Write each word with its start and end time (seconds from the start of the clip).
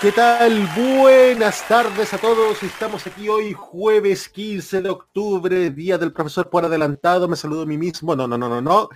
¿Qué 0.00 0.12
tal? 0.12 0.68
Buenas 0.76 1.66
tardes 1.66 2.12
a 2.14 2.18
todos. 2.18 2.62
Estamos 2.62 3.06
aquí 3.06 3.28
hoy 3.28 3.52
jueves 3.52 4.28
15 4.28 4.82
de 4.82 4.88
octubre, 4.88 5.70
día 5.70 5.98
del 5.98 6.12
profesor 6.12 6.48
por 6.48 6.64
adelantado. 6.64 7.26
Me 7.26 7.36
saludo 7.36 7.62
a 7.62 7.66
mí 7.66 7.76
mismo. 7.76 8.14
No, 8.14 8.28
no, 8.28 8.38
no, 8.38 8.48
no, 8.48 8.60
no. 8.60 8.88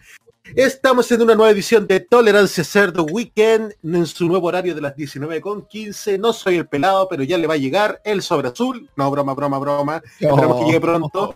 Estamos 0.54 1.10
en 1.10 1.22
una 1.22 1.34
nueva 1.34 1.50
edición 1.50 1.86
de 1.86 2.00
Tolerancia 2.00 2.62
Cerdo 2.62 3.04
Weekend 3.04 3.74
en 3.82 4.06
su 4.06 4.28
nuevo 4.28 4.46
horario 4.46 4.74
de 4.74 4.80
las 4.80 4.94
19.15. 4.94 6.20
No 6.20 6.32
soy 6.32 6.56
el 6.56 6.68
pelado, 6.68 7.08
pero 7.08 7.24
ya 7.24 7.36
le 7.38 7.46
va 7.46 7.54
a 7.54 7.58
llegar 7.58 8.00
el 8.04 8.22
sobre 8.22 8.48
azul. 8.48 8.88
No, 8.96 9.10
broma, 9.10 9.34
broma, 9.34 9.58
broma. 9.58 10.02
Esperamos 10.20 10.60
que 10.60 10.66
llegue 10.66 10.80
pronto. 10.80 11.34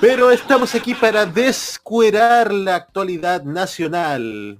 Pero 0.00 0.30
estamos 0.30 0.74
aquí 0.74 0.94
para 0.94 1.26
descuerar 1.26 2.52
la 2.52 2.76
actualidad 2.76 3.42
nacional. 3.42 4.58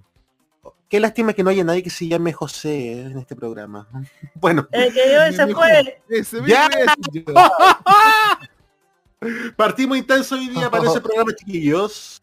Qué 0.95 1.01
lástima 1.01 1.33
que 1.33 1.43
no 1.43 1.51
haya 1.51 1.65
nadie 1.65 1.83
que 1.83 1.91
se 1.91 2.07
llame 2.07 2.33
José 2.33 3.01
en 3.01 3.19
este 3.19 3.35
programa. 3.35 3.89
Bueno. 4.37 4.69
El 4.71 4.95
que 4.95 5.09
dio 5.09 5.25
ese 5.25 5.49
fue. 5.49 6.01
¡Ya! 6.47 6.69
Partimos 9.57 9.99
intenso 9.99 10.37
hoy 10.37 10.51
día 10.51 10.71
para 10.71 10.89
ese 10.89 11.01
programa, 11.01 11.35
chiquillos. 11.35 12.23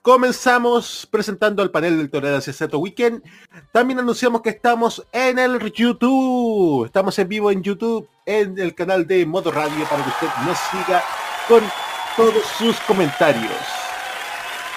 Comenzamos 0.00 1.06
presentando 1.10 1.62
el 1.62 1.70
panel 1.70 1.98
del 1.98 2.08
Tolerancia 2.08 2.54
Cerdo 2.54 2.78
Weekend. 2.78 3.22
También 3.70 3.98
anunciamos 3.98 4.40
que 4.40 4.48
estamos 4.48 5.06
en 5.12 5.38
el 5.38 5.70
YouTube. 5.70 6.86
Estamos 6.86 7.18
en 7.18 7.28
vivo 7.28 7.50
en 7.50 7.62
YouTube, 7.62 8.08
en 8.24 8.58
el 8.58 8.74
canal 8.74 9.06
de 9.06 9.26
Modo 9.26 9.50
Radio, 9.50 9.84
para 9.90 10.04
que 10.04 10.08
usted 10.08 10.28
nos 10.46 10.56
siga 10.56 11.04
con 11.46 11.62
todos 12.16 12.46
sus 12.56 12.80
comentarios. 12.80 13.89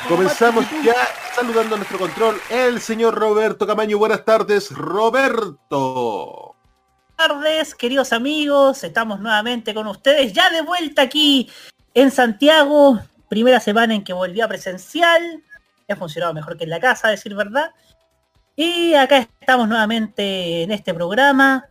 Comenzamos 0.08 0.66
ya 0.84 0.96
saludando 1.34 1.76
a 1.76 1.78
nuestro 1.78 1.98
control, 1.98 2.40
el 2.50 2.82
señor 2.82 3.16
Roberto 3.16 3.66
Camaño. 3.66 3.98
Buenas 3.98 4.26
tardes, 4.26 4.70
Roberto. 4.72 6.56
Buenas 7.18 7.40
tardes, 7.42 7.76
queridos 7.76 8.12
amigos. 8.12 8.84
Estamos 8.84 9.22
nuevamente 9.22 9.74
con 9.74 9.88
ustedes, 9.88 10.34
ya 10.34 10.50
de 10.50 10.62
vuelta 10.62 11.04
aquí 11.04 11.50
en 11.94 12.12
Santiago. 12.12 13.00
Primera 13.30 13.62
semana 13.62 13.96
en 13.96 14.04
que 14.04 14.12
volvió 14.12 14.44
a 14.44 14.50
presencial. 14.50 15.42
Ha 15.90 15.96
funcionado 15.96 16.34
mejor 16.34 16.58
que 16.58 16.66
en 16.66 16.70
la 16.70 16.82
casa, 16.82 17.08
a 17.08 17.12
decir 17.12 17.34
verdad. 17.34 17.72
Y 18.56 18.94
acá 18.96 19.28
estamos 19.40 19.70
nuevamente 19.70 20.64
en 20.64 20.72
este 20.72 20.94
programa. 20.94 21.70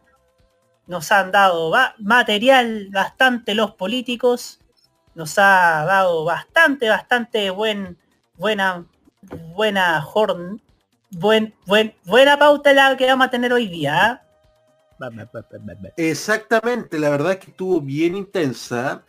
Nos 0.87 1.13
han 1.13 1.31
dado 1.31 1.73
material 1.99 2.89
bastante 2.91 3.55
los 3.55 3.75
políticos. 3.75 4.59
Nos 5.15 5.39
ha 5.39 5.85
dado 5.85 6.25
bastante, 6.25 6.89
bastante 6.89 7.51
buen, 7.51 7.99
buena, 8.43 8.85
buena 9.55 10.05
horn, 10.13 10.61
buen, 11.13 11.55
buen, 11.65 11.95
buena 12.05 12.37
pauta 12.37 12.73
la 12.73 12.97
que 12.97 13.07
vamos 13.07 13.29
a 13.29 13.31
tener 13.31 13.53
hoy 13.53 13.69
día. 13.69 14.21
Exactamente, 15.97 16.99
la 16.99 17.11
verdad 17.11 17.33
es 17.33 17.39
que 17.39 17.51
estuvo 17.53 17.81
bien 17.81 18.17
intensa. 18.17 19.05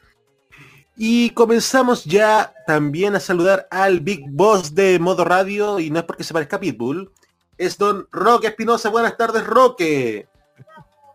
Y 0.95 1.31
comenzamos 1.31 2.05
ya 2.05 2.53
también 2.67 3.15
a 3.15 3.19
saludar 3.19 3.67
al 3.71 4.01
Big 4.01 4.23
Boss 4.29 4.75
de 4.75 4.99
Modo 4.99 5.25
Radio, 5.25 5.79
y 5.79 5.89
no 5.89 5.97
es 5.97 6.05
porque 6.05 6.23
se 6.23 6.33
parezca 6.33 6.57
a 6.57 6.59
Pitbull, 6.59 7.11
es 7.57 7.79
don 7.79 8.07
Roque 8.11 8.47
Espinosa. 8.47 8.89
Buenas 8.89 9.17
tardes, 9.17 9.43
Roque. 9.47 10.27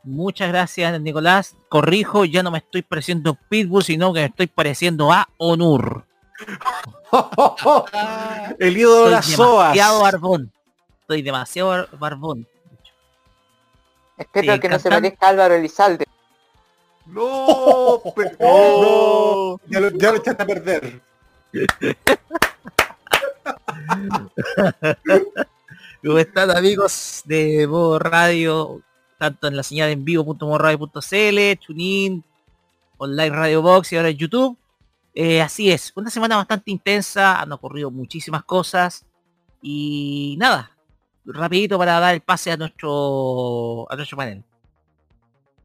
Muchas 0.03 0.49
gracias, 0.49 1.01
Nicolás. 1.01 1.57
Corrijo, 1.69 2.25
ya 2.25 2.43
no 2.43 2.51
me 2.51 2.59
estoy 2.59 2.83
pareciendo 2.83 3.31
a 3.31 3.49
Pitbull, 3.49 3.85
sino 3.85 4.13
que 4.13 4.21
me 4.21 4.27
estoy 4.27 4.49
pareciendo 4.49 5.13
a 5.13 5.29
Onur. 5.37 6.08
El 8.59 8.77
ídolo 8.77 9.05
de 9.07 9.11
las 9.13 9.27
soas. 9.27 9.73
demasiado 9.73 10.01
barbón. 10.03 10.53
Estoy 11.01 11.23
demasiado 11.23 11.89
barbón. 11.99 12.47
Espero 14.17 14.61
que 14.61 14.69
no 14.69 14.79
se 14.79 14.89
parezca 14.91 15.27
a 15.27 15.31
Álvaro 15.31 15.55
Elizalde. 15.55 16.07
No, 17.07 18.01
pe- 18.17 18.37
no, 18.39 19.59
ya 19.67 19.81
lo, 19.81 19.91
ya 19.91 20.13
lo 20.13 20.19
echaste 20.19 20.43
a 20.43 20.47
perder. 20.47 21.01
¿Cómo 26.05 26.19
están 26.19 26.51
amigos 26.51 27.23
de 27.25 27.67
Modo 27.67 27.99
Radio? 27.99 28.83
Tanto 29.19 29.49
en 29.49 29.57
la 29.57 29.63
señal 29.63 29.91
en 29.91 30.05
vivo.modoradio.cl, 30.05 31.59
TuneIn, 31.67 32.23
Online 32.99 33.31
Radio 33.31 33.63
Box 33.63 33.93
y 33.93 33.97
ahora 33.97 34.11
en 34.11 34.17
YouTube. 34.17 34.57
Eh, 35.21 35.43
así 35.43 35.69
es, 35.69 35.93
una 35.97 36.11
semana 36.11 36.37
bastante 36.37 36.71
intensa, 36.71 37.41
han 37.41 37.51
ocurrido 37.51 37.91
muchísimas 37.91 38.45
cosas 38.45 39.05
y 39.61 40.37
nada, 40.39 40.71
rapidito 41.25 41.77
para 41.77 41.99
dar 41.99 42.15
el 42.15 42.21
pase 42.21 42.53
a 42.53 42.57
nuestro 42.57 43.91
a 43.91 43.97
nuestro 43.97 44.17
panel. 44.17 44.45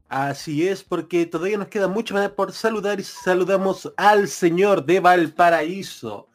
Así 0.08 0.66
es, 0.66 0.82
porque 0.82 1.24
todavía 1.26 1.56
nos 1.56 1.68
queda 1.68 1.86
mucho 1.86 2.14
más 2.14 2.28
por 2.30 2.50
saludar 2.50 2.98
y 2.98 3.04
saludamos 3.04 3.92
al 3.96 4.26
señor 4.26 4.84
de 4.84 4.98
Valparaíso. 4.98 6.26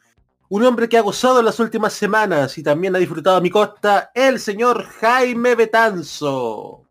Un 0.48 0.64
hombre 0.64 0.88
que 0.88 0.96
ha 0.96 1.02
gozado 1.02 1.40
en 1.40 1.44
las 1.44 1.60
últimas 1.60 1.92
semanas 1.92 2.56
y 2.56 2.62
también 2.62 2.96
ha 2.96 2.98
disfrutado 2.98 3.36
a 3.36 3.42
mi 3.42 3.50
costa, 3.50 4.10
el 4.14 4.40
señor 4.40 4.82
Jaime 4.98 5.54
Betanzo. 5.56 6.84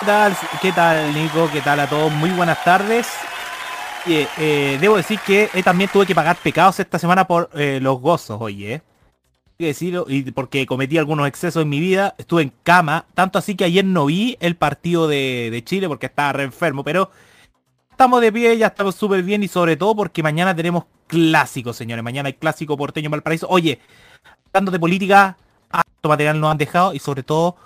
¿Qué 0.00 0.06
tal? 0.06 0.36
¿Qué 0.62 0.72
tal, 0.72 1.12
Nico? 1.12 1.50
¿Qué 1.52 1.60
tal 1.60 1.80
a 1.80 1.86
todos? 1.86 2.10
Muy 2.10 2.30
buenas 2.30 2.64
tardes. 2.64 3.06
Y, 4.06 4.26
eh, 4.38 4.78
debo 4.80 4.96
decir 4.96 5.18
que 5.26 5.48
eh, 5.54 5.62
también 5.62 5.90
tuve 5.92 6.06
que 6.06 6.14
pagar 6.14 6.36
pecados 6.36 6.78
esta 6.80 6.98
semana 6.98 7.26
por 7.26 7.50
eh, 7.54 7.78
los 7.80 8.00
gozos, 8.00 8.38
oye. 8.40 8.82
que 9.58 9.66
decirlo, 9.66 10.04
y 10.08 10.30
porque 10.32 10.66
cometí 10.66 10.98
algunos 10.98 11.26
excesos 11.26 11.62
en 11.62 11.68
mi 11.68 11.80
vida, 11.80 12.14
estuve 12.18 12.42
en 12.42 12.52
cama, 12.62 13.06
tanto 13.14 13.38
así 13.38 13.54
que 13.54 13.64
ayer 13.64 13.84
no 13.84 14.06
vi 14.06 14.36
el 14.40 14.56
partido 14.56 15.08
de, 15.08 15.48
de 15.50 15.64
Chile 15.64 15.88
porque 15.88 16.06
estaba 16.06 16.32
re 16.34 16.42
enfermo, 16.44 16.84
pero 16.84 17.10
estamos 17.90 18.20
de 18.20 18.32
pie, 18.32 18.58
ya 18.58 18.66
estamos 18.66 18.94
súper 18.96 19.22
bien 19.22 19.42
y 19.42 19.48
sobre 19.48 19.76
todo 19.76 19.94
porque 19.94 20.22
mañana 20.22 20.54
tenemos 20.54 20.84
clásico, 21.06 21.72
señores. 21.72 22.02
Mañana 22.02 22.26
hay 22.26 22.34
clásico 22.34 22.76
porteño 22.76 23.06
en 23.06 23.12
Valparaíso. 23.12 23.46
Oye, 23.48 23.80
hablando 24.48 24.72
de 24.72 24.80
política, 24.80 25.36
harto 25.70 26.08
material 26.08 26.40
nos 26.40 26.50
han 26.50 26.58
dejado 26.58 26.92
y 26.92 26.98
sobre 26.98 27.22
todo 27.22 27.56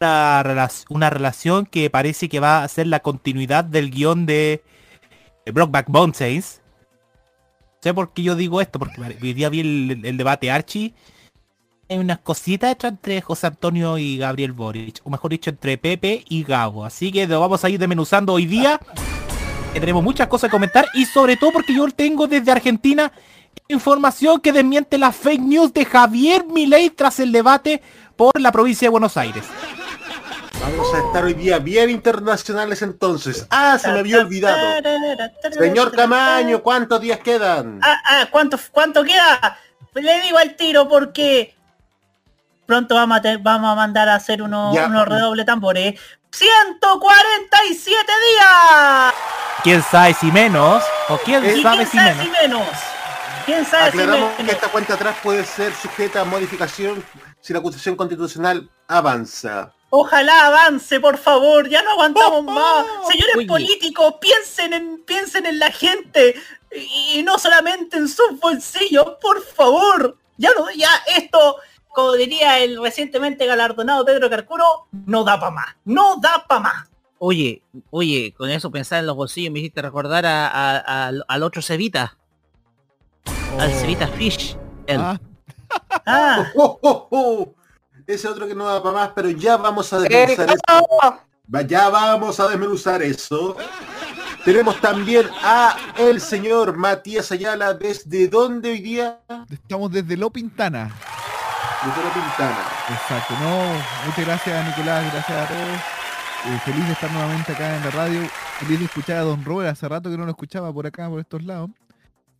una, 0.00 0.68
una 0.88 1.10
relación 1.10 1.66
que 1.66 1.88
parece 1.88 2.28
que 2.28 2.40
va 2.40 2.62
a 2.62 2.68
ser 2.68 2.88
la 2.88 3.00
continuidad 3.00 3.64
del 3.64 3.90
guion 3.90 4.26
de 4.26 4.62
Brockback 5.52 5.88
Mountains. 5.88 6.60
No 7.74 7.78
sé 7.82 7.94
por 7.94 8.12
qué 8.12 8.22
yo 8.22 8.34
digo 8.34 8.60
esto, 8.60 8.78
porque 8.78 9.00
hoy 9.00 9.32
día 9.32 9.48
vi 9.48 9.60
el, 9.60 10.16
debate 10.16 10.50
Archie. 10.50 10.94
Hay 11.88 11.98
unas 11.98 12.18
cositas 12.18 12.76
entre 12.82 13.20
José 13.20 13.46
Antonio 13.46 13.96
y 13.96 14.18
Gabriel 14.18 14.52
Boric, 14.52 15.00
o 15.04 15.10
mejor 15.10 15.30
dicho, 15.30 15.50
entre 15.50 15.78
Pepe 15.78 16.24
y 16.28 16.42
Gabo. 16.42 16.84
Así 16.84 17.12
que 17.12 17.26
lo 17.26 17.38
vamos 17.38 17.64
a 17.64 17.70
ir 17.70 17.78
desmenuzando 17.78 18.32
hoy 18.32 18.46
día. 18.46 18.80
que 19.72 19.78
tenemos 19.78 20.02
muchas 20.02 20.26
cosas 20.26 20.48
que 20.48 20.52
comentar 20.52 20.86
y 20.94 21.04
sobre 21.04 21.36
todo 21.36 21.52
porque 21.52 21.74
yo 21.74 21.86
tengo 21.90 22.26
desde 22.26 22.50
Argentina 22.50 23.12
información 23.68 24.40
que 24.40 24.52
desmiente 24.52 24.98
las 24.98 25.14
fake 25.16 25.42
news 25.42 25.72
de 25.72 25.84
Javier 25.84 26.44
Milei 26.46 26.90
tras 26.90 27.20
el 27.20 27.32
debate 27.32 27.82
por 28.16 28.40
la 28.40 28.52
provincia 28.52 28.86
de 28.86 28.90
Buenos 28.90 29.16
Aires. 29.16 29.44
Vamos 30.60 30.92
a 30.94 30.98
estar 30.98 31.24
hoy 31.24 31.34
día 31.34 31.58
bien 31.58 31.90
internacionales 31.90 32.82
entonces. 32.82 33.46
Ah, 33.50 33.78
se 33.78 33.90
me 33.92 34.00
había 34.00 34.18
olvidado. 34.20 34.58
Señor 35.52 35.92
Camaño, 35.94 36.62
¿cuántos 36.62 37.00
días 37.00 37.20
quedan? 37.20 37.78
Ah, 37.82 38.00
ah, 38.04 38.26
¿cuánto, 38.30 38.58
¿cuánto 38.72 39.04
queda? 39.04 39.58
Le 39.94 40.20
digo 40.22 40.38
al 40.38 40.56
tiro 40.56 40.88
porque 40.88 41.54
pronto 42.66 42.94
vamos 42.96 43.18
a, 43.18 43.22
te- 43.22 43.36
vamos 43.36 43.70
a 43.70 43.74
mandar 43.76 44.08
a 44.08 44.16
hacer 44.16 44.42
unos 44.42 44.74
Ya. 44.74 44.86
unos 44.86 45.06
redoble 45.06 45.44
tambores. 45.44 45.98
¡147 46.30 48.12
días! 48.32 49.14
¿Quién 49.62 49.82
sabe 49.82 50.14
si 50.14 50.30
menos? 50.32 50.82
¿O 51.08 51.16
quién 51.18 51.44
¿Y 51.44 51.62
sabe 51.62 51.76
quién 51.76 51.88
si 51.88 51.96
sabe 51.96 52.14
menos? 52.14 52.24
si 52.24 52.30
menos? 52.42 52.68
¿Quién 53.46 53.64
sabe 53.64 53.90
si 53.92 53.96
menos? 53.98 54.30
que 54.36 54.50
esta 54.50 54.68
cuenta 54.68 54.94
atrás 54.94 55.16
puede 55.22 55.44
ser 55.44 55.72
sujeta 55.74 56.20
a 56.22 56.24
modificación 56.24 57.02
si 57.40 57.52
la 57.52 57.60
acusación 57.60 57.94
constitucional 57.96 58.68
avanza. 58.88 59.72
Ojalá 59.90 60.46
avance, 60.48 60.98
por 61.00 61.16
favor, 61.16 61.68
ya 61.68 61.82
no 61.82 61.92
aguantamos 61.92 62.42
más. 62.44 62.84
Señores 63.08 63.36
Oye. 63.36 63.46
políticos, 63.46 64.14
piensen 64.20 64.72
en, 64.72 65.02
piensen 65.04 65.46
en 65.46 65.58
la 65.58 65.70
gente 65.70 66.34
y, 66.74 67.20
y 67.20 67.22
no 67.22 67.38
solamente 67.38 67.96
en 67.96 68.08
sus 68.08 68.38
bolsillos, 68.40 69.06
por 69.20 69.42
favor. 69.42 70.18
Ya 70.36 70.50
no, 70.58 70.66
ya 70.72 70.90
esto, 71.16 71.56
como 71.88 72.12
diría 72.14 72.58
el 72.58 72.82
recientemente 72.82 73.46
galardonado 73.46 74.04
Pedro 74.04 74.28
Carcuro, 74.28 74.64
no 75.06 75.24
da 75.24 75.38
pa' 75.38 75.50
más. 75.52 75.76
No 75.84 76.16
da 76.20 76.44
pa' 76.46 76.58
más. 76.58 76.88
Oye, 77.18 77.62
oye, 77.90 78.34
con 78.36 78.50
eso 78.50 78.70
pensar 78.70 78.98
en 78.98 79.06
los 79.06 79.16
bolsillos 79.16 79.50
me 79.52 79.60
hiciste 79.60 79.80
recordar 79.80 80.26
a- 80.26 80.48
a- 80.48 81.06
al- 81.06 81.24
al 81.26 81.42
otro 81.42 81.62
Cevita, 81.62 82.18
al 83.58 83.70
Oh. 83.72 83.74
Cevita 83.80 84.08
Fish. 84.08 84.56
El- 84.86 85.00
Ah, 85.00 85.20
Ah, 86.04 86.46
Oh, 86.56 86.78
oh, 86.82 87.08
oh. 87.10 87.54
Ese 88.06 88.28
otro 88.28 88.46
que 88.46 88.54
no 88.54 88.64
va 88.64 88.82
para 88.82 88.94
más, 88.94 89.10
pero 89.14 89.30
ya 89.30 89.56
vamos 89.56 89.92
a 89.92 89.98
desmenuzar 89.98 90.48
eso. 90.50 91.20
Ya 91.66 91.88
vamos 91.88 92.38
a 92.38 92.48
desmenuzar 92.48 93.02
eso. 93.02 93.56
Tenemos 94.44 94.80
también 94.80 95.26
a 95.42 95.76
el 95.98 96.20
señor 96.20 96.76
Matías 96.76 97.32
Ayala. 97.32 97.74
¿Desde 97.74 98.28
dónde 98.28 98.70
hoy 98.70 98.80
día? 98.80 99.18
estamos 99.50 99.90
desde 99.90 100.16
Lo 100.16 100.30
Pintana. 100.30 100.94
Desde 101.84 102.04
la 102.04 102.14
Pintana. 102.14 102.58
Exacto, 102.90 103.34
no, 103.40 104.06
muchas 104.06 104.24
gracias 104.24 104.66
Nicolás, 104.66 105.12
gracias 105.12 105.36
a 105.36 105.48
todos. 105.48 105.96
Eh, 106.46 106.60
feliz 106.64 106.86
de 106.86 106.92
estar 106.92 107.10
nuevamente 107.10 107.52
acá 107.52 107.76
en 107.76 107.84
la 107.84 107.90
radio, 107.90 108.20
feliz 108.60 108.78
de 108.78 108.84
escuchar 108.84 109.16
a 109.16 109.22
Don 109.22 109.44
Robert, 109.44 109.72
hace 109.72 109.88
rato 109.88 110.08
que 110.08 110.16
no 110.16 110.24
lo 110.24 110.30
escuchaba 110.30 110.72
por 110.72 110.86
acá, 110.86 111.08
por 111.08 111.18
estos 111.18 111.42
lados. 111.42 111.70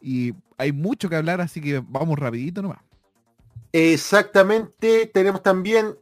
Y 0.00 0.32
hay 0.58 0.70
mucho 0.70 1.08
que 1.08 1.16
hablar, 1.16 1.40
así 1.40 1.60
que 1.60 1.82
vamos 1.84 2.16
rapidito 2.16 2.62
nomás. 2.62 2.78
Exactamente. 3.76 5.06
Tenemos 5.06 5.43
también 5.43 5.99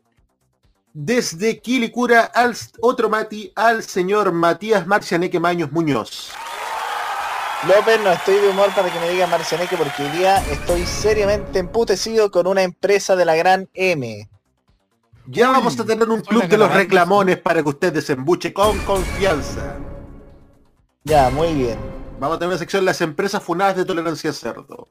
desde 0.92 1.60
Quilicura 1.60 2.20
al 2.22 2.56
otro 2.80 3.10
Mati, 3.10 3.50
al 3.56 3.82
señor 3.82 4.30
Matías 4.30 4.86
Marcianeque 4.86 5.40
Maños 5.40 5.72
Muñoz. 5.72 6.30
López, 7.66 7.98
no 8.04 8.12
estoy 8.12 8.36
de 8.36 8.48
humor 8.48 8.72
para 8.76 8.92
que 8.92 9.00
me 9.00 9.08
diga 9.08 9.26
Marcianeque 9.26 9.76
porque 9.76 10.04
hoy 10.04 10.10
día 10.10 10.36
estoy 10.52 10.86
seriamente 10.86 11.58
emputecido 11.58 12.30
con 12.30 12.46
una 12.46 12.62
empresa 12.62 13.16
de 13.16 13.24
la 13.24 13.34
gran 13.34 13.68
M. 13.74 14.28
Ya 15.26 15.48
Uy, 15.48 15.56
vamos 15.56 15.80
a 15.80 15.84
tener 15.84 16.08
un 16.08 16.20
club 16.20 16.46
de 16.46 16.58
los 16.58 16.72
reclamones 16.72 17.38
para 17.38 17.60
que 17.60 17.70
usted 17.70 17.92
desembuche 17.92 18.52
con 18.52 18.78
confianza. 18.80 19.78
Ya, 21.02 21.28
muy 21.28 21.52
bien. 21.54 21.78
Vamos 22.20 22.36
a 22.36 22.38
tener 22.38 22.50
una 22.50 22.58
sección 22.58 22.84
las 22.84 23.00
empresas 23.00 23.42
funadas 23.42 23.74
de 23.74 23.84
tolerancia 23.84 24.32
cerdo. 24.32 24.86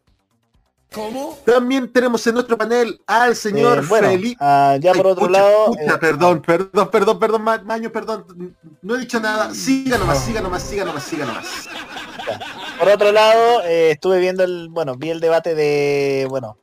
¿Cómo? 0.94 1.38
También 1.46 1.92
tenemos 1.92 2.26
en 2.28 2.36
nuestro 2.36 2.58
panel 2.58 3.02
al 3.08 3.36
señor 3.36 3.80
Eh, 3.80 3.82
bueno, 3.88 4.10
Felipe. 4.10 4.38
ah, 4.40 4.78
ya 4.80 4.94
por 4.94 5.08
Ay, 5.08 5.12
otro 5.14 5.28
pucha, 5.28 5.40
lado... 5.42 5.66
pucha, 5.68 5.82
eh, 5.96 5.98
perdón, 6.00 6.42
perdón, 6.42 6.90
perdón, 6.92 7.20
perdón, 7.20 7.42
Ma- 7.42 7.62
Maño, 7.64 7.92
perdón. 7.92 8.56
No 8.82 8.96
he 8.96 9.00
dicho 9.00 9.20
nada. 9.20 9.54
Siga 9.54 9.98
nomás, 9.98 10.24
siga 10.24 10.42
nomás, 10.42 10.62
siga 10.64 10.86
nomás, 10.86 11.04
siga 11.04 11.26
nomás. 11.26 11.68
Por 12.80 12.90
otro 12.90 13.12
lado, 13.12 13.64
eh, 13.64 13.92
estuve 13.92 14.20
viendo 14.20 14.44
el, 14.44 14.70
bueno, 14.70 14.96
vi 14.96 15.10
el 15.10 15.20
debate 15.20 15.56
de, 15.56 16.28
bueno, 16.30 16.58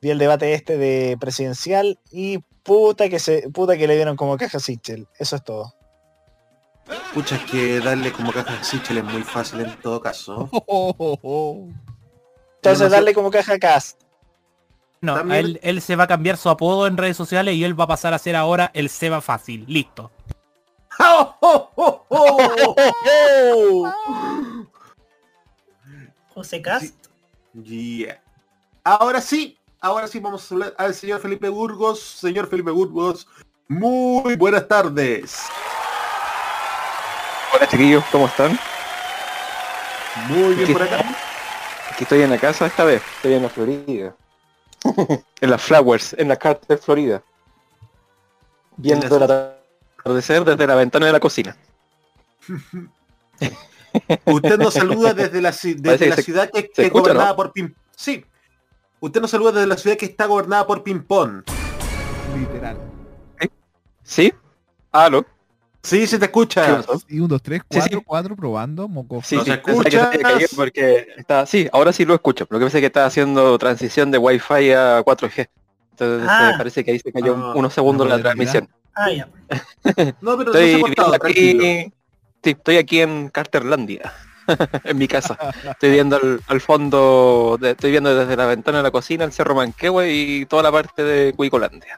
vi 0.00 0.10
el 0.10 0.18
debate 0.18 0.52
este 0.54 0.76
de 0.76 1.16
presidencial 1.18 1.98
y 2.10 2.38
puta 2.62 3.08
que 3.08 3.18
se, 3.18 3.48
puta 3.50 3.76
que 3.76 3.86
le 3.86 3.96
dieron 3.96 4.16
como 4.16 4.36
caja 4.36 4.60
Sichel. 4.60 5.08
Eso 5.18 5.36
es 5.36 5.44
todo. 5.44 5.74
Pucha, 7.14 7.36
es 7.36 7.44
que 7.50 7.80
darle 7.80 8.12
como 8.12 8.32
caja 8.32 8.62
Sichel 8.62 8.98
es 8.98 9.04
muy 9.04 9.22
fácil 9.22 9.60
en 9.60 9.80
todo 9.80 10.00
caso. 10.00 10.50
Entonces 12.62 12.78
Demasiado- 12.78 12.90
darle 13.04 13.14
como 13.14 13.30
caja 13.32 13.58
Cast. 13.58 14.00
No, 15.00 15.14
También- 15.16 15.44
él, 15.46 15.60
él 15.64 15.82
se 15.82 15.96
va 15.96 16.04
a 16.04 16.06
cambiar 16.06 16.36
su 16.36 16.48
apodo 16.48 16.86
en 16.86 16.96
redes 16.96 17.16
sociales 17.16 17.56
y 17.56 17.64
él 17.64 17.78
va 17.78 17.84
a 17.84 17.88
pasar 17.88 18.14
a 18.14 18.18
ser 18.20 18.36
ahora 18.36 18.70
el 18.72 18.88
Seba 18.88 19.20
Fácil. 19.20 19.64
Listo. 19.66 20.12
¡Oh, 21.00 21.34
oh, 21.40 21.70
oh, 21.74 22.04
oh! 22.08 23.92
José 26.32 26.62
Cast. 26.62 26.94
Yeah. 27.64 28.22
Ahora 28.84 29.20
sí, 29.20 29.58
ahora 29.80 30.06
sí 30.06 30.20
vamos 30.20 30.48
a 30.50 30.54
hablar 30.54 30.74
al 30.78 30.94
señor 30.94 31.20
Felipe 31.20 31.48
Burgos. 31.48 32.00
Señor 32.00 32.48
Felipe 32.48 32.70
Burgos, 32.70 33.26
muy 33.66 34.36
buenas 34.36 34.68
tardes. 34.68 35.40
Hola 37.54 37.66
chiquillos, 37.66 38.04
¿cómo 38.12 38.26
están? 38.26 38.56
Muy 40.28 40.54
bien 40.54 40.72
por 40.72 40.82
acá. 40.82 41.04
Aquí 41.92 42.04
estoy 42.04 42.22
en 42.22 42.30
la 42.30 42.38
casa 42.38 42.64
esta 42.64 42.84
vez, 42.84 43.02
estoy 43.16 43.34
en 43.34 43.42
la 43.42 43.50
Florida. 43.50 44.16
en 45.42 45.50
las 45.50 45.60
Flowers, 45.60 46.14
en 46.14 46.28
la 46.28 46.36
Carter, 46.36 46.78
Florida. 46.78 47.22
Viendo 48.78 49.14
el 49.14 49.22
atardecer 49.22 50.42
desde 50.42 50.66
la 50.66 50.74
ventana 50.74 51.04
de 51.04 51.12
la 51.12 51.20
cocina. 51.20 51.54
Usted 54.24 54.58
nos 54.58 54.72
saluda 54.72 55.12
desde 55.12 55.42
la, 55.42 55.50
desde 55.50 56.14
que 56.14 56.22
ciudad 56.22 56.50
que, 56.50 56.62
se 56.62 56.68
que 56.68 56.80
es 56.80 56.86
escucha, 56.86 57.02
gobernada 57.02 57.30
¿no? 57.30 57.36
por 57.36 57.52
Pim. 57.52 57.74
Sí. 57.94 58.24
Usted 59.00 59.20
nos 59.20 59.30
saluda 59.30 59.52
desde 59.52 59.66
la 59.66 59.76
ciudad 59.76 59.98
que 59.98 60.06
está 60.06 60.24
gobernada 60.24 60.66
por 60.66 60.82
Pimpón. 60.82 61.44
Literal. 62.34 62.78
¿Sí? 64.02 64.32
¿Aló? 64.90 65.26
Sí, 65.82 66.06
se 66.06 66.16
te 66.16 66.20
¿Qué 66.20 66.26
escucha. 66.26 66.80
Y 67.08 67.18
un, 67.20 67.28
dos, 67.28 67.42
tres, 67.42 67.60
Sí, 67.68 67.78
cuatro, 67.78 67.98
sí. 67.98 68.04
cuatro, 68.06 68.36
probando, 68.36 68.86
moco. 68.88 69.20
Sí, 69.24 69.34
¿Nos 69.36 69.44
sí, 69.46 69.50
se 69.52 69.60
caído 69.60 70.48
porque 70.54 71.08
está... 71.16 71.44
Sí, 71.44 71.68
ahora 71.72 71.92
sí 71.92 72.04
lo 72.04 72.14
escucho. 72.14 72.46
Lo 72.50 72.58
que 72.58 72.66
pasa 72.66 72.78
es 72.78 72.82
que 72.82 72.86
está 72.86 73.04
haciendo 73.04 73.58
transición 73.58 74.10
de 74.12 74.18
Wi-Fi 74.18 74.72
a 74.72 75.02
4G. 75.02 75.48
Entonces 75.92 76.28
Ah. 76.30 76.52
eh, 76.52 76.54
parece 76.56 76.84
que 76.84 76.92
ahí 76.92 76.98
se 77.00 77.12
cayó 77.12 77.34
Ah, 77.36 77.52
unos 77.56 77.74
segundos 77.74 78.08
la 78.08 78.20
transmisión. 78.20 78.68
Ah, 78.94 79.10
ya. 79.10 79.28
No, 80.20 80.36
pero 80.38 80.52
no 80.52 80.52
se 80.52 80.66
Estoy 80.76 80.80
cortado, 80.82 81.14
aquí... 81.14 81.92
Sí, 82.44 82.50
estoy 82.50 82.76
aquí 82.76 83.00
en 83.00 83.28
Carterlandia. 83.28 84.12
en 84.84 84.98
mi 84.98 85.06
casa. 85.08 85.36
Estoy 85.70 85.90
viendo 85.90 86.16
al, 86.16 86.40
al 86.48 86.60
fondo, 86.60 87.56
de- 87.60 87.70
estoy 87.72 87.90
viendo 87.92 88.14
desde 88.14 88.36
la 88.36 88.46
ventana 88.46 88.78
de 88.78 88.82
la 88.84 88.90
cocina 88.90 89.24
el 89.24 89.32
Cerro 89.32 89.54
Manquehue 89.54 90.10
y 90.12 90.46
toda 90.46 90.62
la 90.64 90.72
parte 90.72 91.02
de 91.04 91.32
Cuicolandia. 91.32 91.96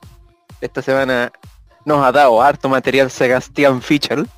Esta 0.61 0.83
semana 0.83 1.33
nos 1.85 2.05
ha 2.05 2.13
dado 2.13 2.41
harto 2.43 2.69
material 2.69 3.11
Sebastián 3.11 3.81
Fichel. 3.83 4.29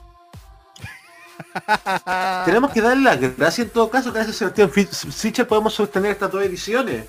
Tenemos 2.44 2.70
que 2.72 2.80
darle 2.82 3.02
las 3.04 3.20
gracias 3.36 3.66
en 3.66 3.70
todo 3.72 3.88
caso, 3.90 4.12
gracias 4.12 4.36
a 4.36 4.38
Sebastián 4.38 4.70
Fi- 4.70 4.88
Sichel 4.92 5.46
podemos 5.46 5.74
sostener 5.74 6.12
estas 6.12 6.30
dos 6.30 6.42
ediciones. 6.42 7.06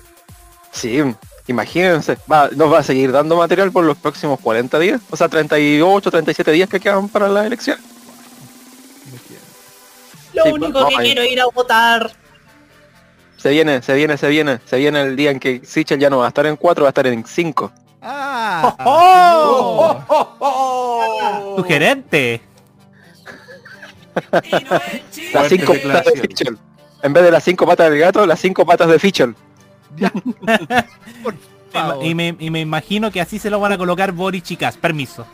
Sí, 0.70 1.02
imagínense, 1.46 2.18
va, 2.30 2.48
nos 2.54 2.72
va 2.72 2.78
a 2.78 2.82
seguir 2.82 3.10
dando 3.12 3.36
material 3.36 3.72
por 3.72 3.84
los 3.84 3.96
próximos 3.96 4.38
40 4.40 4.78
días, 4.78 5.00
o 5.10 5.16
sea, 5.16 5.28
38, 5.28 6.10
37 6.10 6.52
días 6.52 6.68
que 6.68 6.80
quedan 6.80 7.08
para 7.08 7.28
la 7.28 7.46
elección. 7.46 7.78
Lo 10.34 10.44
Sí, 10.44 10.50
único 10.50 10.80
no, 10.80 10.88
que 10.88 10.96
ahí- 10.96 11.06
quiero 11.06 11.24
ir 11.24 11.40
a 11.40 11.46
votar. 11.46 12.10
Se 13.38 13.50
viene, 13.50 13.82
se 13.82 13.94
viene, 13.94 14.16
se 14.18 14.28
viene, 14.28 14.60
se 14.64 14.76
viene 14.78 15.00
el 15.02 15.16
día 15.16 15.30
en 15.30 15.40
que 15.40 15.62
Sichel 15.64 15.98
ya 16.00 16.10
no 16.10 16.18
va 16.18 16.26
a 16.26 16.28
estar 16.28 16.44
en 16.46 16.56
4, 16.56 16.82
va 16.84 16.88
a 16.88 16.90
estar 16.90 17.06
en 17.06 17.24
5. 17.24 17.72
¡Ah! 18.00 18.76
¡Oh, 18.84 20.00
oh, 20.08 20.36
oh! 20.38 21.56
Sugerente. 21.56 22.40
Las 24.30 24.46
Fuertes 25.48 25.48
5 25.48 25.74
patas 25.84 26.04
de. 26.14 26.20
Fichel. 26.20 26.58
En 27.02 27.12
vez 27.12 27.24
de 27.24 27.30
las 27.30 27.44
5 27.44 27.66
patas 27.66 27.90
del 27.90 27.98
gato, 27.98 28.26
las 28.26 28.40
5 28.40 28.66
patas 28.66 28.88
de 28.88 28.98
Fichel. 28.98 29.34
Ya. 29.96 30.10
Por 31.22 31.34
favor. 31.72 32.04
Y 32.04 32.14
me, 32.14 32.36
y 32.38 32.50
me 32.50 32.60
imagino 32.60 33.10
que 33.10 33.20
así 33.20 33.38
se 33.38 33.50
lo 33.50 33.60
van 33.60 33.72
a 33.72 33.78
colocar 33.78 34.12
Boris 34.12 34.42
Chicas. 34.42 34.76
Permiso. 34.76 35.26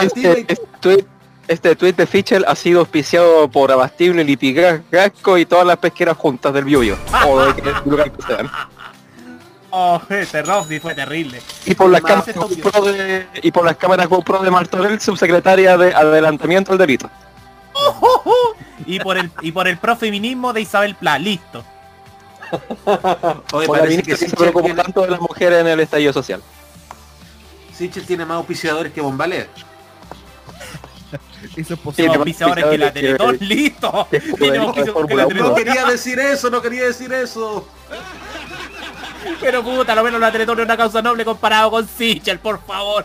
Este, 0.00 0.40
este 0.40 0.66
tweet, 0.80 1.04
este 1.48 1.76
tweet 1.76 1.92
de 1.92 2.06
Fichel 2.06 2.44
ha 2.48 2.56
sido 2.56 2.80
auspiciado 2.80 3.48
por 3.50 3.70
Abastible, 3.70 4.24
Litigas, 4.24 4.80
Gasco 4.90 5.38
y 5.38 5.46
todas 5.46 5.66
las 5.66 5.76
pesqueras 5.76 6.16
juntas 6.16 6.52
del 6.54 6.64
Biobio. 6.64 6.96
o 7.26 7.40
de 7.40 7.72
lugar 7.84 8.10
que 8.10 8.22
sean. 8.22 8.50
Oh, 9.78 10.00
ese 10.08 10.42
fue 10.80 10.94
terrible. 10.94 11.42
Y 11.66 11.74
por 11.74 11.90
las 11.90 12.00
cámaras 12.00 12.34
GoPro 12.34 12.80
de, 12.86 13.26
y 13.42 13.50
por 13.50 13.62
las 13.66 13.76
cámaras 13.76 14.08
GoPro 14.08 14.38
de 14.42 14.50
Martorell, 14.50 14.98
subsecretaria 14.98 15.76
de 15.76 15.94
adelantamiento 15.94 16.72
al 16.72 16.78
delito. 16.78 17.10
Y 18.86 19.00
por 19.00 19.18
el 19.18 19.30
y 19.42 19.50
por 19.52 19.66
el 19.66 19.78
profeminismo 19.78 20.52
de 20.52 20.60
Isabel 20.60 20.94
Pla. 20.94 21.18
Listo. 21.18 21.64
Oye, 23.52 23.66
Por 23.66 23.78
parece 23.80 24.02
que 24.02 24.16
se 24.16 24.28
preocupó 24.30 24.64
tiene, 24.64 24.80
tanto 24.82 25.02
de 25.02 25.10
las 25.10 25.20
mujeres 25.20 25.60
en 25.60 25.66
el 25.66 25.80
estallido 25.80 26.12
social. 26.12 26.40
Sichel 27.74 28.06
tiene 28.06 28.24
más 28.24 28.36
auspiciadores 28.36 28.92
que 28.92 29.00
Bombalet. 29.00 29.48
Eso 31.56 31.74
es 31.74 31.80
posible. 31.80 32.10
que 32.12 32.16
auspiciadores 32.16 32.64
que 32.64 32.78
la 32.78 32.92
que- 32.92 33.00
Teletón. 33.00 33.36
Listo. 33.40 34.08
que- 34.10 34.20
Tiene 34.20 34.52
que- 34.52 34.58
auspiciadores 34.58 35.26
que 35.26 35.34
No 35.34 35.54
quería 35.54 35.84
decir 35.86 36.18
eso, 36.20 36.48
no 36.48 36.62
quería 36.62 36.84
decir 36.84 37.12
eso. 37.12 37.66
Pero 39.40 39.62
puta, 39.62 39.92
a 39.92 39.96
lo 39.96 40.02
menos 40.04 40.20
la 40.20 40.32
Teletón 40.32 40.58
es 40.60 40.64
una 40.64 40.76
causa 40.76 41.02
noble 41.02 41.24
comparado 41.24 41.70
con 41.70 41.88
Sichel, 41.88 42.38
por 42.38 42.60
favor. 42.64 43.04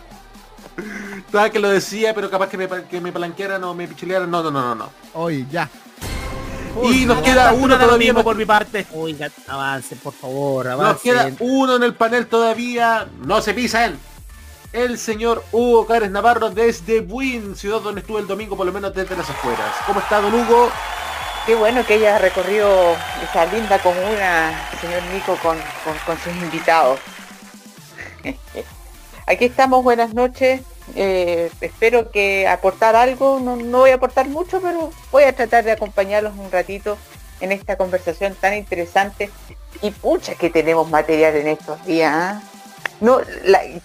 Estaba 1.18 1.50
que 1.50 1.58
lo 1.58 1.68
decía, 1.68 2.14
pero 2.14 2.30
capaz 2.30 2.48
que 2.48 2.56
me, 2.58 2.68
que 2.68 3.00
me 3.00 3.12
palanquearan 3.12 3.62
o 3.64 3.74
me 3.74 3.86
pichulearan. 3.88 4.30
No, 4.30 4.42
no, 4.42 4.50
no, 4.50 4.60
no, 4.62 4.74
no. 4.74 4.90
Oye, 5.14 5.46
ya. 5.50 5.68
Y 6.84 7.04
nos 7.04 7.20
queda 7.20 7.52
uno 7.52 7.78
todavía. 7.78 7.98
mismo 8.12 8.24
por 8.24 8.34
mi 8.34 8.46
parte. 8.46 8.86
Oiga, 8.94 9.30
avancen, 9.46 9.98
por 9.98 10.14
favor, 10.14 10.64
Nos 10.66 10.74
avancen. 10.80 11.12
queda 11.12 11.30
uno 11.40 11.76
en 11.76 11.82
el 11.82 11.94
panel 11.94 12.26
todavía. 12.26 13.06
No 13.24 13.42
se 13.42 13.52
pisan. 13.52 13.98
El 14.72 14.96
señor 14.96 15.44
Hugo 15.52 15.86
Cárez 15.86 16.10
Navarro 16.10 16.48
desde 16.48 17.00
Buin, 17.00 17.54
ciudad 17.56 17.80
donde 17.82 18.00
estuve 18.00 18.20
el 18.20 18.26
domingo, 18.26 18.56
por 18.56 18.64
lo 18.64 18.72
menos 18.72 18.94
desde 18.94 19.14
las 19.14 19.28
afueras. 19.28 19.70
¿Cómo 19.86 20.00
está, 20.00 20.22
don 20.22 20.32
Hugo? 20.34 20.70
Qué 21.46 21.54
bueno 21.56 21.84
que 21.84 21.94
haya 21.94 22.18
recorrido 22.18 22.94
esa 23.22 23.46
linda 23.46 23.78
comuna, 23.80 24.52
señor 24.80 25.02
Nico, 25.12 25.36
con, 25.42 25.58
con- 26.06 26.18
sus 26.18 26.32
invitados. 26.36 27.00
Aquí 29.26 29.46
estamos, 29.46 29.82
buenas 29.82 30.14
noches. 30.14 30.60
Eh, 30.94 31.50
espero 31.60 32.10
que 32.12 32.46
aportar 32.46 32.94
algo, 32.94 33.40
no, 33.40 33.56
voy 33.56 33.90
a 33.90 33.94
aportar 33.96 34.28
mucho, 34.28 34.60
pero 34.60 34.90
voy 35.10 35.24
a 35.24 35.34
tratar 35.34 35.64
de 35.64 35.72
acompañarlos 35.72 36.34
un 36.36 36.50
ratito 36.50 36.96
en 37.40 37.50
esta 37.50 37.76
conversación 37.76 38.36
tan 38.40 38.54
interesante. 38.54 39.30
Y 39.80 39.90
pucha 39.90 40.36
que 40.36 40.48
tenemos 40.48 40.88
material 40.90 41.34
en 41.36 41.48
estos 41.48 41.84
días. 41.86 42.12
¿ah? 42.14 42.42
No, 43.00 43.20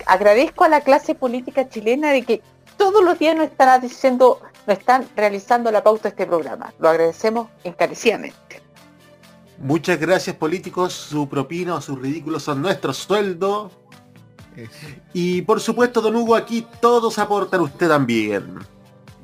agradezco 0.06 0.64
a 0.64 0.70
la 0.70 0.82
clase 0.82 1.16
política 1.16 1.68
chilena 1.68 2.12
de 2.12 2.22
que 2.22 2.42
todos 2.78 3.04
los 3.04 3.18
días 3.18 3.36
nos 3.36 3.48
están 3.48 3.82
diciendo, 3.82 4.40
nos 4.68 4.78
están 4.78 5.08
realizando 5.16 5.72
la 5.72 5.82
pauta 5.82 6.04
de 6.04 6.10
este 6.10 6.26
programa. 6.28 6.74
Lo 6.80 6.90
agradecemos 6.90 7.48
encarecidamente. 7.64 8.62
Muchas 9.58 10.00
gracias 10.00 10.36
políticos, 10.36 10.94
su 10.94 11.28
propina 11.28 11.76
o 11.76 11.82
sus 11.82 12.00
ridículos 12.00 12.44
son 12.44 12.62
nuestro 12.62 12.94
sueldo. 12.94 13.72
Y 15.14 15.42
por 15.44 15.62
supuesto, 15.62 16.02
don 16.02 16.16
Hugo, 16.16 16.36
aquí 16.36 16.68
todos 16.82 17.18
aportan 17.18 17.62
usted 17.62 17.88
también. 17.88 18.60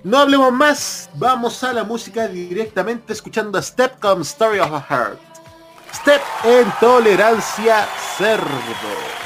No 0.04 0.18
hablemos 0.18 0.52
más, 0.52 1.10
vamos 1.16 1.64
a 1.64 1.74
la 1.74 1.84
música 1.84 2.28
directamente 2.28 3.14
escuchando 3.14 3.58
a 3.58 3.62
Step 3.62 4.00
con 4.00 4.22
Story 4.22 4.60
of 4.60 4.72
a 4.72 4.82
Heart. 4.82 5.20
Step 5.94 6.22
en 6.46 6.68
tolerancia 6.80 7.86
cerdo. 8.18 9.23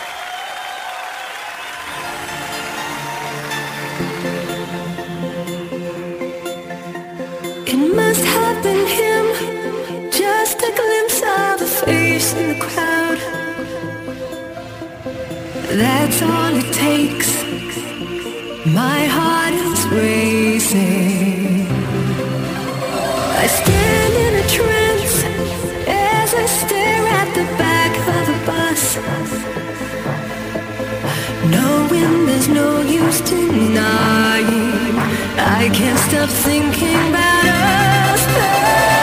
Knowing 31.52 32.26
there's 32.26 32.48
no 32.50 32.82
use 32.82 33.22
denying, 33.22 34.87
I 35.40 35.70
can't 35.70 36.00
stop 36.00 36.30
thinking 36.30 37.10
about 37.10 37.46
us. 37.46 38.97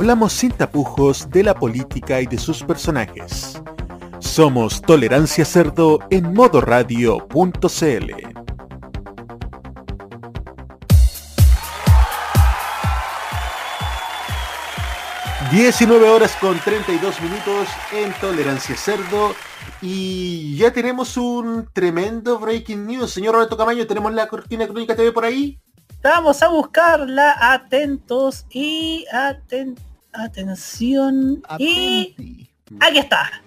Hablamos 0.00 0.32
sin 0.32 0.50
tapujos 0.50 1.28
de 1.28 1.42
la 1.42 1.54
política 1.54 2.22
y 2.22 2.26
de 2.26 2.38
sus 2.38 2.62
personajes. 2.62 3.60
Somos 4.18 4.80
Tolerancia 4.80 5.44
Cerdo 5.44 5.98
en 6.08 6.32
modoradio.cl. 6.32 7.28
...19 15.50 16.08
horas 16.08 16.34
con 16.40 16.58
32 16.58 17.20
minutos 17.20 17.68
en 17.92 18.10
Tolerancia 18.22 18.76
Cerdo... 18.76 19.34
...y 19.82 20.56
ya 20.56 20.72
tenemos 20.72 21.18
un 21.18 21.68
tremendo 21.74 22.38
breaking 22.38 22.86
news... 22.86 23.10
...señor 23.10 23.34
Roberto 23.34 23.58
Camaño, 23.58 23.86
¿tenemos 23.86 24.14
la 24.14 24.28
cortina 24.28 24.66
crónica 24.66 24.96
TV 24.96 25.12
por 25.12 25.26
ahí? 25.26 25.60
Vamos 26.02 26.42
a 26.42 26.48
buscarla, 26.48 27.36
atentos 27.52 28.46
y 28.48 29.04
aten- 29.12 29.76
atención. 30.12 31.42
Y 31.58 32.12
Atenti. 32.12 32.50
aquí 32.80 32.98
está. 32.98 33.42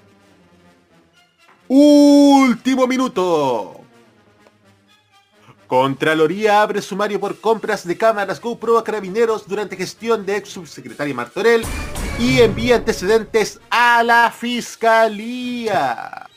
Último 1.68 2.88
minuto. 2.88 3.80
Contraloría 5.68 6.62
abre 6.62 6.82
sumario 6.82 7.20
por 7.20 7.40
compras 7.40 7.88
de 7.88 7.98
cámaras 7.98 8.40
GoPro 8.40 8.78
a 8.78 8.84
carabineros 8.84 9.48
durante 9.48 9.76
gestión 9.76 10.26
de 10.26 10.38
ex 10.38 10.50
subsecretaria 10.50 11.16
Martorell 11.16 11.64
y 12.20 12.42
envía 12.42 12.76
antecedentes 12.76 13.60
a 13.72 14.04
la 14.04 14.30
Fiscalía. 14.30 16.28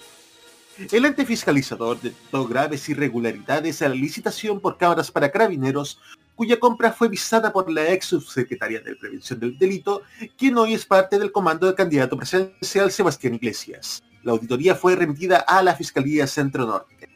El 0.91 1.07
ente 1.07 1.25
fiscalizador 1.25 2.01
detectó 2.01 2.47
graves 2.47 2.89
irregularidades 2.89 3.83
a 3.83 3.89
la 3.89 3.95
licitación 3.95 4.61
por 4.61 4.77
cámaras 4.79 5.11
para 5.11 5.31
carabineros, 5.31 5.99
cuya 6.37 6.61
compra 6.61 6.93
fue 6.93 7.09
visada 7.09 7.53
por 7.53 7.69
la 7.73 7.91
ex 7.91 8.07
subsecretaria 8.07 8.81
de 8.81 8.95
Prevención 8.95 9.41
del 9.41 9.59
Delito, 9.59 10.03
quien 10.37 10.57
hoy 10.59 10.75
es 10.75 10.85
parte 10.85 11.19
del 11.19 11.33
comando 11.33 11.67
del 11.67 11.75
candidato 11.75 12.17
presidencial 12.17 12.93
Sebastián 12.93 13.35
Iglesias. 13.35 14.05
La 14.23 14.33
auditoría 14.33 14.75
fue 14.75 14.95
remitida 14.95 15.39
a 15.39 15.63
la 15.63 15.75
Fiscalía 15.75 16.27
Centro 16.27 16.67
Norte. 16.67 17.09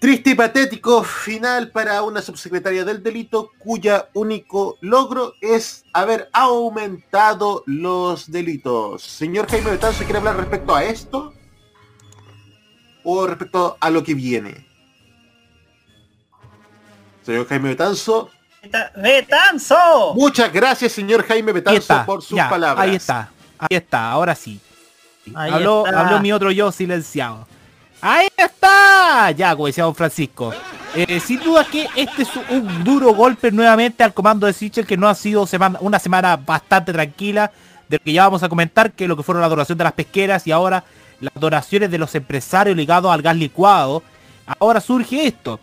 Triste 0.00 0.30
y 0.30 0.34
patético 0.34 1.04
final 1.04 1.70
para 1.70 2.02
una 2.02 2.22
subsecretaria 2.22 2.84
del 2.84 3.04
delito 3.04 3.52
cuya 3.58 4.08
único 4.14 4.76
logro 4.80 5.34
es 5.40 5.84
haber 5.92 6.28
aumentado 6.32 7.62
los 7.66 8.28
delitos. 8.28 9.04
Señor 9.04 9.48
Jaime 9.48 9.70
Betanzo, 9.70 10.02
¿quiere 10.02 10.18
hablar 10.18 10.38
respecto 10.38 10.74
a 10.74 10.82
esto? 10.82 11.32
¿O 13.04 13.26
respecto 13.28 13.76
a 13.78 13.90
lo 13.90 14.02
que 14.02 14.14
viene? 14.14 14.71
Señor 17.24 17.46
Jaime 17.48 17.70
Betanzo. 17.70 18.30
Beta- 18.62 18.92
¡Betanzo! 18.96 20.14
Muchas 20.14 20.52
gracias, 20.52 20.92
señor 20.92 21.26
Jaime 21.26 21.52
Betanzo, 21.52 21.78
está, 21.78 22.06
por 22.06 22.22
sus 22.22 22.36
ya, 22.36 22.48
palabras. 22.48 22.86
Ahí 22.86 22.94
está, 22.94 23.30
ahí 23.58 23.76
está, 23.76 24.10
ahora 24.10 24.34
sí. 24.34 24.60
Ahí 25.34 25.52
habló, 25.52 25.84
está. 25.86 26.00
habló 26.00 26.20
mi 26.20 26.32
otro 26.32 26.50
yo 26.50 26.70
silenciado. 26.72 27.46
¡Ahí 28.00 28.28
está! 28.36 29.30
Ya, 29.30 29.52
como 29.54 29.66
decía 29.66 29.84
don 29.84 29.94
Francisco. 29.94 30.52
Eh, 30.94 31.20
sin 31.20 31.40
duda 31.40 31.64
que 31.64 31.88
este 31.94 32.22
es 32.22 32.30
un 32.50 32.84
duro 32.84 33.14
golpe 33.14 33.50
nuevamente 33.50 34.02
al 34.04 34.12
comando 34.12 34.46
de 34.46 34.52
Sichel 34.52 34.86
que 34.86 34.96
no 34.96 35.08
ha 35.08 35.14
sido 35.14 35.46
semana, 35.46 35.78
una 35.80 35.98
semana 35.98 36.36
bastante 36.36 36.92
tranquila 36.92 37.50
de 37.88 37.98
lo 37.98 38.04
que 38.04 38.12
ya 38.12 38.24
vamos 38.24 38.42
a 38.42 38.48
comentar, 38.48 38.92
que 38.92 39.04
es 39.04 39.08
lo 39.08 39.16
que 39.16 39.22
fueron 39.22 39.40
la 39.40 39.48
donación 39.48 39.78
de 39.78 39.84
las 39.84 39.92
pesqueras 39.92 40.46
y 40.46 40.52
ahora 40.52 40.84
las 41.20 41.32
donaciones 41.34 41.90
de 41.90 41.98
los 41.98 42.14
empresarios 42.14 42.76
ligados 42.76 43.12
al 43.12 43.22
gas 43.22 43.36
licuado. 43.36 44.02
Ahora 44.58 44.80
surge 44.80 45.26
esto. 45.26 45.60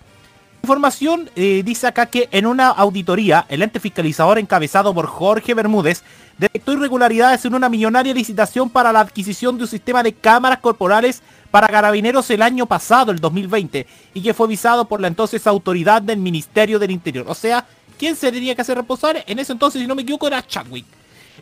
Información 0.61 1.29
eh, 1.35 1.63
dice 1.63 1.87
acá 1.87 2.07
que 2.07 2.27
en 2.31 2.45
una 2.45 2.67
auditoría, 2.67 3.45
el 3.49 3.61
ente 3.61 3.79
fiscalizador 3.79 4.37
encabezado 4.37 4.93
por 4.93 5.07
Jorge 5.07 5.53
Bermúdez 5.53 6.03
detectó 6.37 6.73
irregularidades 6.73 7.45
en 7.45 7.55
una 7.55 7.69
millonaria 7.69 8.13
licitación 8.13 8.69
para 8.69 8.91
la 8.91 8.99
adquisición 8.99 9.57
de 9.57 9.63
un 9.63 9.69
sistema 9.69 10.03
de 10.03 10.13
cámaras 10.13 10.59
corporales 10.59 11.21
para 11.49 11.67
carabineros 11.67 12.29
el 12.29 12.41
año 12.41 12.65
pasado, 12.65 13.11
el 13.11 13.19
2020, 13.19 13.87
y 14.13 14.21
que 14.21 14.33
fue 14.33 14.47
visado 14.47 14.85
por 14.85 14.99
la 15.01 15.07
entonces 15.07 15.47
autoridad 15.47 16.01
del 16.01 16.17
Ministerio 16.17 16.77
del 16.77 16.91
Interior. 16.91 17.25
O 17.29 17.35
sea, 17.35 17.65
¿quién 17.97 18.15
se 18.15 18.31
tenía 18.31 18.53
que 18.53 18.61
hacer 18.61 18.77
responsable? 18.77 19.23
En 19.27 19.39
ese 19.39 19.53
entonces, 19.53 19.81
si 19.81 19.87
no 19.87 19.95
me 19.95 20.01
equivoco, 20.01 20.27
era 20.27 20.45
Chadwick. 20.45 20.85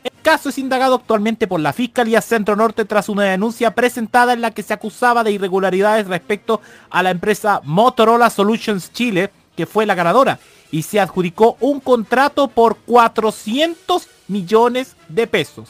El 0.03 0.11
caso 0.21 0.49
es 0.49 0.57
indagado 0.57 0.95
actualmente 0.95 1.47
por 1.47 1.59
la 1.59 1.73
Fiscalía 1.73 2.21
Centro 2.21 2.55
Norte 2.55 2.85
tras 2.85 3.09
una 3.09 3.23
denuncia 3.23 3.73
presentada 3.73 4.33
en 4.33 4.41
la 4.41 4.51
que 4.51 4.63
se 4.63 4.73
acusaba 4.73 5.23
de 5.23 5.31
irregularidades 5.31 6.07
respecto 6.07 6.61
a 6.89 7.03
la 7.03 7.11
empresa 7.11 7.61
Motorola 7.63 8.29
Solutions 8.29 8.91
Chile, 8.91 9.31
que 9.55 9.65
fue 9.65 9.85
la 9.85 9.95
ganadora, 9.95 10.39
y 10.71 10.83
se 10.83 10.99
adjudicó 10.99 11.57
un 11.59 11.79
contrato 11.79 12.47
por 12.47 12.77
400 12.77 14.07
millones 14.27 14.95
de 15.07 15.27
pesos. 15.27 15.69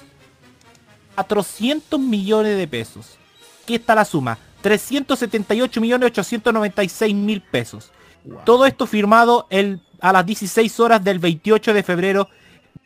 400 1.16 2.00
millones 2.00 2.58
de 2.58 2.68
pesos. 2.68 3.18
Aquí 3.64 3.76
está 3.76 3.96
la 3.96 4.06
suma. 4.06 4.38
378 4.62 5.82
millones 5.82 6.08
896 6.08 7.16
mil 7.16 7.42
pesos. 7.42 7.92
Todo 8.44 8.66
esto 8.66 8.88
firmado 8.88 9.48
el, 9.50 9.82
a 10.02 10.12
las 10.12 10.26
16 10.26 10.80
horas 10.80 11.04
del 11.04 11.20
28 11.20 11.74
de 11.74 11.84
febrero 11.84 12.30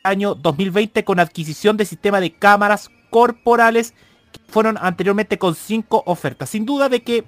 año 0.04 0.36
2020 0.36 1.04
con 1.04 1.20
adquisición 1.20 1.78
de 1.78 1.86
sistema 1.86 2.20
de 2.20 2.34
cámaras 2.34 2.90
corporales 3.10 3.94
que 4.32 4.40
fueron 4.48 4.78
anteriormente 4.80 5.38
con 5.38 5.56
cinco 5.56 6.04
ofertas. 6.06 6.50
Sin 6.50 6.66
duda 6.66 6.90
de 6.90 7.02
que 7.02 7.26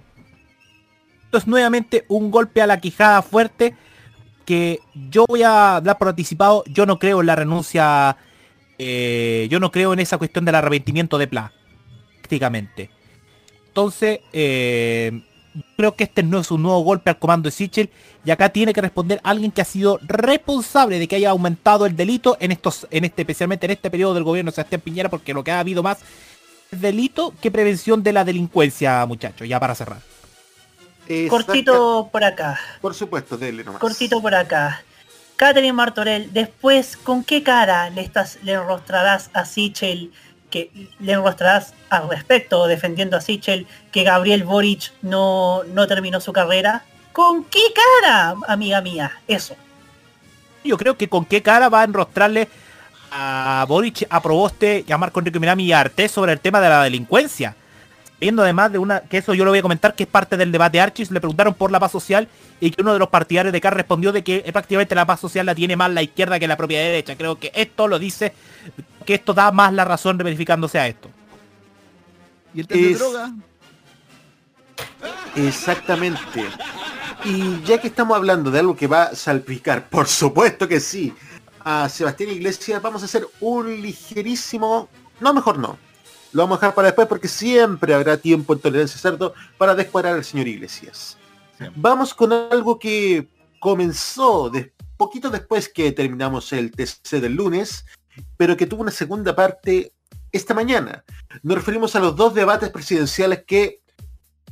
esto 1.25 1.37
es 1.37 1.47
nuevamente 1.47 2.05
un 2.07 2.31
golpe 2.31 2.61
a 2.61 2.67
la 2.67 2.79
quijada 2.79 3.21
fuerte 3.21 3.75
que 4.45 4.79
yo 5.09 5.25
voy 5.27 5.43
a 5.43 5.81
dar 5.83 5.97
por 5.97 6.09
anticipado. 6.09 6.63
Yo 6.67 6.85
no 6.85 6.99
creo 6.99 7.21
en 7.21 7.27
la 7.27 7.35
renuncia, 7.35 8.17
eh, 8.77 9.47
yo 9.49 9.59
no 9.59 9.71
creo 9.71 9.93
en 9.93 9.99
esa 9.99 10.17
cuestión 10.17 10.45
del 10.45 10.55
arrepentimiento 10.55 11.17
de 11.17 11.27
Pla, 11.27 11.51
prácticamente. 12.19 12.89
Entonces, 13.67 14.19
eh, 14.31 15.23
creo 15.75 15.95
que 15.95 16.05
este 16.05 16.23
no 16.23 16.39
es 16.39 16.51
un 16.51 16.63
nuevo 16.63 16.79
golpe 16.81 17.09
al 17.09 17.19
comando 17.19 17.47
de 17.47 17.51
Sichel 17.51 17.89
y 18.25 18.31
acá 18.31 18.49
tiene 18.49 18.73
que 18.73 18.81
responder 18.81 19.19
alguien 19.23 19.51
que 19.51 19.61
ha 19.61 19.65
sido 19.65 19.99
responsable 20.03 20.99
de 20.99 21.07
que 21.07 21.15
haya 21.15 21.29
aumentado 21.29 21.85
el 21.85 21.95
delito 21.95 22.37
en 22.39 22.51
estos, 22.51 22.87
en 22.91 23.05
este, 23.05 23.21
especialmente 23.23 23.65
en 23.65 23.71
este 23.71 23.89
periodo 23.91 24.13
del 24.13 24.23
gobierno 24.23 24.51
de 24.51 24.55
Sebastián 24.55 24.81
Piñera, 24.81 25.09
porque 25.09 25.33
lo 25.33 25.43
que 25.43 25.51
ha 25.51 25.59
habido 25.59 25.83
más 25.83 25.99
es 26.71 26.81
delito 26.81 27.33
que 27.41 27.51
prevención 27.51 28.03
de 28.03 28.13
la 28.13 28.23
delincuencia, 28.23 29.05
muchachos, 29.05 29.47
ya 29.47 29.59
para 29.59 29.75
cerrar. 29.75 29.99
Cortito 31.29 32.09
por 32.11 32.23
acá. 32.23 32.59
Por 32.81 32.93
supuesto, 32.93 33.37
dele 33.37 33.63
nomás. 33.63 33.81
Cortito 33.81 34.21
por 34.21 34.33
acá. 34.33 34.83
Catherine 35.35 35.73
Martorell, 35.73 36.31
después, 36.31 36.95
¿con 36.95 37.23
qué 37.23 37.43
cara 37.43 37.89
le 37.89 38.01
estás 38.01 38.39
le 38.43 38.53
enrostrarás 38.53 39.29
a 39.33 39.45
Sichel 39.45 40.11
que 40.53 40.69
le 40.99 41.13
enrostrarás 41.13 41.73
al 41.89 42.07
respecto 42.07 42.67
defendiendo 42.67 43.17
a 43.17 43.21
Sichel 43.21 43.65
que 43.91 44.03
Gabriel 44.03 44.43
Boric 44.43 44.93
no, 45.01 45.63
no 45.63 45.87
terminó 45.87 46.21
su 46.21 46.31
carrera? 46.31 46.83
¿Con 47.11 47.43
qué 47.45 47.59
cara, 47.73 48.35
amiga 48.47 48.79
mía? 48.81 49.19
Eso. 49.27 49.55
Yo 50.63 50.77
creo 50.77 50.95
que 50.95 51.09
con 51.09 51.25
qué 51.25 51.41
cara 51.41 51.69
va 51.69 51.81
a 51.81 51.85
enrostrarle 51.85 52.49
a 53.11 53.65
Boric, 53.67 54.05
a 54.11 54.21
Proboste 54.21 54.85
a 54.91 54.97
Marco 54.99 55.19
Enrique 55.19 55.39
Mirami 55.39 55.65
y 55.65 55.73
a 55.73 55.79
Artés 55.79 56.11
sobre 56.11 56.33
el 56.33 56.39
tema 56.39 56.61
de 56.61 56.69
la 56.69 56.83
delincuencia. 56.83 57.55
Viendo 58.19 58.43
además 58.43 58.71
de 58.71 58.77
una, 58.77 59.01
que 59.01 59.17
eso 59.17 59.33
yo 59.33 59.43
lo 59.43 59.51
voy 59.51 59.59
a 59.59 59.63
comentar, 59.63 59.95
que 59.95 60.03
es 60.03 60.09
parte 60.09 60.37
del 60.37 60.51
debate 60.51 60.79
Archis, 60.79 61.09
le 61.09 61.19
preguntaron 61.19 61.55
por 61.55 61.71
la 61.71 61.79
paz 61.79 61.91
social 61.91 62.29
y 62.61 62.71
que 62.71 62.81
uno 62.81 62.93
de 62.93 62.99
los 62.99 63.09
partidarios 63.09 63.51
de 63.51 63.59
Carr 63.59 63.75
respondió 63.75 64.11
de 64.11 64.23
que 64.23 64.43
eh, 64.45 64.51
prácticamente 64.53 64.95
la 64.95 65.05
paz 65.05 65.19
social 65.19 65.45
la 65.45 65.55
tiene 65.55 65.75
más 65.75 65.91
la 65.91 66.03
izquierda 66.03 66.39
que 66.39 66.47
la 66.47 66.55
propia 66.55 66.79
derecha. 66.79 67.17
Creo 67.17 67.37
que 67.37 67.51
esto 67.53 67.87
lo 67.87 67.99
dice, 67.99 68.33
que 69.03 69.15
esto 69.15 69.33
da 69.33 69.51
más 69.51 69.73
la 69.73 69.85
razón 69.85 70.17
verificándose 70.17 70.79
a 70.79 70.87
esto. 70.87 71.09
¿Y 72.53 72.61
el 72.61 72.67
test 72.67 72.81
de 72.81 72.91
Es- 72.91 72.99
droga? 72.99 73.33
Exactamente. 75.35 76.45
Y 77.25 77.61
ya 77.63 77.79
que 77.79 77.87
estamos 77.87 78.15
hablando 78.17 78.51
de 78.51 78.59
algo 78.59 78.75
que 78.75 78.87
va 78.87 79.03
a 79.03 79.15
salpicar, 79.15 79.87
por 79.89 80.07
supuesto 80.07 80.67
que 80.67 80.79
sí, 80.79 81.13
a 81.63 81.87
Sebastián 81.89 82.31
Iglesias, 82.31 82.81
vamos 82.81 83.01
a 83.01 83.05
hacer 83.05 83.27
un 83.39 83.81
ligerísimo... 83.81 84.89
No, 85.19 85.33
mejor 85.33 85.57
no. 85.57 85.77
Lo 86.33 86.43
vamos 86.43 86.57
a 86.57 86.61
dejar 86.61 86.75
para 86.75 86.87
después 86.87 87.07
porque 87.07 87.27
siempre 87.27 87.93
habrá 87.93 88.17
tiempo 88.17 88.53
en 88.53 88.59
Tolerancia 88.59 88.99
Cerdo 88.99 89.33
para 89.57 89.75
descuadrar 89.75 90.15
al 90.15 90.25
señor 90.25 90.47
Iglesias. 90.47 91.17
Vamos 91.75 92.13
con 92.13 92.33
algo 92.33 92.77
que 92.77 93.29
comenzó 93.59 94.49
de, 94.49 94.73
poquito 94.97 95.29
después 95.29 95.69
que 95.69 95.91
terminamos 95.91 96.51
el 96.51 96.71
TC 96.71 97.21
del 97.21 97.35
lunes, 97.35 97.85
pero 98.37 98.57
que 98.57 98.67
tuvo 98.67 98.81
una 98.81 98.91
segunda 98.91 99.35
parte 99.35 99.93
esta 100.31 100.53
mañana. 100.53 101.03
Nos 101.43 101.57
referimos 101.57 101.95
a 101.95 101.99
los 101.99 102.15
dos 102.15 102.33
debates 102.33 102.69
presidenciales 102.69 103.43
que 103.45 103.81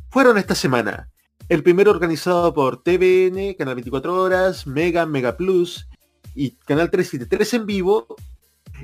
fueron 0.10 0.38
esta 0.38 0.56
semana. 0.56 1.10
El 1.50 1.64
primero 1.64 1.92
organizado 1.92 2.54
por 2.54 2.82
TVN, 2.84 3.56
Canal 3.56 3.76
24 3.76 4.14
Horas, 4.14 4.68
Mega, 4.68 5.06
Mega 5.06 5.36
Plus 5.36 5.88
y 6.36 6.52
Canal 6.52 6.90
373 6.90 7.54
en 7.56 7.66
vivo. 7.66 8.16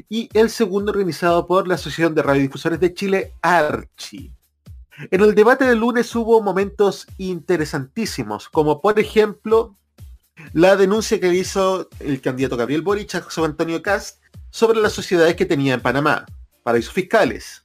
Y 0.09 0.29
el 0.33 0.49
segundo 0.49 0.91
organizado 0.91 1.47
por 1.47 1.67
la 1.67 1.75
Asociación 1.75 2.13
de 2.13 2.23
Radiodifusores 2.23 2.79
de 2.79 2.93
Chile, 2.93 3.33
Archi. 3.41 4.31
En 5.11 5.21
el 5.21 5.35
debate 5.35 5.65
del 5.65 5.79
lunes 5.79 6.13
hubo 6.15 6.41
momentos 6.41 7.07
interesantísimos, 7.17 8.49
como 8.49 8.81
por 8.81 8.99
ejemplo 8.99 9.75
la 10.53 10.75
denuncia 10.75 11.19
que 11.19 11.33
hizo 11.33 11.87
el 11.99 12.21
candidato 12.21 12.57
Gabriel 12.57 12.81
Boric 12.81 13.15
a 13.15 13.21
José 13.21 13.41
Antonio 13.43 13.81
Cast 13.81 14.21
sobre 14.57 14.81
las 14.81 14.91
sociedades 14.93 15.35
que 15.35 15.45
tenía 15.45 15.75
en 15.75 15.81
Panamá, 15.81 16.25
paraísos 16.63 16.91
fiscales. 16.91 17.63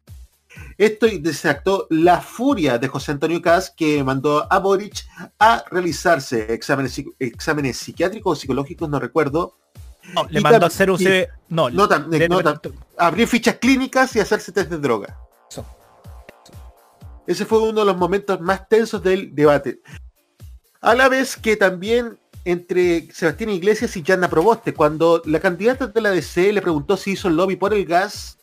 Esto 0.77 1.07
desactó 1.21 1.87
la 1.89 2.21
furia 2.21 2.77
de 2.77 2.87
José 2.87 3.13
Antonio 3.13 3.41
Cast 3.41 3.75
que 3.75 4.05
mandó 4.05 4.47
a 4.53 4.59
Boric 4.59 5.03
a 5.39 5.65
realizarse 5.71 6.53
exámenes, 6.53 7.79
psiquiátricos 7.79 8.37
o 8.37 8.39
psicológicos, 8.39 8.91
no 8.91 8.99
recuerdo, 9.01 9.57
No, 10.13 10.27
le 10.29 10.43
mandó 10.43 10.67
a 10.67 10.69
hacer 10.69 10.91
un 10.91 11.01
y- 11.01 11.05
CV 11.05 11.29
No, 11.49 11.71
le- 11.71 12.29
no 12.29 12.43
abrir 12.99 13.27
fichas 13.27 13.57
clínicas 13.57 14.15
y 14.17 14.21
hacerse 14.21 14.53
test 14.53 14.69
de 14.69 14.77
droga. 14.79 15.17
Eso. 15.51 15.65
Ese 17.27 17.47
fue 17.47 17.61
uno 17.61 17.81
de 17.81 17.87
los 17.87 17.97
momentos 17.97 18.39
más 18.39 18.69
tensos 18.69 19.03
del 19.03 19.35
debate. 19.35 19.81
A 20.83 20.95
la 20.95 21.09
vez 21.09 21.37
que 21.39 21.57
también 21.57 22.19
entre 22.45 23.09
Sebastián 23.13 23.51
Iglesias 23.51 23.97
y 23.97 24.03
Yanna 24.03 24.29
Proboste, 24.29 24.75
cuando 24.75 25.23
la 25.25 25.41
candidata 25.41 25.87
de 25.87 26.01
la 26.01 26.11
DC 26.11 26.53
le 26.53 26.63
preguntó 26.63 26.97
si 26.97 27.13
hizo 27.13 27.29
el 27.29 27.37
lobby 27.37 27.57
por 27.57 27.73
el 27.73 27.85
gas, 27.85 28.39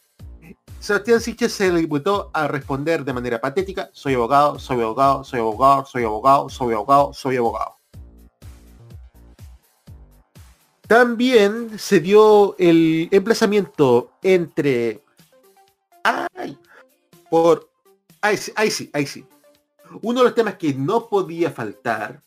Sebastián 0.80 1.20
Siches 1.20 1.52
se 1.52 1.72
limitó 1.72 2.30
a 2.34 2.48
responder 2.48 3.04
de 3.04 3.12
manera 3.12 3.42
patética, 3.42 3.90
soy 3.92 4.14
abogado, 4.14 4.58
soy 4.60 4.82
abogado, 4.82 5.24
soy 5.26 5.40
abogado, 5.40 5.86
soy 5.86 6.04
abogado, 6.04 6.50
soy 6.50 6.74
abogado, 6.74 7.14
soy 7.14 7.38
abogado. 7.38 7.76
También 10.88 11.78
se 11.78 12.00
dio 12.00 12.56
el 12.58 13.10
emplazamiento 13.12 14.14
entre... 14.24 15.04
¡Ay! 16.04 16.58
Por... 17.30 17.70
Ahí 18.22 18.38
sí, 18.38 18.52
ahí 18.56 18.72
sí, 18.72 18.90
ahí 18.94 19.06
sí. 19.06 19.26
Uno 20.02 20.22
de 20.22 20.26
los 20.26 20.36
temas 20.36 20.56
que 20.56 20.74
no 20.74 21.08
podía 21.08 21.52
faltar, 21.52 22.24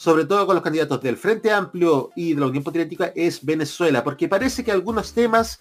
sobre 0.00 0.24
todo 0.24 0.46
con 0.46 0.54
los 0.54 0.64
candidatos 0.64 1.02
del 1.02 1.18
Frente 1.18 1.52
Amplio 1.52 2.10
y 2.16 2.32
de 2.32 2.40
la 2.40 2.46
Unión 2.46 2.64
Patriótica, 2.64 3.12
es 3.14 3.44
Venezuela, 3.44 4.02
porque 4.02 4.28
parece 4.28 4.64
que 4.64 4.72
algunos 4.72 5.12
temas, 5.12 5.58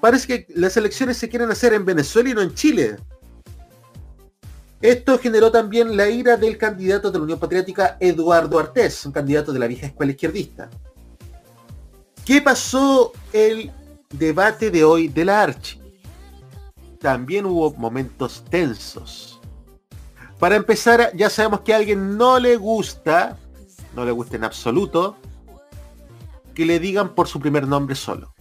parece 0.00 0.28
que 0.28 0.46
las 0.54 0.76
elecciones 0.76 1.16
se 1.16 1.28
quieren 1.28 1.50
hacer 1.50 1.72
en 1.72 1.84
Venezuela 1.84 2.30
y 2.30 2.34
no 2.34 2.42
en 2.42 2.54
Chile. 2.54 2.98
Esto 4.80 5.18
generó 5.18 5.50
también 5.50 5.96
la 5.96 6.08
ira 6.08 6.36
del 6.36 6.56
candidato 6.56 7.10
de 7.10 7.18
la 7.18 7.24
Unión 7.24 7.40
Patriótica, 7.40 7.96
Eduardo 7.98 8.60
Artés, 8.60 9.06
un 9.06 9.10
candidato 9.10 9.52
de 9.52 9.58
la 9.58 9.66
vieja 9.66 9.86
escuela 9.86 10.12
izquierdista. 10.12 10.70
¿Qué 12.24 12.40
pasó 12.42 13.10
el 13.32 13.72
debate 14.08 14.70
de 14.70 14.84
hoy 14.84 15.08
de 15.08 15.24
la 15.24 15.42
Archi? 15.42 15.80
También 17.00 17.44
hubo 17.44 17.74
momentos 17.74 18.44
tensos. 18.48 19.40
Para 20.38 20.54
empezar, 20.54 21.10
ya 21.16 21.28
sabemos 21.28 21.62
que 21.62 21.74
a 21.74 21.78
alguien 21.78 22.16
no 22.16 22.38
le 22.38 22.54
gusta, 22.54 23.36
no 23.94 24.04
le 24.04 24.12
gusta 24.12 24.36
en 24.36 24.44
absoluto, 24.44 25.16
que 26.54 26.66
le 26.66 26.78
digan 26.78 27.14
por 27.14 27.28
su 27.28 27.40
primer 27.40 27.66
nombre 27.66 27.94
solo. 27.94 28.34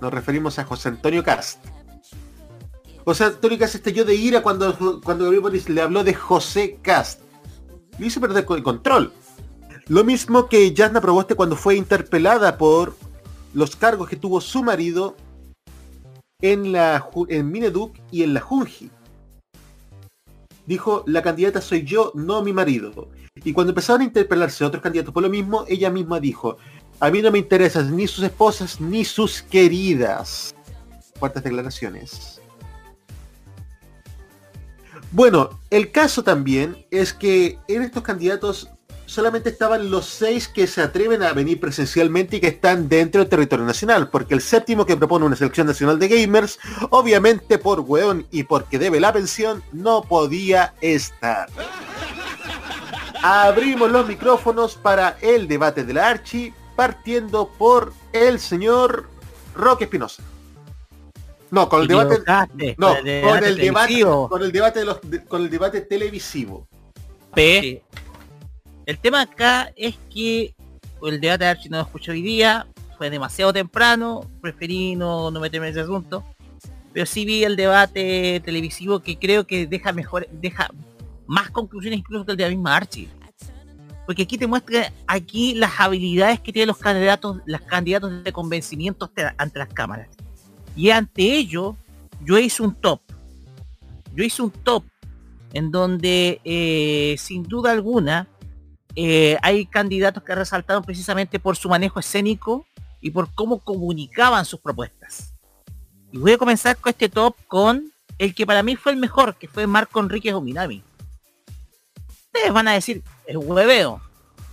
Nos 0.00 0.12
referimos 0.12 0.58
a 0.58 0.64
José 0.64 0.88
Antonio 0.88 1.22
Cast. 1.22 1.64
José 3.04 3.24
Antonio 3.24 3.58
Cast 3.58 3.74
estalló 3.74 4.04
de 4.04 4.14
ira 4.14 4.42
cuando, 4.42 5.00
cuando 5.02 5.24
Gabriel 5.24 5.42
Boric 5.42 5.68
le 5.68 5.82
habló 5.82 6.04
de 6.04 6.14
José 6.14 6.78
Cast. 6.82 7.20
Le 7.98 8.06
hizo 8.06 8.20
perder 8.20 8.46
el 8.48 8.62
control. 8.62 9.12
Lo 9.88 10.04
mismo 10.04 10.48
que 10.48 10.72
Jasna 10.74 11.00
Proboste 11.00 11.34
cuando 11.34 11.56
fue 11.56 11.76
interpelada 11.76 12.56
por 12.56 12.96
los 13.52 13.76
cargos 13.76 14.08
que 14.08 14.16
tuvo 14.16 14.40
su 14.40 14.62
marido 14.62 15.16
en, 16.40 16.72
la, 16.72 17.08
en 17.28 17.50
Mineduc 17.50 17.96
y 18.10 18.22
en 18.22 18.34
la 18.34 18.40
Junji. 18.40 18.90
Dijo, 20.70 21.02
la 21.08 21.20
candidata 21.20 21.60
soy 21.60 21.82
yo, 21.82 22.12
no 22.14 22.44
mi 22.44 22.52
marido. 22.52 23.08
Y 23.34 23.52
cuando 23.52 23.72
empezaron 23.72 24.02
a 24.02 24.04
interpelarse 24.04 24.64
otros 24.64 24.80
candidatos 24.80 25.12
por 25.12 25.24
lo 25.24 25.28
mismo, 25.28 25.64
ella 25.66 25.90
misma 25.90 26.20
dijo, 26.20 26.58
a 27.00 27.10
mí 27.10 27.20
no 27.20 27.32
me 27.32 27.40
interesan 27.40 27.96
ni 27.96 28.06
sus 28.06 28.22
esposas 28.22 28.80
ni 28.80 29.04
sus 29.04 29.42
queridas. 29.42 30.54
Fuertes 31.18 31.42
declaraciones. 31.42 32.40
Bueno, 35.10 35.58
el 35.70 35.90
caso 35.90 36.22
también 36.22 36.86
es 36.92 37.12
que 37.12 37.58
en 37.66 37.82
estos 37.82 38.04
candidatos 38.04 38.70
solamente 39.10 39.48
estaban 39.50 39.90
los 39.90 40.06
seis 40.06 40.46
que 40.46 40.66
se 40.68 40.80
atreven 40.80 41.22
a 41.24 41.32
venir 41.32 41.58
presencialmente 41.58 42.36
y 42.36 42.40
que 42.40 42.46
están 42.46 42.88
dentro 42.88 43.20
del 43.20 43.28
territorio 43.28 43.64
nacional, 43.64 44.08
porque 44.08 44.34
el 44.34 44.40
séptimo 44.40 44.86
que 44.86 44.96
propone 44.96 45.24
una 45.26 45.34
selección 45.34 45.66
nacional 45.66 45.98
de 45.98 46.06
gamers, 46.08 46.60
obviamente 46.90 47.58
por 47.58 47.80
weón 47.80 48.26
y 48.30 48.44
porque 48.44 48.78
debe 48.78 49.00
la 49.00 49.12
pensión, 49.12 49.64
no 49.72 50.02
podía 50.02 50.74
estar. 50.80 51.48
Abrimos 53.22 53.90
los 53.90 54.06
micrófonos 54.06 54.76
para 54.76 55.18
el 55.20 55.48
debate 55.48 55.84
de 55.84 55.92
la 55.92 56.08
Archi, 56.08 56.54
partiendo 56.76 57.48
por 57.58 57.92
el 58.12 58.38
señor 58.38 59.08
Roque 59.54 59.84
Espinosa. 59.84 60.22
No, 61.50 61.68
con 61.68 61.82
el 61.82 61.88
Te 61.88 61.94
debate. 61.94 62.76
No, 62.78 62.88
con 62.94 62.96
el 63.44 63.56
debate 63.56 64.28
con 64.28 64.42
el 64.42 64.52
debate 64.52 64.78
de 64.78 64.84
los, 64.84 65.00
de- 65.02 65.24
con 65.24 65.42
el 65.42 65.50
debate 65.50 65.80
televisivo. 65.80 66.68
Sí. 67.36 67.82
El 68.90 68.98
tema 68.98 69.20
acá 69.20 69.72
es 69.76 69.96
que 70.12 70.52
el 71.04 71.20
debate 71.20 71.44
de 71.44 71.50
Archie 71.50 71.70
no 71.70 71.76
lo 71.76 71.84
escuché 71.84 72.10
hoy 72.10 72.22
día, 72.22 72.66
fue 72.98 73.08
demasiado 73.08 73.52
temprano, 73.52 74.28
preferí 74.40 74.96
no, 74.96 75.30
no 75.30 75.38
meterme 75.38 75.68
en 75.68 75.70
ese 75.70 75.82
asunto. 75.82 76.24
Pero 76.92 77.06
sí 77.06 77.24
vi 77.24 77.44
el 77.44 77.54
debate 77.54 78.42
televisivo 78.44 78.98
que 78.98 79.16
creo 79.16 79.46
que 79.46 79.68
deja 79.68 79.92
mejor, 79.92 80.26
deja 80.32 80.70
más 81.28 81.50
conclusiones 81.50 82.00
incluso 82.00 82.24
que 82.26 82.32
el 82.32 82.36
de 82.36 82.42
la 82.42 82.50
misma 82.50 82.78
Archie. 82.78 83.08
Porque 84.06 84.22
aquí 84.22 84.36
te 84.36 84.48
muestra 84.48 84.92
aquí 85.06 85.54
las 85.54 85.78
habilidades 85.78 86.40
que 86.40 86.52
tienen 86.52 86.66
los 86.66 86.78
candidatos, 86.78 87.36
las 87.46 87.62
candidatos 87.62 88.24
de 88.24 88.32
convencimiento 88.32 89.08
ante 89.38 89.58
las 89.60 89.72
cámaras. 89.72 90.08
Y 90.74 90.90
ante 90.90 91.22
ello, 91.22 91.76
yo 92.24 92.40
hice 92.40 92.64
un 92.64 92.74
top. 92.74 93.00
Yo 94.16 94.24
hice 94.24 94.42
un 94.42 94.50
top 94.50 94.82
en 95.52 95.70
donde 95.70 96.40
eh, 96.42 97.14
sin 97.18 97.44
duda 97.44 97.70
alguna 97.70 98.26
eh, 98.96 99.36
hay 99.42 99.66
candidatos 99.66 100.22
que 100.22 100.34
resaltaron 100.34 100.82
precisamente 100.82 101.38
por 101.38 101.56
su 101.56 101.68
manejo 101.68 102.00
escénico 102.00 102.66
y 103.00 103.10
por 103.10 103.32
cómo 103.34 103.58
comunicaban 103.58 104.44
sus 104.44 104.60
propuestas. 104.60 105.34
Y 106.12 106.18
voy 106.18 106.32
a 106.32 106.38
comenzar 106.38 106.76
con 106.76 106.90
este 106.90 107.08
top 107.08 107.36
con 107.46 107.92
el 108.18 108.34
que 108.34 108.46
para 108.46 108.62
mí 108.62 108.76
fue 108.76 108.92
el 108.92 108.98
mejor, 108.98 109.36
que 109.36 109.48
fue 109.48 109.66
Marco 109.66 110.00
Enríquez 110.00 110.34
Ominami. 110.34 110.82
Ustedes 112.26 112.52
van 112.52 112.68
a 112.68 112.72
decir, 112.72 113.02
es 113.26 113.36
hueveo. 113.36 114.00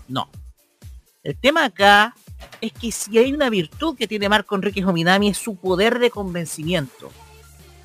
No. 0.07 0.29
El 1.23 1.37
tema 1.37 1.65
acá 1.65 2.15
es 2.61 2.71
que 2.71 2.91
si 2.91 3.17
hay 3.17 3.33
una 3.33 3.49
virtud 3.49 3.97
que 3.97 4.07
tiene 4.07 4.29
Marco 4.29 4.55
Enríquez 4.55 4.85
Ominami 4.85 5.29
es 5.29 5.37
su 5.37 5.55
poder 5.55 5.99
de 5.99 6.09
convencimiento. 6.09 7.11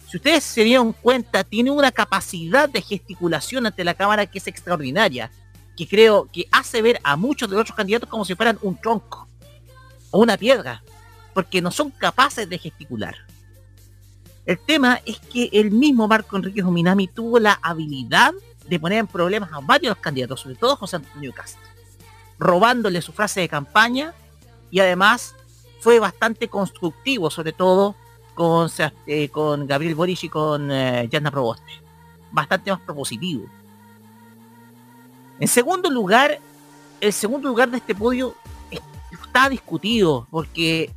Si 0.08 0.18
ustedes 0.18 0.44
se 0.44 0.62
dieron 0.62 0.92
cuenta, 0.92 1.42
tiene 1.42 1.70
una 1.70 1.90
capacidad 1.90 2.68
de 2.68 2.82
gesticulación 2.82 3.66
ante 3.66 3.82
la 3.82 3.94
cámara 3.94 4.26
que 4.26 4.38
es 4.38 4.46
extraordinaria, 4.46 5.30
que 5.76 5.88
creo 5.88 6.28
que 6.32 6.46
hace 6.52 6.82
ver 6.82 7.00
a 7.02 7.16
muchos 7.16 7.48
de 7.48 7.56
los 7.56 7.62
otros 7.62 7.76
candidatos 7.76 8.08
como 8.08 8.24
si 8.24 8.34
fueran 8.34 8.58
un 8.62 8.76
tronco 8.76 9.28
o 10.10 10.20
una 10.20 10.36
piedra, 10.36 10.82
porque 11.34 11.62
no 11.62 11.70
son 11.70 11.90
capaces 11.90 12.48
de 12.48 12.58
gesticular. 12.58 13.16
El 14.44 14.58
tema 14.58 15.00
es 15.06 15.18
que 15.20 15.48
el 15.52 15.70
mismo 15.70 16.08
Marco 16.08 16.36
Enrique 16.36 16.62
Ominami 16.62 17.08
tuvo 17.08 17.38
la 17.38 17.58
habilidad 17.62 18.32
de 18.68 18.80
poner 18.80 18.98
en 18.98 19.06
problemas 19.06 19.50
a 19.52 19.60
varios 19.60 19.96
candidatos, 19.96 20.40
sobre 20.40 20.56
todo 20.56 20.76
José 20.76 20.96
Antonio 20.96 21.32
Cast, 21.32 21.58
robándole 22.38 23.00
su 23.02 23.12
frase 23.12 23.40
de 23.40 23.48
campaña 23.48 24.14
y 24.70 24.80
además 24.80 25.34
fue 25.80 25.98
bastante 25.98 26.48
constructivo, 26.48 27.30
sobre 27.30 27.52
todo 27.52 27.94
con, 28.34 28.68
eh, 29.06 29.28
con 29.28 29.66
Gabriel 29.66 29.94
Boric 29.94 30.24
y 30.24 30.28
con 30.28 30.70
eh, 30.70 31.08
Yasna 31.10 31.30
Proboste. 31.30 31.72
Bastante 32.30 32.70
más 32.70 32.80
propositivo. 32.80 33.46
En 35.40 35.48
segundo 35.48 35.90
lugar, 35.90 36.38
el 37.00 37.12
segundo 37.12 37.48
lugar 37.48 37.70
de 37.70 37.78
este 37.78 37.94
podio 37.94 38.34
es- 38.70 38.80
está 39.12 39.48
discutido 39.48 40.26
porque 40.30 40.90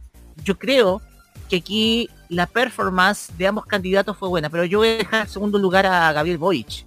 yo 0.43 0.58
creo 0.58 1.02
que 1.50 1.58
aquí 1.58 2.10
la 2.30 2.48
performance 2.48 3.30
de 3.38 3.48
ambos 3.48 3.65
candidatos 3.65 4.17
fue 4.17 4.30
buena, 4.30 4.50
pero 4.50 4.65
yo 4.65 4.80
voy 4.80 4.89
a 4.89 4.98
dejar 4.98 5.21
en 5.21 5.30
segundo 5.32 5.58
lugar 5.58 5.86
a 5.86 6.12
Gabriel 6.12 6.38
Boric. 6.38 6.86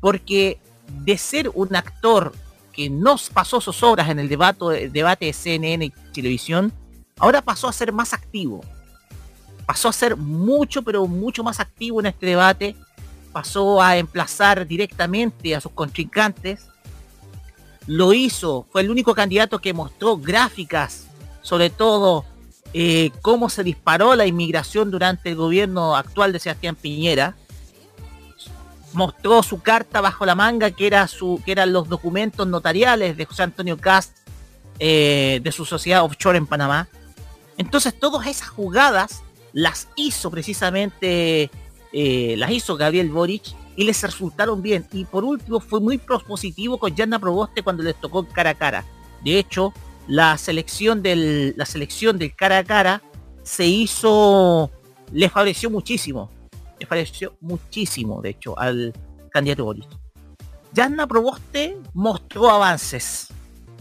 Porque 0.00 0.58
de 1.04 1.16
ser 1.16 1.50
un 1.54 1.74
actor 1.74 2.32
que 2.72 2.90
no 2.90 3.16
pasó 3.32 3.60
sus 3.60 3.82
obras 3.82 4.08
en 4.08 4.18
el 4.18 4.28
debate, 4.28 4.88
debate 4.90 5.26
de 5.26 5.32
CNN 5.32 5.84
y 5.84 5.90
televisión, 6.12 6.72
ahora 7.18 7.42
pasó 7.42 7.68
a 7.68 7.72
ser 7.72 7.92
más 7.92 8.12
activo. 8.12 8.62
Pasó 9.66 9.88
a 9.88 9.92
ser 9.92 10.16
mucho, 10.16 10.82
pero 10.82 11.06
mucho 11.06 11.42
más 11.44 11.60
activo 11.60 12.00
en 12.00 12.06
este 12.06 12.26
debate. 12.26 12.74
Pasó 13.32 13.80
a 13.82 13.96
emplazar 13.96 14.66
directamente 14.66 15.56
a 15.56 15.60
sus 15.60 15.72
contrincantes. 15.72 16.66
Lo 17.86 18.12
hizo, 18.12 18.66
fue 18.70 18.82
el 18.82 18.90
único 18.90 19.14
candidato 19.14 19.58
que 19.58 19.72
mostró 19.72 20.16
gráficas, 20.18 21.06
sobre 21.40 21.70
todo 21.70 22.24
eh, 22.74 23.10
cómo 23.20 23.50
se 23.50 23.64
disparó 23.64 24.14
la 24.14 24.26
inmigración 24.26 24.90
durante 24.90 25.30
el 25.30 25.36
gobierno 25.36 25.96
actual 25.96 26.32
de 26.32 26.38
Sebastián 26.38 26.76
Piñera. 26.76 27.34
Mostró 28.92 29.42
su 29.42 29.60
carta 29.60 30.00
bajo 30.00 30.26
la 30.26 30.34
manga, 30.34 30.70
que, 30.70 30.86
era 30.86 31.08
su, 31.08 31.40
que 31.44 31.52
eran 31.52 31.72
los 31.72 31.88
documentos 31.88 32.46
notariales 32.46 33.16
de 33.16 33.24
José 33.24 33.42
Antonio 33.42 33.78
Cast 33.78 34.16
eh, 34.78 35.40
de 35.42 35.52
su 35.52 35.64
sociedad 35.64 36.04
offshore 36.04 36.38
en 36.38 36.46
Panamá. 36.46 36.88
Entonces 37.58 37.98
todas 37.98 38.26
esas 38.26 38.48
jugadas 38.48 39.22
las 39.52 39.88
hizo 39.96 40.30
precisamente, 40.30 41.50
eh, 41.92 42.34
las 42.38 42.50
hizo 42.50 42.76
Gabriel 42.76 43.10
Boric 43.10 43.42
y 43.76 43.84
les 43.84 44.02
resultaron 44.02 44.62
bien. 44.62 44.86
Y 44.92 45.04
por 45.04 45.24
último 45.24 45.60
fue 45.60 45.80
muy 45.80 45.98
propositivo 45.98 46.78
con 46.78 46.94
Yanna 46.94 47.18
Proboste 47.18 47.62
cuando 47.62 47.82
les 47.82 47.94
tocó 48.00 48.26
cara 48.26 48.50
a 48.50 48.54
cara. 48.54 48.84
De 49.24 49.38
hecho, 49.38 49.72
la 50.08 50.36
selección 50.38 51.02
del, 51.02 51.54
la 51.56 51.64
selección 51.66 52.18
del 52.18 52.34
cara 52.34 52.58
a 52.58 52.64
cara 52.64 53.02
se 53.42 53.66
hizo, 53.66 54.70
le 55.12 55.28
favoreció 55.28 55.70
muchísimo. 55.70 56.30
Le 56.78 56.86
favoreció 56.86 57.34
muchísimo, 57.40 58.20
de 58.20 58.30
hecho, 58.30 58.58
al 58.58 58.92
candidato 59.30 59.64
Boric. 59.64 59.86
Yanna 60.74 61.06
Proboste 61.06 61.76
mostró 61.94 62.50
avances 62.50 63.28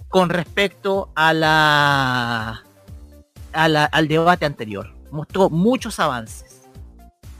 con 0.09 0.29
respecto 0.29 1.09
a 1.15 1.33
la, 1.33 2.63
a 3.53 3.67
la- 3.69 3.85
al 3.85 4.07
debate 4.07 4.45
anterior. 4.45 4.93
Mostró 5.09 5.49
muchos 5.49 5.99
avances. 5.99 6.50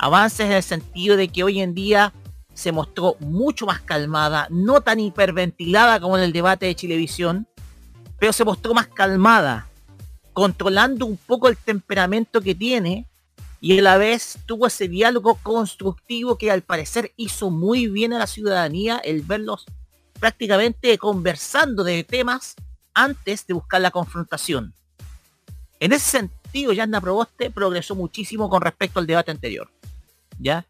Avances 0.02 0.48
en 0.48 0.54
el 0.54 0.64
sentido 0.64 1.16
de 1.16 1.28
que 1.28 1.44
hoy 1.44 1.62
en 1.62 1.76
día 1.76 2.12
se 2.56 2.72
mostró 2.72 3.18
mucho 3.20 3.68
más 3.68 3.82
calmada, 3.82 4.48
no 4.50 4.82
tan 4.82 5.00
hiperventilada 5.00 6.00
como 6.00 6.18
en 6.18 6.24
el 6.24 6.34
debate 6.34 6.66
de 6.66 6.74
Chilevisión, 6.74 7.48
pero 8.18 8.34
se 8.34 8.44
mostró 8.44 8.74
más 8.74 8.88
calmada, 8.88 9.68
controlando 10.34 11.06
un 11.06 11.18
poco 11.18 11.50
el 11.50 11.56
temperamento 11.56 12.42
que 12.42 12.56
tiene 12.56 13.06
y 13.60 13.78
a 13.78 13.82
la 13.84 13.98
vez 13.98 14.40
tuvo 14.48 14.66
ese 14.66 14.88
diálogo 14.88 15.36
constructivo 15.36 16.36
que 16.36 16.50
al 16.50 16.64
parecer 16.64 17.14
hizo 17.16 17.52
muy 17.52 17.86
bien 17.86 18.12
a 18.12 18.18
la 18.18 18.26
ciudadanía 18.26 18.98
el 18.98 19.22
verlos 19.22 19.68
prácticamente 20.20 20.98
conversando 20.98 21.84
de 21.84 22.04
temas 22.04 22.56
antes 22.96 23.46
de 23.46 23.54
buscar 23.54 23.80
la 23.82 23.92
confrontación. 23.92 24.74
En 25.80 25.94
ese 25.94 26.10
sentido, 26.10 26.74
Yanda 26.74 27.00
Proboste 27.00 27.52
progresó 27.52 27.94
muchísimo 27.94 28.50
con 28.50 28.64
respecto 28.64 29.00
al 29.00 29.06
debate 29.06 29.30
anterior. 29.30 29.70
¿Ya? 30.42 30.66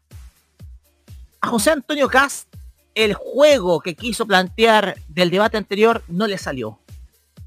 A 1.40 1.48
José 1.48 1.70
Antonio 1.70 2.08
Cast, 2.08 2.46
el 2.94 3.14
juego 3.14 3.80
que 3.80 3.94
quiso 3.94 4.26
plantear 4.26 4.96
del 5.08 5.30
debate 5.30 5.56
anterior 5.56 6.02
no 6.08 6.26
le 6.26 6.38
salió. 6.38 6.78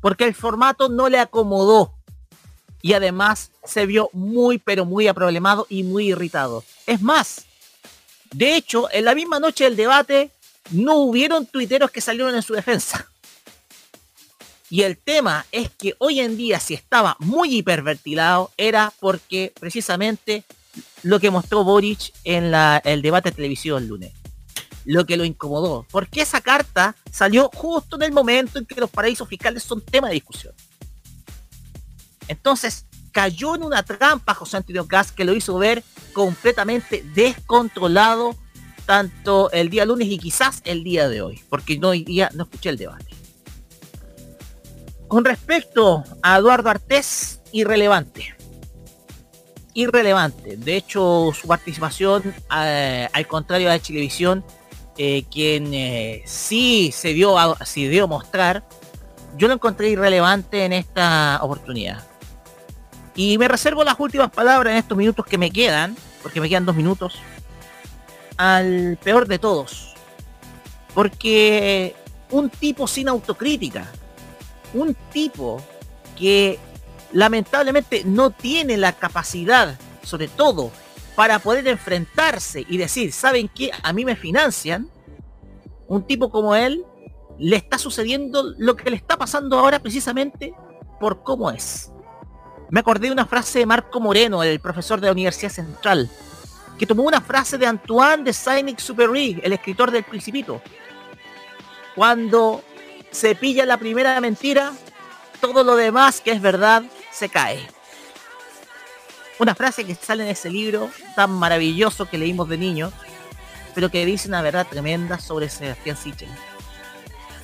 Porque 0.01 0.25
el 0.25 0.33
formato 0.33 0.89
no 0.89 1.07
le 1.07 1.19
acomodó. 1.19 1.93
Y 2.81 2.93
además 2.93 3.51
se 3.63 3.85
vio 3.85 4.09
muy 4.11 4.57
pero 4.57 4.85
muy 4.85 5.07
aproblemado 5.07 5.65
y 5.69 5.83
muy 5.83 6.09
irritado. 6.09 6.63
Es 6.85 7.01
más, 7.01 7.45
de 8.31 8.55
hecho, 8.55 8.89
en 8.91 9.05
la 9.05 9.15
misma 9.15 9.39
noche 9.39 9.63
del 9.63 9.75
debate 9.75 10.31
no 10.71 10.95
hubieron 10.95 11.45
tuiteros 11.45 11.91
que 11.91 12.01
salieron 12.01 12.35
en 12.35 12.41
su 12.41 12.53
defensa. 12.53 13.09
Y 14.69 14.81
el 14.81 14.97
tema 14.97 15.45
es 15.51 15.69
que 15.69 15.93
hoy 15.99 16.19
en 16.19 16.37
día 16.37 16.59
si 16.59 16.73
estaba 16.73 17.15
muy 17.19 17.55
hiperventilado 17.55 18.51
era 18.57 18.91
porque 18.99 19.53
precisamente 19.59 20.43
lo 21.05 21.19
que 21.19 21.29
mostró 21.29 21.63
Boric 21.63 22.11
en 22.23 22.51
el 22.83 23.01
debate 23.03 23.31
televisivo 23.31 23.77
el 23.77 23.87
lunes. 23.87 24.11
Lo 24.85 25.05
que 25.05 25.17
lo 25.17 25.23
incomodó. 25.23 25.85
Porque 25.91 26.21
esa 26.21 26.41
carta 26.41 26.95
salió 27.11 27.51
justo 27.53 27.95
en 27.95 28.01
el 28.01 28.11
momento 28.11 28.57
en 28.57 28.65
que 28.65 28.81
los 28.81 28.89
paraísos 28.89 29.27
fiscales 29.27 29.61
son 29.61 29.81
tema 29.81 30.07
de 30.07 30.15
discusión. 30.15 30.55
Entonces 32.27 32.87
cayó 33.11 33.53
en 33.53 33.61
una 33.61 33.83
trampa 33.83 34.33
José 34.33 34.57
Antonio 34.57 34.85
Gas 34.85 35.11
que 35.11 35.25
lo 35.25 35.35
hizo 35.35 35.55
ver 35.59 35.83
completamente 36.11 37.05
descontrolado 37.13 38.35
tanto 38.87 39.51
el 39.51 39.69
día 39.69 39.85
lunes 39.85 40.07
y 40.07 40.17
quizás 40.17 40.63
el 40.65 40.83
día 40.83 41.07
de 41.07 41.21
hoy. 41.21 41.43
Porque 41.49 41.77
no, 41.77 41.91
no 42.33 42.43
escuché 42.45 42.69
el 42.69 42.77
debate. 42.77 43.13
Con 45.07 45.23
respecto 45.23 46.03
a 46.23 46.37
Eduardo 46.37 46.71
Artés, 46.71 47.41
irrelevante. 47.51 48.35
Irrelevante. 49.77 50.55
De 50.55 50.77
hecho, 50.77 51.31
su 51.39 51.49
participación, 51.49 52.33
eh, 52.57 53.09
al 53.11 53.27
contrario 53.27 53.69
de 53.69 53.81
Chilevisión, 53.81 54.43
eh, 54.97 55.25
quien 55.29 55.73
eh, 55.73 56.23
sí 56.25 56.93
se 56.95 57.09
dio 57.09 57.37
a, 57.37 57.57
se 57.65 57.81
dio 57.89 58.07
mostrar, 58.07 58.65
yo 59.37 59.49
lo 59.49 59.53
encontré 59.53 59.89
irrelevante 59.89 60.63
en 60.63 60.71
esta 60.71 61.39
oportunidad. 61.41 62.07
Y 63.15 63.37
me 63.37 63.49
reservo 63.49 63.83
las 63.83 63.99
últimas 63.99 64.31
palabras 64.31 64.71
en 64.71 64.77
estos 64.77 64.97
minutos 64.97 65.25
que 65.25 65.37
me 65.37 65.51
quedan, 65.51 65.97
porque 66.23 66.39
me 66.39 66.47
quedan 66.47 66.65
dos 66.65 66.75
minutos, 66.77 67.19
al 68.37 68.97
peor 69.03 69.27
de 69.27 69.39
todos. 69.39 69.93
Porque 70.93 71.93
un 72.31 72.49
tipo 72.49 72.87
sin 72.87 73.09
autocrítica, 73.09 73.91
un 74.73 74.95
tipo 75.11 75.61
que 76.17 76.59
lamentablemente 77.15 78.03
no 78.03 78.31
tiene 78.31 78.75
la 78.75 78.91
capacidad, 78.91 79.79
sobre 80.03 80.27
todo, 80.27 80.69
para 81.15 81.39
poder 81.39 81.65
enfrentarse 81.65 82.65
y 82.67 82.77
decir, 82.77 83.13
¿saben 83.13 83.47
qué? 83.47 83.71
A 83.83 83.93
mí 83.93 84.03
me 84.03 84.17
financian. 84.17 84.89
Un 85.87 86.05
tipo 86.05 86.29
como 86.29 86.55
él 86.55 86.83
le 87.39 87.55
está 87.55 87.77
sucediendo 87.77 88.53
lo 88.57 88.75
que 88.75 88.89
le 88.89 88.97
está 88.97 89.15
pasando 89.15 89.57
ahora 89.57 89.79
precisamente 89.79 90.53
por 90.99 91.23
cómo 91.23 91.49
es. 91.51 91.89
Me 92.69 92.81
acordé 92.81 93.07
de 93.07 93.13
una 93.13 93.25
frase 93.25 93.59
de 93.59 93.65
Marco 93.65 94.01
Moreno, 94.01 94.43
el 94.43 94.59
profesor 94.59 94.99
de 94.99 95.07
la 95.07 95.13
Universidad 95.13 95.51
Central, 95.51 96.09
que 96.77 96.85
tomó 96.85 97.03
una 97.03 97.21
frase 97.21 97.57
de 97.57 97.65
Antoine 97.65 98.25
de 98.25 98.33
Saint-Exupéry, 98.33 99.39
el 99.41 99.53
escritor 99.53 99.89
del 99.89 100.03
Principito. 100.03 100.61
Cuando 101.95 102.61
se 103.09 103.35
pilla 103.35 103.65
la 103.65 103.77
primera 103.77 104.19
mentira, 104.19 104.73
todo 105.39 105.63
lo 105.63 105.77
demás 105.77 106.19
que 106.19 106.31
es 106.31 106.41
verdad 106.41 106.83
se 107.15 107.29
cae. 107.29 107.65
Una 109.39 109.55
frase 109.55 109.85
que 109.85 109.95
sale 109.95 110.23
en 110.23 110.29
ese 110.29 110.49
libro 110.49 110.89
tan 111.15 111.31
maravilloso 111.31 112.09
que 112.09 112.17
leímos 112.17 112.47
de 112.49 112.57
niños, 112.57 112.93
pero 113.73 113.89
que 113.89 114.05
dice 114.05 114.27
una 114.27 114.41
verdad 114.41 114.67
tremenda 114.69 115.19
sobre 115.19 115.49
Sebastián 115.49 115.97
Sichel. 115.97 116.29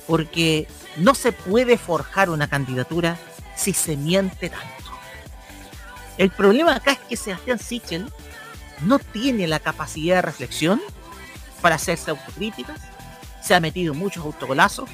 Porque 0.06 0.68
no 0.96 1.14
se 1.14 1.32
puede 1.32 1.78
forjar 1.78 2.30
una 2.30 2.48
candidatura 2.48 3.18
si 3.56 3.72
se 3.72 3.96
miente 3.96 4.50
tanto. 4.50 4.66
El 6.18 6.30
problema 6.30 6.76
acá 6.76 6.92
es 6.92 6.98
que 7.00 7.16
Sebastián 7.16 7.58
Sichel 7.58 8.12
no 8.82 8.98
tiene 8.98 9.46
la 9.46 9.60
capacidad 9.60 10.16
de 10.16 10.22
reflexión 10.22 10.80
para 11.60 11.76
hacerse 11.76 12.10
autocríticas, 12.10 12.80
se 13.42 13.54
ha 13.54 13.60
metido 13.60 13.94
muchos 13.94 14.24
autogolazos, 14.24 14.88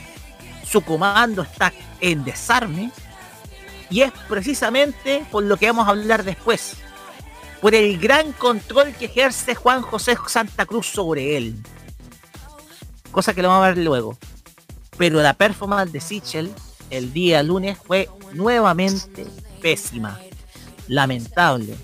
su 0.64 0.82
comando 0.82 1.42
está 1.42 1.72
en 2.00 2.24
desarme 2.24 2.90
y 3.90 4.02
es 4.02 4.12
precisamente 4.28 5.24
por 5.30 5.44
lo 5.44 5.56
que 5.56 5.66
vamos 5.66 5.86
a 5.86 5.90
hablar 5.90 6.24
después, 6.24 6.76
por 7.60 7.74
el 7.74 7.98
gran 7.98 8.32
control 8.32 8.94
que 8.94 9.06
ejerce 9.06 9.54
Juan 9.54 9.82
José 9.82 10.16
Santa 10.26 10.66
Cruz 10.66 10.86
sobre 10.86 11.36
él. 11.36 11.56
Cosa 13.10 13.34
que 13.34 13.42
lo 13.42 13.48
vamos 13.48 13.64
a 13.64 13.68
ver 13.68 13.78
luego. 13.78 14.16
Pero 14.96 15.20
la 15.22 15.34
performance 15.34 15.92
de 15.92 16.00
Sichel 16.00 16.52
el 16.90 17.12
día 17.12 17.42
lunes 17.42 17.78
fue 17.78 18.08
nuevamente 18.32 19.26
pésima. 19.60 20.18
Lamentable. 20.88 21.74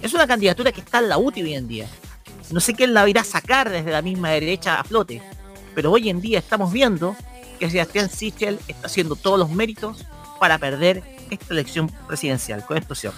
Es 0.00 0.14
una 0.14 0.26
candidatura 0.26 0.72
que 0.72 0.80
está 0.80 0.98
en 0.98 1.08
la 1.08 1.18
UTI 1.18 1.42
hoy 1.42 1.54
en 1.54 1.68
día. 1.68 1.88
No 2.50 2.60
sé 2.60 2.74
quién 2.74 2.94
la 2.94 3.08
irá 3.08 3.22
a 3.22 3.24
sacar 3.24 3.68
desde 3.68 3.90
la 3.90 4.02
misma 4.02 4.30
derecha 4.30 4.78
a 4.78 4.84
flote. 4.84 5.22
Pero 5.74 5.92
hoy 5.92 6.08
en 6.08 6.20
día 6.20 6.38
estamos 6.38 6.72
viendo 6.72 7.16
que 7.58 7.68
Sebastián 7.68 8.08
Sichel 8.08 8.58
está 8.68 8.86
haciendo 8.86 9.16
todos 9.16 9.38
los 9.38 9.50
méritos 9.50 10.06
para 10.38 10.58
perder 10.58 11.02
esta 11.30 11.52
elección 11.54 11.90
presidencial. 12.06 12.64
Con 12.64 12.76
esto 12.76 12.94
cierro. 12.94 13.16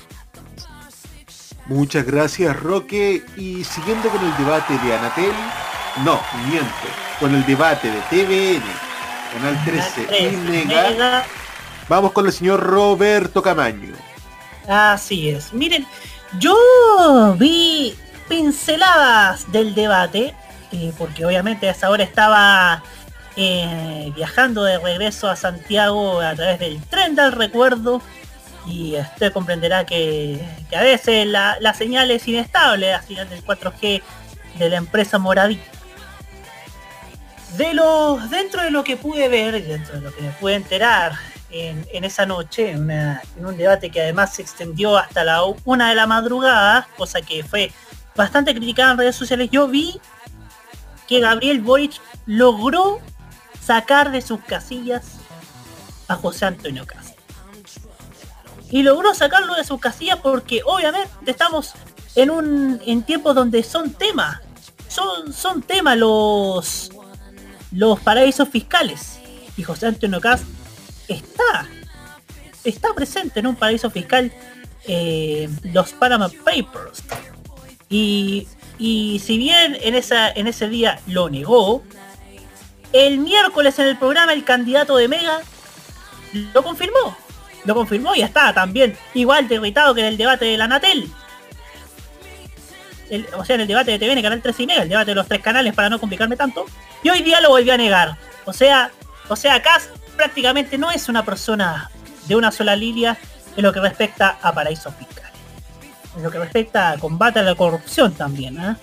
Muchas 1.67 2.05
gracias, 2.05 2.59
Roque. 2.61 3.25
Y 3.37 3.65
siguiendo 3.65 4.09
con 4.09 4.25
el 4.25 4.37
debate 4.37 4.77
de 4.79 4.95
Anatel, 4.95 5.33
no, 6.05 6.21
miento, 6.49 6.69
con 7.21 7.35
el 7.35 7.45
debate 7.47 7.89
de 7.91 8.01
TVN, 8.11 8.63
Canal 9.35 9.65
13 9.65 10.03
y 10.03 10.05
Tres, 10.07 10.39
Mega, 10.39 10.91
Mega. 10.91 11.25
vamos 11.89 12.13
con 12.13 12.27
el 12.27 12.33
señor 12.33 12.61
Roberto 12.61 13.43
Camaño. 13.43 13.95
Así 14.69 15.31
es. 15.31 15.53
Miren, 15.53 15.87
yo 16.39 16.57
vi 17.39 17.97
pinceladas 18.29 19.51
del 19.51 19.75
debate, 19.75 20.35
eh, 20.73 20.93
porque 20.97 21.25
obviamente 21.25 21.69
a 21.69 21.73
esa 21.73 21.91
hora 21.91 22.05
estaba 22.05 22.83
eh, 23.43 24.13
viajando 24.15 24.65
de 24.65 24.79
regreso 24.79 25.31
a 25.31 25.35
Santiago 25.35 26.21
a 26.21 26.35
través 26.35 26.59
del 26.59 26.79
tren 26.83 27.15
del 27.15 27.33
recuerdo. 27.33 28.03
Y 28.67 28.97
usted 28.99 29.33
comprenderá 29.33 29.87
que, 29.87 30.39
a 30.77 30.83
veces 30.83 31.27
la, 31.27 31.57
la 31.59 31.73
señal 31.73 32.11
es 32.11 32.29
inestable, 32.29 32.91
la 32.91 33.01
señal 33.01 33.31
del 33.31 33.43
4G 33.43 34.03
de 34.59 34.69
la 34.69 34.77
empresa 34.77 35.19
Moraví. 35.19 35.59
De 37.57 37.73
lo, 37.73 38.19
dentro 38.29 38.63
de 38.63 38.71
lo 38.71 38.85
que 38.85 38.99
pude 38.99 39.31
ver, 39.31 39.55
y 39.55 39.63
dentro 39.63 39.95
de 39.95 40.03
lo 40.03 40.15
que 40.15 40.21
me 40.21 40.31
pude 40.33 40.57
enterar 40.57 41.13
en, 41.51 42.05
esa 42.05 42.27
noche, 42.27 42.73
en, 42.73 42.91
un 43.39 43.57
debate 43.57 43.89
que 43.89 44.03
además 44.03 44.35
se 44.35 44.43
extendió 44.43 44.99
hasta 44.99 45.25
la 45.25 45.43
una 45.65 45.89
de 45.89 45.95
la 45.95 46.07
madrugada, 46.07 46.87
cosa 46.99 47.23
que 47.23 47.43
fue 47.43 47.73
bastante 48.15 48.55
criticada 48.55 48.93
en 48.93 48.99
redes 48.99 49.17
sociales, 49.17 49.49
yo 49.51 49.67
vi 49.67 49.99
que 51.09 51.21
Gabriel 51.21 51.63
Boric 51.63 51.95
logró 52.27 53.01
sacar 53.71 54.11
de 54.11 54.21
sus 54.21 54.41
casillas 54.41 55.03
a 56.09 56.17
José 56.17 56.45
Antonio 56.45 56.85
Cast. 56.89 57.17
Y 58.69 58.83
logró 58.83 59.15
sacarlo 59.15 59.55
de 59.55 59.63
sus 59.63 59.79
casillas 59.79 60.19
porque 60.21 60.63
obviamente 60.67 61.09
estamos 61.31 61.75
en 62.17 62.31
un 62.31 62.81
en 62.85 63.05
tiempos 63.05 63.37
donde 63.37 63.63
son 63.63 63.93
temas. 63.93 64.41
Son, 64.89 65.33
son 65.33 65.63
temas 65.63 65.97
los 65.97 66.91
los 67.71 68.01
paraísos 68.01 68.49
fiscales. 68.49 69.21
Y 69.57 69.63
José 69.63 69.87
Antonio 69.87 70.21
Cast 70.21 70.43
está, 71.07 71.69
está 72.65 72.93
presente 72.93 73.39
en 73.39 73.47
un 73.47 73.55
paraíso 73.55 73.89
fiscal, 73.89 74.33
eh, 74.85 75.49
los 75.63 75.93
Panama 75.93 76.29
Papers. 76.29 77.05
Y, 77.89 78.49
y 78.81 79.21
si 79.25 79.39
bien 79.39 79.77
en, 79.81 79.95
esa, 79.95 80.29
en 80.29 80.49
ese 80.49 80.69
día 80.69 80.99
lo 81.07 81.31
negó, 81.31 81.85
el 82.93 83.19
miércoles 83.19 83.79
en 83.79 83.87
el 83.87 83.97
programa 83.97 84.33
el 84.33 84.45
candidato 84.45 84.97
de 84.97 85.09
Mega 85.09 85.41
lo 86.55 86.63
confirmó. 86.63 87.17
Lo 87.65 87.75
confirmó 87.75 88.15
y 88.15 88.23
está 88.23 88.53
también 88.55 88.97
igual 89.15 89.47
de 89.49 89.57
irritado 89.57 89.95
que 89.95 90.01
en 90.01 90.07
el 90.07 90.17
debate 90.17 90.47
de 90.47 90.57
la 90.57 90.67
Natel. 90.69 91.11
El- 93.11 93.27
o 93.37 93.45
sea, 93.45 93.57
en 93.57 93.63
el 93.63 93.67
debate 93.67 93.91
de 93.91 93.99
TVN, 93.99 94.23
Canal 94.23 94.41
3 94.41 94.61
y 94.61 94.67
Mega, 94.67 94.83
el 94.83 94.89
debate 94.89 95.11
de 95.11 95.15
los 95.17 95.27
tres 95.27 95.41
canales 95.41 95.75
para 95.75 95.91
no 95.91 95.99
complicarme 95.99 96.37
tanto. 96.37 96.65
Y 97.03 97.09
hoy 97.11 97.23
día 97.23 97.41
lo 97.41 97.49
volvió 97.51 97.75
a 97.75 97.77
negar. 97.77 98.17
O 98.45 98.53
sea, 98.53 98.91
o 99.29 99.37
sea, 99.37 99.61
Kass 99.63 99.89
prácticamente 100.17 100.79
no 100.79 100.91
es 100.91 101.09
una 101.09 101.25
persona 101.25 101.91
de 102.27 102.37
una 102.37 102.53
sola 102.53 102.77
línea 102.77 103.19
en 103.57 103.65
lo 103.65 103.73
que 103.73 103.81
respecta 103.81 104.39
a 104.41 104.53
paraísos 104.53 104.95
fiscales. 104.95 105.33
En 106.17 106.23
lo 106.23 106.31
que 106.31 106.39
respecta 106.39 106.91
a 106.91 106.99
combate 106.99 107.41
a 107.41 107.43
la 107.43 107.55
corrupción 107.55 108.15
también. 108.15 108.59
¿eh? 108.61 108.77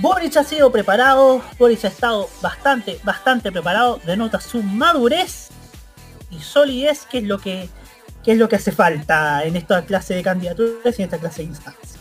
Boric 0.00 0.36
ha 0.36 0.44
sido 0.44 0.70
preparado, 0.70 1.42
Boric 1.58 1.84
ha 1.84 1.88
estado 1.88 2.30
bastante, 2.40 3.00
bastante 3.02 3.50
preparado, 3.50 4.00
denota 4.04 4.40
su 4.40 4.62
madurez 4.62 5.48
y 6.30 6.40
solidez, 6.40 7.04
que 7.06 7.18
es 7.18 7.24
lo 7.24 7.38
que, 7.38 7.68
que 8.22 8.32
es 8.32 8.38
lo 8.38 8.48
que 8.48 8.56
hace 8.56 8.70
falta 8.70 9.42
en 9.44 9.56
esta 9.56 9.84
clase 9.84 10.14
de 10.14 10.22
candidaturas 10.22 10.98
y 10.98 11.02
en 11.02 11.06
esta 11.06 11.18
clase 11.18 11.42
de 11.42 11.48
instancias. 11.48 11.96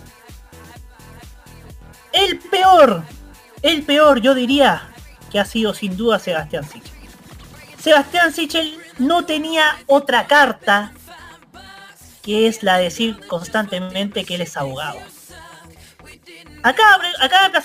El 2.13 2.37
peor, 2.37 3.03
el 3.63 3.83
peor, 3.83 4.21
yo 4.21 4.35
diría, 4.35 4.89
que 5.31 5.39
ha 5.39 5.45
sido 5.45 5.73
sin 5.73 5.97
duda 5.97 6.19
Sebastián 6.19 6.65
Sichel. 6.65 6.91
Sebastián 7.79 8.31
Sichel 8.31 8.77
no 8.99 9.25
tenía 9.25 9.77
otra 9.87 10.27
carta 10.27 10.91
que 12.21 12.47
es 12.47 12.61
la 12.61 12.77
de 12.77 12.85
decir 12.85 13.25
constantemente 13.25 14.23
que 14.25 14.35
él 14.35 14.41
es 14.41 14.55
abogado. 14.57 14.99
A 16.67 16.73
cada, 16.73 16.99
a 17.21 17.29
cada 17.29 17.63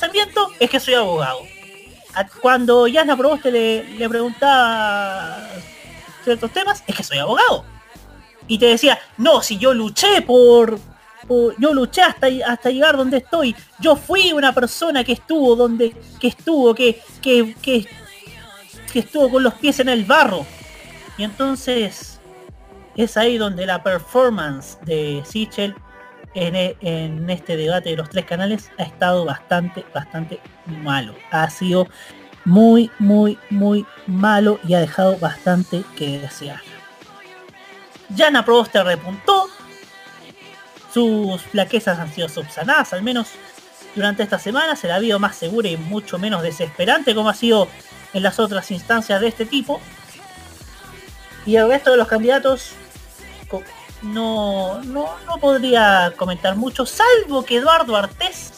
es 0.60 0.70
que 0.70 0.78
soy 0.78 0.94
abogado. 0.94 1.40
Cuando 2.40 2.86
Yasna 2.86 3.16
Proboste 3.16 3.50
le, 3.50 3.82
le 3.98 4.08
preguntaba 4.08 5.44
ciertos 6.22 6.52
temas, 6.52 6.84
es 6.86 6.94
que 6.94 7.02
soy 7.02 7.18
abogado. 7.18 7.64
Y 8.46 8.58
te 8.58 8.66
decía, 8.66 9.00
no, 9.16 9.42
si 9.42 9.58
yo 9.58 9.74
luché 9.74 10.22
por, 10.22 10.78
yo 11.58 11.74
luché 11.74 12.02
hasta, 12.02 12.70
llegar 12.70 12.96
donde 12.96 13.16
estoy. 13.16 13.56
Yo 13.80 13.96
fui 13.96 14.32
una 14.32 14.52
persona 14.52 15.02
que 15.02 15.14
estuvo 15.14 15.56
donde, 15.56 15.96
que 16.20 16.28
estuvo, 16.28 16.72
que, 16.72 17.02
que, 17.20 17.56
que 17.60 17.88
estuvo 18.94 19.30
con 19.32 19.42
los 19.42 19.54
pies 19.54 19.80
en 19.80 19.88
el 19.88 20.04
barro. 20.04 20.46
Y 21.18 21.24
entonces 21.24 22.20
es 22.94 23.16
ahí 23.16 23.36
donde 23.36 23.66
la 23.66 23.82
performance 23.82 24.78
de 24.82 25.24
Sichel 25.26 25.74
en, 26.34 26.56
e- 26.56 26.76
en 26.80 27.28
este 27.30 27.56
debate 27.56 27.90
de 27.90 27.96
los 27.96 28.10
tres 28.10 28.24
canales 28.24 28.70
ha 28.78 28.82
estado 28.82 29.24
bastante, 29.24 29.84
bastante 29.94 30.40
malo. 30.66 31.14
Ha 31.30 31.48
sido 31.50 31.88
muy, 32.44 32.90
muy, 32.98 33.38
muy 33.50 33.86
malo 34.06 34.58
y 34.64 34.74
ha 34.74 34.80
dejado 34.80 35.18
bastante 35.18 35.84
que 35.96 36.18
desear. 36.18 36.60
Yana 38.10 38.44
Proboste 38.44 38.82
repuntó. 38.82 39.48
Sus 40.92 41.40
flaquezas 41.42 41.98
han 41.98 42.12
sido 42.12 42.28
subsanadas, 42.28 42.92
al 42.92 43.02
menos 43.02 43.28
durante 43.94 44.22
esta 44.22 44.38
semana. 44.38 44.76
Se 44.76 44.88
la 44.88 44.94
ha 44.94 44.96
habido 44.98 45.18
más 45.18 45.36
segura 45.36 45.68
y 45.68 45.76
mucho 45.78 46.18
menos 46.18 46.42
desesperante 46.42 47.14
como 47.14 47.30
ha 47.30 47.34
sido 47.34 47.68
en 48.12 48.22
las 48.22 48.38
otras 48.38 48.70
instancias 48.70 49.20
de 49.20 49.28
este 49.28 49.46
tipo. 49.46 49.80
Y 51.46 51.56
el 51.56 51.68
resto 51.68 51.92
de 51.92 51.96
los 51.96 52.08
candidatos 52.08 52.72
no, 54.02 54.82
no, 54.82 55.08
no 55.26 55.38
podría 55.38 56.12
comentar 56.16 56.56
mucho, 56.56 56.86
salvo 56.86 57.44
que 57.44 57.56
Eduardo 57.56 57.96
Artés, 57.96 58.52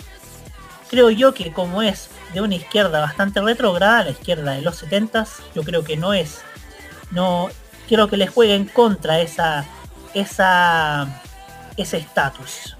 creo 0.88 1.10
yo 1.10 1.34
que 1.34 1.52
como 1.52 1.82
es 1.82 2.08
de 2.32 2.40
una 2.40 2.56
izquierda 2.56 3.00
bastante 3.00 3.40
retrógrada, 3.40 4.04
la 4.04 4.10
izquierda 4.10 4.52
de 4.52 4.62
los 4.62 4.76
70 4.76 5.26
yo 5.54 5.62
creo 5.62 5.84
que 5.84 5.96
no 5.96 6.14
es, 6.14 6.40
no, 7.10 7.48
quiero 7.88 8.08
que 8.08 8.16
le 8.16 8.26
juegue 8.26 8.54
en 8.54 8.64
contra 8.64 9.20
esa, 9.20 9.64
esa, 10.14 11.22
ese 11.76 11.98
estatus. 11.98 12.76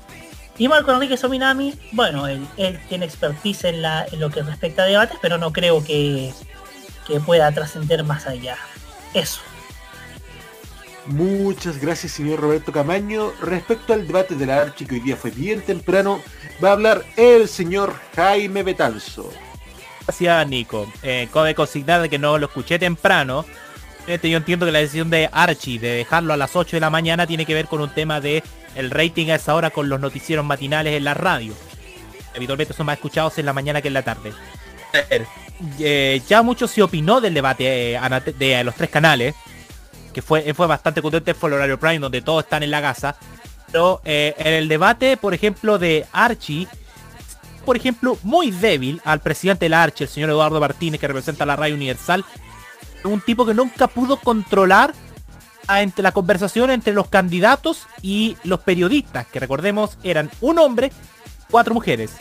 Y 0.56 0.68
Marco 0.68 0.92
Enrique 0.92 1.16
Sominami, 1.16 1.74
bueno, 1.92 2.28
él, 2.28 2.46
él 2.56 2.80
tiene 2.88 3.06
expertise 3.06 3.64
en, 3.64 3.82
la, 3.82 4.06
en 4.10 4.20
lo 4.20 4.30
que 4.30 4.42
respecta 4.42 4.84
a 4.84 4.86
debates, 4.86 5.18
pero 5.20 5.36
no 5.36 5.52
creo 5.52 5.82
que, 5.82 6.32
que 7.06 7.20
pueda 7.20 7.50
trascender 7.52 8.04
más 8.04 8.26
allá. 8.26 8.56
Eso. 9.14 9.40
Muchas 11.06 11.80
gracias, 11.80 12.12
señor 12.12 12.40
Roberto 12.40 12.72
Camaño. 12.72 13.32
Respecto 13.40 13.92
al 13.92 14.06
debate 14.06 14.34
de 14.34 14.46
la 14.46 14.62
Archi, 14.62 14.86
que 14.86 14.94
hoy 14.94 15.00
día 15.00 15.16
fue 15.16 15.30
bien 15.30 15.60
temprano, 15.60 16.20
va 16.62 16.70
a 16.70 16.72
hablar 16.72 17.04
el 17.16 17.46
señor 17.48 17.94
Jaime 18.16 18.62
Betanzo. 18.62 19.30
Gracias, 20.06 20.48
Nico. 20.48 20.90
Eh, 21.02 21.28
cabe 21.32 21.54
consignar 21.54 22.00
de 22.02 22.08
que 22.08 22.18
no 22.18 22.38
lo 22.38 22.46
escuché 22.46 22.78
temprano. 22.78 23.44
Este, 24.06 24.28
yo 24.28 24.36
entiendo 24.36 24.66
que 24.66 24.72
la 24.72 24.80
decisión 24.80 25.08
de 25.08 25.28
Archie 25.32 25.78
de 25.78 25.88
dejarlo 25.88 26.32
a 26.32 26.36
las 26.36 26.56
8 26.56 26.76
de 26.76 26.80
la 26.80 26.90
mañana 26.90 27.26
tiene 27.26 27.46
que 27.46 27.54
ver 27.54 27.66
con 27.66 27.80
un 27.80 27.90
tema 27.90 28.20
de 28.20 28.42
el 28.74 28.90
rating 28.90 29.28
a 29.30 29.36
esa 29.36 29.54
hora 29.54 29.70
con 29.70 29.88
los 29.88 30.00
noticieros 30.00 30.44
matinales 30.44 30.94
en 30.94 31.04
la 31.04 31.14
radio. 31.14 31.54
Habitualmente 32.34 32.74
son 32.74 32.86
más 32.86 32.96
escuchados 32.96 33.38
en 33.38 33.46
la 33.46 33.52
mañana 33.52 33.80
que 33.80 33.88
en 33.88 33.94
la 33.94 34.02
tarde. 34.02 34.32
A 34.92 35.08
ver, 35.08 35.26
eh, 35.78 36.20
ya 36.28 36.42
mucho 36.42 36.68
se 36.68 36.82
opinó 36.82 37.20
del 37.20 37.34
debate 37.34 37.94
eh, 37.94 38.00
de 38.38 38.64
los 38.64 38.74
tres 38.74 38.90
canales, 38.90 39.34
que 40.14 40.22
fue, 40.22 40.54
fue 40.54 40.66
bastante 40.66 41.02
contente, 41.02 41.34
fue 41.34 41.50
el 41.50 41.54
horario 41.56 41.78
prime 41.78 41.98
donde 41.98 42.22
todos 42.22 42.44
están 42.44 42.62
en 42.62 42.70
la 42.70 42.80
casa. 42.80 43.16
Pero 43.70 44.00
eh, 44.04 44.34
en 44.38 44.54
el 44.54 44.68
debate, 44.68 45.18
por 45.18 45.34
ejemplo, 45.34 45.78
de 45.78 46.06
Archie, 46.12 46.66
por 47.64 47.76
ejemplo, 47.76 48.16
muy 48.22 48.50
débil 48.50 49.00
al 49.04 49.20
presidente 49.20 49.66
de 49.66 49.70
la 49.70 49.82
Archi, 49.82 50.04
el 50.04 50.10
señor 50.10 50.30
Eduardo 50.30 50.60
Martínez, 50.60 51.00
que 51.00 51.08
representa 51.08 51.44
la 51.44 51.56
radio 51.56 51.74
universal, 51.74 52.24
un 53.04 53.20
tipo 53.20 53.44
que 53.44 53.54
nunca 53.54 53.88
pudo 53.88 54.16
controlar 54.16 54.94
entre 55.68 56.02
la 56.02 56.12
conversación 56.12 56.70
entre 56.70 56.92
los 56.92 57.08
candidatos 57.08 57.86
y 58.02 58.36
los 58.44 58.60
periodistas, 58.60 59.26
que 59.26 59.40
recordemos 59.40 59.98
eran 60.02 60.30
un 60.40 60.58
hombre, 60.58 60.92
cuatro 61.50 61.74
mujeres. 61.74 62.12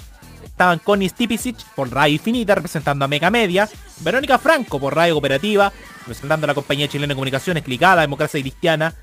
Estaban 0.53 0.77
Connie 0.77 1.09
Stipicic 1.09 1.57
por 1.75 1.91
Radio 1.91 2.13
Infinita, 2.13 2.53
representando 2.53 3.03
a 3.03 3.07
Mega 3.07 3.31
Media, 3.31 3.67
Verónica 4.01 4.37
Franco 4.37 4.79
por 4.79 4.95
Radio 4.95 5.15
Cooperativa, 5.15 5.73
representando 6.01 6.45
a 6.45 6.47
la 6.47 6.53
compañía 6.53 6.87
chilena 6.87 7.11
de 7.11 7.15
comunicaciones, 7.15 7.63
Clicada, 7.63 8.01
Democracia 8.01 8.39
Cristiana, 8.39 8.93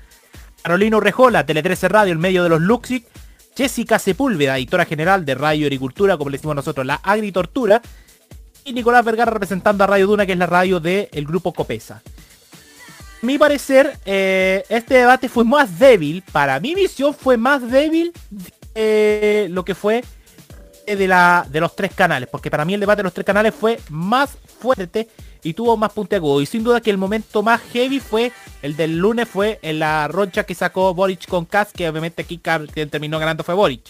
Carolina 0.61 0.95
Urrejola, 0.95 1.45
Tele 1.45 1.61
13 1.61 1.89
Radio, 1.89 2.13
el 2.13 2.19
medio 2.19 2.43
de 2.43 2.49
los 2.49 2.61
Luxic, 2.61 3.05
Jessica 3.53 3.99
Sepúlveda, 3.99 4.57
editora 4.57 4.85
general 4.85 5.25
de 5.25 5.35
Radio 5.35 5.65
Agricultura, 5.65 6.17
como 6.17 6.29
le 6.29 6.37
decimos 6.37 6.55
nosotros, 6.55 6.85
la 6.85 7.01
Agritortura, 7.03 7.81
y 8.63 8.71
Nicolás 8.71 9.03
Vergara 9.03 9.31
representando 9.31 9.83
a 9.83 9.87
Radio 9.87 10.07
Duna, 10.07 10.25
que 10.25 10.31
es 10.31 10.37
la 10.37 10.45
radio 10.45 10.79
del 10.79 11.25
grupo 11.25 11.51
Copesa. 11.51 12.01
A 13.21 13.25
mi 13.25 13.37
parecer, 13.37 13.97
eh, 14.05 14.63
este 14.69 14.93
debate 14.93 15.27
fue 15.27 15.43
más 15.43 15.77
débil, 15.77 16.23
para 16.31 16.61
mi 16.61 16.75
visión 16.75 17.13
fue 17.13 17.35
más 17.35 17.69
débil 17.69 18.13
de 18.73 19.47
lo 19.51 19.65
que 19.65 19.75
fue 19.75 19.97
eh, 19.99 20.03
de, 20.85 21.07
la, 21.07 21.45
de 21.49 21.59
los 21.59 21.75
tres 21.75 21.93
canales, 21.93 22.27
porque 22.31 22.51
para 22.51 22.65
mí 22.65 22.73
el 22.73 22.79
debate 22.79 22.99
de 22.99 23.03
los 23.03 23.13
tres 23.13 23.25
canales 23.25 23.53
fue 23.53 23.79
más 23.89 24.37
fuerte 24.59 25.07
y 25.43 25.53
tuvo 25.53 25.75
más 25.77 25.91
puntiagudo. 25.91 26.41
Y 26.41 26.45
sin 26.45 26.63
duda 26.63 26.81
que 26.81 26.91
el 26.91 26.97
momento 26.97 27.41
más 27.43 27.61
heavy 27.73 27.99
fue 27.99 28.31
el 28.61 28.75
del 28.75 28.97
lunes, 28.97 29.27
fue 29.27 29.59
en 29.61 29.79
la 29.79 30.07
roncha 30.07 30.43
que 30.43 30.53
sacó 30.55 30.93
Boric 30.93 31.27
con 31.27 31.45
Kass, 31.45 31.69
que 31.73 31.89
obviamente 31.89 32.21
aquí 32.21 32.39
quien 32.39 32.89
terminó 32.89 33.17
ganando 33.19 33.43
fue 33.43 33.55
Boric. 33.55 33.81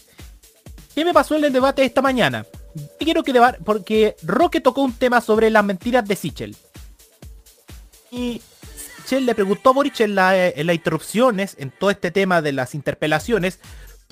¿Qué 0.95 1.05
me 1.05 1.13
pasó 1.13 1.35
en 1.35 1.43
el 1.45 1.53
debate 1.53 1.81
de 1.81 1.87
esta 1.87 2.01
mañana? 2.01 2.45
Quiero 2.99 3.23
que 3.23 3.33
deba- 3.33 3.57
porque 3.65 4.15
Roque 4.23 4.61
tocó 4.61 4.81
un 4.81 4.93
tema 4.93 5.21
sobre 5.21 5.49
las 5.49 5.63
mentiras 5.63 6.05
de 6.07 6.15
Sichel. 6.15 6.55
Y 8.11 8.41
Sichel 9.03 9.25
le 9.25 9.35
preguntó 9.35 9.69
a 9.69 9.73
Boric 9.73 9.99
en, 10.01 10.15
la- 10.15 10.47
en 10.47 10.67
las 10.67 10.75
interrupciones, 10.75 11.55
en 11.59 11.71
todo 11.71 11.91
este 11.91 12.11
tema 12.11 12.41
de 12.41 12.51
las 12.53 12.75
interpelaciones, 12.75 13.59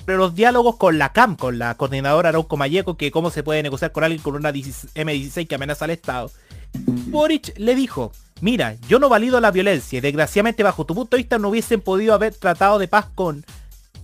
los 0.06 0.34
diálogos 0.34 0.76
con 0.76 0.98
la 0.98 1.12
CAM, 1.12 1.36
con 1.36 1.58
la 1.58 1.74
coordinadora 1.76 2.30
Arauco 2.30 2.56
Mayeco, 2.56 2.96
que 2.96 3.10
cómo 3.10 3.30
se 3.30 3.42
puede 3.42 3.62
negociar 3.62 3.92
con 3.92 4.04
alguien 4.04 4.22
con 4.22 4.34
una 4.34 4.52
16 4.52 4.94
M16 4.94 5.46
que 5.46 5.54
amenaza 5.54 5.84
al 5.84 5.92
Estado. 5.92 6.30
Boric 6.72 7.56
le 7.58 7.74
dijo, 7.74 8.12
mira, 8.40 8.76
yo 8.88 8.98
no 8.98 9.08
valido 9.08 9.40
la 9.40 9.50
violencia 9.50 10.00
desgraciadamente 10.00 10.62
bajo 10.62 10.84
tu 10.84 10.94
punto 10.94 11.16
de 11.16 11.22
vista 11.22 11.38
no 11.38 11.48
hubiesen 11.48 11.80
podido 11.80 12.14
haber 12.14 12.34
tratado 12.34 12.78
de 12.78 12.88
paz 12.88 13.06
con 13.14 13.44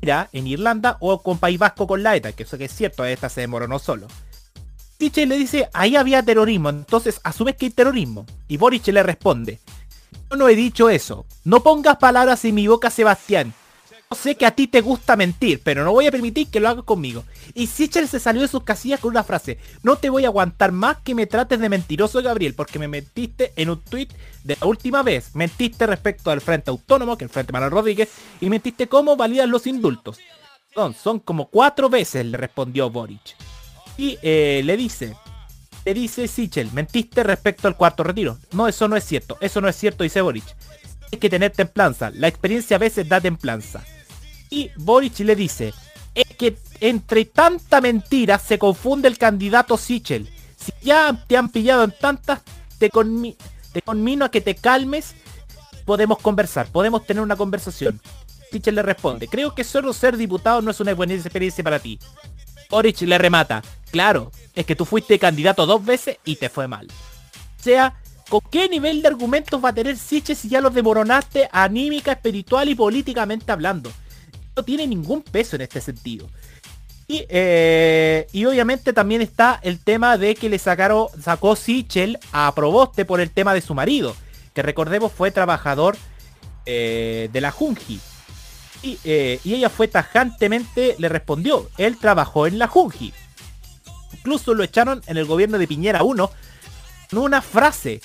Ira 0.01 0.29
en 0.33 0.47
Irlanda 0.47 0.97
o 1.01 1.23
con 1.23 1.39
País 1.39 1.59
Vasco 1.59 1.87
con 1.87 2.03
la 2.03 2.17
ETA, 2.17 2.33
que 2.33 2.43
eso 2.43 2.59
que 2.59 2.67
es 2.67 2.73
cierto, 2.73 3.05
esta 3.05 3.29
se 3.29 3.43
demoró 3.43 3.69
no 3.69 3.79
solo. 3.79 4.09
Sichel 4.99 5.29
le 5.29 5.37
dice, 5.37 5.69
ahí 5.75 5.97
había 5.97 6.23
terrorismo, 6.23 6.71
entonces 6.71 7.21
asumes 7.23 7.57
que 7.57 7.67
hay 7.67 7.71
terrorismo. 7.71 8.25
Y 8.49 8.57
Boric 8.57 8.87
le 8.89 9.03
responde, 9.03 9.61
yo 10.31 10.37
no 10.37 10.49
he 10.49 10.57
dicho 10.57 10.89
eso. 10.89 11.27
No 11.45 11.63
pongas 11.63 11.97
palabras 11.97 12.45
en 12.45 12.55
mi 12.55 12.67
boca, 12.67 12.91
Sebastián. 12.91 13.53
Sé 14.15 14.37
que 14.37 14.47
a 14.47 14.53
ti 14.53 14.69
te 14.69 14.83
gusta 14.83 15.17
mentir, 15.17 15.61
pero 15.65 15.83
no 15.83 15.93
voy 15.93 16.07
a 16.07 16.13
permitir 16.13 16.49
que 16.49 16.61
lo 16.61 16.69
hagas 16.69 16.85
conmigo. 16.85 17.25
Y 17.55 17.67
Sichel 17.67 18.07
se 18.07 18.21
salió 18.21 18.43
de 18.43 18.49
sus 18.49 18.63
casillas 18.63 19.01
con 19.01 19.11
una 19.11 19.25
frase. 19.25 19.59
No 19.83 19.97
te 19.97 20.11
voy 20.11 20.25
a 20.25 20.29
aguantar 20.29 20.71
más 20.71 20.99
que 20.99 21.15
me 21.15 21.27
trates 21.27 21.59
de 21.59 21.69
mentiroso, 21.69 22.23
Gabriel, 22.23 22.55
porque 22.55 22.79
me 22.79 22.87
mentiste 22.87 23.53
en 23.57 23.71
un 23.71 23.81
tuit 23.81 24.13
de 24.45 24.57
la 24.61 24.67
última 24.67 25.03
vez. 25.03 25.35
Mentiste 25.35 25.87
respecto 25.87 26.31
al 26.31 26.41
Frente 26.41 26.71
Autónomo, 26.71 27.19
que 27.19 27.25
el 27.25 27.31
Frente 27.31 27.53
Manuel 27.53 27.73
Rodríguez, 27.73 28.11
y 28.41 28.49
mentiste 28.49 28.89
cómo 28.89 29.17
validan 29.17 29.51
los 29.51 29.67
indultos. 29.67 30.19
Son, 30.73 30.95
son 30.95 31.19
como 31.19 31.49
cuatro 31.49 31.89
veces, 31.89 32.25
le 32.27 32.37
respondió 32.37 32.91
Boric. 32.91 33.37
Y 33.99 34.19
eh, 34.23 34.63
le 34.65 34.77
dice, 34.77 35.17
le 35.85 35.95
dice 35.95 36.29
Sichel, 36.29 36.71
mentiste 36.73 37.25
respecto 37.25 37.67
al 37.67 37.77
cuarto 37.77 38.05
retiro. 38.05 38.39
No, 38.53 38.69
eso 38.69 38.87
no 38.87 38.95
es 38.95 39.05
cierto, 39.05 39.37
eso 39.41 39.61
no 39.61 39.69
es 39.69 39.75
cierto, 39.75 40.05
dice 40.05 40.21
Boric. 40.21 40.45
Hay 41.13 41.19
que 41.19 41.31
tener 41.31 41.51
templanza, 41.51 42.11
la 42.11 42.29
experiencia 42.29 42.77
a 42.77 42.81
veces 42.81 43.09
da 43.09 43.21
templanza. 43.21 43.85
Y 44.51 44.71
Boric 44.77 45.19
le 45.21 45.37
dice, 45.37 45.75
es 46.15 46.27
que 46.37 46.57
entre 46.81 47.25
tanta 47.25 47.81
mentira 47.81 48.39
se 48.39 48.59
confunde 48.59 49.09
el 49.09 49.19
candidato 49.19 49.77
Sichel. 49.77 50.29
Si 50.57 50.73
ya 50.83 51.25
te 51.27 51.37
han 51.37 51.49
pillado 51.49 51.85
en 51.85 51.93
tantas, 51.93 52.41
te, 52.79 52.91
conmi- 52.91 53.37
te 53.73 53.83
conmino 53.83 54.25
a 54.25 54.31
que 54.31 54.41
te 54.41 54.55
calmes 54.55 55.15
podemos 55.85 56.19
conversar, 56.19 56.67
podemos 56.67 57.07
tener 57.07 57.23
una 57.23 57.37
conversación. 57.37 58.01
Sichel 58.51 58.75
le 58.75 58.83
responde, 58.83 59.29
creo 59.29 59.55
que 59.55 59.65
solo 59.65 59.93
ser 59.93 60.17
diputado 60.17 60.61
no 60.61 60.71
es 60.71 60.81
una 60.81 60.95
buena 60.95 61.15
experiencia 61.15 61.63
para 61.63 61.79
ti. 61.79 61.99
Boric 62.69 63.01
le 63.03 63.19
remata, 63.19 63.63
claro, 63.91 64.33
es 64.55 64.67
que 64.67 64.75
tú 64.75 64.85
fuiste 64.85 65.19
candidato 65.19 65.65
dos 65.67 65.85
veces 65.85 66.19
y 66.25 66.37
te 66.37 66.49
fue 66.49 66.67
mal. 66.67 66.89
O 66.89 67.63
sea, 67.63 67.95
¿con 68.29 68.41
qué 68.51 68.69
nivel 68.69 69.03
de 69.03 69.09
argumentos 69.09 69.65
va 69.65 69.69
a 69.69 69.75
tener 69.75 69.97
Sichel 69.97 70.35
si 70.37 70.49
ya 70.49 70.61
los 70.61 70.75
demoronaste 70.75 71.49
anímica, 71.53 72.13
espiritual 72.13 72.69
y 72.69 72.75
políticamente 72.75 73.53
hablando? 73.53 73.93
No 74.57 74.65
tiene 74.65 74.87
ningún 74.87 75.23
peso 75.23 75.57
en 75.57 75.63
este 75.63 75.81
sentido. 75.81 76.27
Y, 77.09 77.25
eh, 77.29 78.27
y 78.33 78.47
obviamente 78.47 78.93
también 78.93 79.21
está 79.21 79.61
el 79.63 79.79
tema 79.79 80.19
de 80.19 80.35
que 80.35 80.49
le 80.49 80.59
sacaron, 80.59 81.07
sacó 81.23 81.55
Sichel 81.55 82.19
a 82.33 82.53
Proboste 82.55 83.05
por 83.05 83.21
el 83.21 83.31
tema 83.31 83.55
de 83.55 83.61
su 83.61 83.75
marido, 83.75 84.17
que 84.55 84.63
recordemos 84.63 85.13
fue 85.13 85.31
trabajador 85.31 85.97
eh, 86.65 87.29
de 87.33 87.41
la 87.41 87.53
Junji. 87.53 88.01
Y, 88.83 88.99
eh, 89.05 89.41
y 89.45 89.55
ella 89.55 89.71
fue 89.71 89.89
tajantemente, 89.89 90.97
le 90.99 91.09
respondió, 91.09 91.69
él 91.79 91.97
trabajó 91.99 92.47
en 92.47 92.59
la 92.59 92.67
Junji. 92.67 93.13
Incluso 94.13 94.55
lo 94.55 94.65
echaron 94.65 95.03
en 95.07 95.17
el 95.17 95.27
gobierno 95.27 95.59
de 95.59 95.69
Piñera 95.69 96.03
1 96.03 96.31
con 97.11 97.19
una 97.21 97.41
frase. 97.41 98.01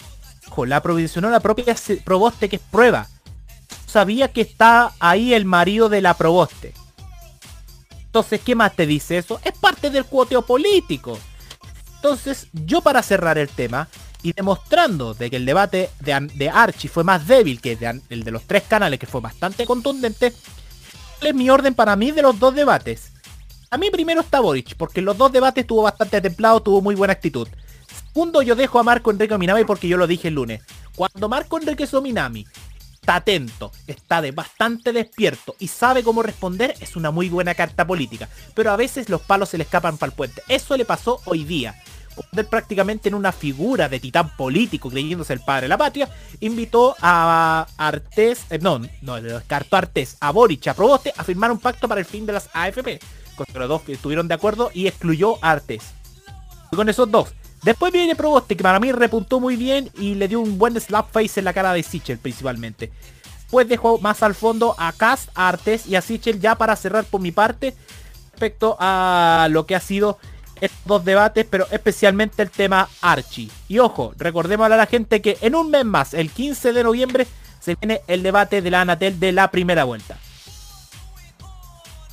Ojo, 0.48 0.66
la 0.66 0.84
provisionó 0.84 1.30
la 1.30 1.40
propia 1.40 1.76
Proboste 2.04 2.50
que 2.50 2.58
es 2.58 2.62
prueba. 2.62 3.08
Sabía 3.92 4.32
que 4.32 4.40
está 4.40 4.94
ahí 5.02 5.34
el 5.34 5.44
marido 5.44 5.90
de 5.90 6.00
la 6.00 6.14
Proboste. 6.14 6.74
Entonces, 8.06 8.40
¿qué 8.40 8.56
más 8.56 8.74
te 8.74 8.86
dice 8.86 9.18
eso? 9.18 9.42
Es 9.44 9.52
parte 9.58 9.90
del 9.90 10.06
cuoteo 10.06 10.44
político. 10.44 11.20
Entonces, 11.96 12.48
yo 12.54 12.80
para 12.80 13.04
cerrar 13.04 13.38
el 13.38 13.50
tema 13.50 13.90
y 14.24 14.32
demostrando 14.32 15.14
de 15.14 15.30
que 15.30 15.36
el 15.36 15.46
debate 15.46 15.90
de, 16.00 16.30
de 16.36 16.50
Archie 16.50 16.90
fue 16.90 17.04
más 17.04 17.28
débil 17.28 17.60
que 17.60 17.76
de 17.76 18.02
el 18.10 18.24
de 18.24 18.32
los 18.32 18.44
tres 18.44 18.64
canales, 18.64 18.98
que 18.98 19.08
fue 19.08 19.20
bastante 19.20 19.66
contundente, 19.66 20.34
¿cuál 21.20 21.32
es 21.32 21.36
mi 21.36 21.50
orden 21.50 21.74
para 21.74 21.98
mí 21.98 22.12
de 22.12 22.22
los 22.22 22.40
dos 22.40 22.56
debates? 22.56 23.12
A 23.72 23.78
mí 23.78 23.90
primero 23.90 24.22
está 24.22 24.40
Boric, 24.40 24.76
porque 24.78 25.02
en 25.02 25.06
los 25.06 25.18
dos 25.18 25.34
debates 25.34 25.68
tuvo 25.68 25.84
bastante 25.84 26.22
templado, 26.22 26.62
tuvo 26.62 26.82
muy 26.82 26.96
buena 26.96 27.12
actitud. 27.12 27.50
Segundo, 28.08 28.42
yo 28.42 28.56
dejo 28.56 28.80
a 28.80 28.84
Marco 28.84 29.12
Enrique 29.12 29.38
Minami 29.38 29.66
porque 29.66 29.90
yo 29.90 29.98
lo 29.98 30.08
dije 30.08 30.30
el 30.30 30.36
lunes. 30.36 30.62
Cuando 30.96 31.28
Marco 31.28 31.58
Enrique 31.58 31.88
Minami 32.02 32.48
está 33.02 33.16
atento, 33.16 33.72
está 33.88 34.22
de 34.22 34.32
bastante 34.32 34.94
despierto 34.94 35.56
y 35.58 35.70
sabe 35.70 36.04
cómo 36.04 36.22
responder, 36.22 36.76
es 36.80 36.96
una 36.96 37.10
muy 37.10 37.30
buena 37.30 37.56
carta 37.56 37.86
política. 37.86 38.30
Pero 38.54 38.70
a 38.70 38.76
veces 38.76 39.10
los 39.10 39.22
palos 39.22 39.50
se 39.50 39.58
le 39.58 39.64
escapan 39.64 39.98
para 39.98 40.12
el 40.12 40.16
puente. 40.16 40.44
Eso 40.48 40.78
le 40.78 40.86
pasó 40.86 41.20
hoy 41.26 41.44
día. 41.44 41.76
Prácticamente 42.50 43.10
en 43.10 43.16
una 43.16 43.32
figura 43.32 43.90
de 43.90 44.00
titán 44.00 44.36
político, 44.36 44.92
creyéndose 44.92 45.34
el 45.34 45.40
padre 45.40 45.64
de 45.64 45.70
la 45.70 45.80
patria, 45.80 46.10
invitó 46.42 46.96
a 47.02 47.66
Artés, 47.76 48.46
eh, 48.52 48.60
no, 48.62 48.80
no, 49.02 49.20
descartó 49.20 49.78
a 49.78 49.80
Artés, 49.80 50.18
a 50.20 50.30
Boric, 50.30 50.68
a 50.68 50.76
Proboste, 50.76 51.12
a 51.18 51.24
firmar 51.24 51.52
un 51.52 51.60
pacto 51.60 51.88
para 51.88 52.02
el 52.02 52.06
fin 52.06 52.28
de 52.28 52.34
las 52.34 52.50
AFP. 52.54 53.00
Con 53.36 53.48
que 53.48 53.58
los 53.58 53.68
dos 53.68 53.82
estuvieron 53.88 54.28
de 54.28 54.36
acuerdo 54.36 54.70
y 54.76 54.86
excluyó 54.86 55.44
a 55.44 55.52
Artés. 55.52 55.82
Y 56.72 56.76
con 56.76 56.88
esos 56.88 57.10
dos. 57.10 57.34
Después 57.64 57.94
viene 57.94 58.16
Proboste, 58.16 58.58
que 58.58 58.64
para 58.64 58.80
mí 58.80 58.92
repuntó 58.92 59.40
muy 59.40 59.56
bien 59.56 59.90
y 59.98 60.16
le 60.16 60.28
dio 60.28 60.40
un 60.40 60.58
buen 60.58 60.80
slap 60.80 61.12
face 61.12 61.40
en 61.40 61.46
la 61.46 61.54
cara 61.54 61.74
de 61.74 61.84
Sichel 61.84 62.18
principalmente. 62.18 62.92
Después 63.42 63.68
dejó 63.68 64.00
más 64.00 64.24
al 64.24 64.34
fondo 64.34 64.76
a 64.80 64.92
Cast, 64.94 65.30
a 65.36 65.50
Artés 65.50 65.86
y 65.86 65.96
a 65.96 66.02
Sichel 66.02 66.40
ya 66.40 66.56
para 66.56 66.76
cerrar 66.76 67.04
por 67.04 67.22
mi 67.22 67.32
parte 67.32 67.76
respecto 68.32 68.78
a 68.80 69.48
lo 69.52 69.68
que 69.68 69.76
ha 69.76 69.80
sido 69.80 70.18
estos 70.60 70.86
dos 70.86 71.06
debates, 71.06 71.46
pero 71.50 71.68
especialmente 71.72 72.42
el 72.42 72.50
tema 72.50 72.90
Archie. 73.02 73.50
Y 73.68 73.80
ojo, 73.80 74.14
recordemos 74.18 74.72
a 74.72 74.78
la 74.78 74.86
gente 74.86 75.22
que 75.22 75.38
en 75.42 75.56
un 75.56 75.70
mes 75.70 75.86
más, 75.86 76.14
el 76.14 76.32
15 76.32 76.74
de 76.74 76.84
noviembre, 76.84 77.28
se 77.60 77.76
viene 77.76 78.02
el 78.08 78.24
debate 78.24 78.62
de 78.62 78.72
la 78.72 78.82
Anatel 78.82 79.20
de 79.20 79.32
la 79.32 79.52
primera 79.52 79.84
vuelta. 79.84 80.18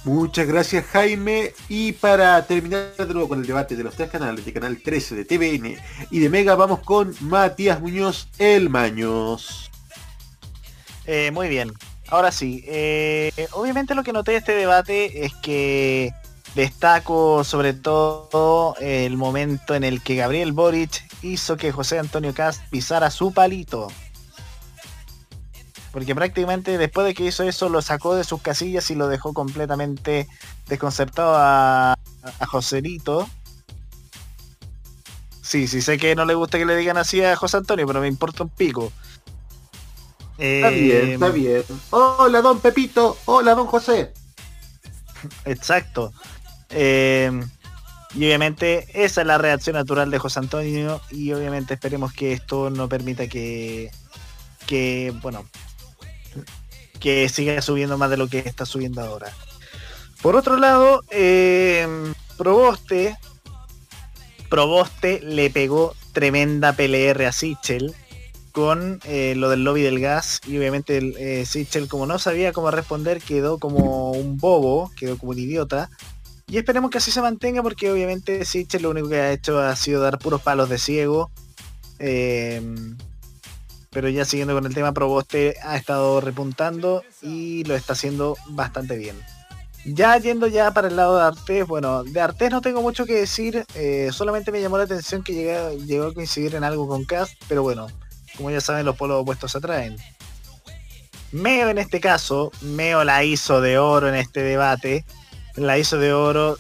Muchas 0.09 0.47
gracias 0.47 0.87
Jaime. 0.87 1.53
Y 1.69 1.93
para 1.93 2.43
terminar 2.47 2.95
de 2.97 3.13
nuevo 3.13 3.29
con 3.29 3.41
el 3.41 3.47
debate 3.47 3.77
de 3.77 3.85
los 3.85 3.95
tres 3.95 4.09
canales, 4.09 4.43
de 4.43 4.55
Canal 4.55 4.81
13, 4.83 5.15
de 5.15 5.25
TVN 5.27 5.77
y 6.11 6.19
de 6.19 6.31
Mega, 6.31 6.55
vamos 6.55 6.81
con 6.81 7.15
Matías 7.21 7.79
Muñoz, 7.79 8.27
El 8.39 8.71
Maños. 8.71 9.71
Eh, 11.05 11.31
muy 11.31 11.49
bien. 11.51 11.75
Ahora 12.09 12.33
sí. 12.33 12.65
eh, 12.67 13.49
obviamente 13.53 13.95
lo 13.95 14.03
que 14.03 14.15
noté 14.15 14.33
de 14.33 14.39
este 14.39 14.53
debate 14.53 15.27
es 15.27 15.35
que 15.43 16.11
destaco 16.55 17.45
sobre 17.45 17.75
todo 17.75 18.77
el 18.81 19.15
momento 19.19 19.75
en 19.75 19.85
el 19.85 20.03
que 20.03 20.17
Gabriel 20.17 20.53
Boric 20.53 21.07
hizo 21.21 21.59
que 21.59 21.71
José 21.71 21.99
Antonio 21.99 22.33
Cast 22.33 22.63
pisara 22.71 23.11
su 23.11 23.35
palito. 23.35 23.89
Porque 25.93 26.15
prácticamente 26.15 26.77
después 26.79 27.07
de 27.07 27.15
que 27.15 27.25
hizo 27.25 27.43
eso 27.45 27.69
lo 27.69 27.81
sacó 27.83 28.15
de 28.15 28.25
sus 28.25 28.43
casillas 28.43 28.91
y 28.91 28.95
lo 28.95 29.09
dejó 29.09 29.33
completamente 29.33 30.29
desconcertado 30.67 31.35
a, 31.35 31.93
a 31.93 32.47
Joselito. 32.47 33.29
Sí, 35.43 35.67
sí 35.67 35.81
sé 35.81 35.97
que 35.97 36.15
no 36.15 36.27
le 36.27 36.35
gusta 36.35 36.59
que 36.59 36.67
le 36.67 36.77
digan 36.77 36.99
así 36.99 37.23
a 37.25 37.35
José 37.35 37.57
Antonio, 37.57 37.87
pero 37.87 38.01
me 38.01 38.09
importa 38.09 38.43
un 38.43 38.51
pico. 38.51 38.93
Está 40.37 40.69
bien, 40.69 41.07
Eh, 41.07 41.15
está 41.15 41.29
bien. 41.31 41.65
Hola, 41.91 42.43
don 42.43 42.61
Pepito. 42.61 43.17
Hola, 43.25 43.55
don 43.55 43.67
José. 43.67 44.13
Exacto. 45.47 46.13
Eh, 46.71 47.33
y 48.15 48.25
obviamente 48.27 48.87
esa 48.93 49.23
es 49.23 49.27
la 49.27 49.39
reacción 49.39 49.75
natural 49.75 50.11
de 50.11 50.19
José 50.19 50.39
Antonio 50.39 51.01
y 51.11 51.33
obviamente 51.33 51.75
esperemos 51.75 52.13
que 52.13 52.33
esto 52.35 52.71
no 52.71 52.89
permita 52.89 53.27
que, 53.27 53.91
que 54.67 55.15
bueno, 55.23 55.45
que 56.99 57.29
siga 57.29 57.61
subiendo 57.63 57.99
más 57.99 58.11
de 58.11 58.17
lo 58.17 58.29
que 58.29 58.39
está 58.39 58.67
subiendo 58.67 59.01
ahora. 59.01 59.33
Por 60.23 60.37
otro 60.37 60.57
lado, 60.57 61.03
eh, 61.11 61.87
Proboste, 62.37 63.17
Proboste 64.49 65.21
le 65.21 65.51
pegó 65.51 65.95
tremenda 66.13 66.73
PLR 66.73 67.27
a 67.27 67.33
Sichel 67.33 67.95
con 68.53 69.01
eh, 69.05 69.35
lo 69.37 69.51
del 69.51 69.63
lobby 69.63 69.83
del 69.83 70.01
gas 70.01 70.41
y 70.47 70.59
obviamente 70.59 70.99
el, 70.99 71.15
eh, 71.17 71.47
Sichel 71.47 71.87
como 71.87 72.07
no 72.07 72.19
sabía 72.19 72.53
cómo 72.53 72.71
responder 72.71 73.21
quedó 73.21 73.59
como 73.59 74.11
un 74.11 74.37
bobo, 74.37 74.91
quedó 74.97 75.17
como 75.17 75.31
un 75.31 75.39
idiota 75.39 75.91
y 76.49 76.57
esperemos 76.57 76.91
que 76.91 76.99
así 76.99 77.11
se 77.11 77.23
mantenga 77.23 77.63
porque 77.63 77.91
obviamente 77.91 78.45
Sichel 78.45 78.83
lo 78.83 78.91
único 78.91 79.09
que 79.11 79.21
ha 79.21 79.33
hecho 79.33 79.61
ha 79.61 79.77
sido 79.77 80.01
dar 80.01 80.19
puros 80.19 80.43
palos 80.43 80.69
de 80.69 80.79
ciego 80.79 81.31
eh, 81.99 82.61
pero 83.99 84.11
ya 84.11 84.25
siguiendo 84.25 84.55
con 84.55 84.65
el 84.65 84.73
tema 84.73 84.93
Proboste 84.93 85.57
ha 85.65 85.77
estado 85.77 86.21
repuntando 86.21 87.03
y 87.21 87.65
lo 87.65 87.75
está 87.75 87.95
haciendo 87.95 88.37
bastante 88.51 88.97
bien 88.97 89.17
ya 89.85 90.17
yendo 90.19 90.47
ya 90.47 90.71
para 90.71 90.87
el 90.87 90.95
lado 90.95 91.17
de 91.17 91.25
Artés, 91.25 91.67
bueno, 91.67 92.05
de 92.05 92.21
Artés 92.21 92.53
no 92.53 92.61
tengo 92.61 92.81
mucho 92.81 93.07
que 93.07 93.15
decir, 93.15 93.65
eh, 93.75 94.11
solamente 94.13 94.53
me 94.53 94.61
llamó 94.61 94.79
la 94.79 94.85
atención 94.85 95.25
que 95.25 95.35
llegó, 95.35 95.73
llegó 95.85 96.07
a 96.07 96.15
coincidir 96.15 96.55
en 96.55 96.63
algo 96.63 96.87
con 96.87 97.05
Cast, 97.05 97.33
pero 97.49 97.65
bueno, 97.65 97.89
como 98.37 98.53
ya 98.53 98.61
saben, 98.61 98.87
los 98.87 98.95
polos 98.95 99.21
opuestos 99.23 99.51
se 99.51 99.59
atraen. 99.59 99.97
Meo 101.33 101.69
en 101.69 101.79
este 101.79 101.99
caso, 101.99 102.53
Meo 102.61 103.03
la 103.03 103.25
hizo 103.25 103.61
de 103.61 103.79
oro 103.79 104.09
en 104.09 104.15
este 104.15 104.43
debate, 104.43 105.05
la 105.57 105.77
hizo 105.77 105.99
de 105.99 106.13
oro, 106.13 106.57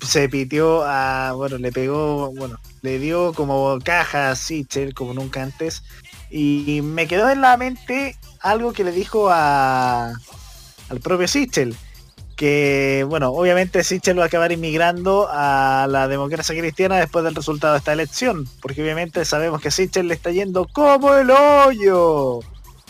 se 0.00 0.30
pitió 0.30 0.84
a, 0.84 1.32
bueno, 1.32 1.58
le 1.58 1.70
pegó, 1.70 2.32
bueno, 2.32 2.58
le 2.80 2.98
dio 2.98 3.34
como 3.34 3.78
caja 3.84 4.30
a 4.30 4.36
Sichel 4.36 4.94
como 4.94 5.12
nunca 5.12 5.42
antes, 5.42 5.82
y 6.30 6.80
me 6.82 7.06
quedó 7.06 7.28
en 7.30 7.40
la 7.40 7.56
mente 7.56 8.16
algo 8.40 8.72
que 8.72 8.84
le 8.84 8.92
dijo 8.92 9.28
a, 9.30 10.12
al 10.88 11.00
propio 11.00 11.26
Sichel, 11.28 11.74
que 12.36 13.04
bueno, 13.08 13.30
obviamente 13.30 13.82
Sichel 13.82 14.18
va 14.18 14.24
a 14.24 14.26
acabar 14.26 14.52
inmigrando 14.52 15.28
a 15.30 15.86
la 15.88 16.06
democracia 16.06 16.56
cristiana 16.56 16.96
después 16.96 17.24
del 17.24 17.34
resultado 17.34 17.72
de 17.74 17.78
esta 17.80 17.92
elección, 17.92 18.48
porque 18.62 18.82
obviamente 18.82 19.24
sabemos 19.24 19.60
que 19.60 19.70
Sichel 19.70 20.08
le 20.08 20.14
está 20.14 20.30
yendo 20.30 20.66
como 20.68 21.14
el 21.14 21.30
hoyo. 21.30 22.40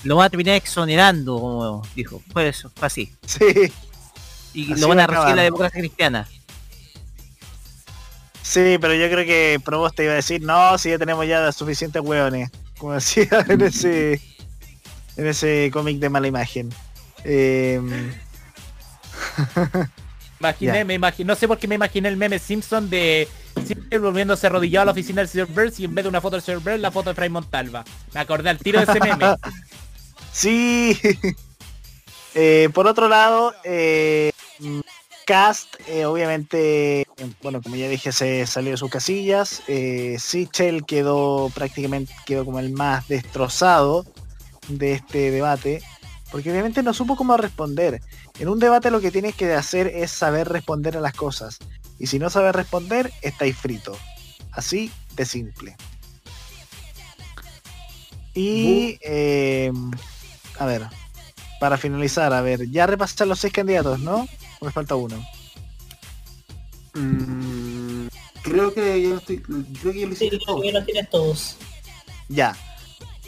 Lo 0.05 0.16
van 0.16 0.26
a 0.26 0.30
terminar 0.30 0.55
exonerando, 0.55 1.41
como 1.41 1.82
dijo. 1.95 2.22
Fue 2.32 2.49
eso, 2.49 2.70
fue 2.76 2.86
así. 2.86 3.12
Sí, 3.26 3.72
Y 4.53 4.72
Así 4.72 4.80
lo 4.80 4.89
van 4.89 4.99
va 4.99 5.05
a 5.05 5.07
recibir 5.07 5.36
la 5.36 5.43
democracia 5.43 5.80
cristiana. 5.80 6.28
sí, 8.43 8.78
pero 8.80 8.95
yo 8.95 9.09
creo 9.11 9.24
que 9.26 9.61
Proboste 9.64 10.05
iba 10.05 10.12
a 10.12 10.16
decir, 10.16 10.43
no, 10.43 10.78
si 10.78 10.91
ya 10.91 10.99
tenemos 10.99 11.26
ya 11.26 11.51
suficientes 11.53 12.03
hueones, 12.03 12.51
como 12.79 12.95
decía 12.95 13.29
en 13.49 13.61
ese 13.61 14.20
en 15.16 15.26
ese 15.26 15.70
cómic 15.72 15.99
de 15.99 16.09
mala 16.09 16.29
imagen. 16.29 16.70
Eh, 17.24 17.81
Imaginé, 20.41 20.85
me 20.85 20.95
imaginé, 20.95 21.26
no 21.26 21.35
sé 21.35 21.49
por 21.49 21.59
qué 21.59 21.66
me 21.66 21.74
imaginé 21.74 22.09
el 22.09 22.16
meme 22.16 22.39
Simpson 22.39 22.89
de 22.89 23.26
Simpson 23.66 24.01
volviéndose 24.01 24.47
arrodillado 24.47 24.83
a 24.83 24.87
la 24.87 24.93
oficina 24.93 25.20
del 25.20 25.29
señor 25.29 25.49
Burns 25.49 25.81
y 25.81 25.85
en 25.85 25.95
vez 25.95 26.05
de 26.05 26.09
una 26.09 26.20
foto 26.20 26.37
del 26.37 26.45
señor 26.45 26.62
Burns, 26.62 26.81
la 26.81 26.93
foto 26.93 27.11
de 27.11 27.14
Fray 27.14 27.29
Montalva. 27.29 27.85
Me 28.14 28.20
acordé 28.20 28.51
al 28.51 28.59
tiro 28.59 28.79
de 28.79 28.85
ese 28.85 29.01
meme. 29.01 29.26
Sí. 30.33 30.97
Eh, 32.35 32.68
por 32.72 32.87
otro 32.87 33.09
lado, 33.09 33.53
eh, 33.64 34.31
Cast, 35.29 35.74
eh, 35.89 36.07
obviamente, 36.07 37.07
bueno, 37.43 37.61
como 37.61 37.76
ya 37.76 37.87
dije, 37.87 38.12
se 38.12 38.47
salió 38.47 38.70
de 38.70 38.79
sus 38.79 38.89
casillas. 38.89 39.62
Eh, 39.68 40.16
Sichel 40.18 40.87
quedó 40.87 41.51
prácticamente 41.55 42.14
quedó 42.24 42.47
como 42.47 42.61
el 42.61 42.72
más 42.72 43.09
destrozado. 43.09 44.07
de 44.68 44.95
este 44.95 45.31
debate, 45.31 45.83
porque 46.31 46.51
obviamente 46.51 46.83
no 46.83 46.95
supo 46.95 47.14
cómo 47.14 47.37
responder. 47.37 48.01
En 48.39 48.49
un 48.49 48.59
debate 48.59 48.91
lo 48.91 49.03
que 49.03 49.11
tienes 49.11 49.35
que 49.35 49.53
hacer 49.53 49.87
es 49.89 50.11
saber 50.11 50.49
responder 50.49 50.97
a 50.97 51.01
las 51.01 51.12
cosas. 51.12 51.59
Y 51.99 52.07
si 52.07 52.18
no 52.18 52.31
sabes 52.31 52.55
responder, 52.55 53.12
estáis 53.20 53.55
frito. 53.55 53.99
Así 54.53 54.91
de 55.14 55.26
simple. 55.26 55.76
Y 58.33 58.99
eh, 59.03 59.72
a 60.59 60.64
ver, 60.64 60.87
para 61.61 61.76
finalizar, 61.76 62.33
a 62.33 62.41
ver, 62.41 62.70
ya 62.70 62.87
repasar 62.87 63.26
los 63.26 63.41
seis 63.41 63.53
candidatos, 63.53 64.01
¿no? 64.01 64.26
¿O 64.61 64.65
Me 64.65 64.73
falta 64.73 64.95
uno. 64.97 65.25
Mm, 66.95 68.09
creo 68.43 68.73
que 68.75 69.03
ya 69.03 69.09
lo 69.11 69.17
estoy, 69.19 69.39
creo 69.41 69.93
que 69.93 70.01
ya 70.01 70.07
lo 70.07 70.15
Sí, 70.15 70.25
hiciste 70.27 70.29
creo 70.39 70.41
todo. 70.47 70.63
que 70.63 70.73
los 70.73 70.85
tienes 70.87 71.11
todos. 71.11 71.57
Ya. 72.29 72.57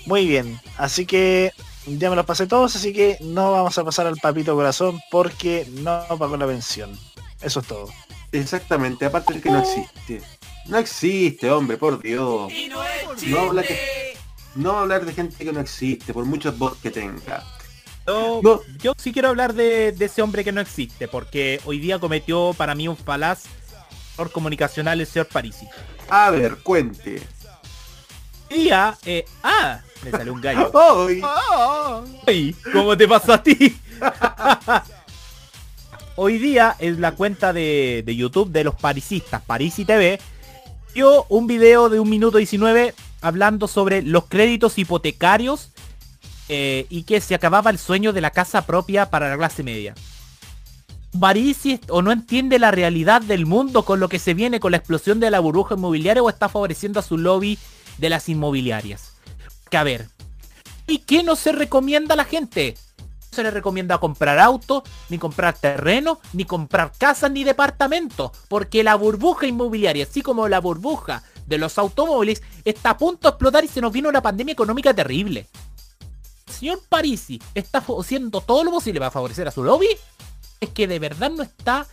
Muy 0.06 0.26
bien. 0.26 0.58
Así 0.78 1.06
que 1.06 1.52
ya 1.86 2.10
me 2.10 2.16
los 2.16 2.26
pasé 2.26 2.46
todos, 2.46 2.74
así 2.74 2.92
que 2.92 3.18
no 3.20 3.52
vamos 3.52 3.76
a 3.78 3.84
pasar 3.84 4.06
al 4.06 4.16
papito 4.16 4.54
corazón 4.54 4.98
porque 5.10 5.66
no 5.70 6.04
pagó 6.18 6.36
la 6.36 6.46
pensión. 6.46 6.98
Eso 7.40 7.60
es 7.60 7.66
todo. 7.66 7.88
Exactamente, 8.32 9.04
aparte 9.04 9.34
de 9.34 9.40
que 9.40 9.50
no 9.50 9.60
existe. 9.60 10.22
No 10.66 10.78
existe, 10.78 11.50
hombre, 11.50 11.76
por 11.76 12.00
Dios. 12.02 12.52
No 13.26 13.40
hablar 13.40 13.66
de, 13.66 13.78
no 14.54 14.78
hablar 14.78 15.04
de 15.04 15.12
gente 15.12 15.44
que 15.44 15.52
no 15.52 15.60
existe, 15.60 16.12
por 16.12 16.24
muchos 16.24 16.56
bots 16.58 16.80
que 16.80 16.90
tenga. 16.90 17.44
Yo, 18.10 18.40
No. 18.42 18.60
yo 18.82 18.92
sí 18.98 19.12
quiero 19.12 19.28
hablar 19.28 19.54
de, 19.54 19.92
de 19.92 20.04
ese 20.04 20.22
hombre 20.22 20.44
que 20.44 20.52
no 20.52 20.60
existe, 20.60 21.08
porque 21.08 21.60
hoy 21.64 21.78
día 21.78 21.98
cometió 21.98 22.54
para 22.56 22.74
mí 22.74 22.88
un 22.88 22.96
falaz 22.96 23.44
error 24.14 24.30
comunicacional 24.32 25.00
el 25.00 25.06
señor 25.06 25.28
Parisi. 25.28 25.66
A 26.08 26.30
ver, 26.30 26.56
cuente. 26.58 27.22
Hoy 28.50 28.58
día, 28.64 28.96
eh, 29.06 29.24
ah, 29.42 29.80
me 30.04 30.10
salió 30.10 30.32
un 30.32 30.40
gallo. 30.40 30.70
Hoy, 30.74 31.22
Ay, 32.26 32.54
¿Cómo 32.72 32.96
te 32.96 33.06
pasó 33.08 33.32
a 33.34 33.42
ti? 33.42 33.78
Hoy 36.16 36.38
día 36.38 36.76
en 36.78 37.00
la 37.00 37.12
cuenta 37.12 37.52
de, 37.52 38.02
de 38.04 38.16
YouTube 38.16 38.50
de 38.50 38.64
los 38.64 38.74
parisistas, 38.74 39.40
Parisi 39.42 39.84
TV, 39.84 40.20
dio 40.94 41.24
un 41.28 41.46
video 41.46 41.88
de 41.88 42.00
un 42.00 42.10
minuto 42.10 42.38
19 42.38 42.94
hablando 43.22 43.68
sobre 43.68 44.02
los 44.02 44.26
créditos 44.26 44.78
hipotecarios 44.78 45.70
eh, 46.52 46.86
y 46.90 47.04
que 47.04 47.20
se 47.20 47.34
acababa 47.34 47.70
el 47.70 47.78
sueño 47.78 48.12
de 48.12 48.20
la 48.20 48.32
casa 48.32 48.66
propia 48.66 49.08
para 49.08 49.30
la 49.30 49.36
clase 49.38 49.62
media. 49.62 49.94
Est- 51.34 51.90
o 51.90 52.02
no 52.02 52.12
entiende 52.12 52.58
la 52.58 52.72
realidad 52.72 53.22
del 53.22 53.46
mundo 53.46 53.84
con 53.84 54.00
lo 54.00 54.08
que 54.08 54.18
se 54.18 54.34
viene 54.34 54.60
con 54.60 54.72
la 54.72 54.78
explosión 54.78 55.20
de 55.20 55.30
la 55.30 55.40
burbuja 55.40 55.76
inmobiliaria 55.76 56.22
o 56.22 56.28
está 56.28 56.48
favoreciendo 56.48 56.98
a 57.00 57.02
su 57.04 57.18
lobby 57.18 57.58
de 57.98 58.10
las 58.10 58.28
inmobiliarias. 58.28 59.12
Que 59.70 59.76
a 59.76 59.84
ver, 59.84 60.08
¿Y 60.86 60.98
qué 60.98 61.22
no 61.22 61.36
se 61.36 61.52
recomienda 61.52 62.14
a 62.14 62.16
la 62.16 62.24
gente? 62.24 62.74
No 62.98 63.36
se 63.36 63.42
le 63.44 63.52
recomienda 63.52 63.98
comprar 63.98 64.40
autos, 64.40 64.82
ni 65.08 65.18
comprar 65.18 65.56
terreno, 65.56 66.18
ni 66.32 66.44
comprar 66.44 66.90
casas, 66.98 67.30
ni 67.30 67.44
departamentos. 67.44 68.32
Porque 68.48 68.82
la 68.82 68.96
burbuja 68.96 69.46
inmobiliaria, 69.46 70.04
así 70.04 70.20
como 70.20 70.48
la 70.48 70.58
burbuja 70.58 71.22
de 71.46 71.58
los 71.58 71.78
automóviles, 71.78 72.42
está 72.64 72.90
a 72.90 72.96
punto 72.98 73.28
de 73.28 73.30
explotar 73.30 73.64
y 73.64 73.68
se 73.68 73.80
nos 73.80 73.92
viene 73.92 74.08
una 74.08 74.20
pandemia 74.20 74.52
económica 74.52 74.92
terrible. 74.92 75.46
Señor 76.60 76.82
Parisi 76.90 77.40
está 77.54 77.78
haciendo 77.78 78.42
todo 78.42 78.64
lo 78.64 78.70
posible 78.70 79.00
para 79.00 79.10
favorecer 79.10 79.48
a 79.48 79.50
su 79.50 79.64
lobby. 79.64 79.88
Es 80.60 80.68
que 80.68 80.86
de 80.86 80.98
verdad 80.98 81.30
no 81.30 81.42
está 81.42 81.86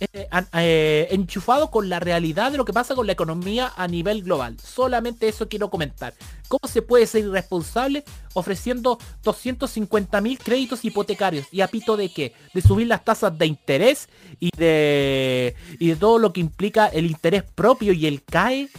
eh, 0.00 0.26
eh, 0.54 1.08
enchufado 1.10 1.70
con 1.70 1.90
la 1.90 2.00
realidad 2.00 2.50
de 2.50 2.56
lo 2.56 2.64
que 2.64 2.72
pasa 2.72 2.94
con 2.94 3.06
la 3.06 3.12
economía 3.12 3.74
a 3.76 3.86
nivel 3.86 4.22
global. 4.22 4.56
Solamente 4.58 5.28
eso 5.28 5.46
quiero 5.46 5.68
comentar. 5.68 6.14
¿Cómo 6.48 6.66
se 6.66 6.80
puede 6.80 7.06
ser 7.06 7.24
irresponsable 7.24 8.02
ofreciendo 8.32 8.98
250 9.24 10.18
mil 10.22 10.38
créditos 10.38 10.86
hipotecarios? 10.86 11.46
¿Y 11.52 11.60
a 11.60 11.68
pito 11.68 11.98
de 11.98 12.08
qué? 12.08 12.32
De 12.54 12.62
subir 12.62 12.86
las 12.86 13.04
tasas 13.04 13.36
de 13.36 13.44
interés 13.44 14.08
y 14.40 14.48
de, 14.56 15.54
y 15.78 15.88
de 15.88 15.96
todo 15.96 16.18
lo 16.18 16.32
que 16.32 16.40
implica 16.40 16.86
el 16.86 17.04
interés 17.04 17.42
propio 17.42 17.92
y 17.92 18.06
el 18.06 18.24
CAE. 18.24 18.70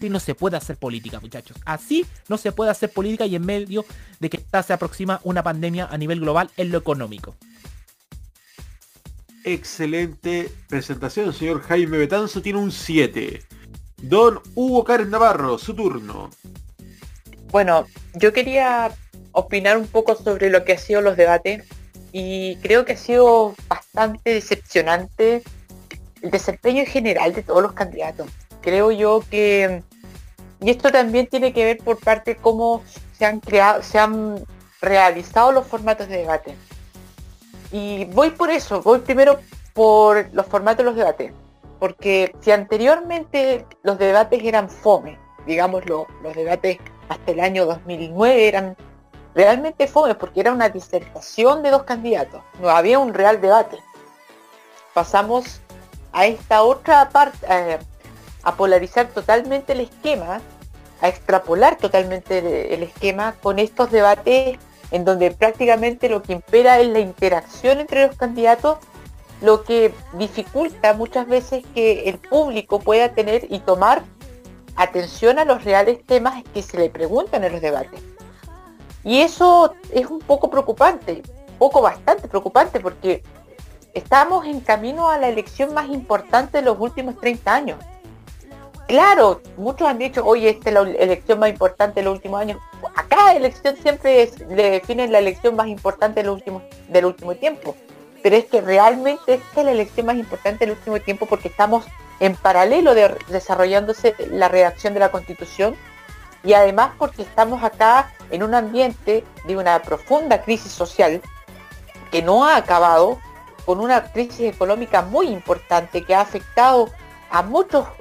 Así 0.00 0.08
no 0.08 0.18
se 0.18 0.34
puede 0.34 0.56
hacer 0.56 0.78
política, 0.78 1.20
muchachos. 1.20 1.58
Así 1.66 2.06
no 2.26 2.38
se 2.38 2.52
puede 2.52 2.70
hacer 2.70 2.90
política 2.90 3.26
y 3.26 3.36
en 3.36 3.44
medio 3.44 3.84
de 4.18 4.30
que 4.30 4.38
está, 4.38 4.62
se 4.62 4.72
aproxima 4.72 5.20
una 5.24 5.42
pandemia 5.42 5.88
a 5.90 5.98
nivel 5.98 6.20
global 6.20 6.48
en 6.56 6.70
lo 6.70 6.78
económico. 6.78 7.36
excelente 9.44 10.50
presentación, 10.70 11.34
señor 11.34 11.60
Jaime 11.60 11.98
Betanzo 11.98 12.40
tiene 12.40 12.58
un 12.58 12.72
7. 12.72 13.42
Don 13.98 14.40
Hugo 14.54 14.84
Karen 14.84 15.10
Navarro, 15.10 15.58
su 15.58 15.74
turno. 15.74 16.30
Bueno, 17.50 17.84
yo 18.14 18.32
quería 18.32 18.90
opinar 19.32 19.76
un 19.76 19.86
poco 19.86 20.14
sobre 20.14 20.48
lo 20.48 20.64
que 20.64 20.72
han 20.72 20.78
sido 20.78 21.02
los 21.02 21.18
debates 21.18 21.66
y 22.10 22.56
creo 22.62 22.86
que 22.86 22.94
ha 22.94 22.96
sido 22.96 23.54
bastante 23.68 24.32
decepcionante 24.32 25.42
el 26.22 26.30
desempeño 26.30 26.80
en 26.80 26.86
general 26.86 27.34
de 27.34 27.42
todos 27.42 27.60
los 27.60 27.74
candidatos. 27.74 28.30
Creo 28.62 28.90
yo 28.92 29.24
que, 29.30 29.82
y 30.60 30.70
esto 30.70 30.90
también 30.90 31.26
tiene 31.26 31.52
que 31.52 31.64
ver 31.64 31.78
por 31.78 31.98
parte 31.98 32.34
de 32.34 32.40
cómo 32.40 32.82
se 33.12 33.24
han 33.24 33.40
creado, 33.40 33.82
se 33.82 33.98
han 33.98 34.44
realizado 34.80 35.52
los 35.52 35.66
formatos 35.66 36.08
de 36.08 36.18
debate. 36.18 36.56
Y 37.72 38.04
voy 38.06 38.30
por 38.30 38.50
eso, 38.50 38.82
voy 38.82 39.00
primero 39.00 39.38
por 39.74 40.28
los 40.32 40.46
formatos 40.46 40.78
de 40.78 40.84
los 40.84 40.96
debates. 40.96 41.32
Porque 41.78 42.34
si 42.40 42.50
anteriormente 42.50 43.64
los 43.82 43.98
debates 43.98 44.42
eran 44.42 44.68
fome, 44.68 45.18
digámoslo, 45.46 46.06
los 46.22 46.34
debates 46.34 46.78
hasta 47.08 47.30
el 47.32 47.40
año 47.40 47.64
2009 47.64 48.48
eran 48.48 48.76
realmente 49.34 49.86
fome 49.86 50.14
porque 50.14 50.40
era 50.40 50.52
una 50.52 50.68
disertación 50.68 51.62
de 51.62 51.70
dos 51.70 51.84
candidatos, 51.84 52.42
no 52.60 52.68
había 52.68 52.98
un 52.98 53.14
real 53.14 53.40
debate. 53.40 53.78
Pasamos 54.92 55.60
a 56.12 56.26
esta 56.26 56.62
otra 56.62 57.08
parte, 57.08 57.38
eh, 57.48 57.78
a 58.42 58.56
polarizar 58.56 59.08
totalmente 59.08 59.72
el 59.72 59.80
esquema, 59.80 60.40
a 61.00 61.08
extrapolar 61.08 61.76
totalmente 61.76 62.74
el, 62.74 62.82
esquema 62.82 63.34
con 63.42 63.58
estos 63.58 63.90
debates 63.90 64.58
en 64.90 65.04
donde 65.04 65.30
prácticamente 65.30 66.08
lo 66.08 66.22
que 66.22 66.32
impera 66.32 66.80
es 66.80 66.88
la 66.88 67.00
interacción 67.00 67.80
entre 67.80 68.06
los 68.06 68.16
candidatos, 68.16 68.78
lo 69.40 69.64
que 69.64 69.94
dificulta 70.14 70.92
muchas 70.94 71.26
veces 71.26 71.64
que 71.74 72.08
el 72.08 72.18
público 72.18 72.80
pueda 72.80 73.12
tener 73.14 73.46
y 73.50 73.60
tomar 73.60 74.02
atención 74.76 75.38
a 75.38 75.44
los 75.44 75.64
reales 75.64 76.04
temas 76.04 76.42
que 76.52 76.62
se 76.62 76.78
le 76.78 76.90
preguntan 76.90 77.44
en 77.44 77.52
los 77.52 77.60
debates. 77.60 78.00
Y 79.04 79.20
eso 79.20 79.74
es 79.92 80.06
un 80.06 80.18
poco 80.18 80.50
preocupante, 80.50 81.22
poco 81.58 81.80
bastante 81.80 82.28
preocupante, 82.28 82.80
porque 82.80 83.22
estamos 83.94 84.46
en 84.46 84.60
camino 84.60 85.08
a 85.08 85.18
la 85.18 85.28
elección 85.28 85.72
más 85.72 85.88
importante 85.88 86.58
de 86.58 86.64
los 86.64 86.78
últimos 86.78 87.18
30 87.18 87.54
años. 87.54 87.78
Claro, 88.90 89.40
muchos 89.56 89.86
han 89.86 89.98
dicho, 89.98 90.26
oye, 90.26 90.48
esta 90.50 90.70
es 90.70 90.74
la 90.74 90.80
elección 90.80 91.38
más 91.38 91.48
importante 91.48 92.00
de 92.00 92.04
los 92.06 92.14
últimos 92.16 92.40
años. 92.40 92.60
Acá 92.96 93.36
elección 93.36 93.76
siempre 93.76 94.28
le 94.48 94.70
definen 94.72 95.12
la 95.12 95.20
elección 95.20 95.54
más 95.54 95.68
importante 95.68 96.24
los 96.24 96.34
últimos, 96.34 96.64
del 96.88 97.04
último 97.04 97.36
tiempo. 97.36 97.76
Pero 98.20 98.34
es 98.34 98.46
que 98.46 98.60
realmente 98.60 99.34
esta 99.34 99.60
es 99.60 99.64
la 99.64 99.70
elección 99.70 100.06
más 100.06 100.16
importante 100.16 100.66
del 100.66 100.74
último 100.76 100.98
tiempo 100.98 101.26
porque 101.26 101.46
estamos 101.46 101.84
en 102.18 102.34
paralelo 102.34 102.92
de, 102.94 103.14
desarrollándose 103.28 104.16
la 104.28 104.48
redacción 104.48 104.92
de 104.92 104.98
la 104.98 105.12
constitución 105.12 105.76
y 106.42 106.54
además 106.54 106.90
porque 106.98 107.22
estamos 107.22 107.62
acá 107.62 108.12
en 108.32 108.42
un 108.42 108.54
ambiente 108.56 109.22
de 109.44 109.56
una 109.56 109.80
profunda 109.82 110.42
crisis 110.42 110.72
social 110.72 111.22
que 112.10 112.22
no 112.22 112.44
ha 112.44 112.56
acabado 112.56 113.20
con 113.64 113.78
una 113.78 114.10
crisis 114.10 114.52
económica 114.52 115.02
muy 115.02 115.28
importante 115.28 116.02
que 116.04 116.12
ha 116.16 116.22
afectado 116.22 116.90
a 117.30 117.42
muchos 117.42 117.86
ho- 117.86 117.99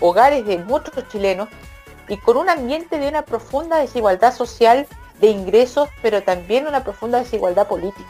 hogares 0.00 0.46
de 0.46 0.58
muchos 0.58 1.08
chilenos 1.08 1.48
y 2.08 2.16
con 2.16 2.36
un 2.36 2.48
ambiente 2.48 2.98
de 2.98 3.08
una 3.08 3.22
profunda 3.22 3.78
desigualdad 3.78 4.34
social 4.34 4.86
de 5.20 5.28
ingresos, 5.28 5.88
pero 6.02 6.22
también 6.22 6.66
una 6.66 6.84
profunda 6.84 7.18
desigualdad 7.18 7.66
política. 7.66 8.08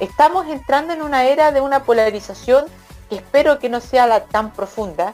Estamos 0.00 0.46
entrando 0.48 0.92
en 0.92 1.02
una 1.02 1.24
era 1.26 1.52
de 1.52 1.60
una 1.60 1.84
polarización 1.84 2.64
que 3.08 3.16
espero 3.16 3.58
que 3.58 3.68
no 3.68 3.80
sea 3.80 4.06
la 4.06 4.24
tan 4.24 4.52
profunda, 4.52 5.12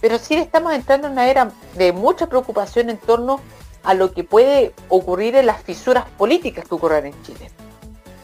pero 0.00 0.18
sí 0.18 0.34
estamos 0.36 0.72
entrando 0.72 1.08
en 1.08 1.14
una 1.14 1.28
era 1.28 1.50
de 1.74 1.92
mucha 1.92 2.26
preocupación 2.26 2.90
en 2.90 2.98
torno 2.98 3.40
a 3.82 3.94
lo 3.94 4.12
que 4.12 4.24
puede 4.24 4.74
ocurrir 4.88 5.36
en 5.36 5.46
las 5.46 5.62
fisuras 5.62 6.04
políticas 6.16 6.66
que 6.66 6.74
ocurran 6.74 7.06
en 7.06 7.22
Chile. 7.22 7.50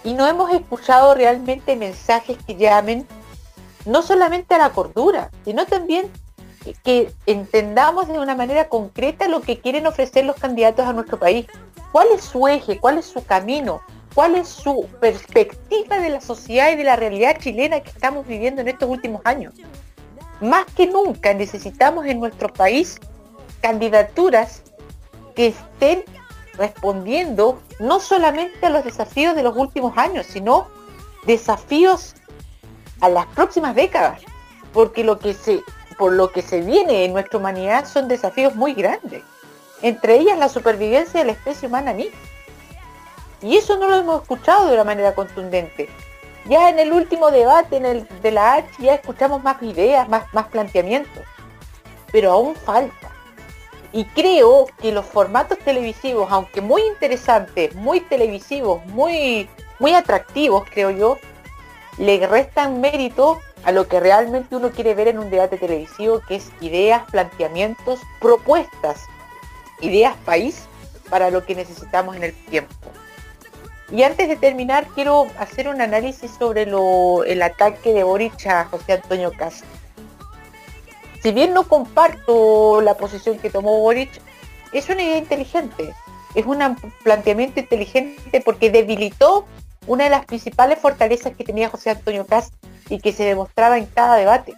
Y 0.04 0.14
no 0.14 0.26
hemos 0.26 0.52
escuchado 0.52 1.14
realmente 1.14 1.76
mensajes 1.76 2.36
que 2.46 2.56
llamen 2.56 3.06
no 3.86 4.02
solamente 4.02 4.54
a 4.54 4.58
la 4.58 4.70
cordura, 4.70 5.30
sino 5.44 5.66
también 5.66 6.10
que- 6.84 7.12
entendamos 7.26 8.08
de 8.08 8.18
una 8.18 8.34
manera 8.34 8.68
concreta 8.68 9.28
lo 9.28 9.40
que 9.40 9.60
quieren 9.60 9.86
ofrecer 9.86 10.24
los 10.24 10.36
candidatos 10.36 10.86
a 10.86 10.92
nuestro 10.92 11.18
país. 11.18 11.46
¿Cuál 11.92 12.08
es 12.14 12.24
su 12.24 12.48
eje? 12.48 12.78
¿Cuál 12.78 12.98
es 12.98 13.04
su 13.06 13.24
camino? 13.24 13.80
¿Cuál 14.14 14.36
es 14.36 14.48
su 14.48 14.88
perspectiva 15.00 15.98
de 15.98 16.08
la 16.08 16.20
sociedad 16.20 16.72
y 16.72 16.76
de 16.76 16.84
la 16.84 16.96
realidad 16.96 17.36
chilena 17.38 17.80
que 17.80 17.90
estamos 17.90 18.26
viviendo 18.26 18.60
en 18.62 18.68
estos 18.68 18.88
últimos 18.88 19.20
años? 19.24 19.54
Más 20.40 20.64
que 20.76 20.86
nunca 20.86 21.34
necesitamos 21.34 22.06
en 22.06 22.20
nuestro 22.20 22.52
país 22.52 22.98
candidaturas 23.60 24.62
que 25.34 25.48
estén 25.48 26.04
respondiendo 26.56 27.60
no 27.80 27.98
solamente 27.98 28.66
a 28.66 28.70
los 28.70 28.84
desafíos 28.84 29.34
de 29.34 29.42
los 29.42 29.56
últimos 29.56 29.96
años, 29.98 30.26
sino 30.26 30.68
desafíos 31.26 32.14
a 33.00 33.08
las 33.08 33.26
próximas 33.26 33.74
décadas, 33.74 34.20
porque 34.72 35.02
lo 35.02 35.18
que 35.18 35.34
se, 35.34 35.60
por 35.96 36.12
lo 36.12 36.30
que 36.30 36.42
se 36.42 36.60
viene 36.60 37.04
en 37.04 37.12
nuestra 37.12 37.38
humanidad 37.38 37.86
son 37.86 38.08
desafíos 38.08 38.54
muy 38.54 38.74
grandes, 38.74 39.22
entre 39.82 40.18
ellas 40.18 40.38
la 40.38 40.48
supervivencia 40.48 41.20
de 41.20 41.26
la 41.26 41.32
especie 41.32 41.68
humana 41.68 41.92
misma. 41.92 42.18
Y 43.42 43.56
eso 43.56 43.76
no 43.76 43.88
lo 43.88 43.96
hemos 43.96 44.22
escuchado 44.22 44.66
de 44.66 44.74
una 44.74 44.84
manera 44.84 45.14
contundente. 45.14 45.88
Ya 46.46 46.68
en 46.68 46.78
el 46.78 46.92
último 46.92 47.30
debate 47.30 47.76
en 47.76 47.86
el, 47.86 48.08
de 48.22 48.30
la 48.30 48.54
H 48.54 48.68
ya 48.78 48.94
escuchamos 48.94 49.42
más 49.42 49.62
ideas, 49.62 50.08
más, 50.08 50.32
más 50.32 50.46
planteamientos, 50.48 51.24
pero 52.12 52.32
aún 52.32 52.54
falta. 52.54 53.10
Y 53.92 54.04
creo 54.06 54.66
que 54.80 54.92
los 54.92 55.06
formatos 55.06 55.58
televisivos, 55.58 56.30
aunque 56.30 56.60
muy 56.60 56.82
interesantes, 56.82 57.74
muy 57.74 58.00
televisivos, 58.00 58.84
muy, 58.86 59.48
muy 59.78 59.94
atractivos, 59.94 60.64
creo 60.68 60.90
yo, 60.90 61.18
le 61.98 62.26
restan 62.26 62.80
mérito 62.80 63.40
a 63.64 63.72
lo 63.72 63.88
que 63.88 64.00
realmente 64.00 64.56
uno 64.56 64.70
quiere 64.70 64.94
ver 64.94 65.08
en 65.08 65.18
un 65.18 65.30
debate 65.30 65.56
televisivo, 65.56 66.20
que 66.28 66.36
es 66.36 66.50
ideas, 66.60 67.02
planteamientos, 67.10 68.00
propuestas, 68.20 69.02
ideas 69.80 70.16
país 70.24 70.66
para 71.08 71.30
lo 71.30 71.44
que 71.44 71.54
necesitamos 71.54 72.16
en 72.16 72.24
el 72.24 72.34
tiempo. 72.34 72.74
Y 73.90 74.02
antes 74.02 74.28
de 74.28 74.36
terminar, 74.36 74.86
quiero 74.94 75.26
hacer 75.38 75.68
un 75.68 75.80
análisis 75.80 76.30
sobre 76.38 76.62
el 76.62 77.42
ataque 77.42 77.92
de 77.92 78.02
Boric 78.02 78.46
a 78.46 78.64
José 78.64 78.94
Antonio 78.94 79.32
Castro. 79.36 79.68
Si 81.22 81.32
bien 81.32 81.54
no 81.54 81.64
comparto 81.64 82.80
la 82.80 82.96
posición 82.96 83.38
que 83.38 83.50
tomó 83.50 83.78
Boric, 83.80 84.10
es 84.72 84.88
una 84.88 85.02
idea 85.02 85.18
inteligente. 85.18 85.94
Es 86.34 86.44
un 86.46 86.58
planteamiento 87.02 87.60
inteligente 87.60 88.42
porque 88.44 88.70
debilitó 88.70 89.46
una 89.86 90.04
de 90.04 90.10
las 90.10 90.24
principales 90.26 90.78
fortalezas 90.78 91.36
que 91.36 91.44
tenía 91.44 91.68
José 91.68 91.90
Antonio 91.90 92.26
Castro 92.26 92.58
y 92.88 92.98
que 92.98 93.12
se 93.12 93.24
demostraba 93.24 93.78
en 93.78 93.86
cada 93.86 94.16
debate. 94.16 94.54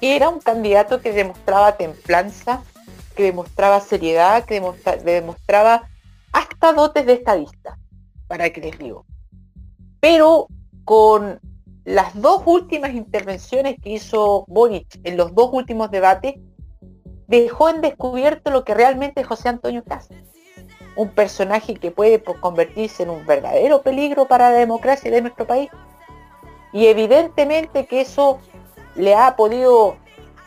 Que 0.00 0.16
era 0.16 0.28
un 0.28 0.40
candidato 0.40 1.00
que 1.00 1.12
demostraba 1.12 1.76
templanza, 1.76 2.62
que 3.14 3.24
demostraba 3.24 3.80
seriedad, 3.80 4.44
que 4.44 4.60
demostraba 5.04 5.88
hasta 6.32 6.72
dotes 6.72 7.06
de 7.06 7.14
estadista 7.14 7.78
para 8.26 8.50
que 8.50 8.60
les 8.60 8.78
digo. 8.78 9.06
Pero 10.00 10.48
con 10.84 11.40
las 11.84 12.20
dos 12.20 12.42
últimas 12.46 12.92
intervenciones 12.92 13.76
que 13.80 13.90
hizo 13.90 14.44
Boric 14.48 15.00
en 15.04 15.16
los 15.16 15.34
dos 15.34 15.50
últimos 15.52 15.90
debates, 15.90 16.34
dejó 17.26 17.68
en 17.68 17.80
descubierto 17.80 18.50
lo 18.50 18.64
que 18.64 18.74
realmente 18.74 19.20
es 19.20 19.26
José 19.26 19.48
Antonio 19.48 19.84
Castro. 19.84 20.18
Un 20.96 21.08
personaje 21.10 21.74
que 21.74 21.90
puede 21.90 22.22
convertirse 22.22 23.02
en 23.02 23.10
un 23.10 23.26
verdadero 23.26 23.82
peligro 23.82 24.26
para 24.26 24.50
la 24.50 24.58
democracia 24.58 25.10
de 25.10 25.22
nuestro 25.22 25.46
país. 25.46 25.70
Y 26.72 26.86
evidentemente 26.86 27.86
que 27.86 28.00
eso 28.00 28.38
le 28.94 29.14
ha 29.14 29.36
podido, 29.36 29.96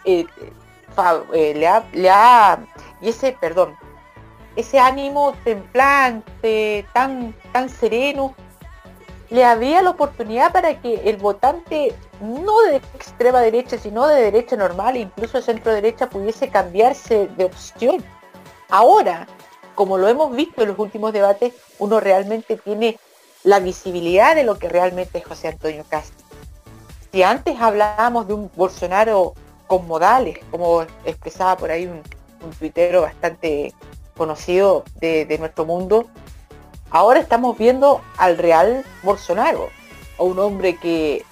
eh, 0.05 0.25
eh, 1.33 1.53
le, 1.55 1.67
ha, 1.67 1.85
le 1.93 2.09
ha, 2.09 2.59
y 3.01 3.09
ese, 3.09 3.33
perdón, 3.33 3.75
ese 4.55 4.79
ánimo 4.79 5.33
templante, 5.43 6.85
tan, 6.93 7.33
tan 7.51 7.69
sereno, 7.69 8.33
le 9.29 9.43
había 9.43 9.81
la 9.81 9.91
oportunidad 9.91 10.51
para 10.51 10.79
que 10.81 11.09
el 11.09 11.17
votante, 11.17 11.93
no 12.21 12.59
de 12.61 12.77
extrema 12.77 13.39
derecha, 13.41 13.77
sino 13.77 14.07
de 14.07 14.21
derecha 14.21 14.55
normal, 14.55 14.97
incluso 14.97 15.41
centro 15.41 15.73
derecha, 15.73 16.09
pudiese 16.09 16.49
cambiarse 16.49 17.27
de 17.37 17.45
opción. 17.45 18.03
Ahora, 18.69 19.27
como 19.77 19.99
lo 19.99 20.09
hemos 20.09 20.35
visto 20.35 20.63
en 20.63 20.69
los 20.69 20.79
últimos 20.79 21.13
debates, 21.13 21.53
uno 21.77 21.99
realmente 21.99 22.57
tiene 22.57 22.99
la 23.43 23.59
visibilidad 23.59 24.33
de 24.33 24.43
lo 24.43 24.57
que 24.57 24.67
realmente 24.67 25.19
es 25.19 25.25
José 25.25 25.49
Antonio 25.49 25.85
Castro. 25.87 26.25
Si 27.11 27.21
antes 27.21 27.61
hablábamos 27.61 28.27
de 28.27 28.33
un 28.33 28.49
Bolsonaro 28.55 29.35
con 29.67 29.87
modales, 29.87 30.39
como 30.49 30.81
expresaba 31.05 31.55
por 31.57 31.69
ahí 31.69 31.85
un, 31.85 32.01
un 32.43 32.51
tuitero 32.57 33.03
bastante 33.03 33.71
conocido 34.17 34.83
de, 34.99 35.37
nuestro 35.37 35.63
mundo, 35.63 36.07
ahora 36.89 37.19
estamos 37.19 37.55
viendo 37.55 38.01
al 38.17 38.39
real 38.39 38.83
Bolsonaro, 39.03 39.69
a 40.17 40.23
un 40.23 40.39
hombre 40.39 40.75
que 40.75 41.23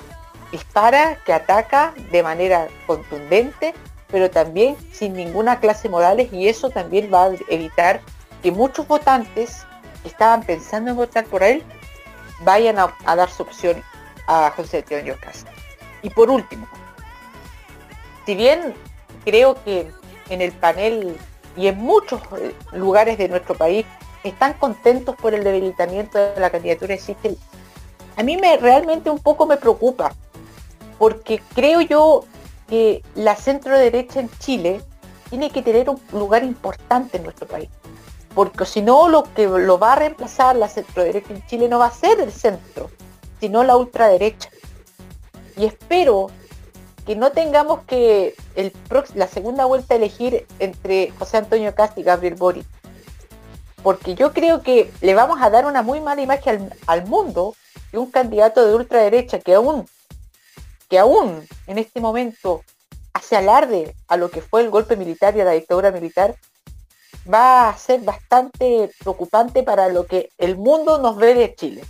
dispara, 0.52 1.18
que 1.26 1.34
ataca 1.34 1.96
de 2.12 2.22
manera 2.22 2.68
contundente, 2.86 3.74
pero 4.12 4.30
también 4.30 4.78
sin 4.94 5.14
ninguna 5.14 5.60
clase 5.60 5.90
morales 5.90 6.32
y 6.32 6.48
eso 6.48 6.70
también 6.70 7.10
va 7.12 7.26
a 7.26 7.32
evitar 7.50 8.02
que 8.42 8.52
muchos 8.52 8.88
votantes 8.88 9.66
que 10.02 10.10
estaban 10.10 10.44
pensando 10.44 10.92
en 10.92 10.98
votar 10.98 11.26
por 11.26 11.44
él 11.44 11.64
vayan 12.42 12.78
a, 12.80 13.16
dar 13.16 13.30
su 13.30 13.44
opción 13.44 13.84
a 14.28 14.52
José 14.56 14.78
Antonio 14.78 15.18
Castro. 15.20 15.52
Y 16.02 16.10
por 16.10 16.30
último, 16.30 16.68
si 18.26 18.36
bien 18.36 18.76
creo 19.24 19.62
que 19.64 19.92
en 20.30 20.42
el 20.42 20.52
panel 20.52 21.18
y 21.58 21.68
en 21.68 21.78
muchos 21.78 22.22
eh, 22.40 22.54
lugares 22.74 23.18
de 23.18 23.30
nuestro 23.30 23.56
país 23.56 23.86
están 24.24 24.54
contentos 24.54 25.16
por 25.16 25.34
el 25.34 25.44
debilitamiento 25.44 26.18
de 26.18 26.40
la 26.40 26.50
candidatura 26.50 26.96
de 26.96 27.00
Sichel. 27.00 27.38
A 28.18 28.24
mí 28.24 28.38
me 28.38 28.58
realmente 28.58 29.10
un 29.10 29.20
poco 29.20 29.46
me 29.46 29.58
preocupa, 29.58 30.14
porque 30.98 31.42
creo 31.54 31.82
yo 31.82 32.26
que 32.68 33.04
la 33.14 33.36
centro 33.36 33.78
derecha 33.78 34.20
en 34.20 34.30
Chile 34.40 34.82
tiene 35.30 35.50
que 35.50 35.62
tener 35.62 35.90
un 35.90 36.00
lugar 36.12 36.44
importante 36.44 37.18
en 37.18 37.24
nuestro 37.24 37.48
país. 37.48 37.70
Porque 38.36 38.66
si 38.66 38.82
no, 38.82 39.08
lo 39.08 39.24
que 39.24 39.48
lo 39.48 39.80
va 39.80 39.94
a 39.94 39.96
reemplazar 39.96 40.58
la 40.58 40.68
centro 40.68 41.04
derecha 41.04 41.34
en 41.34 41.46
Chile 41.48 41.70
no 41.70 41.80
va 41.80 41.88
a 41.88 41.92
ser 41.92 42.20
el 42.20 42.34
centro, 42.34 42.92
sino 43.40 43.64
la 43.64 43.78
ultraderecha. 43.78 44.50
Y 45.58 45.66
espero 45.66 46.28
que 47.06 47.16
no 47.16 47.32
tengamos 47.32 47.84
que 47.88 48.36
el 48.56 48.74
la 49.14 49.28
segunda 49.28 49.66
vuelta 49.66 49.96
elegir 49.96 50.46
entre 50.60 51.12
José 51.12 51.38
Antonio 51.38 51.74
Cast 51.74 51.98
y 51.98 52.04
Gabriel 52.04 52.36
Boric. 52.36 52.66
Porque 53.84 54.16
yo 54.16 54.34
creo 54.34 54.62
que 54.62 54.92
le 55.02 55.14
vamos 55.14 55.42
a 55.42 55.50
dar 55.50 55.66
una 55.66 55.82
muy 55.82 56.02
mala 56.02 56.22
imagen 56.22 56.72
al, 56.88 57.06
mundo 57.06 57.56
de 57.92 58.00
un 58.00 58.10
candidato 58.12 58.66
de 58.66 58.76
ultraderecha 58.76 59.40
que 59.40 59.54
aún, 59.54 59.88
que 60.90 61.00
aún 61.00 61.48
en 61.68 61.78
este 61.78 62.02
momento 62.02 62.64
hace 63.14 63.38
alarde 63.38 63.96
a 64.08 64.18
lo 64.18 64.30
que 64.30 64.42
fue 64.42 64.62
el 64.62 64.72
golpe 64.72 64.98
militar 64.98 65.38
y 65.38 65.42
a 65.42 65.46
la 65.46 65.52
dictadura 65.52 65.92
militar, 65.92 66.36
va 67.32 67.70
a 67.70 67.78
ser 67.78 68.02
bastante 68.02 68.90
preocupante 69.00 69.64
para 69.64 69.90
lo 69.90 70.06
que 70.06 70.30
el 70.38 70.58
mundo 70.58 71.00
nos 71.00 71.18
ve 71.18 71.34
de 71.34 71.56
Chile. 71.56 71.84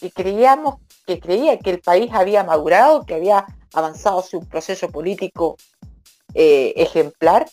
Y 0.00 0.10
creíamos 0.10 0.76
que 1.06 1.20
creía 1.20 1.58
que 1.58 1.70
el 1.70 1.80
país 1.80 2.10
había 2.12 2.44
madurado, 2.44 3.04
que 3.04 3.14
había 3.14 3.46
avanzado 3.72 4.20
hacia 4.20 4.38
un 4.38 4.46
proceso 4.46 4.88
político 4.88 5.56
eh, 6.34 6.72
ejemplar 6.76 7.46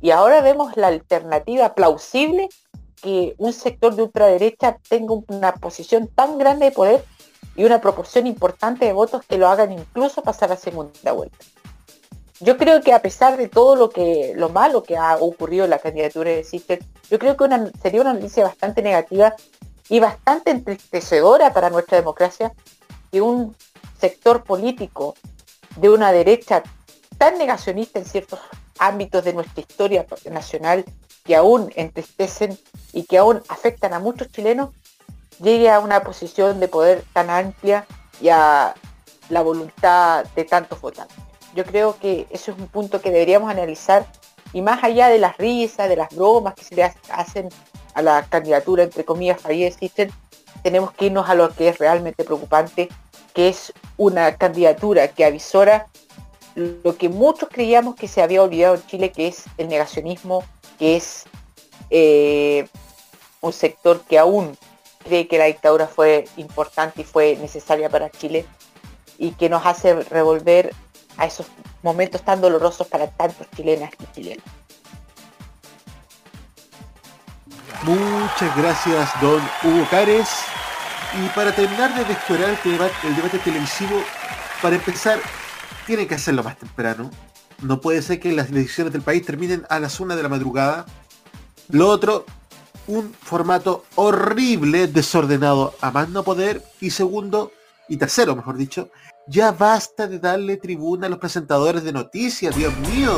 y 0.00 0.10
ahora 0.10 0.40
vemos 0.40 0.76
la 0.76 0.88
alternativa 0.88 1.74
plausible 1.74 2.48
que 3.02 3.34
un 3.38 3.52
sector 3.52 3.94
de 3.94 4.02
ultraderecha 4.02 4.78
tenga 4.88 5.14
una 5.28 5.54
posición 5.54 6.08
tan 6.08 6.38
grande 6.38 6.66
de 6.66 6.72
poder 6.72 7.04
y 7.56 7.64
una 7.64 7.80
proporción 7.80 8.26
importante 8.26 8.86
de 8.86 8.92
votos 8.92 9.24
que 9.26 9.38
lo 9.38 9.48
hagan 9.48 9.72
incluso 9.72 10.22
pasar 10.22 10.52
a 10.52 10.56
segunda 10.56 11.12
vuelta. 11.12 11.38
Yo 12.40 12.56
creo 12.56 12.80
que 12.82 12.92
a 12.92 13.02
pesar 13.02 13.36
de 13.36 13.48
todo 13.48 13.74
lo 13.74 13.90
que 13.90 14.32
lo 14.36 14.48
malo 14.48 14.84
que 14.84 14.96
ha 14.96 15.16
ocurrido 15.16 15.64
en 15.64 15.70
la 15.70 15.80
candidatura 15.80 16.30
de 16.30 16.44
Sister, 16.44 16.78
yo 17.10 17.18
creo 17.18 17.36
que 17.36 17.48
sería 17.82 18.00
una 18.00 18.14
noticia 18.14 18.44
bastante 18.44 18.80
negativa 18.80 19.34
y 19.88 19.98
bastante 19.98 20.52
entristecedora 20.52 21.52
para 21.52 21.68
nuestra 21.68 21.98
democracia 21.98 22.52
que 23.10 23.20
un 23.20 23.56
sector 23.98 24.44
político 24.44 25.16
de 25.76 25.90
una 25.90 26.12
derecha 26.12 26.62
tan 27.16 27.38
negacionista 27.38 27.98
en 27.98 28.04
ciertos 28.04 28.38
ámbitos 28.78 29.24
de 29.24 29.32
nuestra 29.32 29.60
historia 29.60 30.06
nacional 30.30 30.84
que 31.24 31.34
aún 31.34 31.72
entristecen 31.74 32.56
y 32.92 33.02
que 33.02 33.18
aún 33.18 33.42
afectan 33.48 33.92
a 33.94 33.98
muchos 33.98 34.30
chilenos, 34.30 34.70
llegue 35.40 35.70
a 35.70 35.80
una 35.80 36.02
posición 36.02 36.60
de 36.60 36.68
poder 36.68 37.04
tan 37.12 37.30
amplia 37.30 37.84
y 38.20 38.28
a 38.28 38.74
la 39.28 39.42
voluntad 39.42 40.24
de 40.36 40.44
tantos 40.44 40.80
votantes. 40.80 41.27
Yo 41.54 41.64
creo 41.64 41.98
que 41.98 42.26
eso 42.30 42.52
es 42.52 42.58
un 42.58 42.68
punto 42.68 43.00
que 43.00 43.10
deberíamos 43.10 43.50
analizar. 43.50 44.06
Y 44.52 44.62
más 44.62 44.82
allá 44.82 45.08
de 45.08 45.18
las 45.18 45.36
risas, 45.36 45.88
de 45.88 45.96
las 45.96 46.14
bromas 46.14 46.54
que 46.54 46.64
se 46.64 46.74
le 46.74 46.92
hacen 47.10 47.48
a 47.94 48.02
la 48.02 48.24
candidatura, 48.24 48.84
entre 48.84 49.04
comillas, 49.04 49.40
Farid 49.40 49.64
existen, 49.64 50.10
tenemos 50.62 50.92
que 50.92 51.06
irnos 51.06 51.28
a 51.28 51.34
lo 51.34 51.50
que 51.50 51.68
es 51.68 51.78
realmente 51.78 52.24
preocupante 52.24 52.88
que 53.34 53.48
es 53.48 53.72
una 53.96 54.34
candidatura 54.36 55.06
que 55.08 55.24
avisora 55.24 55.86
lo 56.56 56.96
que 56.96 57.08
muchos 57.08 57.48
creíamos 57.48 57.94
que 57.94 58.08
se 58.08 58.20
había 58.20 58.42
olvidado 58.42 58.74
en 58.74 58.86
Chile, 58.86 59.12
que 59.12 59.28
es 59.28 59.44
el 59.58 59.68
negacionismo, 59.68 60.42
que 60.76 60.96
es 60.96 61.24
eh, 61.90 62.66
un 63.40 63.52
sector 63.52 64.00
que 64.08 64.18
aún 64.18 64.58
cree 65.04 65.28
que 65.28 65.38
la 65.38 65.44
dictadura 65.44 65.86
fue 65.86 66.26
importante 66.36 67.02
y 67.02 67.04
fue 67.04 67.36
necesaria 67.36 67.88
para 67.88 68.10
Chile 68.10 68.44
y 69.18 69.30
que 69.32 69.48
nos 69.48 69.64
hace 69.64 69.94
revolver 69.94 70.74
a 71.18 71.26
esos 71.26 71.46
momentos 71.82 72.22
tan 72.22 72.40
dolorosos 72.40 72.86
para 72.86 73.08
tantos 73.10 73.46
chilenas 73.54 73.90
y 74.00 74.14
chilenos. 74.14 74.44
Muchas 77.82 78.56
gracias, 78.56 79.10
don 79.20 79.42
Hugo 79.62 79.86
Cares. 79.90 80.28
Y 81.22 81.28
para 81.30 81.54
terminar 81.54 81.94
de 81.94 82.04
descuadrar 82.04 82.50
el 82.50 82.72
debate, 82.72 82.94
el 83.06 83.16
debate 83.16 83.38
televisivo, 83.38 84.02
para 84.60 84.76
empezar, 84.76 85.20
tiene 85.86 86.06
que 86.06 86.14
hacerlo 86.14 86.42
más 86.42 86.58
temprano. 86.58 87.10
No 87.62 87.80
puede 87.80 88.02
ser 88.02 88.20
que 88.20 88.32
las 88.32 88.50
elecciones 88.50 88.92
del 88.92 89.02
país 89.02 89.24
terminen 89.24 89.64
a 89.70 89.80
las 89.80 89.98
1 89.98 90.16
de 90.16 90.22
la 90.22 90.28
madrugada. 90.28 90.86
Lo 91.70 91.88
otro, 91.88 92.26
un 92.86 93.12
formato 93.12 93.84
horrible, 93.94 94.86
desordenado 94.86 95.74
a 95.80 95.90
más 95.90 96.08
no 96.08 96.24
poder. 96.24 96.62
Y 96.80 96.90
segundo, 96.90 97.52
y 97.88 97.96
tercero, 97.96 98.36
mejor 98.36 98.56
dicho, 98.56 98.90
ya 99.28 99.52
basta 99.52 100.06
de 100.06 100.18
darle 100.18 100.56
tribuna 100.56 101.06
a 101.06 101.10
los 101.10 101.18
presentadores 101.18 101.84
de 101.84 101.92
noticias, 101.92 102.56
Dios 102.56 102.72
mío. 102.78 103.12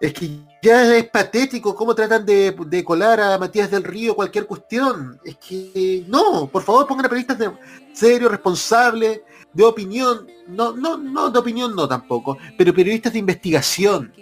Es 0.00 0.14
que 0.14 0.40
ya 0.62 0.96
es 0.96 1.10
patético 1.10 1.74
cómo 1.74 1.94
tratan 1.94 2.24
de, 2.24 2.56
de, 2.66 2.82
colar 2.82 3.20
a 3.20 3.36
Matías 3.36 3.70
del 3.70 3.84
Río 3.84 4.16
cualquier 4.16 4.46
cuestión. 4.46 5.20
Es 5.22 5.36
que 5.36 6.06
no, 6.08 6.46
por 6.46 6.62
favor 6.62 6.86
pongan 6.86 7.04
a 7.04 7.08
periodistas 7.10 7.38
de, 7.38 7.50
serios, 7.92 8.30
responsables, 8.30 9.20
de 9.52 9.64
opinión. 9.64 10.26
No, 10.48 10.72
no, 10.72 10.96
no, 10.96 11.28
de 11.28 11.38
opinión 11.38 11.76
no 11.76 11.86
tampoco, 11.86 12.38
pero 12.56 12.72
periodistas 12.72 13.12
de 13.12 13.18
investigación. 13.18 14.14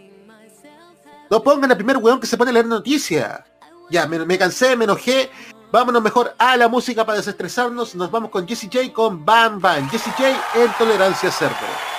No 1.31 1.41
pongan 1.41 1.71
al 1.71 1.77
primer 1.77 1.99
weón 1.99 2.19
que 2.19 2.27
se 2.27 2.37
pone 2.37 2.51
a 2.51 2.55
leer 2.55 2.67
noticias. 2.67 3.45
Ya, 3.91 4.09
me, 4.09 4.19
me 4.27 4.37
cansé, 4.37 4.75
me 4.75 4.85
enojé, 4.85 5.31
Vámonos 5.71 6.03
mejor 6.03 6.35
a 6.39 6.57
la 6.57 6.67
música 6.69 7.05
para 7.05 7.19
desestresarnos. 7.19 7.95
Nos 7.95 8.11
vamos 8.11 8.31
con 8.31 8.49
Jesse 8.49 8.71
J 8.73 8.91
con 8.93 9.25
Bam 9.25 9.61
Bam. 9.61 9.89
Jesse 9.91 10.11
J 10.13 10.29
en 10.55 10.73
Tolerancia 10.79 11.31
Cerdo. 11.31 11.98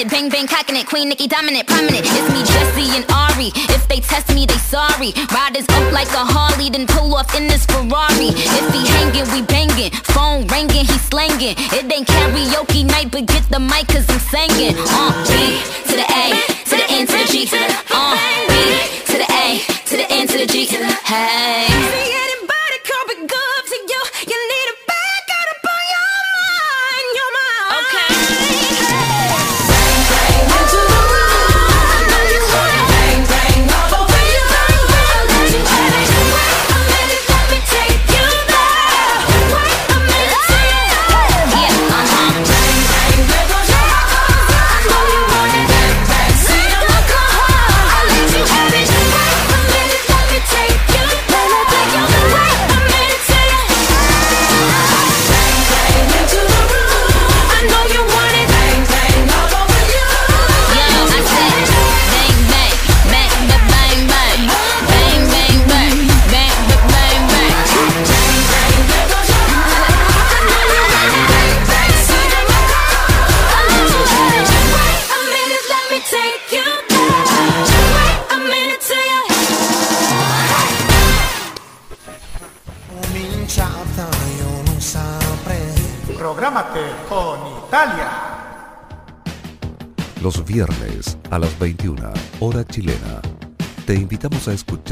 it, 0.00 0.10
bang 0.10 0.28
bang 0.28 0.46
cocking 0.46 0.76
it, 0.76 0.86
Queen 0.86 1.08
Nicki 1.08 1.26
dominant. 1.26 1.59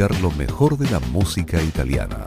lo 0.06 0.30
mejor 0.30 0.78
de 0.78 0.88
la 0.90 1.00
música 1.00 1.60
italiana. 1.60 2.24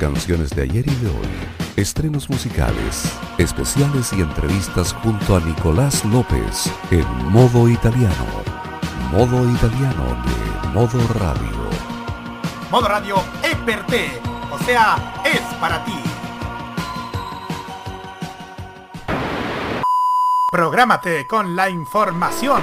Canciones 0.00 0.48
de 0.50 0.62
ayer 0.62 0.86
y 0.86 0.94
de 0.94 1.08
hoy, 1.08 1.28
estrenos 1.76 2.30
musicales, 2.30 3.04
especiales 3.36 4.14
y 4.14 4.22
entrevistas 4.22 4.94
junto 4.94 5.36
a 5.36 5.40
Nicolás 5.40 6.06
López 6.06 6.72
en 6.90 7.06
modo 7.30 7.68
italiano. 7.68 8.26
Modo 9.10 9.46
italiano 9.46 10.22
de 10.24 10.68
modo 10.70 11.06
radio. 11.12 11.70
Modo 12.70 12.88
radio 12.88 13.16
es 13.42 13.56
per 13.56 13.84
te, 13.86 14.08
o 14.50 14.58
sea, 14.64 15.22
es 15.26 15.42
para 15.60 15.84
ti. 15.84 15.92
Prográmate 20.50 21.26
con 21.26 21.54
la 21.54 21.68
información. 21.68 22.62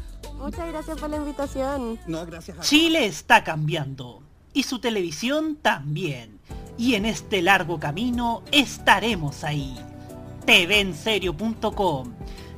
Muchas 0.41 0.67
gracias 0.67 0.99
por 0.99 1.09
la 1.09 1.17
invitación. 1.17 1.99
No, 2.07 2.25
gracias 2.25 2.57
a 2.57 2.61
Chile 2.61 3.05
está 3.05 3.43
cambiando 3.43 4.23
y 4.53 4.63
su 4.63 4.79
televisión 4.79 5.57
también. 5.61 6.39
Y 6.77 6.95
en 6.95 7.05
este 7.05 7.41
largo 7.41 7.79
camino 7.79 8.41
estaremos 8.51 9.43
ahí. 9.43 9.77
TVenserio.com. 10.45 12.13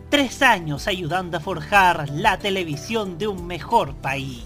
Tres 0.09 0.41
años 0.41 0.87
ayudando 0.87 1.37
a 1.37 1.39
forjar 1.41 2.09
la 2.09 2.37
televisión 2.37 3.17
de 3.17 3.27
un 3.27 3.45
mejor 3.45 3.95
país. 3.95 4.45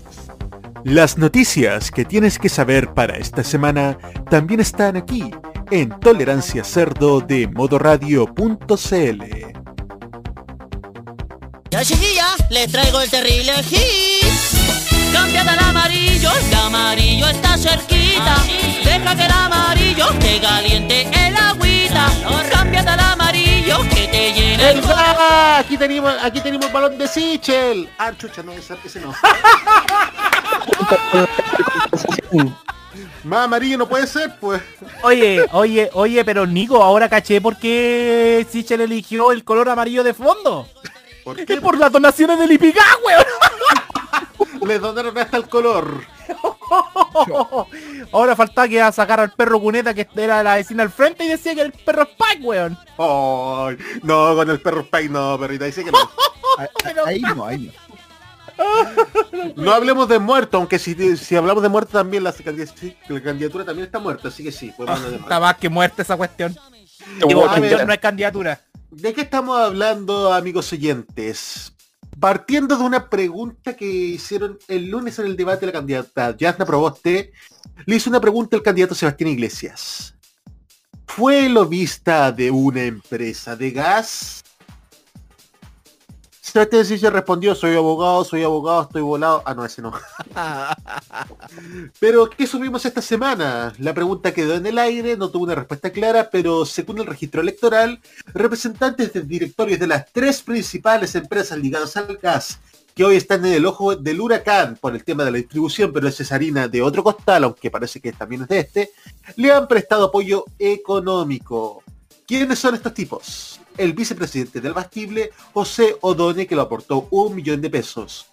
Las 0.83 1.17
noticias 1.17 1.91
que 1.91 2.05
tienes 2.05 2.39
que 2.39 2.49
saber 2.49 2.93
para 2.93 3.17
esta 3.17 3.43
semana 3.43 3.97
también 4.29 4.61
están 4.61 4.95
aquí 4.95 5.31
en 5.69 5.89
Tolerancia 5.99 6.63
Cerdo 6.63 7.19
de 7.19 7.47
modoradio.cl. 7.47 9.23
Ya 11.69 11.83
chiquilla, 11.83 12.26
les 12.49 12.71
traigo 12.71 13.01
el 13.01 13.09
terrible 13.09 13.63
hit. 13.63 14.25
Cámbiate 15.11 15.49
al 15.49 15.59
amarillo, 15.59 16.29
el 16.31 16.53
amarillo 16.55 17.27
está 17.27 17.57
cerquita. 17.57 18.35
Deja 18.83 19.15
que 19.15 19.25
el 19.25 19.31
amarillo 19.31 20.07
te 20.19 20.39
caliente 20.39 21.01
el 21.01 21.35
agüita. 21.35 22.11
Cámbiate 22.51 22.89
al 22.89 22.99
amarillo 22.99 23.81
que 23.89 24.07
te 24.07 24.33
llene 24.33 24.71
el. 24.71 24.81
¡Ah! 24.87 25.57
Aquí 25.59 25.77
tenemos, 25.77 26.13
aquí 26.21 26.39
tenemos 26.41 26.71
balón 26.71 26.97
de 26.97 27.07
Sichel. 27.07 27.89
Ah, 27.97 28.11
chucha, 28.17 28.43
no, 28.43 28.51
ese 28.53 28.99
no. 28.99 29.13
Más 33.23 33.45
amarillo 33.45 33.77
no 33.77 33.89
puede 33.89 34.07
ser, 34.07 34.37
pues. 34.39 34.61
Oye, 35.03 35.45
oye, 35.51 35.89
oye, 35.93 36.23
pero 36.23 36.45
Nico, 36.45 36.81
ahora 36.81 37.09
caché 37.09 37.41
por 37.41 37.57
qué 37.57 38.45
Sichel 38.49 38.81
eligió 38.81 39.31
el 39.31 39.43
color 39.43 39.69
amarillo 39.69 40.03
de 40.03 40.13
fondo. 40.13 40.67
¿Por 41.27 41.37
Es 41.41 41.59
por 41.59 41.77
las 41.77 41.91
donaciones 41.91 42.39
del 42.39 42.53
Ipigá, 42.53 42.85
weón. 43.05 43.25
Le 44.65 44.79
donaron 44.79 45.17
hasta 45.17 45.35
el 45.35 45.49
color. 45.49 46.05
Ahora 48.13 48.33
faltaba 48.33 48.69
que 48.69 48.81
a 48.81 48.93
sacar 48.93 49.19
al 49.19 49.33
perro 49.33 49.59
cuneta 49.59 49.93
que 49.93 50.07
era 50.15 50.41
la 50.41 50.55
vecina 50.55 50.83
al 50.83 50.89
frente 50.89 51.25
y 51.25 51.27
decía 51.27 51.53
que 51.53 51.63
el 51.63 51.73
perro 51.73 52.03
es 52.03 52.09
Spike, 52.11 52.45
weón. 52.45 52.77
Ay, 52.97 53.77
no, 54.03 54.37
con 54.37 54.49
el 54.49 54.61
perro 54.61 54.79
Spike 54.83 55.09
no, 55.09 55.37
perrita, 55.37 55.65
dice 55.65 55.83
que 55.83 55.91
no. 55.91 55.97
Ahí 57.05 57.19
no, 57.19 57.45
ahí 57.45 57.59
no. 57.59 57.73
No 59.57 59.73
hablemos 59.73 60.07
de 60.07 60.19
muerto, 60.19 60.55
aunque 60.55 60.79
si, 60.79 61.17
si 61.17 61.35
hablamos 61.35 61.61
de 61.61 61.67
muerto 61.67 61.91
también 61.91 62.23
la, 62.23 62.33
candid- 62.33 62.95
la 63.09 63.21
candidatura 63.21 63.65
también 63.65 63.85
está 63.87 63.99
muerta, 63.99 64.29
así 64.29 64.45
que 64.45 64.51
sí. 64.53 64.71
podemos 64.77 64.95
hablar 64.95 65.11
de 65.11 65.17
muerto. 65.17 65.25
Está 65.25 65.39
más 65.41 65.57
que 65.57 65.67
muerta 65.67 66.01
esa 66.03 66.15
cuestión. 66.15 66.55
Digo, 67.27 67.45
no 67.45 67.93
es 67.93 67.99
candidatura. 67.99 68.61
¿De 68.99 69.13
qué 69.13 69.21
estamos 69.21 69.55
hablando, 69.59 70.33
amigos 70.33 70.73
oyentes? 70.73 71.71
Partiendo 72.19 72.75
de 72.75 72.83
una 72.83 73.11
pregunta 73.11 73.75
que 73.75 73.85
hicieron 73.85 74.57
el 74.67 74.89
lunes 74.89 75.19
en 75.19 75.27
el 75.27 75.37
debate 75.37 75.59
de 75.59 75.65
la 75.67 75.71
candidata 75.71 76.35
Yasna 76.35 76.65
Proboste, 76.65 77.31
le 77.85 77.95
hizo 77.95 78.09
una 78.09 78.19
pregunta 78.19 78.57
al 78.57 78.63
candidato 78.63 78.95
Sebastián 78.95 79.29
Iglesias. 79.29 80.15
¿Fue 81.05 81.47
lobista 81.47 82.31
de 82.31 82.49
una 82.49 82.85
empresa 82.85 83.55
de 83.55 83.69
gas? 83.69 84.43
Sebastián 86.57 86.85
Iglesias 86.85 87.13
respondió, 87.13 87.53
soy 87.53 87.75
abogado, 87.75 88.23
soy 88.23 88.41
abogado, 88.41 88.81
estoy 88.81 89.03
volado. 89.03 89.43
Ah, 89.45 89.53
no, 89.53 89.63
ese 89.63 89.79
no. 89.79 89.93
Pero, 91.99 92.31
¿qué 92.31 92.47
subimos 92.47 92.83
esta 92.83 92.99
semana? 92.99 93.71
La 93.77 93.93
pregunta 93.93 94.33
quedó 94.33 94.55
en 94.55 94.65
el 94.65 94.79
aire, 94.79 95.15
no 95.17 95.29
tuvo 95.29 95.43
una 95.43 95.53
respuesta 95.53 95.91
clara, 95.91 96.31
pero 96.31 96.65
según 96.65 96.97
el 96.97 97.05
registro 97.05 97.41
electoral, 97.41 98.01
representantes 98.33 99.13
de 99.13 99.21
directorios 99.21 99.79
de 99.79 99.85
las 99.85 100.11
tres 100.11 100.41
principales 100.41 101.13
empresas 101.13 101.59
ligadas 101.59 101.95
al 101.95 102.17
gas, 102.17 102.59
que 102.95 103.05
hoy 103.05 103.17
están 103.17 103.45
en 103.45 103.53
el 103.53 103.65
ojo 103.67 103.95
del 103.95 104.19
huracán 104.19 104.77
por 104.81 104.95
el 104.95 105.03
tema 105.03 105.23
de 105.25 105.29
la 105.29 105.37
distribución, 105.37 105.93
pero 105.93 106.07
es 106.07 106.31
harina 106.31 106.67
de 106.67 106.81
otro 106.81 107.03
costal, 107.03 107.43
aunque 107.43 107.69
parece 107.69 108.01
que 108.01 108.13
también 108.13 108.41
es 108.41 108.47
de 108.47 108.59
este, 108.61 108.91
le 109.35 109.51
han 109.51 109.67
prestado 109.67 110.05
apoyo 110.05 110.43
económico. 110.57 111.83
¿Quiénes 112.25 112.57
son 112.57 112.73
estos 112.73 112.95
tipos? 112.95 113.56
El 113.77 113.93
vicepresidente 113.93 114.61
del 114.61 114.73
Bastible, 114.73 115.31
José 115.53 115.97
Odone, 116.01 116.47
que 116.47 116.55
lo 116.55 116.63
aportó 116.63 117.07
un 117.11 117.35
millón 117.35 117.61
de 117.61 117.69
pesos. 117.69 118.27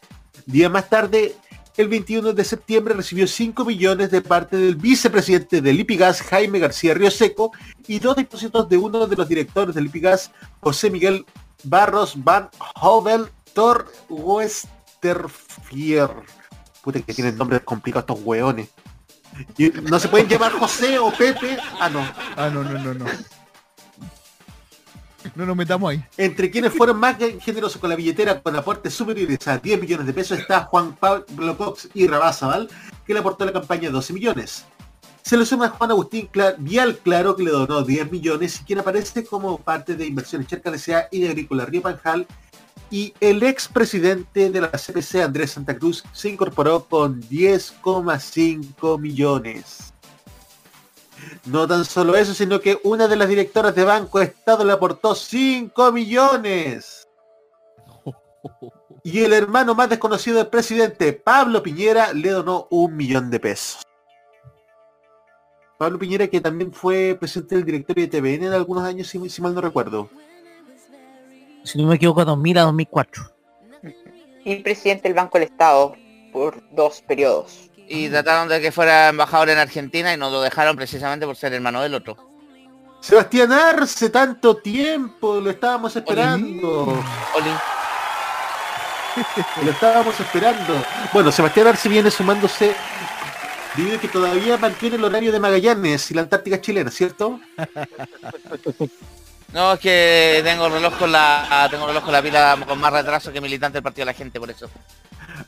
Día 0.46 0.68
más 0.68 0.88
tarde, 0.88 1.36
el 1.76 1.88
21 1.88 2.32
de 2.32 2.44
septiembre 2.44 2.94
recibió 2.94 3.26
5 3.26 3.64
millones 3.64 4.10
de 4.10 4.20
parte 4.20 4.56
del 4.56 4.76
vicepresidente 4.76 5.60
del 5.60 5.76
Lipigas, 5.76 6.22
Jaime 6.22 6.60
García 6.60 6.94
Rioseco, 6.94 7.52
y 7.86 7.98
dos 7.98 8.16
depósitos 8.16 8.68
de 8.68 8.76
uno 8.76 9.06
de 9.06 9.16
los 9.16 9.28
directores 9.28 9.74
del 9.74 9.84
Lipigas, 9.84 10.30
José 10.60 10.90
Miguel 10.90 11.26
Barros 11.64 12.22
Van 12.22 12.48
Hovel 12.80 13.26
Tor 13.54 13.90
Westerfier. 14.08 16.10
Puta 16.82 17.00
que 17.00 17.14
tienen 17.14 17.36
nombres 17.36 17.62
complicados 17.62 18.08
estos 18.08 18.24
hueones. 18.24 18.68
No 19.82 19.98
se 19.98 20.08
pueden 20.08 20.28
llamar 20.28 20.52
José 20.52 20.98
o 20.98 21.10
Pepe. 21.10 21.56
Ah, 21.80 21.88
no. 21.88 22.06
Ah, 22.36 22.50
no, 22.50 22.62
no, 22.62 22.78
no, 22.78 22.94
no. 22.94 23.06
No 25.34 25.44
nos 25.46 25.56
metamos 25.56 25.90
ahí. 25.90 26.04
Entre 26.16 26.50
quienes 26.50 26.72
fueron 26.72 26.98
más 26.98 27.16
generosos 27.40 27.80
con 27.80 27.90
la 27.90 27.96
billetera 27.96 28.40
con 28.40 28.54
aportes 28.56 28.94
superiores 28.94 29.46
a 29.48 29.58
10 29.58 29.80
millones 29.80 30.06
de 30.06 30.12
pesos 30.12 30.38
está 30.38 30.62
Juan 30.64 30.94
Pablo 30.94 31.56
Cox 31.56 31.88
y 31.94 32.06
Rabazabal, 32.06 32.68
que 33.06 33.12
le 33.14 33.20
aportó 33.20 33.44
a 33.44 33.46
la 33.48 33.52
campaña 33.52 33.90
12 33.90 34.12
millones. 34.12 34.64
Se 35.22 35.36
le 35.38 35.46
suma 35.46 35.70
Juan 35.70 35.90
Agustín 35.90 36.28
Cla- 36.30 36.54
Vial 36.58 36.98
Claro, 36.98 37.34
que 37.34 37.42
le 37.44 37.50
donó 37.50 37.82
10 37.82 38.12
millones, 38.12 38.60
y 38.60 38.64
quien 38.64 38.78
aparece 38.80 39.24
como 39.24 39.56
parte 39.58 39.96
de 39.96 40.06
Inversiones 40.06 40.46
Charca 40.48 40.70
S.A. 40.74 41.08
y 41.10 41.20
de 41.20 41.30
Agrícola 41.30 41.64
Río 41.64 41.80
Panjal. 41.82 42.26
Y 42.90 43.14
el 43.20 43.42
expresidente 43.42 44.50
de 44.50 44.60
la 44.60 44.68
CPC, 44.70 45.22
Andrés 45.24 45.52
Santa 45.52 45.76
Cruz, 45.78 46.04
se 46.12 46.28
incorporó 46.28 46.84
con 46.84 47.22
10,5 47.22 49.00
millones. 49.00 49.93
No 51.46 51.66
tan 51.66 51.84
solo 51.84 52.16
eso, 52.16 52.34
sino 52.34 52.60
que 52.60 52.78
una 52.84 53.08
de 53.08 53.16
las 53.16 53.28
directoras 53.28 53.74
de 53.74 53.84
Banco 53.84 54.20
Estado 54.20 54.64
le 54.64 54.72
aportó 54.72 55.14
5 55.14 55.92
millones. 55.92 57.08
Y 59.02 59.22
el 59.22 59.32
hermano 59.32 59.74
más 59.74 59.90
desconocido 59.90 60.38
del 60.38 60.46
presidente, 60.46 61.12
Pablo 61.12 61.62
Piñera, 61.62 62.12
le 62.12 62.30
donó 62.30 62.66
un 62.70 62.96
millón 62.96 63.30
de 63.30 63.38
pesos. 63.40 63.82
Pablo 65.76 65.98
Piñera, 65.98 66.28
que 66.28 66.40
también 66.40 66.72
fue 66.72 67.16
presidente 67.18 67.56
del 67.56 67.64
directorio 67.64 68.06
de 68.06 68.08
TVN 68.08 68.46
en 68.46 68.52
algunos 68.52 68.84
años, 68.84 69.08
si, 69.08 69.28
si 69.28 69.42
mal 69.42 69.54
no 69.54 69.60
recuerdo. 69.60 70.08
Si 71.64 71.78
no 71.78 71.88
me 71.88 71.96
equivoco, 71.96 72.24
2000 72.24 72.58
a 72.58 72.62
2004. 72.62 73.24
Y 74.44 74.56
presidente 74.56 75.08
del 75.08 75.14
Banco 75.14 75.38
del 75.38 75.48
Estado 75.48 75.94
por 76.32 76.62
dos 76.74 77.02
periodos. 77.02 77.70
Y 77.88 78.08
trataron 78.08 78.48
de 78.48 78.60
que 78.60 78.72
fuera 78.72 79.08
embajador 79.08 79.50
en 79.50 79.58
Argentina 79.58 80.12
y 80.12 80.16
no 80.16 80.30
lo 80.30 80.40
dejaron 80.40 80.76
precisamente 80.76 81.26
por 81.26 81.36
ser 81.36 81.52
hermano 81.52 81.82
del 81.82 81.94
otro. 81.94 82.16
Sebastián 83.00 83.52
Arce, 83.52 84.08
tanto 84.08 84.56
tiempo, 84.56 85.40
lo 85.40 85.50
estábamos 85.50 85.94
esperando. 85.94 87.04
Lo 89.62 89.70
estábamos 89.70 90.18
esperando. 90.18 90.84
Bueno, 91.12 91.30
Sebastián 91.30 91.68
Arce 91.68 91.88
viene 91.88 92.10
sumándose 92.10 92.72
a 92.72 94.00
que 94.00 94.08
todavía 94.08 94.56
mantiene 94.56 94.96
el 94.96 95.04
horario 95.04 95.32
de 95.32 95.40
Magallanes 95.40 96.10
y 96.10 96.14
la 96.14 96.22
Antártica 96.22 96.60
chilena, 96.60 96.90
¿cierto? 96.90 97.40
No, 99.52 99.74
es 99.74 99.78
que 99.78 100.40
tengo 100.42 100.68
reloj 100.68 100.98
con 100.98 101.12
la 101.12 101.68
tengo 101.70 101.86
reloj 101.86 102.02
con 102.02 102.12
la 102.12 102.20
pila 102.20 102.58
con 102.66 102.80
más 102.80 102.92
retraso 102.92 103.32
que 103.32 103.40
militante 103.40 103.76
del 103.76 103.84
Partido 103.84 104.04
de 104.04 104.12
la 104.12 104.18
Gente, 104.18 104.40
por 104.40 104.50
eso. 104.50 104.68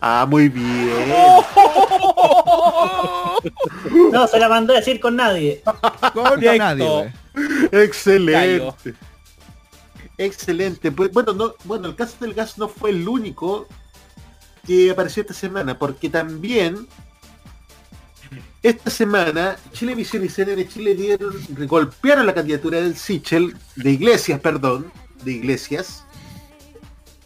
Ah, 0.01 0.27
muy 0.29 0.49
bien. 0.49 0.67
No, 4.13 4.27
se 4.27 4.39
la 4.39 4.49
mandó 4.49 4.73
a 4.73 4.77
decir 4.77 4.99
con 4.99 5.17
nadie. 5.17 5.63
Con 6.13 6.41
Directo. 6.41 6.59
nadie. 6.59 7.13
Excelente. 7.71 8.95
Excelente. 10.19 10.93
Pues, 10.93 11.13
bueno, 11.13 11.33
no, 11.33 11.55
bueno, 11.65 11.89
el 11.89 11.95
caso 11.95 12.17
del 12.21 12.35
gas 12.35 12.59
no 12.59 12.69
fue 12.69 12.91
el 12.91 13.07
único 13.07 13.69
que 14.67 14.91
apareció 14.91 15.21
esta 15.21 15.35
semana, 15.35 15.79
porque 15.79 16.09
también 16.09 16.87
esta 18.63 18.91
semana 18.91 19.57
Chilevisión 19.73 20.25
y 20.25 20.29
CNN 20.29 20.69
Chile 20.69 20.95
dieron, 20.95 21.35
golpearon 21.67 22.27
la 22.27 22.35
candidatura 22.35 22.81
del 22.81 22.97
Sichel, 22.97 23.57
de 23.77 23.93
Iglesias, 23.93 24.41
perdón, 24.41 24.91
de 25.23 25.33
Iglesias, 25.33 26.05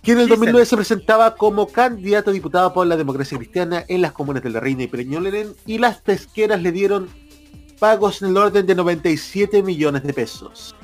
que 0.03 0.13
en 0.13 0.19
el 0.19 0.25
Sí, 0.25 0.31
2009 0.31 0.67
se 0.67 0.77
presentaba 0.77 1.35
como 1.35 1.69
candidato 1.69 2.31
a 2.31 2.33
diputado 2.33 2.73
por 2.73 2.87
la 2.87 2.97
democracia 2.97 3.37
cristiana 3.37 3.85
en 3.89 4.03
las 4.03 4.13
comunas 4.13 4.43
de 4.43 4.51
La 4.51 4.61
Reina 4.61 4.85
y 4.85 4.87
Peñoleren 4.87 5.55
y 5.67 5.79
las 5.79 5.99
pesqueras 5.99 6.63
le 6.63 6.73
dieron 6.73 7.09
pagos 7.79 8.23
en 8.23 8.29
el 8.29 8.37
orden 8.37 8.67
de 8.67 8.75
97 8.75 9.63
millones 9.63 10.03
de 10.03 10.13
pesos. 10.13 10.75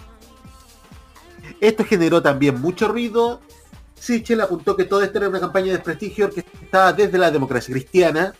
Esto 1.60 1.84
generó 1.84 2.22
también 2.22 2.60
mucho 2.60 2.88
ruido. 2.88 3.40
Sichel 3.94 4.40
apuntó 4.40 4.76
que 4.76 4.84
todo 4.84 5.02
esto 5.02 5.18
era 5.18 5.28
una 5.28 5.40
campaña 5.40 5.66
de 5.66 5.72
desprestigio 5.72 6.26
orquestada 6.26 6.92
desde 6.92 7.16
la 7.16 7.30
democracia 7.30 7.72
cristiana, 7.72 8.34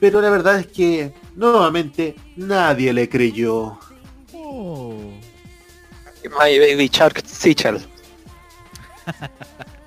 pero 0.00 0.20
la 0.20 0.30
verdad 0.30 0.58
es 0.58 0.66
que 0.66 1.12
nuevamente 1.36 2.16
nadie 2.36 2.92
le 2.92 3.08
creyó. 3.08 3.78
Oh. 4.32 4.96
My 6.24 6.58
Baby 6.58 6.88
Shark 6.92 7.22
Sichel. 7.24 7.80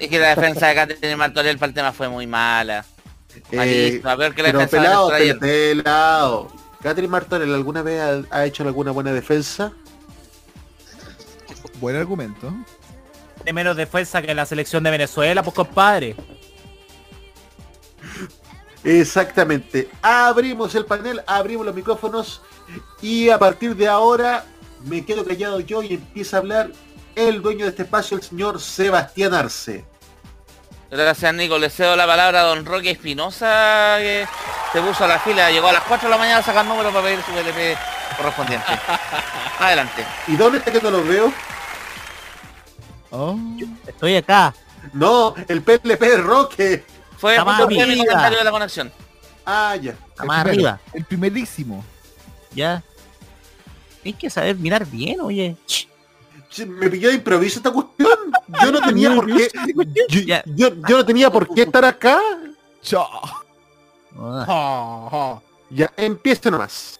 Es 0.00 0.08
que 0.08 0.18
la 0.18 0.34
defensa 0.34 0.66
de 0.68 0.74
Catherine 0.74 1.16
Martorell 1.16 1.58
para 1.58 1.68
el 1.68 1.74
tema 1.74 1.92
fue 1.92 2.08
muy 2.08 2.26
mala. 2.26 2.84
Eh, 3.52 3.56
Malísima, 3.56 4.16
peor 4.16 4.34
que 4.34 4.42
la 4.42 4.48
pero 4.48 4.58
defensa 4.60 4.76
de 5.12 5.34
pelado, 5.34 5.40
pelado. 5.40 6.52
Catherine 6.82 7.10
Martorell 7.10 7.54
alguna 7.54 7.82
vez 7.82 8.00
ha, 8.00 8.36
ha 8.36 8.46
hecho 8.46 8.62
alguna 8.64 8.92
buena 8.92 9.12
defensa? 9.12 9.72
Buen 11.80 11.96
argumento. 11.96 12.50
De 13.44 13.52
menos 13.52 13.76
defensa 13.76 14.22
que 14.22 14.34
la 14.34 14.46
selección 14.46 14.82
de 14.82 14.90
Venezuela, 14.90 15.42
pues 15.42 15.54
compadre. 15.54 16.16
Exactamente. 18.82 19.90
Abrimos 20.00 20.74
el 20.74 20.86
panel, 20.86 21.22
abrimos 21.26 21.66
los 21.66 21.74
micrófonos 21.74 22.40
y 23.02 23.28
a 23.28 23.38
partir 23.38 23.76
de 23.76 23.86
ahora 23.86 24.46
me 24.86 25.04
quedo 25.04 25.26
callado 25.26 25.60
yo 25.60 25.82
y 25.82 25.94
empieza 25.94 26.38
a 26.38 26.40
hablar 26.40 26.70
el 27.14 27.42
dueño 27.42 27.64
de 27.64 27.70
este 27.70 27.82
espacio, 27.82 28.16
el 28.16 28.22
señor 28.22 28.60
Sebastián 28.60 29.34
Arce. 29.34 29.89
Gracias 30.90 31.34
Nico, 31.34 31.56
le 31.56 31.70
cedo 31.70 31.94
la 31.94 32.06
palabra 32.06 32.40
a 32.40 32.44
don 32.44 32.64
Roque 32.64 32.90
Espinosa 32.90 33.96
que 33.98 34.26
se 34.72 34.80
puso 34.80 35.04
a 35.04 35.06
la 35.08 35.20
fila, 35.20 35.50
llegó 35.50 35.68
a 35.68 35.72
las 35.72 35.84
4 35.84 36.08
de 36.08 36.10
la 36.10 36.18
mañana 36.18 36.38
a 36.38 36.42
sacar 36.42 36.66
número 36.66 36.90
para 36.90 37.04
pedir 37.04 37.20
su 37.22 37.30
PLP 37.30 37.78
correspondiente. 38.16 38.66
Adelante. 39.60 40.04
¿Y 40.26 40.36
dónde 40.36 40.58
está 40.58 40.72
que 40.72 40.80
no 40.80 40.90
lo 40.90 41.04
veo? 41.04 41.32
Oh. 43.10 43.38
Estoy 43.86 44.16
acá. 44.16 44.52
No, 44.92 45.34
el 45.46 45.62
PLP 45.62 46.00
de 46.00 46.16
Roque. 46.16 46.84
Fue 47.18 47.36
arriba. 47.36 47.58
comentario 47.58 48.38
de 48.38 48.44
la 48.44 48.50
conexión. 48.50 48.92
Ah, 49.46 49.76
ya. 49.80 49.92
Está 49.92 50.22
El 50.22 50.26
más 50.26 50.44
primero, 50.44 50.68
arriba. 50.68 50.80
El 50.92 51.04
primerísimo. 51.04 51.84
Ya. 52.52 52.82
Tienes 54.02 54.20
que 54.20 54.30
saber 54.30 54.56
mirar 54.56 54.86
bien, 54.86 55.20
oye. 55.20 55.56
Me 56.66 56.90
pilló 56.90 57.08
de 57.08 57.14
improviso 57.14 57.58
esta 57.58 57.70
cuestión. 57.72 58.08
Yo 58.62 58.72
no 58.72 58.80
tenía 58.86 59.14
por 59.14 59.26
qué. 59.26 59.48
Yo, 60.08 60.36
yo- 60.56 60.74
yo 60.88 60.96
no 60.98 61.04
tenía 61.06 61.30
por 61.30 61.52
qué 61.54 61.62
estar 61.62 61.84
acá. 61.84 62.18
Chao. 62.82 63.08
Ah. 64.16 65.40
Ya, 65.70 65.92
empieza 65.96 66.50
nomás. 66.50 66.98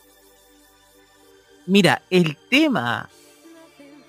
Mira, 1.66 2.02
el 2.10 2.36
tema 2.48 3.08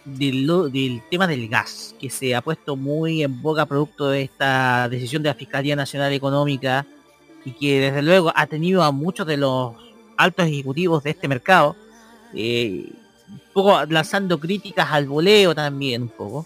del, 0.06 0.46
lo- 0.46 0.70
del 0.70 1.02
tema 1.10 1.28
del 1.28 1.48
gas, 1.48 1.96
que 2.00 2.10
se 2.10 2.34
ha 2.36 2.42
puesto 2.42 2.76
muy 2.76 3.24
en 3.24 3.42
boga 3.42 3.66
producto 3.66 4.10
de 4.10 4.24
esta 4.24 4.88
decisión 4.90 5.22
de 5.24 5.30
la 5.30 5.36
Fiscalía 5.36 5.76
Nacional 5.76 6.14
Económica 6.14 6.86
y 7.46 7.52
que 7.54 7.80
desde 7.80 8.02
luego 8.02 8.32
ha 8.36 8.46
tenido 8.48 8.84
a 8.84 8.92
muchos 8.92 9.26
de 9.28 9.38
los 9.38 9.74
altos 10.18 10.46
ejecutivos 10.46 11.04
de 11.04 11.10
este 11.12 11.28
mercado, 11.28 11.76
eh, 12.36 12.92
un 13.32 13.42
poco 13.54 13.86
lanzando 13.86 14.40
críticas 14.40 14.90
al 14.92 15.08
voleo 15.08 15.56
también 15.56 16.04
un 16.04 16.10
poco, 16.10 16.46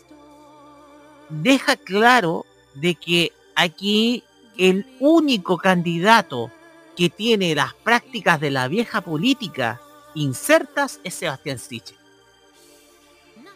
deja 1.29 1.75
claro 1.75 2.45
de 2.75 2.95
que 2.95 3.33
aquí 3.55 4.23
el 4.57 4.85
único 4.99 5.57
candidato 5.57 6.51
que 6.95 7.09
tiene 7.09 7.55
las 7.55 7.73
prácticas 7.73 8.39
de 8.39 8.51
la 8.51 8.67
vieja 8.67 9.01
política 9.01 9.81
insertas 10.13 10.99
es 11.03 11.13
Sebastián 11.15 11.59
Sichel. 11.59 11.97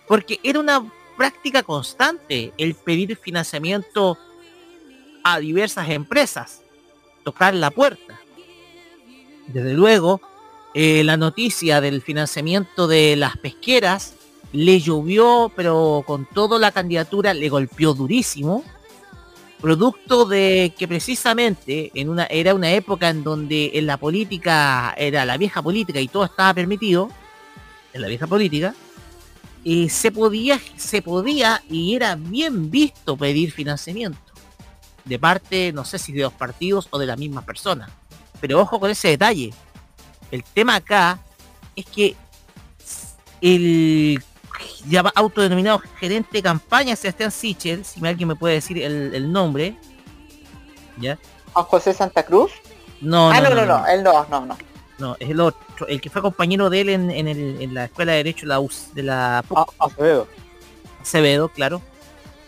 Porque 0.07 0.39
era 0.43 0.59
una 0.59 0.91
práctica 1.17 1.63
constante 1.63 2.53
el 2.57 2.75
pedir 2.75 3.15
financiamiento 3.15 4.17
a 5.23 5.39
diversas 5.39 5.89
empresas, 5.89 6.61
tocar 7.23 7.53
la 7.53 7.71
puerta. 7.71 8.19
Desde 9.47 9.73
luego, 9.73 10.21
eh, 10.73 11.03
la 11.03 11.17
noticia 11.17 11.81
del 11.81 12.01
financiamiento 12.01 12.87
de 12.87 13.15
las 13.15 13.37
pesqueras 13.37 14.13
le 14.51 14.79
llovió, 14.79 15.51
pero 15.55 16.03
con 16.05 16.25
toda 16.25 16.59
la 16.59 16.71
candidatura 16.71 17.33
le 17.33 17.49
golpeó 17.49 17.93
durísimo, 17.93 18.63
producto 19.61 20.25
de 20.25 20.73
que 20.77 20.87
precisamente 20.87 21.91
en 21.93 22.09
una 22.09 22.25
era 22.25 22.53
una 22.53 22.71
época 22.71 23.09
en 23.09 23.23
donde 23.23 23.71
en 23.73 23.87
la 23.87 23.97
política 23.97 24.93
era 24.97 25.25
la 25.25 25.37
vieja 25.37 25.61
política 25.61 25.99
y 25.99 26.07
todo 26.07 26.25
estaba 26.25 26.53
permitido 26.53 27.09
en 27.93 28.01
la 28.01 28.07
vieja 28.07 28.25
política 28.25 28.73
y 29.63 29.89
se 29.89 30.11
podía 30.11 30.59
se 30.77 31.01
podía 31.01 31.61
y 31.69 31.93
era 31.93 32.15
bien 32.15 32.71
visto 32.71 33.17
pedir 33.17 33.51
financiamiento 33.51 34.19
de 35.03 35.19
parte 35.19 35.73
no 35.73 35.83
sé 35.83 35.99
si 35.99 36.13
de 36.13 36.21
los 36.21 36.33
partidos 36.33 36.87
o 36.91 36.97
de 36.97 37.07
la 37.07 37.17
misma 37.17 37.41
persona 37.41 37.89
pero 38.39 38.61
ojo 38.61 38.79
con 38.79 38.89
ese 38.89 39.09
detalle 39.09 39.53
el 40.31 40.43
tema 40.43 40.75
acá 40.75 41.19
es 41.75 41.85
que 41.85 42.15
el 43.41 44.21
ya 44.87 45.01
autodenominado 45.15 45.79
gerente 45.99 46.29
de 46.33 46.43
campaña 46.43 46.95
Sebastián 46.95 47.31
Sichel, 47.31 47.85
si 47.85 48.05
alguien 48.05 48.27
me 48.27 48.35
puede 48.35 48.55
decir 48.55 48.77
el, 48.81 49.13
el 49.15 49.31
nombre, 49.31 49.77
¿ya? 50.97 51.17
José 51.53 51.93
Santa 51.93 52.23
Cruz. 52.23 52.51
No, 53.01 53.31
ah, 53.31 53.39
no, 53.41 53.49
no, 53.49 53.55
no, 53.55 53.65
no, 53.65 53.79
no, 53.79 53.87
él 53.87 54.03
no, 54.03 54.25
no, 54.29 54.45
no. 54.45 54.57
no, 54.97 55.15
es 55.19 55.29
el 55.29 55.39
otro, 55.39 55.87
el 55.87 56.01
que 56.01 56.09
fue 56.09 56.21
compañero 56.21 56.69
de 56.69 56.81
él 56.81 56.89
en, 56.89 57.11
en, 57.11 57.27
el- 57.27 57.61
en 57.61 57.73
la 57.73 57.85
escuela 57.85 58.11
de 58.11 58.17
derecho 58.17 58.41
de 58.41 58.47
la, 58.47 58.59
US 58.59 58.89
de 58.93 59.03
la 59.03 59.43
Acevedo. 59.79 60.27
Acevedo, 61.01 61.49
claro, 61.49 61.81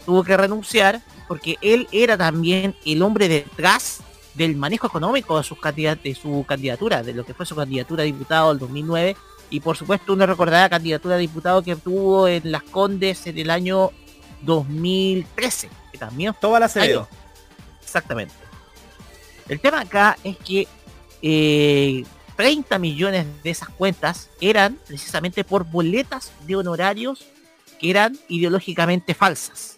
tuvo 0.06 0.24
que 0.24 0.36
renunciar 0.36 1.02
porque 1.28 1.58
él 1.62 1.88
era 1.94 2.18
también 2.18 2.76
el 2.86 3.02
hombre 3.02 3.30
detrás 3.30 4.02
del 4.34 4.56
manejo 4.56 4.88
económico 4.88 5.38
de, 5.38 5.44
sus 5.44 5.58
de 5.62 6.18
su 6.20 6.46
candidatura, 6.48 7.04
de 7.04 7.14
lo 7.14 7.26
que 7.26 7.34
fue 7.34 7.46
su 7.46 7.56
candidatura 7.56 8.04
a 8.04 8.06
diputado 8.06 8.50
del 8.50 8.60
2009 8.60 9.16
y 9.50 9.60
por 9.60 9.76
supuesto 9.76 10.14
una 10.14 10.26
recordada 10.26 10.70
candidatura 10.70 11.16
a 11.16 11.18
diputado 11.18 11.62
que 11.62 11.76
tuvo 11.76 12.28
en 12.28 12.52
Las 12.52 12.64
Condes 12.64 13.28
en 13.28 13.38
el 13.38 13.50
año 13.50 13.92
2013, 14.44 15.70
que 15.92 15.98
también 15.98 16.34
Todo 16.40 16.56
al 16.56 16.64
Acevedo. 16.64 17.02
año. 17.02 17.10
Exactamente. 17.84 18.34
El 19.50 19.60
tema 19.60 19.82
acá 19.82 20.18
es 20.24 20.38
que 20.38 20.68
eh, 21.22 22.06
30 22.38 22.80
millones 22.80 23.26
de 23.44 23.50
esas 23.50 23.70
cuentas 23.70 24.30
eran 24.40 24.78
precisamente 24.88 25.44
por 25.44 25.66
boletas 25.66 26.32
de 26.48 26.56
honorarios 26.56 27.26
que 27.80 27.90
eran 27.90 28.18
ideológicamente 28.30 29.14
falsas. 29.14 29.76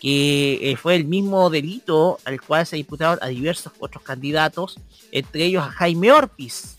Que 0.00 0.70
eh, 0.70 0.76
fue 0.76 0.96
el 0.96 1.04
mismo 1.04 1.50
delito 1.50 2.18
al 2.24 2.40
cual 2.40 2.66
se 2.66 2.76
disputaron 2.76 3.18
a 3.20 3.28
diversos 3.28 3.72
otros 3.78 4.02
candidatos, 4.02 4.78
entre 5.12 5.44
ellos 5.44 5.62
a 5.62 5.70
Jaime 5.70 6.10
Orpiz 6.10 6.76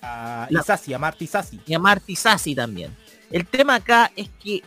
A 0.00 0.46
Isasi, 0.48 0.94
a 0.94 0.98
Marty 0.98 1.24
Isasi. 1.24 1.60
y 1.66 1.74
a 1.74 1.78
Marty 1.78 2.14
Sassi 2.14 2.54
también. 2.54 2.96
El 3.30 3.46
tema 3.46 3.74
acá 3.76 4.12
es 4.16 4.30
que 4.42 4.62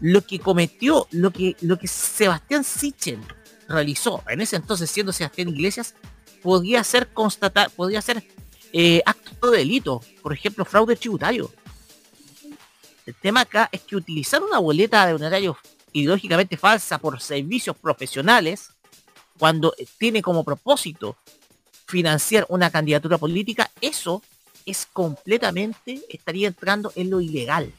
lo 0.00 0.22
que 0.26 0.38
cometió, 0.38 1.06
lo 1.12 1.30
que, 1.30 1.56
lo 1.60 1.78
que 1.78 1.86
Sebastián 1.86 2.64
Sichel 2.64 3.20
realizó 3.68 4.22
en 4.28 4.40
ese 4.40 4.56
entonces 4.56 4.90
siendo 4.90 5.12
Sebastián 5.12 5.48
Iglesias, 5.48 5.94
podía 6.42 6.84
ser 6.84 7.08
constatar, 7.08 7.70
podía 7.70 8.02
ser 8.02 8.22
eh, 8.72 9.00
acto 9.06 9.50
de 9.50 9.58
delito, 9.58 10.02
por 10.22 10.32
ejemplo, 10.32 10.64
fraude 10.64 10.96
tributario. 10.96 11.50
El 13.06 13.14
tema 13.14 13.40
acá 13.40 13.68
es 13.70 13.82
que 13.82 13.96
utilizar 13.96 14.42
una 14.42 14.58
boleta 14.58 15.06
de 15.06 15.14
honorario 15.14 15.56
ideológicamente 15.94 16.58
falsa 16.58 16.98
por 16.98 17.20
servicios 17.20 17.76
profesionales, 17.78 18.70
cuando 19.38 19.74
tiene 19.96 20.20
como 20.20 20.44
propósito 20.44 21.16
financiar 21.86 22.44
una 22.48 22.70
candidatura 22.70 23.16
política, 23.16 23.70
eso 23.80 24.22
es 24.66 24.86
completamente, 24.92 26.02
estaría 26.08 26.48
entrando 26.48 26.92
en 26.96 27.10
lo 27.10 27.20
ilegal. 27.20 27.72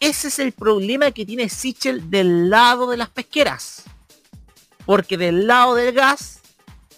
Ese 0.00 0.28
es 0.28 0.38
el 0.38 0.52
problema 0.52 1.10
que 1.10 1.24
tiene 1.24 1.48
Sichel 1.48 2.10
del 2.10 2.50
lado 2.50 2.90
de 2.90 2.96
las 2.96 3.08
pesqueras. 3.08 3.84
Porque 4.84 5.16
del 5.16 5.46
lado 5.46 5.74
del 5.74 5.92
gas, 5.92 6.40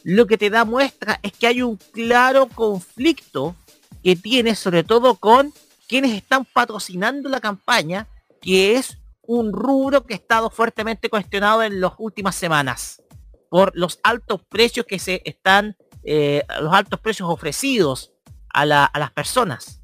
lo 0.04 0.26
que 0.26 0.38
te 0.38 0.50
da 0.50 0.64
muestra 0.64 1.18
es 1.22 1.32
que 1.32 1.46
hay 1.46 1.62
un 1.62 1.76
claro 1.76 2.48
conflicto 2.48 3.56
que 4.02 4.16
tiene 4.16 4.54
sobre 4.54 4.84
todo 4.84 5.16
con 5.16 5.52
quienes 5.88 6.12
están 6.12 6.44
patrocinando 6.44 7.28
la 7.28 7.40
campaña, 7.40 8.06
que 8.40 8.76
es 8.76 8.96
un 9.32 9.52
rubro 9.52 10.04
que 10.04 10.14
ha 10.14 10.16
estado 10.16 10.50
fuertemente 10.50 11.08
cuestionado 11.08 11.62
en 11.62 11.80
las 11.80 11.92
últimas 11.98 12.34
semanas 12.34 13.00
por 13.48 13.70
los 13.76 14.00
altos 14.02 14.42
precios 14.48 14.86
que 14.86 14.98
se 14.98 15.22
están, 15.24 15.76
eh, 16.02 16.42
los 16.60 16.74
altos 16.74 16.98
precios 16.98 17.28
ofrecidos 17.30 18.12
a, 18.52 18.62
a 18.62 18.98
las 18.98 19.10
personas. 19.12 19.82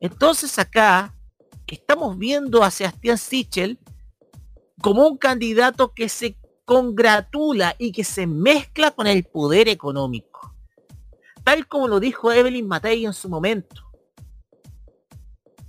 Entonces 0.00 0.58
acá 0.58 1.14
estamos 1.68 2.18
viendo 2.18 2.64
a 2.64 2.72
Sebastián 2.72 3.18
Sichel 3.18 3.78
como 4.82 5.06
un 5.06 5.16
candidato 5.16 5.94
que 5.94 6.08
se 6.08 6.36
congratula 6.64 7.76
y 7.78 7.92
que 7.92 8.02
se 8.02 8.26
mezcla 8.26 8.90
con 8.90 9.06
el 9.06 9.22
poder 9.22 9.68
económico. 9.68 10.56
Tal 11.44 11.68
como 11.68 11.86
lo 11.86 12.00
dijo 12.00 12.32
Evelyn 12.32 12.66
Matei 12.66 13.06
en 13.06 13.12
su 13.12 13.28
momento. 13.28 13.83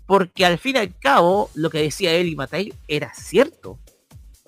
Porque 0.06 0.46
al 0.46 0.58
fin 0.58 0.76
y 0.76 0.80
al 0.80 0.98
cabo, 0.98 1.50
lo 1.56 1.70
que 1.70 1.82
decía 1.82 2.14
Evelyn 2.14 2.38
Matei 2.38 2.74
era 2.88 3.14
cierto. 3.14 3.80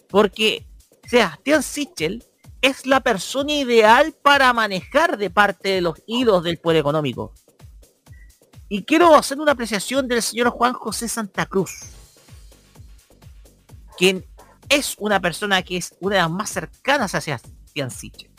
Porque 0.10 0.66
Sebastián 1.08 1.64
Sichel 1.64 2.24
es 2.62 2.86
la 2.86 3.00
persona 3.00 3.54
ideal 3.54 4.14
para 4.22 4.52
manejar 4.54 5.18
de 5.18 5.30
parte 5.30 5.70
de 5.70 5.82
los 5.82 6.02
hilos 6.06 6.44
del 6.44 6.58
poder 6.58 6.78
económico. 6.78 7.34
Y 8.70 8.84
quiero 8.84 9.16
hacer 9.16 9.40
una 9.40 9.54
apreciación 9.54 10.08
del 10.08 10.22
señor 10.22 10.50
Juan 10.50 10.74
José 10.74 11.08
Santa 11.08 11.46
Cruz, 11.46 11.72
quien 13.98 14.26
es 14.68 14.96
una 15.00 15.22
persona 15.22 15.62
que 15.62 15.78
es 15.78 15.96
una 16.02 16.18
de 16.18 16.22
las 16.24 16.32
más 16.32 16.50
cercanas 16.50 17.16
a 17.16 17.22
Sebastián 17.22 17.90
Sichel. 17.90 18.30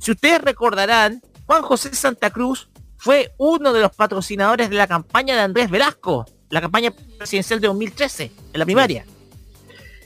Si 0.00 0.10
ustedes 0.10 0.40
recordarán, 0.40 1.22
Juan 1.46 1.62
José 1.62 1.94
Santa 1.94 2.30
Cruz 2.30 2.68
fue 3.00 3.32
uno 3.38 3.72
de 3.72 3.80
los 3.80 3.94
patrocinadores 3.94 4.68
de 4.68 4.76
la 4.76 4.86
campaña 4.86 5.34
de 5.34 5.40
Andrés 5.40 5.70
Velasco, 5.70 6.26
la 6.50 6.60
campaña 6.60 6.92
presidencial 7.16 7.58
de 7.58 7.68
2013, 7.68 8.30
en 8.52 8.58
la 8.58 8.66
primaria. 8.66 9.06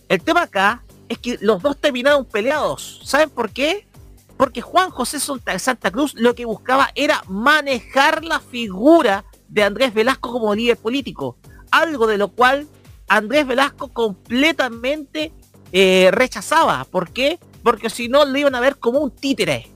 El 0.08 0.22
tema 0.22 0.42
acá 0.42 0.84
es 1.08 1.18
que 1.18 1.36
los 1.40 1.60
dos 1.60 1.76
terminaron 1.76 2.24
peleados. 2.24 3.00
¿Saben 3.04 3.30
por 3.30 3.50
qué? 3.50 3.88
Porque 4.36 4.60
Juan 4.60 4.90
José 4.90 5.18
Santa 5.18 5.90
Cruz 5.90 6.14
lo 6.14 6.36
que 6.36 6.44
buscaba 6.44 6.90
era 6.94 7.24
manejar 7.26 8.24
la 8.24 8.38
figura 8.38 9.24
de 9.48 9.64
Andrés 9.64 9.92
Velasco 9.92 10.30
como 10.30 10.54
líder 10.54 10.76
político. 10.76 11.36
Algo 11.72 12.06
de 12.06 12.16
lo 12.16 12.28
cual 12.28 12.68
Andrés 13.08 13.44
Velasco 13.44 13.88
completamente 13.88 15.32
eh, 15.72 16.10
rechazaba. 16.12 16.84
¿Por 16.84 17.10
qué? 17.10 17.40
Porque 17.64 17.90
si 17.90 18.08
no 18.08 18.24
lo 18.24 18.38
iban 18.38 18.54
a 18.54 18.60
ver 18.60 18.76
como 18.76 19.00
un 19.00 19.10
títere. 19.10 19.68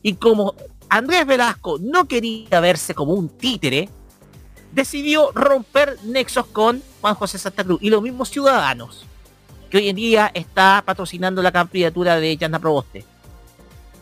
Y 0.00 0.14
como 0.14 0.54
Andrés 0.94 1.26
Velasco 1.26 1.78
no 1.80 2.06
quería 2.06 2.60
verse 2.60 2.94
como 2.94 3.14
un 3.14 3.28
títere, 3.28 3.88
decidió 4.70 5.32
romper 5.32 5.98
nexos 6.04 6.46
con 6.46 6.84
Juan 7.00 7.16
José 7.16 7.36
Santa 7.36 7.64
Cruz 7.64 7.80
y 7.82 7.90
los 7.90 8.00
mismos 8.00 8.30
ciudadanos 8.30 9.04
que 9.68 9.78
hoy 9.78 9.88
en 9.88 9.96
día 9.96 10.30
está 10.32 10.84
patrocinando 10.86 11.42
la 11.42 11.50
candidatura 11.50 12.20
de 12.20 12.36
Yanda 12.36 12.60
Proboste. 12.60 13.04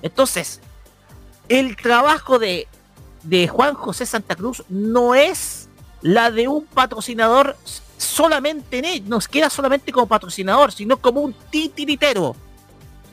Entonces, 0.03 0.61
el 1.49 1.77
trabajo 1.77 2.39
de, 2.39 2.69
de 3.23 3.49
Juan 3.49 3.73
José 3.73 4.05
Santa 4.05 4.37
Cruz 4.37 4.63
no 4.69 5.15
es 5.15 5.71
la 6.03 6.31
de 6.31 6.47
un 6.47 6.67
patrocinador 6.67 7.57
solamente 7.97 8.81
en 8.81 8.85
él, 8.85 9.09
nos 9.09 9.29
queda 9.29 9.49
solamente 9.49 9.93
como 9.93 10.09
patrocinador, 10.09 10.73
sino 10.73 10.99
como 10.99 11.23
un 11.23 11.33
titiritero 11.33 12.37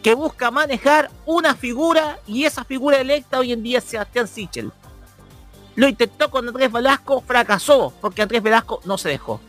que 0.02 0.14
busca 0.14 0.52
manejar 0.52 1.12
una 1.26 1.56
figura 1.56 2.20
y 2.26 2.46
esa 2.46 2.64
figura 2.64 3.00
electa 3.00 3.40
hoy 3.40 3.52
en 3.52 3.64
día 3.64 3.80
es 3.80 3.84
Sebastián 3.84 4.28
Sichel. 4.28 4.72
Lo 5.76 5.88
intentó 5.88 6.30
con 6.30 6.48
Andrés 6.48 6.72
Velasco, 6.72 7.22
fracasó 7.22 7.94
porque 8.02 8.22
Andrés 8.22 8.42
Velasco 8.42 8.82
no 8.86 8.98
se 8.98 9.10
dejó. 9.10 9.40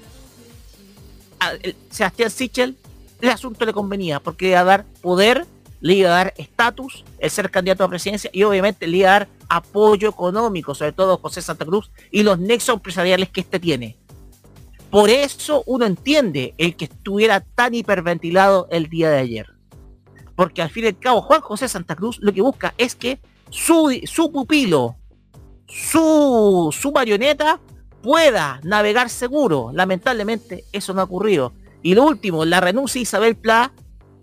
A 1.38 1.52
Sebastián 1.90 2.30
Sichel, 2.30 2.76
el 3.20 3.28
asunto 3.28 3.64
le 3.64 3.72
convenía 3.72 4.20
porque 4.20 4.46
le 4.46 4.50
iba 4.52 4.60
a 4.60 4.64
dar 4.64 4.84
poder, 5.00 5.46
le 5.80 5.94
iba 5.94 6.10
a 6.10 6.14
dar 6.14 6.34
estatus, 6.36 7.04
el 7.18 7.30
ser 7.30 7.50
candidato 7.50 7.84
a 7.84 7.88
presidencia 7.88 8.30
y 8.32 8.42
obviamente 8.42 8.86
le 8.86 8.98
iba 8.98 9.08
a 9.08 9.18
dar 9.20 9.28
apoyo 9.48 10.10
económico, 10.10 10.74
sobre 10.74 10.92
todo 10.92 11.18
José 11.18 11.42
Santa 11.42 11.64
Cruz 11.64 11.90
y 12.10 12.22
los 12.22 12.38
nexos 12.38 12.74
empresariales 12.74 13.28
que 13.30 13.40
este 13.40 13.58
tiene. 13.58 13.96
Por 14.90 15.08
eso 15.08 15.62
uno 15.66 15.86
entiende 15.86 16.54
el 16.58 16.74
que 16.74 16.86
estuviera 16.86 17.40
tan 17.40 17.74
hiperventilado 17.74 18.66
el 18.70 18.88
día 18.88 19.10
de 19.10 19.18
ayer. 19.18 19.59
Porque 20.40 20.62
al 20.62 20.70
fin 20.70 20.84
y 20.84 20.86
al 20.86 20.98
cabo 20.98 21.20
Juan 21.20 21.42
José 21.42 21.68
Santa 21.68 21.94
Cruz 21.94 22.18
lo 22.22 22.32
que 22.32 22.40
busca 22.40 22.72
es 22.78 22.94
que 22.94 23.20
su, 23.50 23.94
su 24.06 24.32
pupilo, 24.32 24.96
su, 25.66 26.70
su 26.72 26.92
marioneta 26.92 27.60
pueda 28.02 28.58
navegar 28.64 29.10
seguro. 29.10 29.70
Lamentablemente 29.74 30.64
eso 30.72 30.94
no 30.94 31.02
ha 31.02 31.04
ocurrido. 31.04 31.52
Y 31.82 31.94
lo 31.94 32.04
último, 32.04 32.46
la 32.46 32.58
renuncia 32.58 32.98
de 32.98 33.02
Isabel 33.02 33.36
Pla 33.36 33.74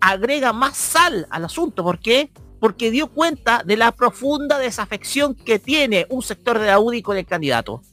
agrega 0.02 0.54
más 0.54 0.76
sal 0.76 1.28
al 1.30 1.46
asunto. 1.46 1.84
¿Por 1.84 2.00
qué? 2.00 2.32
Porque 2.60 2.90
dio 2.90 3.12
cuenta 3.12 3.62
de 3.64 3.78
la 3.78 3.92
profunda 3.92 4.58
desafección 4.58 5.36
que 5.36 5.60
tiene 5.60 6.08
un 6.10 6.24
sector 6.24 6.58
de 6.58 6.66
la 6.66 6.80
UDI 6.80 7.04
con 7.04 7.18
el 7.18 7.28
candidato. 7.28 7.84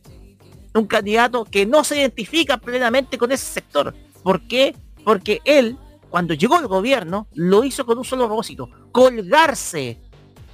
Un 0.72 0.86
candidato 0.86 1.44
que 1.44 1.66
no 1.66 1.84
se 1.84 1.98
identifica 1.98 2.56
plenamente 2.56 3.18
con 3.18 3.32
ese 3.32 3.44
sector. 3.44 3.94
¿Por 4.22 4.48
qué? 4.48 4.74
Porque 5.04 5.42
él, 5.44 5.76
cuando 6.14 6.34
llegó 6.34 6.54
al 6.54 6.68
gobierno, 6.68 7.26
lo 7.34 7.64
hizo 7.64 7.84
con 7.84 7.98
un 7.98 8.04
solo 8.04 8.26
propósito, 8.26 8.70
colgarse 8.92 9.98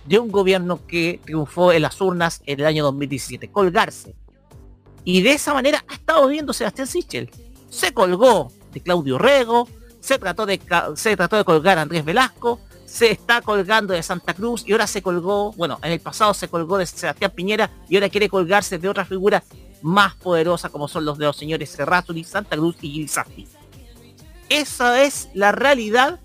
de 0.07 0.19
un 0.19 0.31
gobierno 0.31 0.87
que 0.87 1.21
triunfó 1.23 1.71
en 1.71 1.83
las 1.83 2.01
urnas 2.01 2.41
en 2.47 2.61
el 2.61 2.65
año 2.65 2.83
2017, 2.85 3.51
colgarse. 3.51 4.17
Y 5.05 5.21
de 5.21 5.33
esa 5.33 5.53
manera 5.53 5.85
ha 5.87 5.93
estado 5.93 6.27
viendo 6.29 6.55
Sebastián 6.55 6.87
Sichel. 6.87 7.31
Se 7.69 7.93
colgó 7.93 8.51
de 8.73 8.81
Claudio 8.81 9.19
Rego, 9.19 9.69
se 10.01 10.19
trató 10.19 10.47
de, 10.47 10.59
se 10.95 11.15
trató 11.15 11.37
de 11.37 11.45
colgar 11.45 11.77
a 11.77 11.83
Andrés 11.83 12.07
Velasco, 12.07 12.59
se 12.87 13.11
está 13.11 13.43
colgando 13.43 13.93
de 13.93 14.03
Santa 14.03 14.33
Cruz 14.33 14.65
y 14.67 14.73
ahora 14.73 14.87
se 14.87 15.03
colgó, 15.03 15.53
bueno, 15.53 15.79
en 15.83 15.93
el 15.93 16.01
pasado 16.01 16.33
se 16.33 16.49
colgó 16.49 16.79
de 16.79 16.87
Sebastián 16.87 17.33
Piñera 17.35 17.71
y 17.87 17.97
ahora 17.97 18.09
quiere 18.09 18.31
colgarse 18.31 18.79
de 18.79 18.89
otra 18.89 19.05
figura 19.05 19.45
más 19.83 20.15
poderosa 20.15 20.71
como 20.71 20.89
son 20.89 21.05
los 21.05 21.19
de 21.19 21.27
los 21.27 21.37
señores 21.37 21.69
Serraturi, 21.69 22.25
Santa 22.25 22.57
Cruz 22.57 22.77
y 22.81 22.93
Gilsasti. 22.93 23.60
Esa 24.51 25.03
es 25.03 25.29
la 25.33 25.53
realidad 25.53 26.21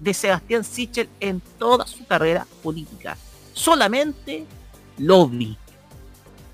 de 0.00 0.12
Sebastián 0.12 0.62
Sichel 0.64 1.08
en 1.20 1.40
toda 1.58 1.86
su 1.86 2.06
carrera 2.06 2.46
política. 2.62 3.16
Solamente 3.54 4.44
lobby. 4.98 5.56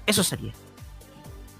Eso 0.06 0.22
sería. 0.22 0.52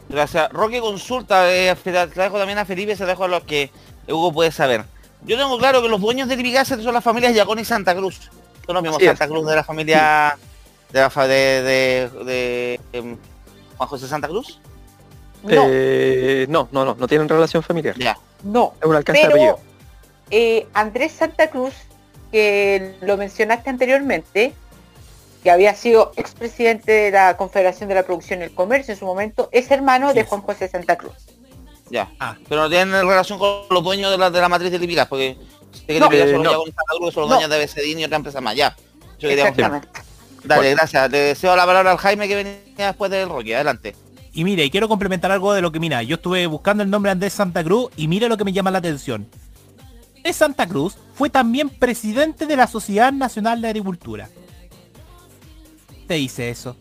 Gracias. 0.09 0.51
Roque 0.52 0.80
consulta, 0.80 1.51
eh, 1.52 1.74
te 1.82 1.90
la 1.93 2.06
dejo 2.06 2.38
también 2.38 2.59
a 2.59 2.64
Felipe, 2.64 2.94
se 2.94 3.02
la 3.05 3.10
dejo 3.10 3.24
a 3.24 3.28
los 3.28 3.43
que 3.44 3.70
Hugo 4.06 4.32
puede 4.32 4.52
saber. 4.52 4.84
Yo 5.22 5.36
tengo 5.38 5.59
claro 5.59 5.80
que 5.82 5.88
los 5.88 6.01
dueños 6.01 6.28
de 6.28 6.36
Lipigáser 6.36 6.82
son 6.82 6.93
las 6.93 7.02
familias 7.02 7.34
Yacón 7.34 7.59
y 7.59 7.64
Santa 7.64 7.94
Cruz. 7.97 8.30
Son 8.66 8.74
los 8.74 8.82
mismos. 8.82 9.02
Santa 9.02 9.26
Cruz 9.26 9.47
de 9.47 9.56
la 9.56 9.64
familia 9.64 10.38
de, 10.93 11.01
la 11.01 11.09
fa- 11.10 11.26
de, 11.26 11.62
de- 11.62 12.24
de, 12.24 12.80
em, 12.93 13.16
Juan 13.78 13.88
José 13.88 14.06
Santa 14.09 14.28
Cruz. 14.28 14.60
No. 15.44 15.66
Eh, 15.68 16.46
no, 16.48 16.68
no, 16.72 16.84
no, 16.84 16.94
no 16.98 17.06
tienen 17.06 17.28
relación 17.28 17.62
familiar. 17.62 17.94
Ya. 17.98 18.16
No. 18.42 18.74
Es 18.80 18.86
un 18.88 18.96
alcance 18.96 19.20
de 19.22 19.26
apellido. 19.28 19.56
Pero 19.56 19.74
eh, 20.30 20.66
Andrés 20.74 21.12
Santa 21.12 21.48
Cruz, 21.50 21.74
que 22.32 22.96
lo 23.02 23.16
mencionaste 23.16 23.70
anteriormente, 23.70 24.54
que 25.42 25.50
había 25.50 25.74
sido 25.74 26.12
expresidente 26.16 26.90
de 26.90 27.10
la 27.10 27.36
Confederación 27.36 27.88
de 27.90 27.94
la 27.96 28.02
Producción 28.04 28.40
y 28.40 28.44
el 28.44 28.54
Comercio 28.54 28.92
en 28.94 28.98
su 28.98 29.04
momento, 29.04 29.48
es 29.52 29.70
hermano 29.70 30.14
de 30.14 30.24
Juan 30.24 30.40
José 30.40 30.68
Santa 30.68 30.96
Cruz. 30.96 31.12
Ya. 31.90 32.10
Pero 32.48 32.62
no 32.62 32.70
tienen 32.70 32.90
relación 33.06 33.38
con 33.38 33.66
los 33.70 33.84
dueños 33.84 34.10
de 34.10 34.16
la, 34.18 34.30
de 34.30 34.40
la 34.40 34.48
matriz 34.48 34.70
de 34.72 34.78
Lipigas, 34.78 35.06
porque 35.06 35.36
sé 35.72 35.86
que 35.86 36.00
No. 36.00 36.10
Eh, 36.10 36.32
no. 36.38 36.42
Yacón 36.50 36.68
y 36.68 36.72
Santa 36.72 36.92
Cruz, 36.98 37.12
son 37.14 37.20
los 37.22 37.30
No. 37.30 37.36
dueños 37.36 37.50
de 37.50 37.58
BCDIN 37.66 37.98
y 38.00 38.04
otra 38.04 38.16
empresa 38.16 38.40
más. 38.40 38.56
Ya. 38.56 38.74
Yo. 39.18 39.28
Exactamente. 39.28 39.88
Dale, 40.44 40.60
Bueno. 40.62 40.76
gracias. 40.76 41.10
Le 41.10 41.18
deseo 41.18 41.54
la 41.56 41.66
palabra 41.66 41.92
al 41.92 41.98
Jaime 41.98 42.26
que 42.26 42.34
venía 42.36 42.58
después 42.88 43.10
del 43.10 43.28
Roque. 43.28 43.54
Adelante. 43.54 43.94
Y 44.35 44.43
mire, 44.43 44.65
y 44.65 44.70
quiero 44.70 44.89
complementar 44.89 45.31
algo 45.31 45.52
de 45.52 45.62
lo 45.62 45.70
que 45.70 45.78
mira, 45.78 46.02
yo 46.02 46.16
estuve 46.16 46.47
buscando 46.48 46.82
el 46.82 46.90
nombre 46.90 47.09
de 47.09 47.12
Andrés 47.12 47.32
Santa 47.32 47.62
Cruz 47.62 47.90
y 47.97 48.09
mire 48.09 48.28
lo 48.28 48.36
que 48.36 48.44
me 48.44 48.52
llama 48.52 48.73
la 48.73 48.78
atención. 48.78 49.28
Andrés 50.16 50.36
Santa 50.36 50.66
Cruz 50.66 50.97
fue 51.15 51.31
también 51.31 51.70
presidente 51.70 52.47
de 52.47 52.56
la 52.56 52.66
Sociedad 52.66 53.12
Nacional 53.12 53.62
de 53.62 53.69
Agricultura. 53.69 54.28
¿Te 56.09 56.15
dice 56.15 56.51
eso? 56.51 56.77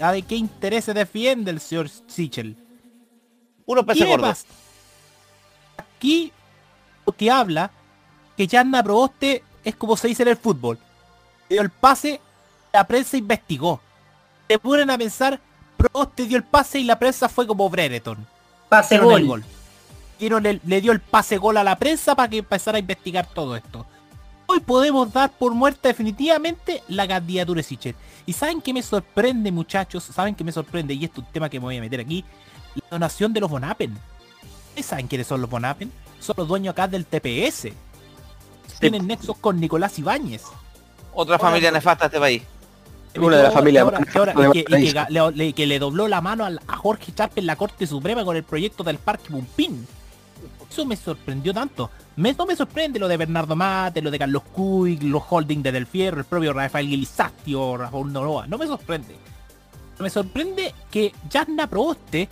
¿A 0.00 0.12
de 0.12 0.22
qué 0.22 0.36
intereses 0.36 0.94
defiende 0.94 1.50
el 1.50 1.60
señor 1.60 1.90
Sichel? 2.06 2.56
¿Qué 3.66 3.84
pese 3.84 4.06
gordo. 4.06 4.34
Aquí 5.76 6.32
lo 7.06 7.12
que 7.12 7.30
habla 7.30 7.70
que 8.36 8.46
Yanna 8.46 8.82
Proboste 8.82 9.42
es 9.64 9.76
como 9.76 9.96
se 9.96 10.08
dice 10.08 10.22
en 10.22 10.30
el 10.30 10.36
fútbol. 10.36 10.78
Dio 11.50 11.60
el 11.60 11.70
pase, 11.70 12.20
la 12.72 12.86
prensa 12.86 13.18
investigó. 13.18 13.80
Se 14.48 14.58
ponen 14.58 14.90
a 14.90 14.96
pensar, 14.96 15.38
Proboste 15.82 16.26
dio 16.26 16.36
el 16.36 16.44
pase 16.44 16.78
y 16.78 16.84
la 16.84 16.98
prensa 16.98 17.28
fue 17.28 17.46
como 17.46 17.68
Brereton. 17.68 18.26
Pase 18.68 18.98
Dieron 18.98 19.26
gol. 19.26 19.44
Dieron 20.18 20.46
el- 20.46 20.60
le 20.64 20.80
dio 20.80 20.92
el 20.92 21.00
pase 21.00 21.36
gol 21.38 21.56
a 21.56 21.64
la 21.64 21.76
prensa 21.76 22.14
para 22.14 22.28
que 22.28 22.38
empezara 22.38 22.76
a 22.76 22.80
investigar 22.80 23.26
todo 23.26 23.56
esto. 23.56 23.86
hoy 24.46 24.60
podemos 24.60 25.10
dar 25.10 25.30
por 25.30 25.54
muerta 25.54 25.88
definitivamente 25.88 26.82
la 26.88 27.08
candidatura 27.08 27.58
de 27.58 27.62
Sichel. 27.62 27.94
Y 28.26 28.34
saben 28.34 28.60
que 28.60 28.74
me 28.74 28.82
sorprende, 28.82 29.50
muchachos, 29.50 30.04
saben 30.04 30.34
que 30.34 30.44
me 30.44 30.52
sorprende, 30.52 30.92
y 30.92 31.04
esto 31.06 31.22
es 31.22 31.26
un 31.26 31.32
tema 31.32 31.48
que 31.48 31.58
me 31.58 31.64
voy 31.64 31.78
a 31.78 31.80
meter 31.80 32.00
aquí, 32.00 32.22
la 32.74 32.82
donación 32.90 33.32
de 33.32 33.40
los 33.40 33.48
Bonapen. 33.50 33.96
¿Ustedes 34.68 34.84
saben 34.86 35.06
quiénes 35.06 35.26
son 35.26 35.40
los 35.40 35.48
Bonapen? 35.48 35.90
Son 36.20 36.34
los 36.36 36.46
dueños 36.46 36.72
acá 36.72 36.86
del 36.86 37.06
TPS. 37.06 37.72
Tienen 38.78 39.06
nexos 39.06 39.38
con 39.38 39.58
Nicolás 39.58 39.98
Ibáñez. 39.98 40.42
Otra 41.14 41.38
familia 41.38 41.70
nefasta 41.70 42.04
de 42.04 42.08
este 42.08 42.20
país. 42.20 42.42
Una 43.16 43.36
de 43.36 43.42
la 43.42 43.48
Que 43.50 43.54
familia 43.54 43.82
ahora- 43.82 43.98
que 45.54 45.66
le, 45.66 45.78
dobló 45.78 46.08
la 46.08 46.20
mano 46.20 46.46
a 46.46 46.76
Jorge 46.76 47.12
Charpe 47.12 47.40
en 47.40 47.46
la 47.46 47.56
Corte 47.56 47.86
Suprema 47.86 48.24
con 48.24 48.36
el 48.36 48.42
proyecto 48.42 48.82
del 48.82 48.98
Parque 48.98 49.28
Bumpín. 49.30 49.86
Eso 50.70 50.86
me 50.86 50.96
sorprendió 50.96 51.52
tanto. 51.52 51.90
Me, 52.16 52.32
no 52.32 52.46
me 52.46 52.56
sorprende 52.56 52.98
lo 52.98 53.08
de 53.08 53.18
Bernardo 53.18 53.54
Mate, 53.54 54.00
lo 54.00 54.10
de 54.10 54.18
Carlos 54.18 54.42
Cuy, 54.52 54.96
los 54.98 55.22
holding 55.28 55.62
de 55.62 55.72
Del 55.72 55.86
Fierro, 55.86 56.18
el 56.20 56.24
propio 56.24 56.52
Rafael 56.54 56.88
Guilizasti 56.88 57.54
o 57.54 57.76
Rafael 57.76 58.10
Noroa. 58.12 58.46
No 58.46 58.56
me 58.56 58.66
sorprende. 58.66 59.14
Me 59.98 60.08
sorprende 60.10 60.74
que 60.90 61.12
Jasna 61.30 61.66
Proboste, 61.68 62.28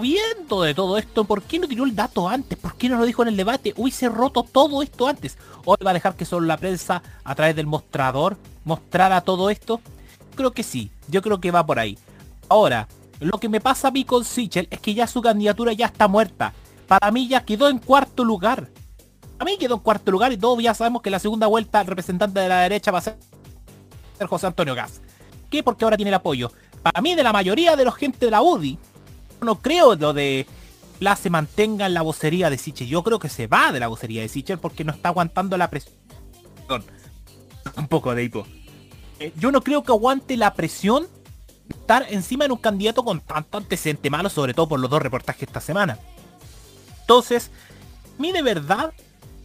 viendo 0.00 0.62
de 0.62 0.74
todo 0.74 0.98
esto, 0.98 1.24
¿por 1.24 1.42
qué 1.42 1.58
no 1.58 1.66
tiró 1.66 1.84
el 1.84 1.96
dato 1.96 2.28
antes? 2.28 2.58
¿Por 2.58 2.76
qué 2.76 2.88
no 2.88 2.98
lo 2.98 3.06
dijo 3.06 3.22
en 3.22 3.28
el 3.28 3.36
debate? 3.36 3.72
Hubiese 3.76 4.08
roto 4.08 4.42
todo 4.44 4.82
esto 4.82 5.08
antes. 5.08 5.36
Hoy 5.64 5.78
va 5.84 5.90
a 5.90 5.94
dejar 5.94 6.14
que 6.14 6.24
solo 6.24 6.46
la 6.46 6.56
prensa, 6.58 7.02
a 7.24 7.34
través 7.34 7.56
del 7.56 7.66
mostrador, 7.66 8.36
mostrara 8.64 9.20
todo 9.22 9.50
esto. 9.50 9.80
Creo 10.34 10.52
que 10.52 10.62
sí, 10.62 10.90
yo 11.08 11.22
creo 11.22 11.40
que 11.40 11.50
va 11.50 11.64
por 11.66 11.78
ahí. 11.78 11.98
Ahora, 12.48 12.88
lo 13.20 13.38
que 13.38 13.48
me 13.48 13.60
pasa 13.60 13.88
a 13.88 13.90
mí 13.90 14.04
con 14.04 14.24
Sichel 14.24 14.68
es 14.70 14.80
que 14.80 14.94
ya 14.94 15.06
su 15.06 15.22
candidatura 15.22 15.72
ya 15.72 15.86
está 15.86 16.08
muerta. 16.08 16.52
Para 16.88 17.10
mí 17.10 17.28
ya 17.28 17.44
quedó 17.44 17.68
en 17.68 17.78
cuarto 17.78 18.24
lugar. 18.24 18.68
A 19.38 19.44
mí 19.44 19.56
quedó 19.58 19.74
en 19.74 19.80
cuarto 19.80 20.10
lugar 20.10 20.32
y 20.32 20.36
todos 20.36 20.62
ya 20.62 20.74
sabemos 20.74 21.02
que 21.02 21.10
la 21.10 21.18
segunda 21.18 21.46
vuelta 21.46 21.80
el 21.80 21.86
representante 21.86 22.40
de 22.40 22.48
la 22.48 22.60
derecha 22.60 22.90
va 22.90 22.98
a 22.98 23.02
ser 23.02 23.16
José 24.26 24.46
Antonio 24.46 24.74
Gas. 24.74 25.00
¿Qué? 25.50 25.62
Porque 25.62 25.84
ahora 25.84 25.96
tiene 25.96 26.10
el 26.10 26.14
apoyo. 26.14 26.52
Para 26.82 27.00
mí 27.00 27.14
de 27.14 27.22
la 27.22 27.32
mayoría 27.32 27.76
de 27.76 27.84
los 27.84 27.94
gente 27.94 28.26
de 28.26 28.30
la 28.30 28.42
UDI, 28.42 28.78
no 29.40 29.60
creo 29.60 29.94
lo 29.94 30.12
de 30.12 30.46
la 31.00 31.16
se 31.16 31.30
mantenga 31.30 31.86
en 31.86 31.94
la 31.94 32.02
vocería 32.02 32.50
de 32.50 32.58
Sichel. 32.58 32.88
Yo 32.88 33.02
creo 33.02 33.18
que 33.18 33.28
se 33.28 33.46
va 33.46 33.72
de 33.72 33.80
la 33.80 33.88
vocería 33.88 34.22
de 34.22 34.28
Sichel 34.28 34.58
porque 34.58 34.84
no 34.84 34.92
está 34.92 35.08
aguantando 35.08 35.56
la 35.56 35.70
presión. 35.70 35.94
Un 37.76 37.88
poco 37.88 38.14
de 38.14 38.24
hipo. 38.24 38.46
Eh, 39.22 39.32
yo 39.38 39.52
no 39.52 39.62
creo 39.62 39.84
que 39.84 39.92
aguante 39.92 40.36
la 40.36 40.52
presión 40.54 41.06
estar 41.68 42.06
encima 42.10 42.46
de 42.46 42.52
un 42.52 42.58
candidato 42.58 43.04
con 43.04 43.20
tanto 43.20 43.56
antecedente 43.56 44.10
malo, 44.10 44.28
sobre 44.28 44.52
todo 44.52 44.68
por 44.68 44.80
los 44.80 44.90
dos 44.90 45.00
reportajes 45.00 45.44
esta 45.44 45.60
semana. 45.60 45.96
Entonces, 47.02 47.52
mí 48.18 48.32
de 48.32 48.42
verdad 48.42 48.92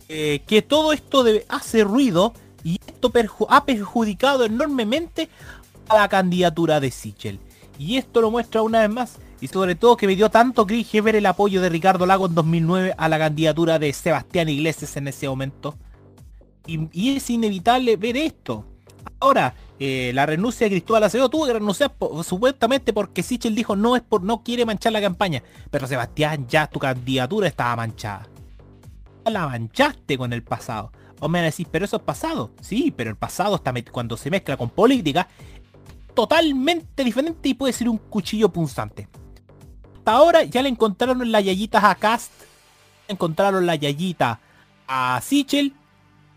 eh, 0.09 0.41
que 0.47 0.63
todo 0.63 0.93
esto 0.93 1.23
hace 1.47 1.83
ruido 1.83 2.33
y 2.63 2.79
esto 2.87 3.11
ha 3.49 3.65
perjudicado 3.65 4.45
enormemente 4.45 5.29
a 5.89 5.95
la 5.95 6.09
candidatura 6.09 6.79
de 6.79 6.89
Sichel. 6.89 7.39
Y 7.77 7.97
esto 7.97 8.19
lo 8.19 8.31
muestra 8.31 8.63
una 8.63 8.79
vez 8.79 8.89
más. 8.89 9.17
Y 9.39 9.47
sobre 9.47 9.75
todo 9.75 9.95
que 9.95 10.07
me 10.07 10.15
dio 10.15 10.31
tanto 10.31 10.65
cringe 10.65 11.03
ver 11.03 11.15
el 11.15 11.25
apoyo 11.27 11.61
de 11.61 11.69
Ricardo 11.69 12.07
Lago 12.07 12.25
en 12.25 12.33
2009 12.33 12.95
a 12.97 13.07
la 13.07 13.19
candidatura 13.19 13.77
de 13.77 13.93
Sebastián 13.93 14.49
Iglesias 14.49 14.97
en 14.97 15.07
ese 15.07 15.29
momento. 15.29 15.75
Y 16.65 17.15
es 17.15 17.29
inevitable 17.29 17.95
ver 17.95 18.17
esto. 18.17 18.65
Ahora, 19.19 19.55
eh, 19.79 20.11
la 20.13 20.25
renuncia 20.25 20.65
de 20.65 20.71
Cristóbal 20.71 21.03
Acevedo 21.03 21.29
tuvo 21.29 21.47
que 21.47 21.53
renunciar 21.53 21.93
supuestamente 22.23 22.93
porque 22.93 23.23
Sichel 23.23 23.55
dijo 23.55 23.75
no 23.75 23.95
es 23.95 24.01
por 24.01 24.23
no 24.23 24.43
quiere 24.43 24.65
manchar 24.65 24.93
la 24.93 25.01
campaña. 25.01 25.43
Pero 25.71 25.87
Sebastián, 25.87 26.47
ya 26.47 26.67
tu 26.67 26.79
candidatura 26.79 27.47
estaba 27.47 27.75
manchada. 27.75 28.27
La 29.25 29.47
manchaste 29.47 30.17
con 30.17 30.33
el 30.33 30.43
pasado. 30.43 30.91
O 31.19 31.27
me 31.27 31.39
van 31.39 31.43
a 31.43 31.45
decir, 31.45 31.67
pero 31.71 31.85
eso 31.85 31.97
es 31.97 32.03
pasado. 32.03 32.51
Sí, 32.61 32.93
pero 32.95 33.09
el 33.09 33.15
pasado 33.15 33.61
cuando 33.91 34.17
se 34.17 34.29
mezcla 34.29 34.55
con 34.55 34.69
política 34.69 35.27
totalmente 36.13 37.03
diferente 37.03 37.49
y 37.49 37.53
puede 37.53 37.73
ser 37.73 37.89
un 37.89 37.97
cuchillo 37.97 38.49
punzante. 38.49 39.07
Hasta 39.97 40.11
ahora 40.11 40.43
ya 40.43 40.61
le 40.61 40.69
encontraron 40.69 41.31
las 41.31 41.43
yayitas 41.43 41.83
a 41.83 41.93
Cast, 41.95 42.31
encontraron 43.07 43.65
la 43.65 43.75
yayita 43.75 44.39
a 44.87 45.19
Sichel, 45.21 45.73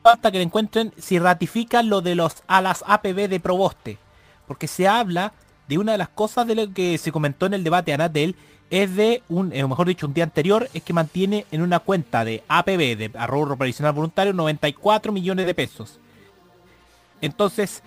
falta 0.03 0.31
que 0.31 0.39
le 0.39 0.45
encuentren 0.45 0.93
si 0.99 1.19
ratifican 1.19 1.89
lo 1.89 2.01
de 2.01 2.15
los 2.15 2.43
a 2.47 2.61
las 2.61 2.85
APB 2.87 3.29
de 3.29 3.41
Proboste. 3.41 3.99
Porque 4.47 4.67
se 4.67 4.89
habla 4.89 5.33
de 5.69 5.79
una 5.79 5.93
de 5.93 5.99
las 5.99 6.09
cosas 6.09 6.47
de 6.47 6.55
lo 6.55 6.73
que 6.73 6.99
se 6.99 7.13
comentó 7.13 7.47
en 7.47 7.55
el 7.55 7.65
debate 7.65 7.93
Anatel, 7.93 8.35
es 8.71 8.95
de 8.95 9.23
un, 9.29 9.53
eh, 9.53 9.67
mejor 9.67 9.87
dicho, 9.87 10.07
un 10.07 10.15
día 10.15 10.25
anterior, 10.25 10.69
es 10.73 10.83
que 10.83 10.93
mantiene 10.93 11.45
en 11.51 11.63
una 11.63 11.81
cuenta 11.81 12.25
de 12.25 12.43
APB, 12.49 12.97
de 12.97 13.11
ahorro 13.19 13.57
provisional 13.57 13.93
voluntario, 13.93 14.33
94 14.33 15.13
millones 15.13 15.47
de 15.47 15.55
pesos. 15.55 15.99
Entonces, 17.21 17.83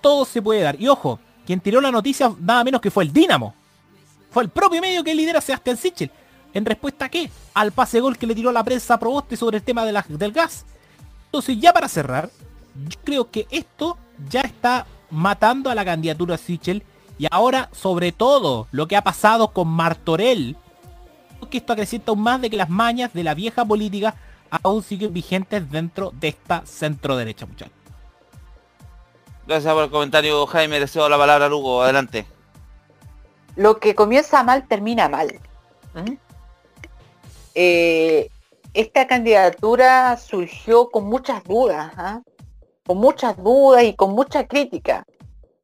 todo 0.00 0.24
se 0.24 0.42
puede 0.42 0.60
dar. 0.60 0.80
Y 0.80 0.88
ojo, 0.88 1.18
quien 1.46 1.60
tiró 1.60 1.80
la 1.80 1.90
noticia 1.90 2.32
nada 2.38 2.64
menos 2.64 2.80
que 2.80 2.90
fue 2.90 3.04
el 3.04 3.12
Dinamo. 3.12 3.54
Fue 4.30 4.42
el 4.42 4.50
propio 4.50 4.80
medio 4.80 5.02
que 5.02 5.14
lidera 5.14 5.40
Sebastián 5.40 5.76
Sichel. 5.76 6.10
¿En 6.52 6.64
respuesta 6.64 7.06
a 7.06 7.08
qué? 7.08 7.30
Al 7.54 7.72
pase 7.72 8.00
gol 8.00 8.18
que 8.18 8.26
le 8.26 8.34
tiró 8.34 8.52
la 8.52 8.64
prensa 8.64 8.94
a 8.94 8.98
Proboste 8.98 9.36
sobre 9.36 9.58
el 9.58 9.62
tema 9.62 9.84
del 9.84 10.32
gas. 10.32 10.64
Entonces, 11.26 11.58
ya 11.60 11.72
para 11.72 11.88
cerrar, 11.88 12.30
yo 12.88 12.98
creo 13.04 13.30
que 13.30 13.46
esto 13.50 13.98
ya 14.28 14.40
está 14.40 14.86
matando 15.10 15.70
a 15.70 15.74
la 15.74 15.84
candidatura 15.84 16.36
Sichel. 16.38 16.82
Y 17.18 17.26
ahora, 17.30 17.70
sobre 17.72 18.12
todo, 18.12 18.68
lo 18.72 18.86
que 18.88 18.96
ha 18.96 19.02
pasado 19.02 19.48
con 19.48 19.68
Martorell. 19.68 20.56
creo 21.38 21.50
que 21.50 21.58
esto 21.58 21.72
acrecienta 21.72 22.10
aún 22.10 22.22
más 22.22 22.40
de 22.40 22.50
que 22.50 22.56
las 22.56 22.70
mañas 22.70 23.12
de 23.12 23.24
la 23.24 23.34
vieja 23.34 23.64
política 23.64 24.14
aún 24.62 24.82
siguen 24.82 25.12
vigentes 25.12 25.70
dentro 25.70 26.12
de 26.18 26.28
esta 26.28 26.64
centro 26.66 27.16
derecha, 27.16 27.46
muchachos. 27.46 27.74
Gracias 29.46 29.72
por 29.72 29.84
el 29.84 29.90
comentario, 29.90 30.46
Jaime. 30.46 30.80
Deseo 30.80 31.08
la 31.08 31.18
palabra 31.18 31.46
a 31.46 31.48
Lugo. 31.48 31.82
Adelante. 31.82 32.26
lo 33.54 33.78
que 33.78 33.94
comienza 33.94 34.42
mal 34.42 34.66
termina 34.68 35.08
mal. 35.08 35.40
¿Mm? 35.94 36.12
Eh, 37.54 38.28
esta 38.76 39.06
candidatura 39.06 40.18
surgió 40.18 40.90
con 40.90 41.06
muchas 41.06 41.42
dudas, 41.44 41.92
¿ah? 41.96 42.22
con 42.86 42.98
muchas 42.98 43.34
dudas 43.42 43.84
y 43.84 43.94
con 43.94 44.12
mucha 44.12 44.46
crítica. 44.46 45.06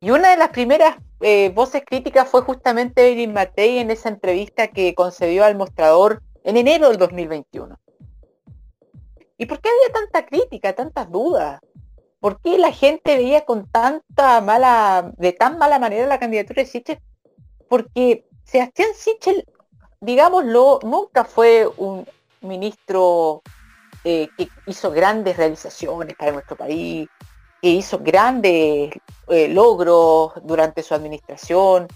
Y 0.00 0.10
una 0.10 0.30
de 0.30 0.38
las 0.38 0.48
primeras 0.48 0.96
eh, 1.20 1.52
voces 1.54 1.82
críticas 1.84 2.26
fue 2.26 2.40
justamente 2.40 3.06
Evelyn 3.06 3.34
Matei 3.34 3.78
en 3.78 3.90
esa 3.90 4.08
entrevista 4.08 4.68
que 4.68 4.94
concedió 4.94 5.44
al 5.44 5.56
mostrador 5.56 6.22
en 6.42 6.56
enero 6.56 6.88
del 6.88 6.96
2021. 6.96 7.78
¿Y 9.36 9.44
por 9.44 9.60
qué 9.60 9.68
había 9.68 9.92
tanta 9.92 10.24
crítica, 10.24 10.72
tantas 10.72 11.10
dudas? 11.10 11.60
¿Por 12.18 12.40
qué 12.40 12.56
la 12.56 12.72
gente 12.72 13.18
veía 13.18 13.44
con 13.44 13.68
tanta 13.70 14.40
mala, 14.40 15.12
de 15.18 15.34
tan 15.34 15.58
mala 15.58 15.78
manera 15.78 16.06
la 16.06 16.18
candidatura 16.18 16.62
de 16.62 16.68
Sichel? 16.68 16.98
Porque 17.68 18.24
Sebastián 18.44 18.88
Sichel, 18.94 19.44
digámoslo, 20.00 20.78
nunca 20.82 21.26
fue 21.26 21.68
un 21.76 22.06
ministro 22.42 23.42
eh, 24.04 24.28
que 24.36 24.48
hizo 24.66 24.90
grandes 24.90 25.36
realizaciones 25.36 26.14
para 26.16 26.32
nuestro 26.32 26.56
país, 26.56 27.08
que 27.60 27.68
hizo 27.68 27.98
grandes 27.98 28.92
eh, 29.28 29.48
logros 29.48 30.32
durante 30.42 30.82
su 30.82 30.94
administración. 30.94 31.86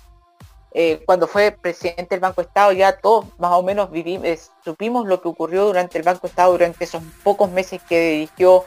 Eh, 0.72 1.02
cuando 1.06 1.26
fue 1.26 1.52
presidente 1.52 2.08
del 2.10 2.20
Banco 2.20 2.42
Estado 2.42 2.70
ya 2.72 2.98
todos 2.98 3.24
más 3.38 3.52
o 3.52 3.62
menos 3.62 3.90
vivimos, 3.90 4.50
supimos 4.62 5.06
lo 5.06 5.22
que 5.22 5.28
ocurrió 5.28 5.64
durante 5.64 5.96
el 5.96 6.04
Banco 6.04 6.26
Estado 6.26 6.52
durante 6.52 6.84
esos 6.84 7.02
pocos 7.24 7.50
meses 7.50 7.80
que 7.88 8.10
dirigió. 8.10 8.64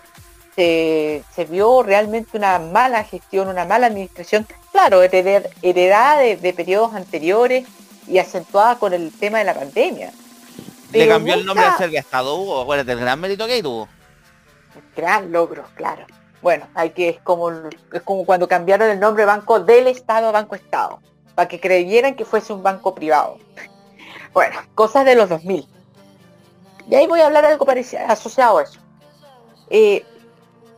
Se, 0.56 1.24
vio 1.50 1.84
realmente 1.84 2.36
una 2.36 2.60
mala 2.60 3.06
gestión, 3.06 3.48
una 3.48 3.64
mala 3.64 3.88
administración, 3.88 4.46
claro, 4.74 5.02
heredad- 5.02 5.50
heredada 5.62 6.20
de, 6.20 6.36
de 6.36 6.52
periodos 6.52 6.96
anteriores 6.96 7.66
y 8.08 8.18
acentuada 8.18 8.78
con 8.78 8.94
el 8.94 9.10
tema 9.18 9.38
de 9.38 9.46
la 9.46 9.54
pandemia. 9.54 10.12
Le 10.92 11.08
cambió 11.08 11.34
el 11.36 11.46
nombre 11.46 11.66
a 11.66 11.78
Serbia 11.78 12.00
Estado, 12.00 12.36
Hugo. 12.36 12.62
Acuérdate, 12.62 12.92
el 12.92 13.00
gran 13.00 13.20
mérito 13.20 13.46
que 13.48 13.62
tuvo. 13.62 13.88
gran 14.96 15.32
logro, 15.32 15.64
claro. 15.76 16.06
Bueno, 16.42 16.68
hay 16.74 16.92
que 16.92 17.10
es 17.10 17.20
como 17.20 17.52
es 17.52 18.02
como 18.04 18.26
cuando 18.26 18.48
cambiaron 18.48 18.90
el 18.90 19.00
nombre 19.00 19.26
banco 19.26 19.60
del 19.60 19.88
Estado 19.88 20.30
a 20.30 20.32
Banco 20.32 20.56
Estado, 20.56 21.00
para 21.36 21.48
que 21.48 21.60
creyeran 21.60 22.16
que 22.16 22.26
fuese 22.26 22.54
un 22.54 22.64
banco 22.64 22.96
privado. 22.96 23.38
Bueno, 24.34 24.56
cosas 24.76 25.06
de 25.06 25.16
los 25.16 25.30
2000. 25.30 25.68
Y 26.90 26.96
ahí 26.96 27.08
voy 27.08 27.20
a 27.20 27.28
hablar 27.28 27.46
algo 27.46 27.66
parecido, 27.66 28.02
asociado 28.08 28.58
a 28.58 28.64
eso. 28.64 28.80
Eh, 29.70 30.04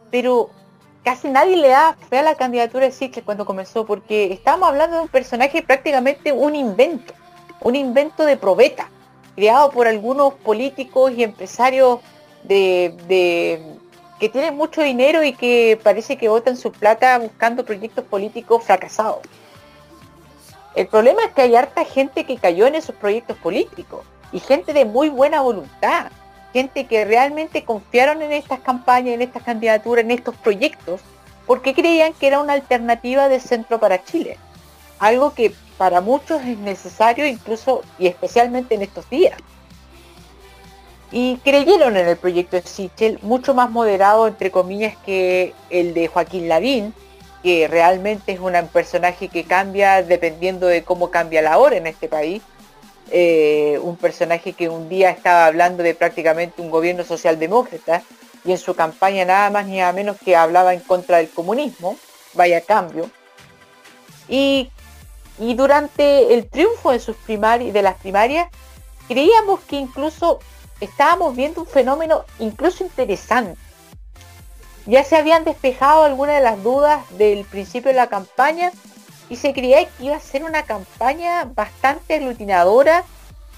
pero 0.10 0.50
casi 1.04 1.30
nadie 1.30 1.58
le 1.58 1.70
da 1.70 1.96
fe 2.10 2.20
a 2.20 2.24
la 2.24 2.36
candidatura 2.36 2.86
de 2.86 2.92
Sichel 2.92 3.24
cuando 3.24 3.46
comenzó, 3.46 3.86
porque 3.86 4.34
estamos 4.34 4.68
hablando 4.68 4.98
de 4.98 5.04
un 5.04 5.08
personaje 5.08 5.62
prácticamente 5.62 6.32
un 6.32 6.56
invento, 6.56 7.14
un 7.62 7.76
invento 7.76 8.26
de 8.26 8.36
probeta, 8.36 8.90
creado 9.42 9.72
por 9.72 9.88
algunos 9.88 10.36
políticos 10.36 11.14
y 11.18 11.24
empresarios 11.24 12.00
de, 12.44 12.96
de- 13.08 13.60
que 14.20 14.30
tienen 14.30 14.56
mucho 14.56 14.84
dinero 14.84 15.24
y 15.24 15.34
que 15.34 15.80
parece 15.82 16.16
que 16.16 16.30
votan 16.30 16.56
su 16.56 16.72
plata 16.72 17.18
buscando 17.18 17.66
proyectos 17.66 18.06
políticos 18.06 18.64
fracasados. 18.64 19.22
El 20.76 20.86
problema 20.86 21.24
es 21.24 21.32
que 21.32 21.42
hay 21.42 21.56
harta 21.56 21.84
gente 21.86 22.24
que 22.24 22.38
cayó 22.38 22.68
en 22.68 22.76
esos 22.76 22.94
proyectos 22.96 23.36
políticos 23.38 24.02
y 24.32 24.40
gente 24.40 24.74
de 24.74 24.86
muy 24.86 25.10
buena 25.10 25.42
voluntad 25.42 26.12
gente 26.54 26.86
que 26.86 27.04
realmente 27.04 27.64
confiaron 27.64 28.22
en 28.22 28.34
estas 28.34 28.60
campañas, 28.60 29.16
en 29.16 29.24
estas 29.24 29.42
candidaturas, 29.42 30.06
en 30.06 30.12
estos 30.12 30.36
proyectos, 30.36 31.02
porque 31.48 31.74
creían 31.74 32.14
que 32.14 32.28
era 32.28 32.42
una 32.42 32.54
alternativa 32.54 33.28
de 33.28 33.40
centro 33.40 33.80
para 33.80 34.04
Chile. 34.04 34.38
Algo 35.02 35.34
que 35.34 35.52
para 35.80 36.00
muchos 36.00 36.44
es 36.44 36.60
necesario 36.60 37.26
incluso 37.26 37.82
y 37.98 38.06
especialmente 38.06 38.76
en 38.76 38.84
estos 38.84 39.10
días. 39.10 39.36
Y 41.12 41.38
creyeron 41.38 41.98
en 41.98 42.08
el 42.08 42.18
proyecto 42.18 42.56
de 42.56 42.62
Sichel, 42.62 43.18
mucho 43.24 43.56
más 43.56 43.72
moderado 43.72 44.28
entre 44.28 44.52
comillas 44.52 44.96
que 45.04 45.56
el 45.72 45.96
de 45.96 46.08
Joaquín 46.08 46.48
Lavín, 46.48 46.94
que 47.42 47.68
realmente 47.68 48.32
es 48.32 48.40
un 48.40 48.54
personaje 48.72 49.28
que 49.28 49.44
cambia 49.44 50.04
dependiendo 50.04 50.68
de 50.68 50.84
cómo 50.84 51.10
cambia 51.10 51.42
la 51.42 51.58
hora 51.58 51.78
en 51.78 51.88
este 51.88 52.08
país. 52.08 52.44
Eh, 53.10 53.80
un 53.82 53.98
personaje 53.98 54.54
que 54.54 54.70
un 54.70 54.88
día 54.88 55.10
estaba 55.10 55.48
hablando 55.48 55.82
de 55.82 55.96
prácticamente 55.96 56.62
un 56.62 56.70
gobierno 56.70 57.04
socialdemócrata 57.04 58.04
y 58.46 58.52
en 58.52 58.60
su 58.60 58.76
campaña 58.76 59.26
nada 59.26 59.50
más 59.50 59.66
ni 59.66 59.80
nada 59.80 59.94
menos 59.94 60.18
que 60.24 60.36
hablaba 60.36 60.76
en 60.76 60.80
contra 60.82 61.18
del 61.18 61.30
comunismo, 61.32 61.98
vaya 62.36 62.62
cambio. 62.62 63.10
Y, 64.30 64.70
y 65.42 65.56
durante 65.56 66.36
el 66.36 66.48
triunfo 66.48 66.92
de 66.92 67.00
sus 67.00 67.16
primarias, 67.16 67.74
de 67.74 67.82
las 67.82 67.96
primarias, 67.96 68.48
creíamos 69.08 69.60
que 69.62 69.76
incluso 69.76 70.40
estábamos 70.80 71.36
viendo 71.36 71.62
un 71.62 71.68
fenómeno 71.68 72.26
incluso 72.38 72.84
interesante. 72.84 73.60
Ya 74.86 75.04
se 75.04 75.16
habían 75.16 75.44
despejado 75.44 76.04
algunas 76.04 76.36
de 76.36 76.44
las 76.44 76.62
dudas 76.62 77.02
del 77.18 77.44
principio 77.46 77.90
de 77.90 77.98
la 77.98 78.06
campaña 78.06 78.72
y 79.30 79.36
se 79.36 79.52
creía 79.52 79.84
que 79.86 80.06
iba 80.06 80.16
a 80.16 80.20
ser 80.20 80.44
una 80.44 80.62
campaña 80.62 81.46
bastante 81.46 82.16
aglutinadora 82.16 83.04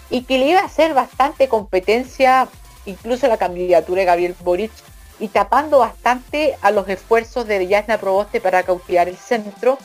y 0.09 0.23
que 0.23 0.37
le 0.37 0.47
iba 0.47 0.61
a 0.61 0.65
hacer 0.65 0.93
bastante 0.93 1.49
competencia 1.49 2.47
incluso 2.85 3.27
la 3.27 3.37
candidatura 3.37 4.01
de 4.01 4.05
Gabriel 4.05 4.35
Boric 4.41 4.71
y 5.19 5.27
tapando 5.27 5.79
bastante 5.79 6.55
a 6.61 6.71
los 6.71 6.87
esfuerzos 6.87 7.45
de 7.45 7.67
Yasna 7.67 7.97
Proboste 7.97 8.39
para 8.39 8.63
cautivar 8.63 9.09
el 9.09 9.17
centro, 9.17 9.77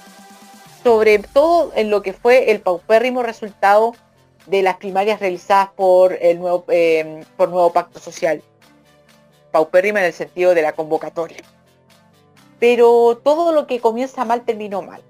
sobre 0.82 1.18
todo 1.18 1.72
en 1.74 1.90
lo 1.90 2.02
que 2.02 2.12
fue 2.12 2.50
el 2.50 2.60
paupérrimo 2.60 3.22
resultado 3.22 3.94
de 4.46 4.62
las 4.62 4.76
primarias 4.76 5.20
realizadas 5.20 5.70
por 5.76 6.16
el 6.20 6.38
nuevo, 6.38 6.64
eh, 6.68 7.24
por 7.36 7.48
nuevo 7.48 7.72
pacto 7.72 7.98
social. 7.98 8.42
Paupérrima 9.50 10.00
en 10.00 10.06
el 10.06 10.12
sentido 10.12 10.55
de 10.55 10.62
la 10.62 10.72
convocatoria. 10.72 11.38
Pero 12.59 13.20
todo 13.22 13.52
lo 13.52 13.66
que 13.66 13.80
comienza 13.80 14.24
mal 14.24 14.42
terminó 14.42 14.82
mal. 14.82 15.02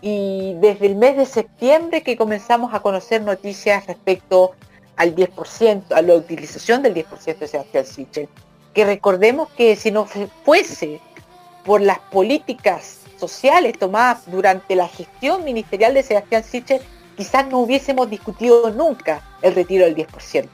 Y 0.00 0.54
desde 0.60 0.86
el 0.86 0.96
mes 0.96 1.16
de 1.16 1.26
septiembre 1.26 2.02
que 2.02 2.16
comenzamos 2.16 2.74
a 2.74 2.80
conocer 2.80 3.22
noticias 3.22 3.86
respecto 3.86 4.52
al 4.96 5.14
10%, 5.14 5.92
a 5.92 6.02
la 6.02 6.14
utilización 6.14 6.82
del 6.82 6.94
10% 6.94 7.38
de 7.38 7.48
Sebastián 7.48 7.86
Sichel, 7.86 8.28
que 8.74 8.84
recordemos 8.84 9.48
que 9.50 9.74
si 9.76 9.90
no 9.90 10.06
fuese 10.44 11.00
por 11.64 11.80
las 11.80 11.98
políticas 11.98 12.95
sociales 13.16 13.78
tomadas 13.78 14.30
durante 14.30 14.74
la 14.74 14.88
gestión 14.88 15.44
ministerial 15.44 15.94
de 15.94 16.02
Sebastián 16.02 16.44
Sichel, 16.44 16.82
quizás 17.16 17.46
no 17.48 17.58
hubiésemos 17.58 18.10
discutido 18.10 18.70
nunca 18.70 19.22
el 19.42 19.54
retiro 19.54 19.84
del 19.84 19.96
10%. 19.96 20.48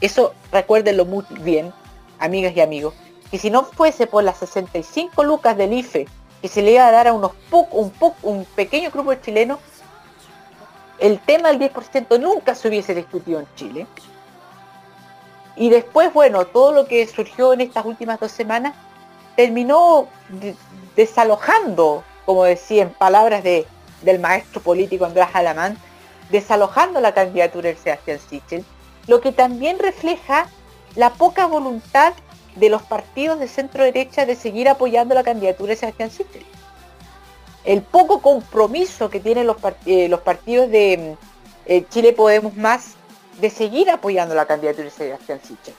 Eso 0.00 0.34
recuérdenlo 0.52 1.04
muy 1.04 1.24
bien, 1.40 1.72
amigas 2.18 2.54
y 2.56 2.60
amigos, 2.60 2.94
que 3.30 3.38
si 3.38 3.50
no 3.50 3.64
fuese 3.64 4.06
por 4.06 4.24
las 4.24 4.38
65 4.38 5.24
lucas 5.24 5.56
del 5.56 5.72
IFE 5.72 6.06
que 6.44 6.48
se 6.48 6.60
le 6.60 6.72
iba 6.72 6.86
a 6.86 6.90
dar 6.90 7.08
a 7.08 7.14
unos 7.14 7.32
un, 7.50 7.90
un 8.22 8.44
pequeño 8.44 8.90
grupo 8.90 9.12
de 9.12 9.20
chilenos, 9.22 9.60
el 10.98 11.18
tema 11.20 11.50
del 11.50 11.58
10% 11.72 12.20
nunca 12.20 12.54
se 12.54 12.68
hubiese 12.68 12.94
discutido 12.94 13.40
en 13.40 13.46
Chile. 13.54 13.86
Y 15.56 15.70
después, 15.70 16.12
bueno, 16.12 16.44
todo 16.44 16.72
lo 16.72 16.84
que 16.84 17.06
surgió 17.06 17.54
en 17.54 17.62
estas 17.62 17.86
últimas 17.86 18.20
dos 18.20 18.30
semanas 18.30 18.74
terminó 19.36 20.08
desalojando, 20.96 22.04
como 22.24 22.44
decía 22.44 22.82
en 22.82 22.90
palabras 22.90 23.42
de 23.42 23.66
del 24.04 24.20
maestro 24.20 24.60
político 24.60 25.04
Andrés 25.04 25.28
Alamán, 25.32 25.76
desalojando 26.30 27.00
la 27.00 27.14
candidatura 27.14 27.70
de 27.70 27.76
Sebastián 27.76 28.18
Sichel, 28.28 28.64
lo 29.06 29.20
que 29.20 29.32
también 29.32 29.78
refleja 29.78 30.46
la 30.94 31.10
poca 31.14 31.46
voluntad 31.46 32.14
de 32.56 32.68
los 32.68 32.82
partidos 32.82 33.40
de 33.40 33.48
centro 33.48 33.82
derecha 33.82 34.26
de 34.26 34.36
seguir 34.36 34.68
apoyando 34.68 35.14
la 35.14 35.24
candidatura 35.24 35.70
de 35.70 35.76
Sebastián 35.76 36.10
Sichel. 36.10 36.44
El 37.64 37.82
poco 37.82 38.20
compromiso 38.20 39.10
que 39.10 39.20
tienen 39.20 39.46
los, 39.46 39.56
eh, 39.86 40.14
partidos 40.22 40.70
de 40.70 41.16
eh, 41.66 41.84
Chile 41.90 42.12
Podemos 42.12 42.54
Más 42.56 42.94
de 43.40 43.50
seguir 43.50 43.90
apoyando 43.90 44.34
la 44.34 44.46
candidatura 44.46 44.84
de 44.84 44.90
Sebastián 44.90 45.40
Sichel. 45.42 45.74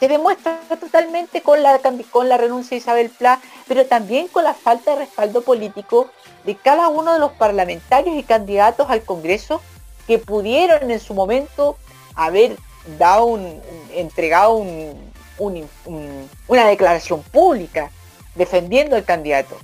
Se 0.00 0.06
demuestra 0.06 0.60
totalmente 0.80 1.42
con 1.42 1.62
la, 1.62 1.80
con 2.10 2.28
la 2.28 2.36
renuncia 2.36 2.76
de 2.76 2.80
Isabel 2.80 3.10
Pla, 3.10 3.40
pero 3.66 3.86
también 3.86 4.28
con 4.28 4.44
la 4.44 4.54
falta 4.54 4.92
de 4.92 4.98
respaldo 4.98 5.42
político 5.42 6.08
de 6.44 6.56
cada 6.56 6.88
uno 6.88 7.12
de 7.12 7.18
los 7.18 7.32
parlamentarios 7.32 8.16
y 8.16 8.22
candidatos 8.22 8.88
al 8.90 9.02
Congreso 9.02 9.60
que 10.06 10.18
pudieron 10.18 10.90
en 10.90 11.00
su 11.00 11.14
momento 11.14 11.76
haber 12.14 12.56
dado 12.98 13.26
un, 13.26 13.60
entregado 13.92 14.64
una 15.36 16.66
declaración 16.66 17.22
pública 17.22 17.90
defendiendo 18.34 18.96
al 18.96 19.04
candidato. 19.04 19.58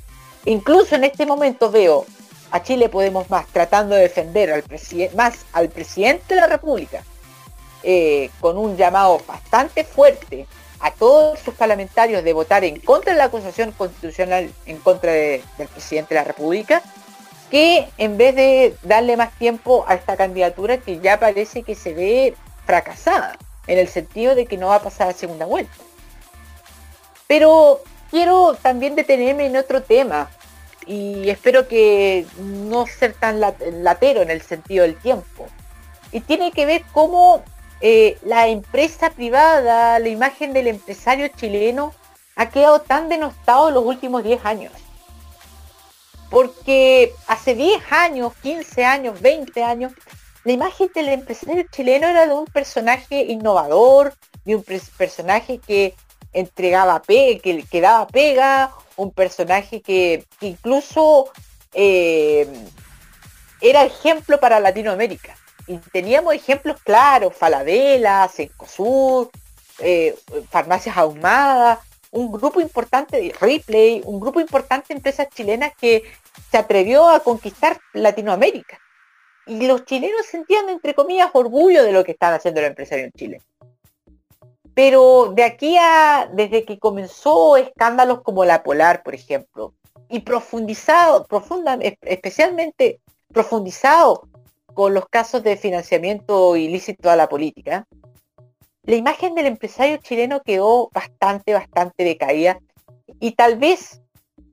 Incluso 0.45 0.97
en 0.97 1.05
este 1.05 1.27
momento 1.27 1.71
veo 1.71 2.05
a 2.51 2.63
Chile 2.63 2.89
Podemos 2.89 3.31
Más 3.31 3.47
tratando 3.47 3.95
de 3.95 4.03
defender 4.03 4.53
al 4.53 4.65
más 5.17 5.47
al 5.53 5.69
presidente 5.71 6.35
de 6.35 6.41
la 6.41 6.47
República 6.49 7.03
eh, 7.85 8.31
con 8.41 8.57
un 8.57 8.77
llamado 8.77 9.21
bastante 9.27 9.85
fuerte 9.85 10.47
a 10.81 10.91
todos 10.91 11.39
sus 11.39 11.55
parlamentarios 11.55 12.25
de 12.25 12.33
votar 12.33 12.65
en 12.65 12.81
contra 12.81 13.13
de 13.13 13.19
la 13.19 13.25
acusación 13.25 13.73
constitucional 13.73 14.51
en 14.67 14.79
contra 14.79 15.13
del 15.13 15.43
presidente 15.73 16.15
de 16.15 16.21
la 16.21 16.25
República, 16.25 16.83
que 17.51 17.89
en 17.99 18.17
vez 18.17 18.35
de 18.35 18.77
darle 18.83 19.17
más 19.17 19.33
tiempo 19.39 19.85
a 19.87 19.95
esta 19.95 20.17
candidatura 20.17 20.79
que 20.79 21.01
ya 21.01 21.21
parece 21.21 21.63
que 21.63 21.75
se 21.75 21.95
ve 21.95 22.35
fracasada, 22.67 23.39
en 23.67 23.79
el 23.79 23.89
sentido 23.89 24.35
de 24.35 24.47
que 24.47 24.57
no 24.57 24.69
va 24.69 24.77
a 24.77 24.83
pasar 24.83 25.09
a 25.09 25.13
segunda 25.13 25.47
vuelta. 25.47 25.73
Pero 27.27 27.81
quiero 28.11 28.55
también 28.55 28.95
detenerme 28.95 29.47
en 29.47 29.57
otro 29.57 29.83
tema 29.83 30.31
y 30.87 31.31
espero 31.31 31.67
que 31.67 32.27
no 32.39 32.87
ser 32.87 33.15
tan 33.15 33.41
latero 33.41 34.23
en 34.23 34.31
el 34.31 34.43
sentido 34.43 34.83
del 34.83 34.97
tiempo. 34.97 35.47
Y 36.13 36.21
tiene 36.21 36.53
que 36.53 36.67
ver 36.67 36.83
cómo 36.93 37.43
eh, 37.87 38.17
la 38.25 38.49
empresa 38.49 39.11
privada, 39.11 39.99
la 39.99 40.09
imagen 40.09 40.55
del 40.55 40.69
empresario 40.69 41.29
chileno 41.29 41.93
ha 42.35 42.49
quedado 42.49 42.81
tan 42.81 43.11
denostado 43.11 43.69
en 43.69 43.75
los 43.75 43.85
últimos 43.85 44.25
10 44.25 44.43
años. 44.47 44.73
Porque 46.31 47.13
hace 47.27 47.55
10 47.55 47.83
años, 47.93 48.33
15 48.43 48.87
años, 48.87 49.21
20 49.21 49.63
años, 49.63 49.93
la 50.45 50.53
imagen 50.53 50.89
del 50.95 51.11
empresario 51.11 51.63
chileno 51.71 52.07
era 52.09 52.27
de 52.27 52.33
un 52.33 52.47
personaje 52.47 53.25
innovador, 53.25 54.15
de 54.47 54.57
un 54.57 54.65
personaje 54.97 55.59
que 55.59 55.95
entregaba 56.33 57.03
pe 57.03 57.39
que, 57.45 57.65
que 57.65 57.83
daba 57.83 58.07
pega, 58.07 58.73
un 58.97 59.11
personaje 59.11 59.83
que, 59.83 60.25
incluso 60.41 61.29
eh, 61.75 62.49
era 63.61 63.85
ejemplo 63.85 64.41
para 64.41 64.59
Latinoamérica 64.59 65.37
y 65.67 65.79
teníamos 65.79 66.35
ejemplos 66.35 66.81
claros, 66.83 67.35
Falabella, 67.35 68.29
Cencosud, 68.29 69.29
eh, 69.79 70.15
farmacias 70.51 70.97
ahumadas, 70.97 71.79
un 72.11 72.31
grupo 72.31 72.61
importante 72.61 73.17
de 73.17 73.35
Ripley, 73.41 74.03
un 74.05 74.21
grupo 74.21 74.41
importante 74.41 74.89
de 74.89 74.99
empresas 74.99 75.29
chilenas 75.35 75.73
que 75.79 76.05
se 76.51 76.59
atrevió 76.59 77.09
a 77.09 77.21
conquistar 77.21 77.81
Latinoamérica. 77.93 78.79
Y 79.47 79.67
los 79.67 79.85
chilenos 79.85 80.25
sentían, 80.27 80.69
entre 80.69 80.95
comillas, 80.95 81.31
orgullo 81.33 81.83
de 81.83 81.93
lo 81.93 82.05
que 82.05 82.13
estaban 82.13 82.37
haciendo 82.37 82.61
los 82.61 82.71
empresarios 82.71 83.07
en 83.07 83.13
Chile. 83.13 83.43
Pero 84.75 85.33
de 85.35 85.45
aquí 85.45 85.77
a, 85.79 86.29
desde 86.33 86.65
que 86.65 86.79
comenzó 86.79 87.57
escándalos 87.57 88.23
como 88.23 88.45
la 88.45 88.63
Polar, 88.63 89.03
por 89.03 89.15
ejemplo, 89.15 89.75
y 90.09 90.21
profundizado, 90.21 91.27
profunda, 91.27 91.79
especialmente 92.03 93.01
profundizado 93.33 94.29
con 94.75 94.93
los 94.93 95.07
casos 95.09 95.43
de 95.43 95.57
financiamiento 95.57 96.57
ilícito 96.57 97.11
a 97.11 97.17
la 97.17 97.29
política, 97.29 97.87
la 98.83 98.97
imagen 98.97 99.35
del 99.35 99.47
empresario 99.47 99.97
chileno 99.97 100.43
quedó 100.43 100.91
bastante, 100.93 101.55
bastante 101.55 102.05
decaída 102.05 102.59
y 103.19 103.33
tal 103.33 103.57
vez 103.57 104.03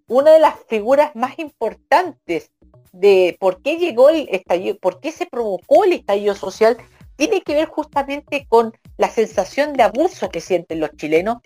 una 0.07 0.31
de 0.31 0.39
las 0.39 0.55
figuras 0.67 1.15
más 1.15 1.37
importantes 1.39 2.51
de 2.93 3.37
por 3.39 3.61
qué 3.61 3.77
llegó 3.77 4.09
el 4.09 4.27
estallido, 4.31 4.77
por 4.77 4.99
qué 4.99 5.11
se 5.11 5.25
provocó 5.25 5.83
el 5.83 5.93
estallido 5.93 6.35
social, 6.35 6.77
tiene 7.15 7.41
que 7.41 7.55
ver 7.55 7.67
justamente 7.67 8.45
con 8.47 8.73
la 8.97 9.09
sensación 9.09 9.73
de 9.73 9.83
abuso 9.83 10.29
que 10.29 10.41
sienten 10.41 10.79
los 10.79 10.91
chilenos 10.95 11.37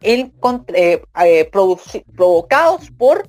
en, 0.00 0.32
eh, 0.74 1.02
eh, 1.24 1.50
provocados 2.14 2.90
por 2.92 3.26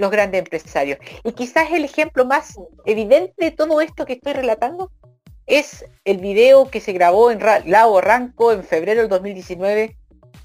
los 0.00 0.10
grandes 0.10 0.40
empresarios. 0.40 0.98
Y 1.24 1.32
quizás 1.32 1.70
el 1.70 1.84
ejemplo 1.84 2.24
más 2.24 2.58
evidente 2.86 3.34
de 3.36 3.50
todo 3.50 3.80
esto 3.80 4.06
que 4.06 4.14
estoy 4.14 4.32
relatando 4.32 4.90
es 5.46 5.84
el 6.04 6.18
video 6.18 6.70
que 6.70 6.80
se 6.80 6.92
grabó 6.92 7.30
en 7.30 7.40
Ra- 7.40 7.62
Lago 7.66 8.00
Ranco 8.00 8.52
en 8.52 8.64
febrero 8.64 9.00
del 9.00 9.08
2019 9.10 9.96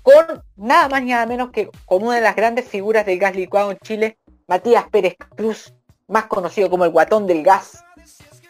con 0.02 0.44
nada 0.56 0.90
más 0.90 1.02
ni 1.02 1.12
nada 1.12 1.26
menos 1.26 1.52
que 1.52 1.70
con 1.86 2.04
una 2.04 2.16
de 2.16 2.22
las 2.22 2.36
grandes 2.36 2.68
figuras 2.68 3.06
del 3.06 3.18
gas 3.18 3.36
licuado 3.36 3.72
en 3.72 3.78
Chile, 3.80 4.18
Matías 4.48 4.86
Pérez 4.90 5.16
Cruz, 5.36 5.74
más 6.08 6.26
conocido 6.26 6.70
como 6.70 6.86
el 6.86 6.92
guatón 6.92 7.26
del 7.26 7.42
gas, 7.44 7.84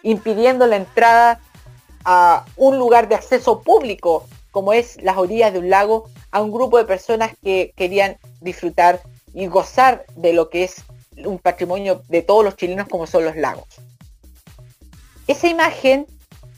impidiendo 0.03 0.67
la 0.67 0.75
entrada 0.77 1.39
a 2.03 2.45
un 2.57 2.77
lugar 2.77 3.07
de 3.07 3.15
acceso 3.15 3.61
público 3.61 4.27
como 4.51 4.73
es 4.73 5.01
las 5.01 5.17
orillas 5.17 5.51
de 5.53 5.59
un 5.59 5.69
lago 5.69 6.09
a 6.31 6.41
un 6.41 6.51
grupo 6.51 6.77
de 6.77 6.85
personas 6.85 7.31
que 7.43 7.73
querían 7.75 8.17
disfrutar 8.41 9.01
y 9.33 9.47
gozar 9.47 10.05
de 10.15 10.31
lo 10.31 10.49
que 10.49 10.63
es 10.63 10.84
un 11.23 11.39
patrimonio 11.39 12.03
de 12.09 12.21
todos 12.21 12.43
los 12.43 12.55
chilenos 12.55 12.87
como 12.87 13.07
son 13.07 13.25
los 13.25 13.35
lagos. 13.35 13.67
Esa 15.27 15.47
imagen, 15.47 16.05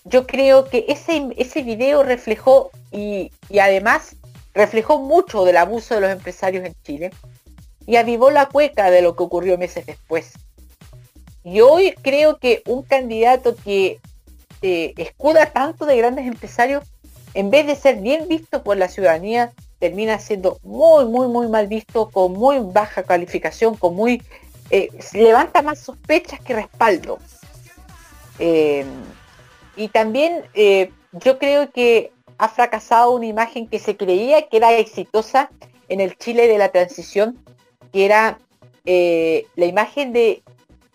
yo 0.04 0.28
creo 0.28 0.66
que 0.66 0.86
ese, 0.88 1.28
ese 1.38 1.64
video 1.64 2.04
reflejó 2.04 2.72
y, 2.92 3.32
y 3.50 3.60
además 3.60 4.16
reflejó 4.54 5.00
mucho 5.00 5.46
del 5.46 5.58
abuso 5.58 5.96
de 5.96 6.02
los 6.02 6.12
empresarios 6.12 6.66
en 6.66 6.76
Chile 6.84 7.12
y 7.86 7.96
avivó 7.96 8.32
la 8.32 8.48
cueca 8.48 8.92
de 8.92 9.02
lo 9.02 9.16
que 9.16 9.24
ocurrió 9.24 9.58
meses 9.58 9.86
después. 9.86 10.34
Y 11.44 11.62
hoy 11.62 11.94
creo 12.02 12.38
que 12.40 12.62
un 12.66 12.84
candidato 12.84 13.56
que 13.56 14.00
eh, 14.62 14.94
escuda 14.98 15.46
tanto 15.46 15.86
de 15.86 15.96
grandes 15.96 16.28
empresarios, 16.28 16.84
en 17.34 17.50
vez 17.50 17.66
de 17.68 17.76
ser 17.76 18.02
bien 18.02 18.28
visto 18.28 18.64
por 18.64 18.76
la 18.76 18.90
ciudadanía, 18.90 19.54
termina 19.80 20.20
siendo 20.20 20.60
muy, 20.64 21.06
muy, 21.06 21.28
muy 21.28 21.48
mal 21.48 21.68
visto, 21.68 22.10
con 22.10 22.34
muy 22.34 22.60
baja 22.60 23.04
calificación, 23.04 23.76
con 23.76 23.96
muy... 23.96 24.22
eh, 24.70 24.90
levanta 25.14 25.62
más 25.62 25.80
sospechas 25.80 26.40
que 26.40 26.54
respaldo. 26.54 27.20
Eh, 28.40 28.86
y 29.76 29.88
también 29.90 30.44
eh, 30.54 30.92
yo 31.12 31.38
creo 31.38 31.72
que 31.72 32.12
ha 32.38 32.50
fracasado 32.50 33.12
una 33.12 33.26
imagen 33.26 33.68
que 33.68 33.80
se 33.80 33.98
creía 33.98 34.48
que 34.48 34.58
era 34.58 34.74
exitosa 34.74 35.50
en 35.90 36.02
el 36.02 36.18
Chile 36.18 36.48
de 36.48 36.58
la 36.58 36.70
transición, 36.70 37.44
que 37.92 38.06
era 38.06 38.40
eh, 38.86 39.48
la 39.56 39.66
imagen 39.66 40.14
de 40.14 40.44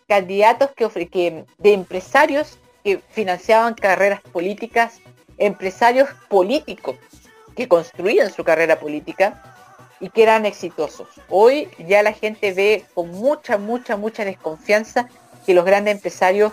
candidatos 0.06 0.70
que, 0.72 0.88
que 1.08 1.44
de 1.58 1.72
empresarios 1.72 2.58
que 2.84 2.98
financiaban 3.10 3.74
carreras 3.74 4.20
políticas, 4.20 5.00
empresarios 5.38 6.08
políticos 6.28 6.96
que 7.56 7.68
construían 7.68 8.32
su 8.32 8.44
carrera 8.44 8.78
política 8.78 9.51
y 10.02 10.10
que 10.10 10.24
eran 10.24 10.44
exitosos. 10.44 11.06
Hoy 11.30 11.68
ya 11.78 12.02
la 12.02 12.12
gente 12.12 12.52
ve 12.52 12.84
con 12.92 13.12
mucha, 13.12 13.56
mucha, 13.56 13.96
mucha 13.96 14.24
desconfianza 14.24 15.08
que 15.46 15.54
los 15.54 15.64
grandes 15.64 15.94
empresarios 15.94 16.52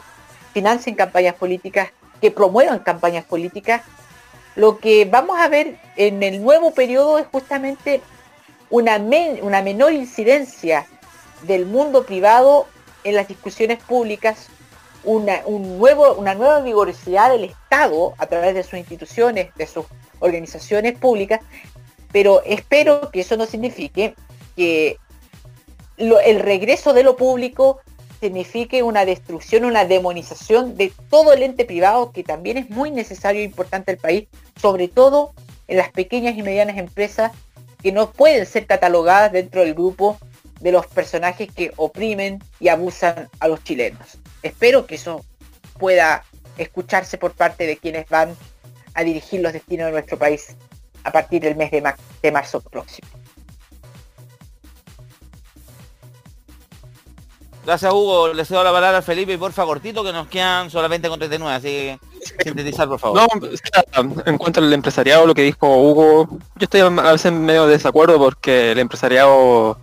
financien 0.54 0.96
campañas 0.96 1.34
políticas, 1.34 1.90
que 2.22 2.30
promuevan 2.30 2.80
campañas 2.80 3.26
políticas. 3.26 3.82
Lo 4.56 4.78
que 4.78 5.06
vamos 5.06 5.40
a 5.40 5.48
ver 5.48 5.80
en 5.96 6.22
el 6.22 6.44
nuevo 6.44 6.76
periodo 6.76 7.18
es 7.18 7.26
justamente 7.26 8.02
una, 8.70 8.98
una 9.42 9.64
menor 9.64 9.94
incidencia 9.94 10.86
del 11.42 11.66
mundo 11.66 12.06
privado 12.06 12.68
en 13.04 13.16
las 13.16 13.28
discusiones 13.28 13.82
públicas, 13.82 14.48
una, 15.04 15.42
un 15.46 15.80
nuevo, 15.80 16.14
una 16.14 16.36
nueva 16.36 16.62
vigorosidad 16.62 17.32
del 17.32 17.46
Estado 17.46 18.14
a 18.20 18.28
través 18.28 18.54
de 18.54 18.62
sus 18.62 18.76
instituciones, 18.76 19.56
de 19.56 19.66
sus 19.66 19.86
organizaciones 20.20 21.00
públicas, 21.00 21.40
pero 22.12 22.42
espero 22.46 23.12
que 23.12 23.22
eso 23.22 23.38
no 23.38 23.46
signifique 23.46 24.16
que 24.56 24.98
el 25.98 26.40
regreso 26.40 26.94
de 26.94 27.04
lo 27.04 27.16
público 27.16 27.80
signifique 28.20 28.84
una 28.84 29.06
destrucción, 29.06 29.66
una 29.66 29.86
demonización 29.86 30.76
de 30.76 30.92
todo 31.10 31.34
el 31.34 31.44
ente 31.44 31.66
privado 31.66 32.12
que 32.12 32.24
también 32.24 32.58
es 32.58 32.70
muy 32.70 32.92
necesario 32.92 33.42
e 33.42 33.46
importante 33.46 33.92
al 33.92 33.98
país, 33.98 34.28
sobre 34.60 34.88
todo 34.88 35.34
en 35.68 35.78
las 35.78 35.90
pequeñas 35.92 36.38
y 36.38 36.44
medianas 36.44 36.78
empresas 36.78 37.32
que 37.82 37.92
no 37.92 38.12
pueden 38.12 38.46
ser 38.46 38.66
catalogadas 38.66 39.32
dentro 39.32 39.62
del 39.62 39.74
grupo 39.74 40.18
de 40.60 40.72
los 40.74 40.88
personajes 40.88 41.50
que 41.54 41.72
oprimen 41.78 42.44
y 42.60 42.68
abusan 42.68 43.30
a 43.40 43.48
los 43.48 43.64
chilenos. 43.64 44.18
Espero 44.44 44.86
que 44.86 44.96
eso 44.96 45.24
pueda 45.78 46.26
escucharse 46.58 47.18
por 47.18 47.32
parte 47.32 47.66
de 47.66 47.78
quienes 47.78 48.10
van 48.10 48.36
a 48.94 49.04
dirigir 49.04 49.40
los 49.40 49.54
destinos 49.54 49.86
de 49.86 49.92
nuestro 49.94 50.18
país 50.18 50.58
a 51.04 51.12
partir 51.12 51.42
del 51.42 51.56
mes 51.56 51.72
de, 51.72 51.82
ma- 51.82 51.96
de 52.22 52.32
marzo 52.32 52.62
próximo. 52.62 53.08
Gracias 57.66 57.92
Hugo, 57.94 58.34
le 58.34 58.46
cedo 58.46 58.64
la 58.64 58.72
palabra 58.72 58.98
a 59.00 59.02
Felipe 59.04 59.34
y 59.34 59.38
porfa 59.38 59.64
cortito 59.66 60.04
que 60.04 60.12
nos 60.12 60.28
quedan 60.28 60.72
solamente 60.72 61.08
con 61.08 61.20
39, 61.20 61.56
así 61.56 61.68
que 61.68 62.00
sintetizar 62.44 62.88
por 62.88 63.00
favor. 63.00 63.22
No, 63.22 63.28
en 64.26 64.38
cuanto 64.40 64.60
al 64.60 64.74
empresariado, 64.74 65.28
lo 65.28 65.36
que 65.36 65.44
dijo 65.44 65.68
Hugo, 65.78 66.28
yo 66.56 66.64
estoy 66.64 66.80
a 66.82 66.90
veces 66.90 67.32
medio 67.32 67.68
de 67.68 67.74
desacuerdo 67.74 68.18
porque 68.18 68.72
el 68.72 68.80
empresariado 68.80 69.78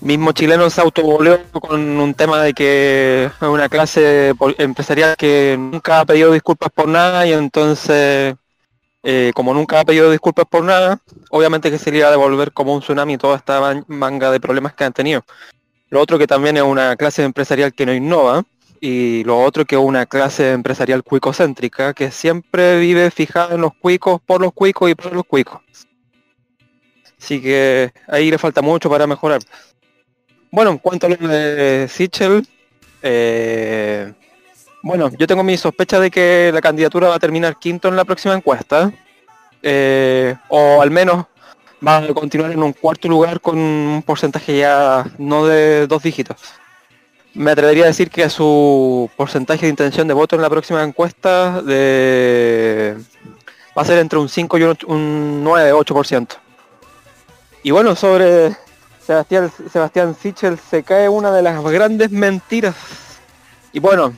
mismo 0.00 0.30
chileno 0.30 0.70
se 0.70 0.80
autoboleó 0.80 1.40
con 1.60 1.80
un 1.98 2.14
tema 2.14 2.40
de 2.40 2.54
que 2.54 3.24
es 3.24 3.42
una 3.48 3.68
clase 3.68 4.32
empresarial 4.58 5.16
que 5.16 5.56
nunca 5.58 6.00
ha 6.00 6.04
pedido 6.06 6.30
disculpas 6.30 6.70
por 6.72 6.86
nada 6.86 7.26
y 7.26 7.32
entonces, 7.32 8.36
eh, 9.02 9.32
como 9.34 9.54
nunca 9.54 9.80
ha 9.80 9.84
pedido 9.84 10.10
disculpas 10.10 10.46
por 10.50 10.64
nada, 10.64 11.00
obviamente 11.30 11.70
que 11.70 11.78
se 11.78 11.90
le 11.90 11.98
iba 11.98 12.08
a 12.08 12.10
devolver 12.10 12.52
como 12.52 12.74
un 12.74 12.80
tsunami 12.80 13.16
toda 13.18 13.36
esta 13.36 13.60
man- 13.60 13.84
manga 13.88 14.30
de 14.30 14.40
problemas 14.40 14.74
que 14.74 14.84
han 14.84 14.92
tenido. 14.92 15.24
Lo 15.90 16.00
otro 16.00 16.18
que 16.18 16.26
también 16.26 16.56
es 16.56 16.62
una 16.62 16.96
clase 16.96 17.22
empresarial 17.22 17.72
que 17.72 17.86
no 17.86 17.94
innova 17.94 18.44
y 18.80 19.24
lo 19.24 19.40
otro 19.40 19.64
que 19.64 19.74
es 19.74 19.80
una 19.80 20.06
clase 20.06 20.52
empresarial 20.52 21.02
cuicocéntrica 21.02 21.94
que 21.94 22.10
siempre 22.10 22.78
vive 22.78 23.10
fijada 23.10 23.54
en 23.54 23.62
los 23.62 23.72
cuicos, 23.74 24.20
por 24.24 24.40
los 24.40 24.52
cuicos 24.52 24.90
y 24.90 24.94
por 24.94 25.12
los 25.12 25.24
cuicos. 25.24 25.60
Así 27.18 27.40
que 27.40 27.92
ahí 28.06 28.30
le 28.30 28.38
falta 28.38 28.62
mucho 28.62 28.88
para 28.88 29.06
mejorar. 29.06 29.40
Bueno, 30.52 30.70
en 30.70 30.78
cuanto 30.78 31.06
a 31.06 31.10
lo 31.10 31.28
de 31.28 31.88
Sichel, 31.88 32.46
eh, 33.02 34.12
bueno, 34.82 35.10
yo 35.18 35.26
tengo 35.26 35.42
mi 35.42 35.56
sospecha 35.56 35.98
de 36.00 36.10
que 36.10 36.50
la 36.52 36.60
candidatura 36.60 37.08
va 37.08 37.16
a 37.16 37.18
terminar 37.18 37.58
quinto 37.58 37.88
en 37.88 37.96
la 37.96 38.04
próxima 38.04 38.34
encuesta, 38.34 38.92
eh, 39.62 40.34
o 40.48 40.80
al 40.80 40.90
menos 40.90 41.26
va 41.86 41.98
a 41.98 42.14
continuar 42.14 42.52
en 42.52 42.62
un 42.62 42.72
cuarto 42.72 43.08
lugar 43.08 43.40
con 43.40 43.58
un 43.58 44.02
porcentaje 44.04 44.58
ya 44.58 45.04
no 45.18 45.46
de 45.46 45.86
dos 45.86 46.02
dígitos. 46.02 46.36
Me 47.34 47.50
atrevería 47.52 47.84
a 47.84 47.88
decir 47.88 48.10
que 48.10 48.28
su 48.30 49.08
porcentaje 49.16 49.66
de 49.66 49.70
intención 49.70 50.08
de 50.08 50.14
voto 50.14 50.34
en 50.36 50.42
la 50.42 50.50
próxima 50.50 50.82
encuesta 50.82 51.60
de... 51.62 52.96
va 53.76 53.82
a 53.82 53.84
ser 53.84 53.98
entre 53.98 54.18
un 54.18 54.28
5 54.28 54.58
y 54.58 54.62
un, 54.62 54.70
ocho- 54.70 54.86
un 54.88 55.44
9, 55.44 55.72
8%. 55.72 56.28
Y 57.62 57.70
bueno, 57.70 57.94
sobre 57.94 58.56
Sebastián, 59.04 59.52
Sebastián 59.72 60.16
Sichel 60.20 60.58
se 60.58 60.82
cae 60.82 61.08
una 61.08 61.30
de 61.32 61.42
las 61.42 61.62
grandes 61.62 62.10
mentiras. 62.10 62.74
Y 63.72 63.78
bueno, 63.78 64.14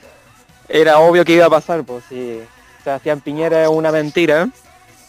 era 0.71 1.01
obvio 1.01 1.25
que 1.25 1.33
iba 1.33 1.47
a 1.47 1.51
pasar, 1.51 1.83
pues 1.85 2.05
si 2.09 2.41
Sebastián 2.85 3.21
Piñera 3.21 3.63
es 3.63 3.69
una 3.69 3.91
mentira, 3.91 4.49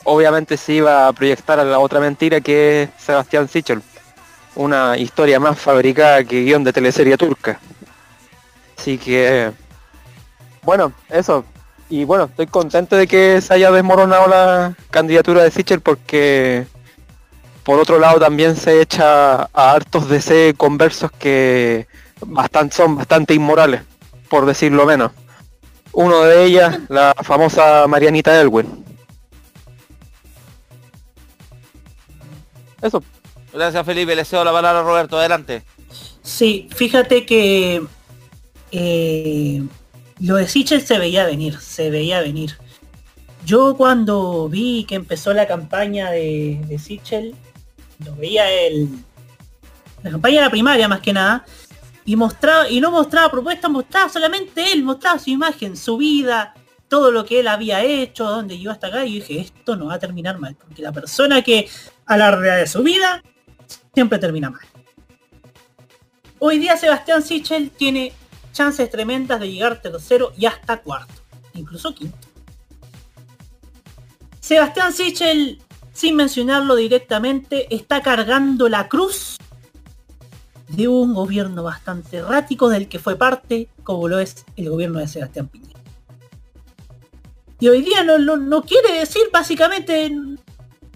obviamente 0.04 0.58
se 0.58 0.74
iba 0.74 1.08
a 1.08 1.14
proyectar 1.14 1.60
a 1.60 1.64
la 1.64 1.80
otra 1.80 2.00
mentira 2.00 2.42
que 2.42 2.84
es 2.84 2.90
Sebastián 2.98 3.48
Sichel. 3.48 3.82
Una 4.56 4.98
historia 4.98 5.40
más 5.40 5.58
fabricada 5.58 6.24
que 6.24 6.44
guion 6.44 6.64
de 6.64 6.74
teleserie 6.74 7.16
turca. 7.16 7.60
Así 8.78 8.98
que, 8.98 9.52
bueno, 10.64 10.92
eso. 11.10 11.46
Y 11.90 12.04
bueno, 12.06 12.26
estoy 12.26 12.48
contento 12.48 12.96
de 12.96 13.06
que 13.06 13.40
se 13.42 13.54
haya 13.54 13.72
desmoronado 13.72 14.28
la 14.28 14.74
candidatura 14.90 15.44
de 15.44 15.52
Sichel 15.52 15.82
porque 15.82 16.66
por 17.64 17.80
otro 17.80 18.00
lado 18.00 18.20
también 18.20 18.56
se 18.56 18.82
echa 18.82 19.44
a 19.44 19.72
hartos 19.72 20.10
DC 20.10 20.56
conversos 20.58 21.12
que 21.12 21.88
bastante, 22.26 22.76
son 22.76 22.96
bastante 22.96 23.34
inmorales, 23.34 23.82
por 24.30 24.46
decirlo 24.46 24.86
menos. 24.86 25.12
Uno 25.94 26.22
de 26.22 26.46
ellas, 26.46 26.80
la 26.90 27.14
famosa 27.22 27.86
Marianita 27.88 28.40
Elwin. 28.40 28.86
Eso. 32.82 33.04
Gracias 33.54 33.86
Felipe, 33.86 34.16
le 34.16 34.24
cedo 34.24 34.44
la 34.46 34.52
palabra 34.52 34.80
a 34.80 34.84
Roberto, 34.84 35.18
adelante. 35.18 35.64
Sí, 36.24 36.70
fíjate 36.74 37.26
que 37.26 37.84
eh, 38.72 39.64
lo 40.20 40.36
de 40.36 40.48
Sichel 40.48 40.82
se 40.82 40.98
veía 40.98 41.26
venir, 41.26 41.60
se 41.60 41.90
veía 41.90 42.22
venir. 42.22 42.58
Yo 43.46 43.76
cuando 43.76 44.48
vi 44.48 44.86
que 44.86 44.96
empezó 44.96 45.34
la 45.34 45.48
campaña 45.48 46.12
de, 46.12 46.62
de 46.68 46.80
Sichel, 46.80 47.36
lo 48.06 48.16
veía 48.16 48.50
el, 48.50 48.90
la 50.04 50.12
campaña 50.12 50.36
de 50.36 50.46
la 50.46 50.52
primaria 50.52 50.88
más 50.88 51.02
que 51.02 51.12
nada, 51.12 51.46
y 52.06 52.16
mostraba, 52.16 52.70
y 52.70 52.80
no 52.80 52.92
mostraba 52.92 53.30
propuestas, 53.30 53.70
mostraba 53.70 54.10
solamente 54.10 54.72
él, 54.72 54.84
mostraba 54.84 55.20
su 55.20 55.30
imagen, 55.30 55.78
su 55.78 55.98
vida, 55.98 56.54
todo 56.88 57.12
lo 57.12 57.26
que 57.26 57.40
él 57.40 57.48
había 57.48 57.84
hecho, 57.84 58.26
dónde 58.26 58.58
llegó 58.58 58.72
hasta 58.72 58.88
acá, 58.88 59.06
y 59.06 59.14
yo 59.14 59.26
dije, 59.26 59.40
esto 59.40 59.76
no 59.76 59.88
va 59.88 59.96
a 59.96 60.00
terminar 60.00 60.40
mal, 60.40 60.56
porque 60.56 60.82
la 60.82 60.92
persona 60.92 61.42
que 61.42 61.70
alardea 62.06 62.56
de 62.56 62.68
su 62.68 62.84
vida, 62.84 63.24
siempre 63.94 64.20
termina 64.20 64.50
mal. 64.50 64.66
Hoy 66.40 66.58
día 66.58 66.76
Sebastián 66.76 67.22
Sichel 67.22 67.70
tiene 67.70 68.14
chances 68.52 68.90
tremendas 68.90 69.40
de 69.40 69.52
llegar 69.52 69.82
tercero 69.82 70.34
y 70.38 70.48
hasta 70.48 70.82
cuarto, 70.82 71.14
incluso 71.54 71.94
quinto. 71.94 72.28
Sebastián 74.40 74.92
Sichel, 74.92 75.62
sin 75.94 76.16
mencionarlo 76.16 76.76
directamente, 76.76 77.74
está 77.74 78.02
cargando 78.02 78.68
la 78.68 78.90
cruz 78.90 79.38
de 80.76 80.88
un 80.88 81.14
gobierno 81.14 81.64
bastante 81.64 82.18
errático 82.18 82.70
del 82.70 82.88
que 82.88 83.00
fue 83.00 83.16
parte, 83.16 83.70
como 83.84 84.08
lo 84.08 84.20
es 84.20 84.46
el 84.56 84.70
gobierno 84.70 85.00
de 85.00 85.08
Sebastián 85.08 85.48
Piñera. 85.48 85.80
Y 87.60 87.68
hoy 87.68 87.82
día 87.82 88.04
no, 88.04 88.18
no- 88.18 88.38
no 88.38 88.64
quiere 88.64 89.00
decir 89.00 89.24
básicamente, 89.32 90.12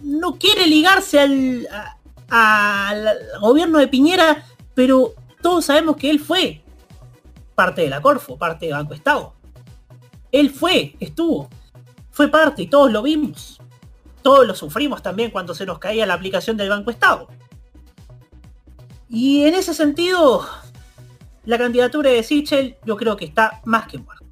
no 0.01 0.35
quiere 0.35 0.65
ligarse 0.67 1.19
al, 1.19 1.67
al 2.29 3.07
gobierno 3.41 3.77
de 3.79 3.87
Piñera, 3.87 4.45
pero 4.73 5.13
todos 5.41 5.65
sabemos 5.65 5.97
que 5.97 6.09
él 6.09 6.19
fue 6.19 6.61
parte 7.53 7.83
de 7.83 7.89
la 7.89 8.01
Corfo, 8.01 8.37
parte 8.37 8.65
de 8.65 8.73
Banco 8.73 8.93
Estado. 8.93 9.33
Él 10.31 10.49
fue, 10.49 10.95
estuvo, 10.99 11.49
fue 12.11 12.27
parte 12.29 12.63
y 12.63 12.67
todos 12.67 12.91
lo 12.91 13.01
vimos. 13.03 13.59
Todos 14.21 14.47
lo 14.47 14.55
sufrimos 14.55 15.03
también 15.03 15.29
cuando 15.29 15.53
se 15.53 15.65
nos 15.67 15.77
caía 15.77 16.05
la 16.07 16.15
aplicación 16.15 16.57
del 16.57 16.69
Banco 16.69 16.89
Estado. 16.89 17.27
Y 19.09 19.43
en 19.43 19.53
ese 19.53 19.73
sentido, 19.73 20.45
la 21.45 21.57
candidatura 21.57 22.09
de 22.09 22.23
Sichel 22.23 22.77
yo 22.85 22.97
creo 22.97 23.15
que 23.15 23.25
está 23.25 23.61
más 23.65 23.87
que 23.87 23.99
muerta. 23.99 24.25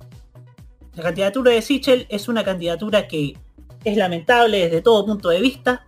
La 0.96 1.04
candidatura 1.04 1.52
de 1.52 1.62
Sichel 1.62 2.06
es 2.10 2.28
una 2.28 2.44
candidatura 2.44 3.08
que 3.08 3.38
es 3.84 3.98
lamentable 3.98 4.60
desde 4.60 4.82
todo 4.82 5.06
punto 5.06 5.30
de 5.30 5.42
vista. 5.42 5.86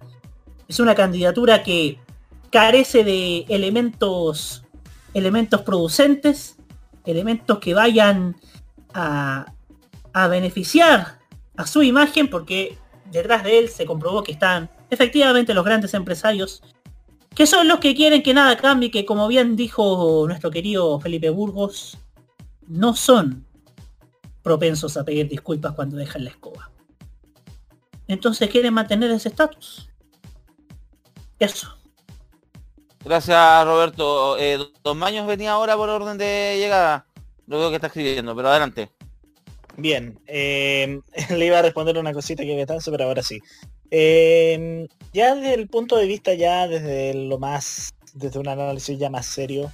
Es 0.68 0.80
una 0.80 0.96
candidatura 0.96 1.64
que 1.64 2.00
carece 2.52 3.04
de 3.04 3.46
elementos, 3.50 4.64
elementos 5.14 5.62
producentes, 5.62 6.58
elementos 7.06 7.60
que 7.60 7.74
vayan 7.74 8.36
a, 8.94 9.46
a 10.14 10.28
beneficiar 10.28 11.20
a 11.58 11.68
su 11.68 11.84
imagen, 11.84 12.30
porque 12.30 12.78
detrás 13.12 13.44
de 13.44 13.60
él 13.60 13.70
se 13.70 13.86
comprobó 13.86 14.24
que 14.24 14.32
están 14.32 14.70
efectivamente 14.90 15.54
los 15.54 15.66
grandes 15.66 15.94
empresarios 15.94 16.64
que 17.36 17.46
son 17.46 17.68
los 17.68 17.80
que 17.80 17.94
quieren 17.94 18.24
que 18.24 18.34
nada 18.34 18.56
cambie, 18.58 18.90
que 18.90 19.06
como 19.06 19.28
bien 19.28 19.56
dijo 19.56 20.24
nuestro 20.28 20.50
querido 20.50 21.00
Felipe 21.02 21.30
Burgos, 21.30 21.98
no 22.68 22.96
son 22.96 23.46
propensos 24.42 24.96
a 24.96 25.04
pedir 25.04 25.28
disculpas 25.28 25.74
cuando 25.74 25.98
dejan 25.98 26.24
la 26.24 26.30
escoba. 26.30 26.72
Entonces 28.08 28.50
quieren 28.50 28.74
mantener 28.74 29.12
ese 29.12 29.30
estatus. 29.30 29.90
Eso. 31.38 31.78
Gracias 33.04 33.66
Roberto. 33.66 34.38
Eh, 34.38 34.58
Don 34.84 34.98
Maños 34.98 35.28
venía 35.28 35.52
ahora 35.52 35.76
por 35.76 35.90
orden 35.90 36.18
de 36.18 36.56
llegada. 36.58 37.06
Lo 37.48 37.60
veo 37.60 37.70
que 37.70 37.76
está 37.76 37.88
escribiendo, 37.88 38.36
pero 38.36 38.50
adelante. 38.50 38.92
Bien, 39.78 40.18
eh, 40.26 41.02
le 41.36 41.46
iba 41.46 41.60
a 41.60 41.62
responder 41.62 41.98
una 41.98 42.14
cosita 42.14 42.44
que 42.44 42.56
me 42.56 42.66
tanso, 42.66 42.92
pero 42.92 43.06
ahora 43.06 43.22
sí. 43.22 43.40
Eh, 43.98 44.90
ya 45.14 45.36
desde 45.36 45.54
el 45.54 45.70
punto 45.70 45.96
de 45.96 46.06
vista, 46.06 46.34
ya 46.34 46.68
desde 46.68 47.14
lo 47.14 47.40
más, 47.40 47.96
desde 48.14 48.40
un 48.40 48.50
análisis 48.50 49.00
ya 49.00 49.10
más 49.10 49.26
serio, 49.26 49.72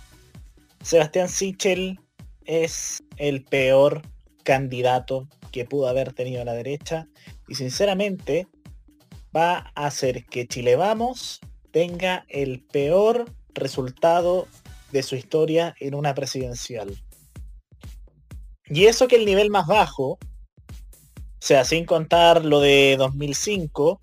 Sebastián 0.84 1.28
Sichel 1.28 2.00
es 2.46 3.02
el 3.18 3.44
peor 3.44 4.04
candidato 4.44 5.28
que 5.52 5.66
pudo 5.66 5.88
haber 5.88 6.14
tenido 6.14 6.46
la 6.46 6.54
derecha 6.54 7.08
y 7.48 7.56
sinceramente 7.56 8.46
va 9.36 9.72
a 9.74 9.88
hacer 9.88 10.24
que 10.26 10.48
Chile 10.48 10.76
Vamos 10.76 11.40
tenga 11.72 12.24
el 12.30 12.62
peor 12.62 13.26
resultado 13.56 14.48
de 14.92 15.02
su 15.02 15.16
historia 15.16 15.74
en 15.80 15.96
una 15.96 16.14
presidencial. 16.14 16.96
Y 18.68 18.86
eso 18.86 19.08
que 19.08 19.16
el 19.16 19.26
nivel 19.26 19.50
más 19.50 19.66
bajo, 19.66 20.10
o 20.10 20.20
sea, 21.40 21.66
sin 21.66 21.86
contar 21.86 22.46
lo 22.46 22.60
de 22.60 22.98
2005, 23.00 24.00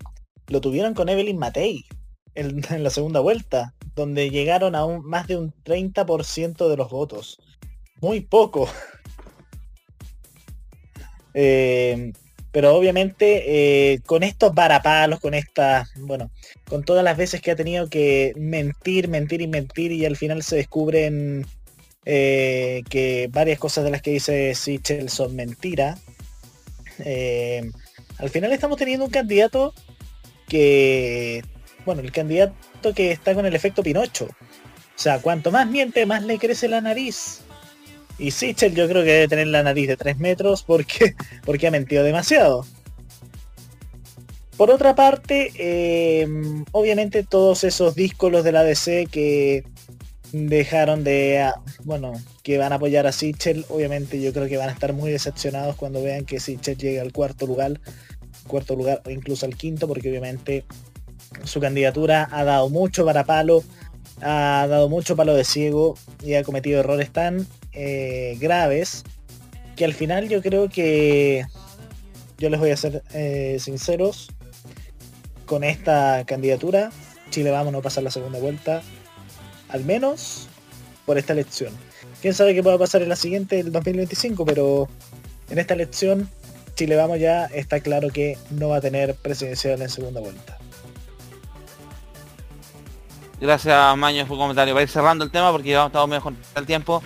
lo 0.49 0.61
tuvieron 0.61 0.93
con 0.93 1.09
Evelyn 1.09 1.37
Matei 1.37 1.85
en, 2.35 2.61
la 2.83 2.89
segunda 2.89 3.19
vuelta, 3.19 3.73
donde 3.95 4.29
llegaron 4.29 4.75
a 4.75 4.85
un, 4.85 5.05
más 5.05 5.27
de 5.27 5.37
un 5.37 5.53
30% 5.63 6.69
de 6.69 6.77
los 6.77 6.89
votos. 6.89 7.39
Muy 8.01 8.21
poco. 8.21 8.69
Eh, 11.35 12.11
pero 12.51 12.75
obviamente 12.75 13.93
eh, 13.93 13.99
con 14.05 14.23
estos 14.23 14.53
varapalos, 14.53 15.19
con 15.19 15.33
estas, 15.33 15.89
bueno, 15.95 16.31
con 16.67 16.83
todas 16.83 17.03
las 17.03 17.15
veces 17.15 17.41
que 17.41 17.51
ha 17.51 17.55
tenido 17.55 17.89
que 17.89 18.33
mentir, 18.35 19.07
mentir 19.07 19.41
y 19.41 19.47
mentir 19.47 19.91
y 19.91 20.05
al 20.05 20.17
final 20.17 20.41
se 20.41 20.55
descubren 20.55 21.45
eh, 22.05 22.81
que 22.89 23.29
varias 23.31 23.59
cosas 23.59 23.83
de 23.83 23.91
las 23.91 24.01
que 24.01 24.11
dice 24.11 24.55
Sichel 24.55 25.09
son 25.09 25.35
mentiras. 25.35 25.99
Eh, 26.99 27.69
al 28.17 28.29
final 28.29 28.51
estamos 28.51 28.77
teniendo 28.77 29.05
un 29.05 29.11
candidato 29.11 29.73
que, 30.49 31.43
bueno, 31.85 32.01
el 32.01 32.11
candidato 32.11 32.93
que 32.93 33.11
está 33.11 33.33
con 33.33 33.45
el 33.45 33.55
efecto 33.55 33.83
Pinocho. 33.83 34.25
O 34.25 35.01
sea, 35.01 35.19
cuanto 35.19 35.51
más 35.51 35.67
miente, 35.67 36.05
más 36.05 36.23
le 36.23 36.37
crece 36.37 36.67
la 36.67 36.81
nariz. 36.81 37.39
Y 38.17 38.31
Sichel 38.31 38.75
yo 38.75 38.89
creo 38.89 39.03
que 39.05 39.11
debe 39.11 39.27
tener 39.29 39.47
la 39.47 39.63
nariz 39.63 39.87
de 39.87 39.95
3 39.95 40.17
metros 40.19 40.63
porque, 40.63 41.15
porque 41.45 41.67
ha 41.67 41.71
mentido 41.71 42.03
demasiado. 42.03 42.65
Por 44.57 44.71
otra 44.71 44.93
parte, 44.93 45.53
eh, 45.55 46.27
obviamente 46.73 47.23
todos 47.23 47.63
esos 47.63 47.95
díscolos 47.95 48.43
de 48.43 48.51
la 48.51 48.63
DC 48.63 49.07
que 49.09 49.63
dejaron 50.33 51.05
de, 51.05 51.39
ah, 51.39 51.61
bueno, 51.85 52.11
que 52.43 52.57
van 52.57 52.73
a 52.73 52.75
apoyar 52.75 53.07
a 53.07 53.13
Sichel, 53.13 53.65
obviamente 53.69 54.21
yo 54.21 54.33
creo 54.33 54.49
que 54.49 54.57
van 54.57 54.67
a 54.67 54.73
estar 54.73 54.91
muy 54.91 55.11
decepcionados 55.11 55.77
cuando 55.77 56.03
vean 56.03 56.25
que 56.25 56.41
Sichel 56.41 56.77
llegue 56.77 56.99
al 56.99 57.13
cuarto 57.13 57.47
lugar, 57.47 57.79
cuarto 58.49 58.75
lugar 58.75 59.01
o 59.05 59.09
incluso 59.09 59.45
al 59.45 59.55
quinto, 59.55 59.87
porque 59.87 60.09
obviamente 60.09 60.65
su 61.45 61.61
candidatura 61.61 62.27
ha 62.31 62.43
dado 62.43 62.69
mucho 62.69 63.05
para 63.05 63.23
palo, 63.23 63.63
ha 64.21 64.67
dado 64.67 64.89
mucho 64.89 65.15
palo 65.15 65.33
de 65.33 65.45
ciego 65.45 65.95
y 66.21 66.33
ha 66.33 66.43
cometido 66.43 66.81
errores 66.81 67.11
tan 67.11 67.47
eh, 67.71 68.35
graves 68.41 69.03
que 69.77 69.85
al 69.85 69.93
final 69.93 70.27
yo 70.27 70.41
creo 70.41 70.67
que 70.67 71.45
yo 72.37 72.49
les 72.49 72.59
voy 72.59 72.71
a 72.71 72.77
ser 72.77 73.03
eh, 73.13 73.57
sinceros 73.59 74.29
con 75.45 75.63
esta 75.63 76.25
candidatura 76.25 76.91
Chile 77.29 77.51
vamos 77.51 77.73
a 77.73 77.81
pasar 77.81 78.03
la 78.03 78.11
segunda 78.11 78.39
vuelta 78.39 78.81
al 79.69 79.85
menos 79.85 80.47
por 81.05 81.17
esta 81.17 81.33
elección. 81.33 81.73
Quién 82.21 82.33
sabe 82.33 82.53
qué 82.53 82.63
pueda 82.63 82.77
pasar 82.77 83.01
en 83.01 83.09
la 83.09 83.15
siguiente 83.15 83.59
el 83.59 83.71
2025 83.71 84.45
pero 84.45 84.89
en 85.49 85.59
esta 85.59 85.73
elección 85.73 86.29
Chile 86.79 86.95
vamos 86.95 87.19
ya 87.19 87.47
está 87.47 87.81
claro 87.81 88.07
que 88.07 88.37
no 88.51 88.69
va 88.69 88.77
a 88.77 88.81
tener 88.81 89.13
presidencial 89.13 89.81
en 89.81 89.89
segunda 89.89 90.21
vuelta 90.21 90.57
Gracias 93.41 93.97
Maños 93.97 94.29
por 94.29 94.37
comentario. 94.37 94.73
Para 94.73 94.83
ir 94.83 94.89
cerrando 94.89 95.25
el 95.25 95.29
tema 95.29 95.51
porque 95.51 95.71
ya 95.71 95.87
estamos 95.87 96.07
medio 96.07 96.21
con 96.21 96.37
el 96.55 96.65
tiempo. 96.65 97.03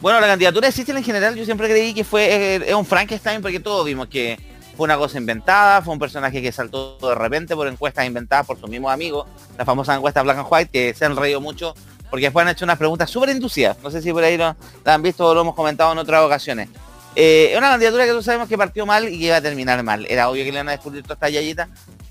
Bueno, 0.00 0.20
la 0.20 0.28
candidatura 0.28 0.68
de 0.68 0.72
Sichel 0.72 0.96
en 0.96 1.02
general 1.02 1.34
yo 1.34 1.44
siempre 1.44 1.68
creí 1.68 1.92
que 1.92 2.04
fue 2.04 2.26
eh, 2.26 2.62
es 2.68 2.74
un 2.74 2.86
Frankenstein 2.86 3.42
porque 3.42 3.58
todos 3.58 3.84
vimos 3.84 4.06
que 4.06 4.38
fue 4.76 4.84
una 4.84 4.96
cosa 4.96 5.18
inventada, 5.18 5.82
fue 5.82 5.92
un 5.92 5.98
personaje 5.98 6.40
que 6.40 6.52
saltó 6.52 6.96
de 6.98 7.16
repente 7.16 7.56
por 7.56 7.66
encuestas 7.66 8.06
inventadas 8.06 8.46
por 8.46 8.60
sus 8.60 8.70
mismos 8.70 8.92
amigos, 8.92 9.26
la 9.58 9.64
famosa 9.64 9.96
encuesta 9.96 10.22
Black 10.22 10.38
and 10.38 10.46
White, 10.48 10.70
que 10.70 10.94
se 10.94 11.04
han 11.04 11.16
reído 11.16 11.40
mucho 11.40 11.74
porque 12.10 12.26
después 12.26 12.46
han 12.46 12.52
hecho 12.52 12.64
unas 12.64 12.78
preguntas 12.78 13.10
súper 13.10 13.30
inducidas. 13.30 13.76
No 13.82 13.90
sé 13.90 14.02
si 14.02 14.12
por 14.12 14.22
ahí 14.22 14.36
lo, 14.36 14.54
la 14.84 14.94
han 14.94 15.02
visto 15.02 15.26
o 15.26 15.34
lo 15.34 15.40
hemos 15.40 15.56
comentado 15.56 15.90
en 15.90 15.98
otras 15.98 16.22
ocasiones. 16.22 16.68
Eh, 17.18 17.52
es 17.52 17.58
una 17.58 17.70
candidatura 17.70 18.04
que 18.04 18.10
todos 18.10 18.26
sabemos 18.26 18.46
que 18.46 18.58
partió 18.58 18.84
mal 18.84 19.08
y 19.08 19.18
que 19.18 19.24
iba 19.26 19.36
a 19.36 19.40
terminar 19.40 19.82
mal. 19.82 20.06
Era 20.10 20.28
obvio 20.28 20.44
que 20.44 20.52
le 20.52 20.58
iban 20.58 20.68
a 20.68 20.72
descubrir 20.72 21.02
toda 21.02 21.14
esta 21.14 21.30
yayita. 21.30 21.66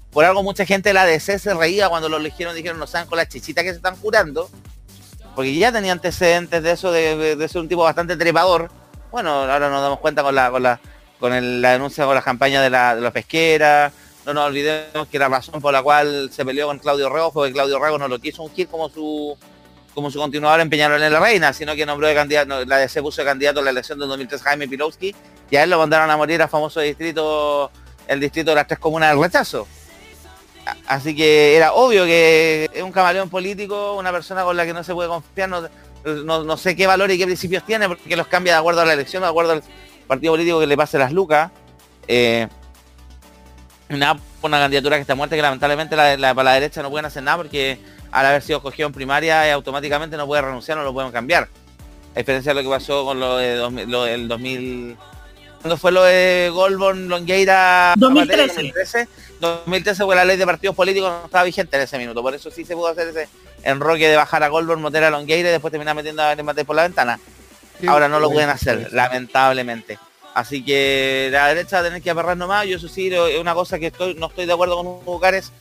Por 0.10 0.26
algo 0.26 0.42
mucha 0.42 0.66
gente 0.66 0.90
de 0.90 0.94
la 0.94 1.06
DC 1.06 1.38
se 1.38 1.54
reía 1.54 1.90
cuando 1.90 2.10
lo 2.10 2.18
eligieron, 2.18 2.56
dijeron, 2.56 2.80
no 2.80 2.88
saben 2.88 3.08
con 3.08 3.18
la 3.18 3.28
chichita 3.28 3.62
que 3.62 3.70
se 3.70 3.76
están 3.76 3.96
curando. 3.98 4.50
Porque 5.36 5.54
ya 5.54 5.72
tenía 5.72 5.92
antecedentes 5.92 6.64
de 6.64 6.72
eso, 6.72 6.92
de, 6.92 7.48
ser 7.48 7.62
un 7.62 7.68
tipo 7.68 7.84
bastante 7.84 8.18
trepador. 8.18 8.72
Bueno, 9.12 9.30
ahora 9.30 9.70
nos 9.70 9.82
damos 9.82 10.00
cuenta 10.00 10.24
con 10.24 10.34
la, 10.34 10.50
con 10.50 10.64
la, 10.64 10.80
con 11.20 11.62
la 11.62 11.72
denuncia 11.74 12.06
con 12.06 12.16
la 12.16 12.24
campaña 12.24 12.62
de 12.64 12.72
la, 12.72 12.96
de 12.96 13.02
la 13.02 13.12
pesquera. 13.12 13.92
No 14.26 14.34
nos 14.34 14.48
olvidemos 14.48 15.08
que 15.08 15.20
la 15.20 15.30
razón 15.30 15.62
por 15.62 15.72
la 15.72 15.84
cual 15.84 16.32
se 16.32 16.44
peleó 16.44 16.66
con 16.66 16.80
Claudio 16.80 17.10
Rego 17.10 17.32
fue 17.32 17.50
que 17.50 17.54
Claudio 17.54 17.78
Rego 17.78 18.00
no 18.00 18.08
lo 18.08 18.18
quiso 18.18 18.42
ungir 18.42 18.68
como 18.68 18.90
su 18.90 19.38
como 19.96 20.12
su 20.12 20.20
continuador 20.20 20.60
en 20.60 20.72
en 20.72 21.14
la 21.14 21.20
Reina, 21.20 21.54
sino 21.54 21.74
que 21.74 21.86
nombró 21.86 22.08
de 22.08 22.14
candidato, 22.14 22.66
la 22.66 22.78
DC 22.78 23.02
puso 23.02 23.22
de 23.22 23.26
candidato 23.26 23.62
a 23.62 23.64
la 23.64 23.70
elección 23.72 23.98
del 23.98 24.10
2003 24.10 24.42
Jaime 24.44 24.68
Pilowski 24.68 25.16
y 25.50 25.56
a 25.56 25.64
él 25.64 25.70
lo 25.70 25.80
mandaron 25.80 26.12
a 26.12 26.18
morir 26.18 26.42
a 26.42 26.48
famoso 26.50 26.82
distrito, 26.82 27.72
el 28.08 28.20
distrito 28.20 28.52
de 28.52 28.56
las 28.56 28.68
tres 28.68 28.78
comunas 28.78 29.10
del 29.10 29.22
rechazo. 29.22 29.66
Así 30.88 31.16
que 31.16 31.56
era 31.56 31.74
obvio 31.74 32.06
que 32.06 32.70
es 32.74 32.84
un 32.84 32.92
camaleón 32.92 33.30
político, 33.30 33.96
una 33.96 34.12
persona 34.12 34.44
con 34.44 34.58
la 34.58 34.66
que 34.66 34.74
no 34.74 34.84
se 34.84 34.94
puede 34.94 35.08
confiar, 35.08 35.50
no, 35.50 36.58
sé 36.58 36.76
qué 36.76 36.88
valores 36.88 37.16
y 37.16 37.20
qué 37.20 37.26
principios 37.26 37.64
tiene, 37.66 37.88
porque 37.88 38.16
los 38.16 38.28
cambia 38.28 38.54
de 38.54 38.60
acuerdo 38.60 38.82
a 38.82 38.86
la 38.86 38.94
elección, 38.94 39.24
de 39.24 39.30
acuerdo 39.30 39.54
al 39.54 39.64
partido 40.08 40.34
político 40.34 40.60
que 40.60 40.68
le 40.68 40.76
pase 40.76 40.98
las 40.98 41.12
lucas. 41.14 41.52
Eh, 42.08 42.48
nada, 43.90 44.20
una 44.42 44.60
candidatura 44.60 44.98
que 44.98 45.02
está 45.02 45.16
muerta, 45.16 45.36
que 45.36 45.42
lamentablemente 45.42 45.96
la, 45.96 46.18
la- 46.18 46.34
para 46.34 46.50
la 46.50 46.54
derecha 46.56 46.82
no 46.82 46.90
pueden 46.90 47.06
hacer 47.06 47.24
nada 47.24 47.38
porque 47.38 47.80
al 48.16 48.26
haber 48.26 48.42
sido 48.42 48.60
escogido 48.60 48.88
en 48.88 48.94
primaria 48.94 49.46
eh, 49.46 49.52
automáticamente 49.52 50.16
no 50.16 50.26
puede 50.26 50.42
renunciar, 50.42 50.78
no 50.78 50.86
lo 50.86 50.94
pueden 50.94 51.12
cambiar. 51.12 51.50
A 52.16 52.20
diferencia 52.20 52.54
de 52.54 52.56
lo 52.56 52.70
que 52.70 52.74
pasó 52.74 53.04
con 53.04 53.20
lo, 53.20 53.36
de 53.36 53.56
2000, 53.56 53.92
lo 53.92 54.04
del 54.06 54.28
2000... 54.30 54.98
¿Cuándo 55.62 55.78
fue 55.78 55.92
lo 55.92 56.04
de 56.04 56.50
Goldborn, 56.54 57.10
Longueira? 57.10 57.94
2013. 57.98 58.48
2013. 58.48 59.08
2013 59.42 60.06
fue 60.06 60.16
la 60.16 60.24
ley 60.24 60.38
de 60.38 60.46
partidos 60.46 60.78
políticos 60.78 61.10
no 61.10 61.26
estaba 61.26 61.44
vigente 61.44 61.76
en 61.76 61.84
ese 61.84 61.98
minuto, 61.98 62.22
por 62.22 62.34
eso 62.34 62.50
sí 62.50 62.64
se 62.64 62.74
pudo 62.74 62.88
hacer 62.88 63.10
ese 63.10 63.28
enroque 63.64 64.08
de 64.08 64.16
bajar 64.16 64.44
a 64.44 64.48
Goldberg, 64.48 64.80
meter 64.80 65.04
a 65.04 65.10
Longueira 65.10 65.50
y 65.50 65.52
después 65.52 65.72
terminar 65.72 65.94
metiendo 65.94 66.24
a 66.24 66.36
Matei 66.38 66.64
por 66.64 66.78
la 66.78 66.84
ventana. 66.84 67.20
Sí, 67.82 67.88
Ahora 67.88 68.08
no 68.08 68.22
lo 68.22 68.32
pueden 68.32 68.50
hacer, 68.50 68.88
sí. 68.88 68.96
lamentablemente. 68.96 70.00
Así 70.34 70.64
que 70.64 71.28
la 71.34 71.48
derecha 71.48 71.78
va 71.78 71.82
a 71.82 71.86
tener 71.86 72.02
que 72.02 72.12
aperrar 72.12 72.38
nomás, 72.38 72.66
yo 72.66 72.78
eso 72.78 72.88
sí, 72.88 73.14
es 73.14 73.40
una 73.40 73.54
cosa 73.54 73.78
que 73.78 73.88
estoy, 73.88 74.14
no 74.14 74.28
estoy 74.28 74.46
de 74.46 74.54
acuerdo 74.54 74.78
con 74.78 74.88
Hugo 74.88 75.20
Cares, 75.20 75.52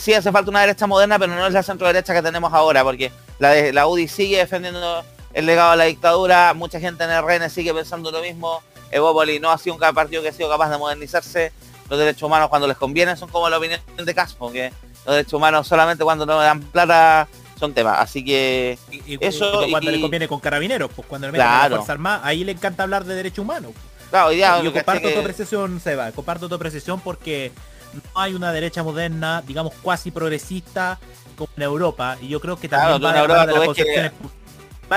sí 0.00 0.14
hace 0.14 0.30
falta 0.30 0.50
una 0.50 0.60
derecha 0.60 0.86
moderna, 0.86 1.18
pero 1.18 1.34
no 1.34 1.46
es 1.46 1.52
la 1.52 1.62
centro 1.62 1.86
derecha 1.86 2.14
que 2.14 2.22
tenemos 2.22 2.52
ahora, 2.52 2.84
porque 2.84 3.10
la, 3.38 3.50
de, 3.50 3.72
la 3.72 3.86
UDI 3.86 4.08
sigue 4.08 4.36
defendiendo 4.38 5.04
el 5.34 5.46
legado 5.46 5.72
de 5.72 5.76
la 5.78 5.84
dictadura, 5.84 6.54
mucha 6.54 6.78
gente 6.78 7.04
en 7.04 7.10
el 7.10 7.22
RN 7.22 7.48
sigue 7.50 7.72
pensando 7.74 8.10
lo 8.10 8.20
mismo, 8.20 8.62
Evópoli 8.90 9.40
no 9.40 9.50
ha 9.50 9.58
sido 9.58 9.74
un 9.74 9.80
partido 9.80 10.22
que 10.22 10.28
ha 10.28 10.32
sido 10.32 10.48
capaz 10.48 10.70
de 10.70 10.78
modernizarse, 10.78 11.52
los 11.88 11.98
derechos 11.98 12.22
humanos 12.22 12.48
cuando 12.48 12.68
les 12.68 12.76
conviene 12.76 13.16
son 13.16 13.28
como 13.28 13.48
la 13.50 13.58
opinión 13.58 13.80
de 13.96 14.14
Caspo, 14.14 14.52
que 14.52 14.70
los 15.06 15.14
derechos 15.16 15.32
humanos 15.34 15.66
solamente 15.66 16.04
cuando 16.04 16.26
no 16.26 16.36
dan 16.38 16.60
plata 16.60 17.26
son 17.58 17.72
temas, 17.74 17.98
así 17.98 18.24
que 18.24 18.78
Y, 18.90 19.18
eso 19.24 19.66
y 19.66 19.70
cuando 19.70 19.90
le 19.90 20.00
conviene 20.00 20.28
con 20.28 20.38
carabineros, 20.40 20.90
pues 20.94 21.06
cuando 21.08 21.26
le 21.28 21.32
meten 21.32 21.46
a 21.46 21.50
Claro. 21.50 21.70
la 21.70 21.76
Fuerza 21.78 21.92
Armada, 21.92 22.20
ahí 22.24 22.44
le 22.44 22.52
encanta 22.52 22.82
hablar 22.82 23.04
de 23.04 23.14
derechos 23.14 23.38
humanos. 23.40 23.72
claro, 24.10 24.32
Yo 24.32 24.72
comparto 24.72 25.08
que- 25.08 25.14
tu 25.14 25.20
apreciación, 25.20 25.80
Seba, 25.80 26.12
comparto 26.12 26.48
tu 26.48 26.54
apreciación 26.54 27.00
porque 27.00 27.52
no 27.94 28.00
hay 28.20 28.34
una 28.34 28.52
derecha 28.52 28.82
moderna, 28.82 29.42
digamos, 29.46 29.72
cuasi 29.82 30.10
progresista 30.10 30.98
como 31.36 31.50
en 31.56 31.62
Europa, 31.62 32.16
y 32.20 32.28
yo 32.28 32.40
creo 32.40 32.56
que 32.56 32.68
Claro, 32.68 32.98
también 32.98 33.00
tú 33.00 33.06
va 33.06 33.12
en 33.12 33.20
Europa 33.30 33.46
de 33.46 33.52
las 33.52 33.60
que 33.62 33.66
concepciones- 33.66 34.12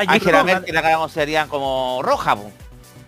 ir 0.03 0.09
Angela 0.09 0.43
Merkel 0.43 0.81
considerarían 0.97 1.47
como 1.47 2.01
roja, 2.03 2.35
po. 2.35 2.51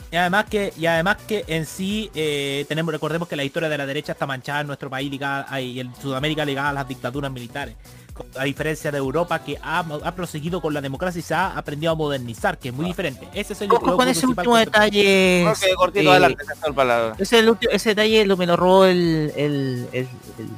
y 0.10 0.16
además 0.16 0.46
que 0.50 0.74
y 0.78 0.86
además 0.86 1.18
que 1.28 1.44
en 1.48 1.66
sí 1.66 2.10
eh, 2.16 2.66
tenemos 2.70 2.94
recordemos 2.94 3.28
que 3.28 3.36
la 3.36 3.44
historia 3.44 3.68
de 3.68 3.78
la 3.78 3.86
derecha 3.86 4.14
está 4.14 4.26
manchada 4.26 4.62
en 4.62 4.68
nuestro 4.68 4.90
país 4.90 5.12
ligada 5.12 5.60
y 5.60 5.82
en 5.82 5.94
Sudamérica 6.02 6.46
ligada 6.46 6.70
a 6.70 6.74
las 6.74 6.88
dictaduras 6.88 7.30
militares 7.30 7.76
a 8.38 8.44
diferencia 8.44 8.92
de 8.92 8.98
Europa 8.98 9.44
que 9.44 9.58
ha, 9.62 9.80
ha 9.80 10.16
proseguido 10.16 10.62
con 10.62 10.74
la 10.74 10.82
democracia 10.82 11.20
y 11.20 11.22
se 11.22 11.34
ha 11.34 11.58
aprendido 11.58 11.92
a 11.92 11.96
modernizar 11.96 12.58
que 12.58 12.70
es 12.70 12.74
muy 12.74 12.86
diferente 12.86 13.28
ese 13.34 13.54
es 13.54 13.62
el 13.62 13.70
con 13.98 14.08
ese 14.08 14.26
último 14.28 14.56
detalle. 14.66 15.02
Que 15.60 15.76
cortito 15.76 16.10
eh. 16.16 16.36
Ese, 17.18 17.24
es 17.38 17.44
el 17.44 17.50
ulti- 17.50 17.68
ese 17.72 17.90
detalle 17.90 18.26
lo 18.26 18.38
me 18.38 18.46
lo 18.46 18.56
robó 18.56 18.86
el, 18.86 19.32
el- 19.36 19.88
el- 19.92 20.08
el 20.40 20.50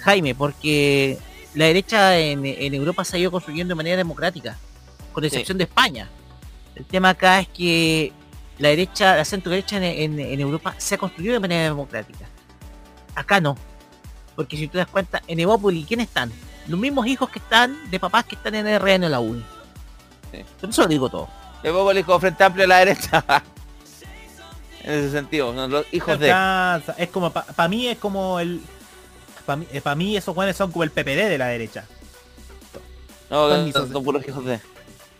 Jaime, 0.00 0.34
porque 0.34 1.18
la 1.54 1.64
derecha 1.66 2.18
en, 2.18 2.44
en 2.46 2.74
Europa 2.74 3.04
se 3.04 3.16
ha 3.16 3.20
ido 3.20 3.30
construyendo 3.30 3.72
de 3.72 3.76
manera 3.76 3.96
democrática, 3.96 4.56
con 5.12 5.22
excepción 5.24 5.58
de 5.58 5.64
España. 5.64 6.08
El 6.76 6.84
tema 6.84 7.10
acá 7.10 7.40
es 7.40 7.48
que 7.48 8.12
la 8.58 8.68
derecha, 8.68 9.16
la 9.16 9.24
centro 9.24 9.50
derecha 9.50 9.76
en, 9.76 9.84
en- 9.84 10.20
en 10.20 10.40
Europa 10.40 10.74
se 10.78 10.94
ha 10.94 10.98
construido 10.98 11.32
de 11.34 11.40
manera 11.40 11.64
democrática. 11.64 12.26
Acá 13.14 13.40
no. 13.40 13.56
Porque 14.36 14.56
si 14.56 14.68
te 14.68 14.78
das 14.78 14.86
cuenta, 14.86 15.20
en 15.26 15.40
Evópoli, 15.40 15.82
¿quiénes 15.84 16.06
están? 16.06 16.30
Los 16.68 16.78
mismos 16.78 17.06
hijos 17.06 17.28
que 17.30 17.38
están 17.38 17.90
de 17.90 17.98
papás 17.98 18.24
que 18.24 18.34
están 18.34 18.54
en 18.54 18.66
el 18.66 18.80
RN 18.80 19.04
o 19.04 19.08
la 19.08 19.20
UNI. 19.20 19.44
Por 20.60 20.70
eso 20.70 20.82
lo 20.82 20.88
digo 20.88 21.08
todo. 21.08 21.28
Evópolis 21.62 22.04
como 22.04 22.20
Frente 22.20 22.44
Amplio 22.44 22.64
a 22.64 22.68
la 22.68 22.78
derecha. 22.78 23.24
en 24.84 24.92
ese 24.92 25.10
sentido, 25.10 25.52
¿no? 25.52 25.66
los 25.68 25.86
hijos 25.92 26.18
de... 26.18 26.28
Es 26.96 27.08
como 27.10 27.30
para 27.32 27.68
mí 27.68 27.88
es 27.88 27.98
como 27.98 28.38
el 28.40 28.60
para 29.44 29.56
mí, 29.56 29.66
pa' 29.82 29.94
mí 29.94 30.16
esos 30.16 30.34
jóvenes 30.34 30.56
son 30.56 30.70
como 30.70 30.82
el 30.84 30.90
PPD 30.90 31.26
de 31.28 31.38
la 31.38 31.46
derecha 31.46 31.84
No, 33.30 33.48
Son 33.48 33.64
misos. 33.64 33.88
son 33.90 34.04
puros 34.04 34.26
hijos 34.28 34.44
de... 34.44 34.60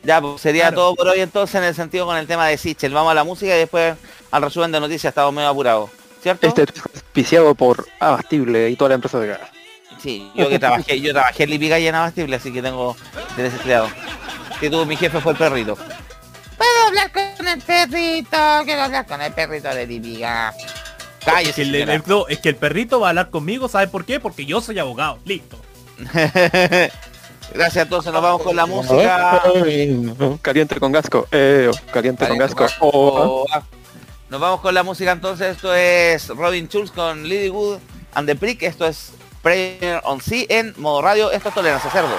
Ya, 0.05 0.21
pues 0.21 0.41
sería 0.41 0.65
Claro. 0.65 0.77
todo 0.77 0.95
por 0.97 1.09
hoy 1.09 1.21
entonces 1.21 1.55
en 1.57 1.65
el 1.65 1.75
sentido 1.75 2.07
con 2.07 2.17
el 2.17 2.27
tema 2.27 2.47
de 2.47 2.57
Sichel. 2.57 2.93
Vamos 2.95 3.11
a 3.11 3.15
la 3.15 3.25
música 3.25 3.55
y 3.55 3.59
después 3.59 3.97
al 4.31 4.43
resumen 4.43 4.71
de 4.71 4.81
noticias, 4.81 5.11
estamos 5.11 5.33
medio 5.35 5.49
apurados. 5.49 5.91
¿Cierto? 6.23 6.47
Este 6.47 6.63
es 6.63 6.69
auspiciado 6.95 7.55
por 7.55 7.87
Abastible 8.01 8.71
y 8.71 8.77
toda 8.77 8.91
la 8.91 8.95
empresa 8.97 9.19
de 9.19 9.27
gas. 9.29 9.41
Sí, 9.99 10.31
yo 10.35 10.49
que 10.49 10.59
trabajé, 10.59 11.01
yo 11.01 11.13
trabajé 11.13 11.45
en 11.45 11.51
Lipica 11.51 11.79
y 11.79 11.87
en 11.89 11.95
Abastible, 11.95 12.37
así 12.37 12.53
que 12.53 12.63
tengo 12.63 12.97
desempleado. 13.37 13.89
Que 14.61 14.71
tuvo 14.71 14.87
mi 14.87 14.97
jefe 14.97 15.21
fue 15.21 15.33
el 15.33 15.39
perrito. 15.39 15.77
Puedo 16.57 16.87
hablar 16.87 17.13
con 17.13 17.49
el 17.49 17.61
perrito, 17.61 18.37
quiero 18.65 18.83
hablar 18.83 19.07
con 19.07 19.23
el 19.23 19.33
perrito 19.33 19.69
de 19.69 19.87
Lipica. 19.87 20.51
es 20.51 21.25
Cállese, 21.25 21.71
que, 21.71 21.83
el, 21.83 22.03
no, 22.07 22.27
es 22.29 22.39
que 22.39 22.49
el 22.49 22.57
perrito 22.57 23.01
va 23.01 23.09
a 23.09 23.11
hablar 23.11 23.31
conmigo 23.31 23.69
¿sabes 23.69 23.91
por 23.91 24.07
qué? 24.07 24.19
porque 24.19 24.47
yo 24.47 24.63
soy 24.63 24.79
abogado 24.79 25.19
listo 25.27 25.59
Gracias, 27.55 27.85
entonces 27.85 28.13
nos 28.13 28.23
vamos 28.23 28.43
con 28.43 28.55
la 28.55 28.67
música. 28.67 29.43
Caliente 30.43 30.79
con 30.79 30.93
gasco. 30.93 31.27
Eh, 31.33 31.71
caliente 31.91 32.27
con 32.27 32.37
Caliente 32.37 32.55
gasco. 32.55 32.67
con 32.79 32.91
Oh. 32.91 33.45
Oh, 33.45 33.47
ah. 33.53 33.63
Nos 34.29 34.41
vamos 34.41 34.61
con 34.61 34.75
la 34.75 34.83
música 34.83 35.13
entonces. 35.13 35.57
Esto 35.57 35.75
es 35.75 36.29
Robin 36.29 36.69
Schulz 36.69 36.91
con 36.91 37.27
Lily 37.27 37.49
Wood 37.49 37.79
and 38.15 38.29
the 38.29 38.37
Prick. 38.37 38.63
Esto 38.63 38.87
es 38.87 39.13
Prayer 39.43 40.01
on 40.05 40.21
Sea 40.21 40.47
en 40.49 40.75
modo 40.77 41.03
radio. 41.03 41.31
Esto 41.31 41.49
es 41.49 41.55
Tolerancia 41.55 41.91
Cerdo. 41.91 42.17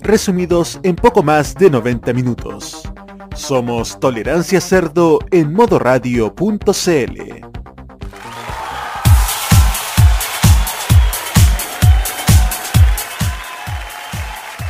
Resumidos 0.00 0.78
en 0.82 0.96
poco 0.96 1.22
más 1.22 1.54
de 1.54 1.70
90 1.70 2.12
minutos. 2.12 2.82
Somos 3.34 3.98
Tolerancia 3.98 4.60
Cerdo 4.60 5.18
en 5.30 5.52
modoradio.cl. 5.52 7.48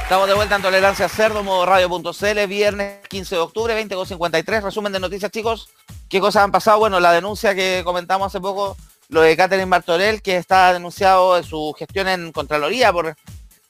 Estamos 0.02 0.28
de 0.28 0.34
vuelta 0.34 0.56
en 0.56 0.62
Tolerancia 0.62 1.08
Cerdo, 1.08 1.42
modo 1.42 1.66
radio.cl, 1.66 2.46
viernes 2.46 3.00
15 3.08 3.34
de 3.34 3.40
octubre, 3.40 3.88
20.53. 3.88 4.62
Resumen 4.62 4.92
de 4.92 5.00
noticias, 5.00 5.30
chicos. 5.30 5.68
¿Qué 6.08 6.20
cosas 6.20 6.44
han 6.44 6.52
pasado? 6.52 6.78
Bueno, 6.78 6.98
la 7.00 7.12
denuncia 7.12 7.54
que 7.54 7.82
comentamos 7.84 8.28
hace 8.28 8.40
poco, 8.40 8.76
lo 9.08 9.20
de 9.22 9.36
Catherine 9.36 9.68
Bartorell, 9.68 10.22
que 10.22 10.36
está 10.36 10.72
denunciado 10.72 11.36
en 11.36 11.44
su 11.44 11.74
gestión 11.78 12.08
en 12.08 12.32
Contraloría 12.32 12.92
por 12.92 13.16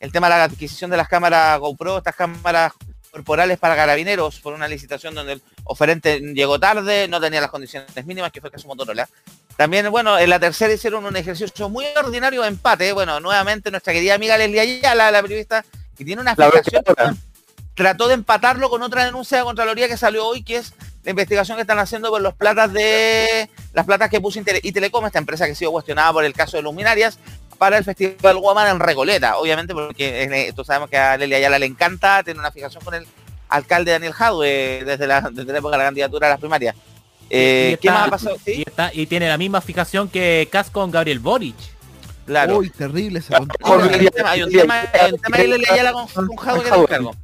el 0.01 0.13
tema 0.13 0.29
de 0.29 0.37
la 0.37 0.45
adquisición 0.45 0.91
de 0.91 0.97
las 0.97 1.09
cámaras 1.09 1.59
GoPro, 1.59 1.99
estas 1.99 2.15
cámaras 2.15 2.73
corporales 3.11 3.59
para 3.59 3.75
carabineros, 3.75 4.39
por 4.41 4.53
una 4.53 4.69
licitación 4.69 5.15
donde 5.15 5.35
el 5.35 5.43
oferente 5.65 6.21
llegó 6.21 6.61
tarde, 6.61 7.09
no 7.09 7.21
tenía 7.21 7.41
las 7.41 7.51
condiciones 7.51 8.07
mínimas, 8.07 8.31
que 8.31 8.41
fue 8.41 8.49
el 8.49 8.53
caso 8.53 8.69
Motorola. 8.69 9.09
También, 9.57 9.91
bueno, 9.91 10.19
en 10.19 10.31
la 10.31 10.39
tercera 10.39 10.73
hicieron 10.73 11.05
un 11.05 11.17
ejercicio 11.17 11.69
muy 11.69 11.85
ordinario 11.97 12.43
de 12.43 12.49
empate. 12.49 12.93
Bueno, 12.93 13.19
nuevamente 13.19 13.71
nuestra 13.71 13.93
querida 13.93 14.15
amiga 14.15 14.39
Leslie 14.39 14.61
Ayala, 14.61 15.11
la 15.11 15.23
periodista, 15.23 15.65
que 15.97 16.05
tiene 16.05 16.23
una 16.23 16.35
vencedora. 16.35 17.15
trató 17.75 18.09
de 18.09 18.15
empatarlo 18.15 18.71
con 18.71 18.83
otra 18.83 19.05
denuncia 19.05 19.39
de 19.39 19.45
Contraloría 19.45 19.89
que 19.89 19.97
salió 19.97 20.27
hoy, 20.27 20.45
que 20.45 20.57
es 20.57 20.75
la 21.03 21.11
investigación 21.11 21.57
que 21.57 21.63
están 21.63 21.79
haciendo 21.79 22.11
por 22.11 22.21
los 22.21 22.35
platas 22.35 22.73
de 22.73 23.49
las 23.73 23.87
platas 23.87 24.11
que 24.11 24.21
puso 24.21 24.39
Intele- 24.39 24.61
y 24.63 24.73
Telecom, 24.73 25.07
esta 25.07 25.19
empresa 25.19 25.47
que 25.47 25.53
ha 25.53 25.55
sido 25.55 25.73
cuestionada 25.73 26.13
por 26.13 26.25
el 26.25 26.35
caso 26.35 26.57
de 26.57 26.63
Luminarias, 26.63 27.19
para 27.59 27.77
el 27.79 27.85
Festival 27.85 28.37
Woman 28.37 28.69
en 28.69 28.81
Recoleta, 28.81 29.37
obviamente 29.39 29.75
porque 29.75 30.23
eh, 30.23 30.53
tú 30.55 30.65
sabemos 30.65 30.89
que 30.89 30.97
a 30.97 31.17
Lely 31.17 31.35
Ayala 31.35 31.59
le 31.59 31.67
encanta, 31.67 32.23
tiene 32.23 32.39
una 32.41 32.53
fijación 32.53 32.83
con 32.85 32.95
el 32.95 33.07
alcalde 33.49 33.93
Daniel 33.93 34.13
Jadwe 34.13 34.83
desde 34.85 35.07
la, 35.07 35.23
desde 35.33 35.53
la 35.53 35.59
época 35.59 35.73
de 35.73 35.79
la 35.79 35.85
candidatura 35.85 36.27
a 36.29 36.31
las 36.31 36.41
primarias. 36.41 36.75
Eh, 37.31 37.73
Y 37.75 37.77
¿Qué 37.79 37.89
está- 37.89 37.93
más 37.99 38.07
ha 38.07 38.11
pasado? 38.11 38.37
¿Sí? 38.45 38.53
Y, 38.59 38.69
está- 38.69 38.91
y 38.95 39.07
tiene 39.07 39.29
la 39.29 39.37
misma 39.39 39.61
fijación 39.61 40.09
que 40.09 40.49
Cas 40.51 40.71
con 40.71 40.91
Gabriel 40.91 41.19
Boric. 41.19 41.57
Claro. 42.27 42.59
Uy, 42.59 42.69
terrible 42.71 43.19
esa 43.21 43.39
Hay 43.39 43.43
un 43.43 43.51
tema, 44.13 44.31
hay 44.31 44.43
un 44.43 44.51
tema, 44.53 44.83
hay 44.93 45.13
un 45.13 45.19
tema 45.21 45.37
de 45.39 45.49
Lely 45.49 45.65
Ayala 45.71 45.93
con, 45.93 46.07
con 46.27 46.37
Jadwe 46.37 46.63
que 46.65 46.71
te 46.71 46.77
encargo. 46.79 47.15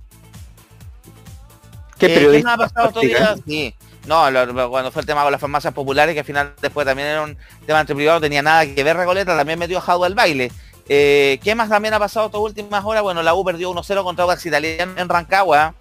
¿Qué 1.99 2.07
Eh, 2.07 2.31
¿Qué 2.39 2.43
más 2.43 2.55
ha 2.55 2.57
pasado? 2.57 3.01
Sí. 3.47 3.75
No, 4.07 4.31
lo- 4.31 4.71
cuando 4.71 4.91
fue 4.93 5.01
el 5.01 5.07
tema 5.07 5.23
con 5.23 5.33
las 5.33 5.41
farmacias 5.41 5.73
populares, 5.73 6.13
que 6.15 6.21
al 6.21 6.27
final 6.27 6.53
después 6.61 6.87
también 6.87 7.09
era 7.09 7.23
un 7.23 7.37
tema 7.67 7.81
entre 7.81 7.95
privados, 7.97 8.21
no 8.21 8.25
tenía 8.27 8.43
nada 8.43 8.67
que 8.67 8.85
ver 8.85 8.97
Recoleta, 8.97 9.37
también 9.37 9.59
metió 9.59 9.79
a 9.79 9.81
Jadwe 9.81 10.07
al 10.07 10.15
baile. 10.15 10.53
Eh, 10.89 11.39
¿Qué 11.43 11.55
más 11.55 11.71
también 11.71 11.95
ha 11.95 11.99
pasado 11.99 12.27
estas 12.27 12.41
últimas 12.41 12.85
horas? 12.85 13.03
Bueno, 13.03 13.23
la 13.23 13.35
U 13.35 13.43
perdió 13.45 13.71
1-0 13.71 14.03
contra 14.05 14.25
Audax 14.25 14.45
Italiano 14.45 14.93
en 14.97 15.09
Rancagua. 15.09 15.75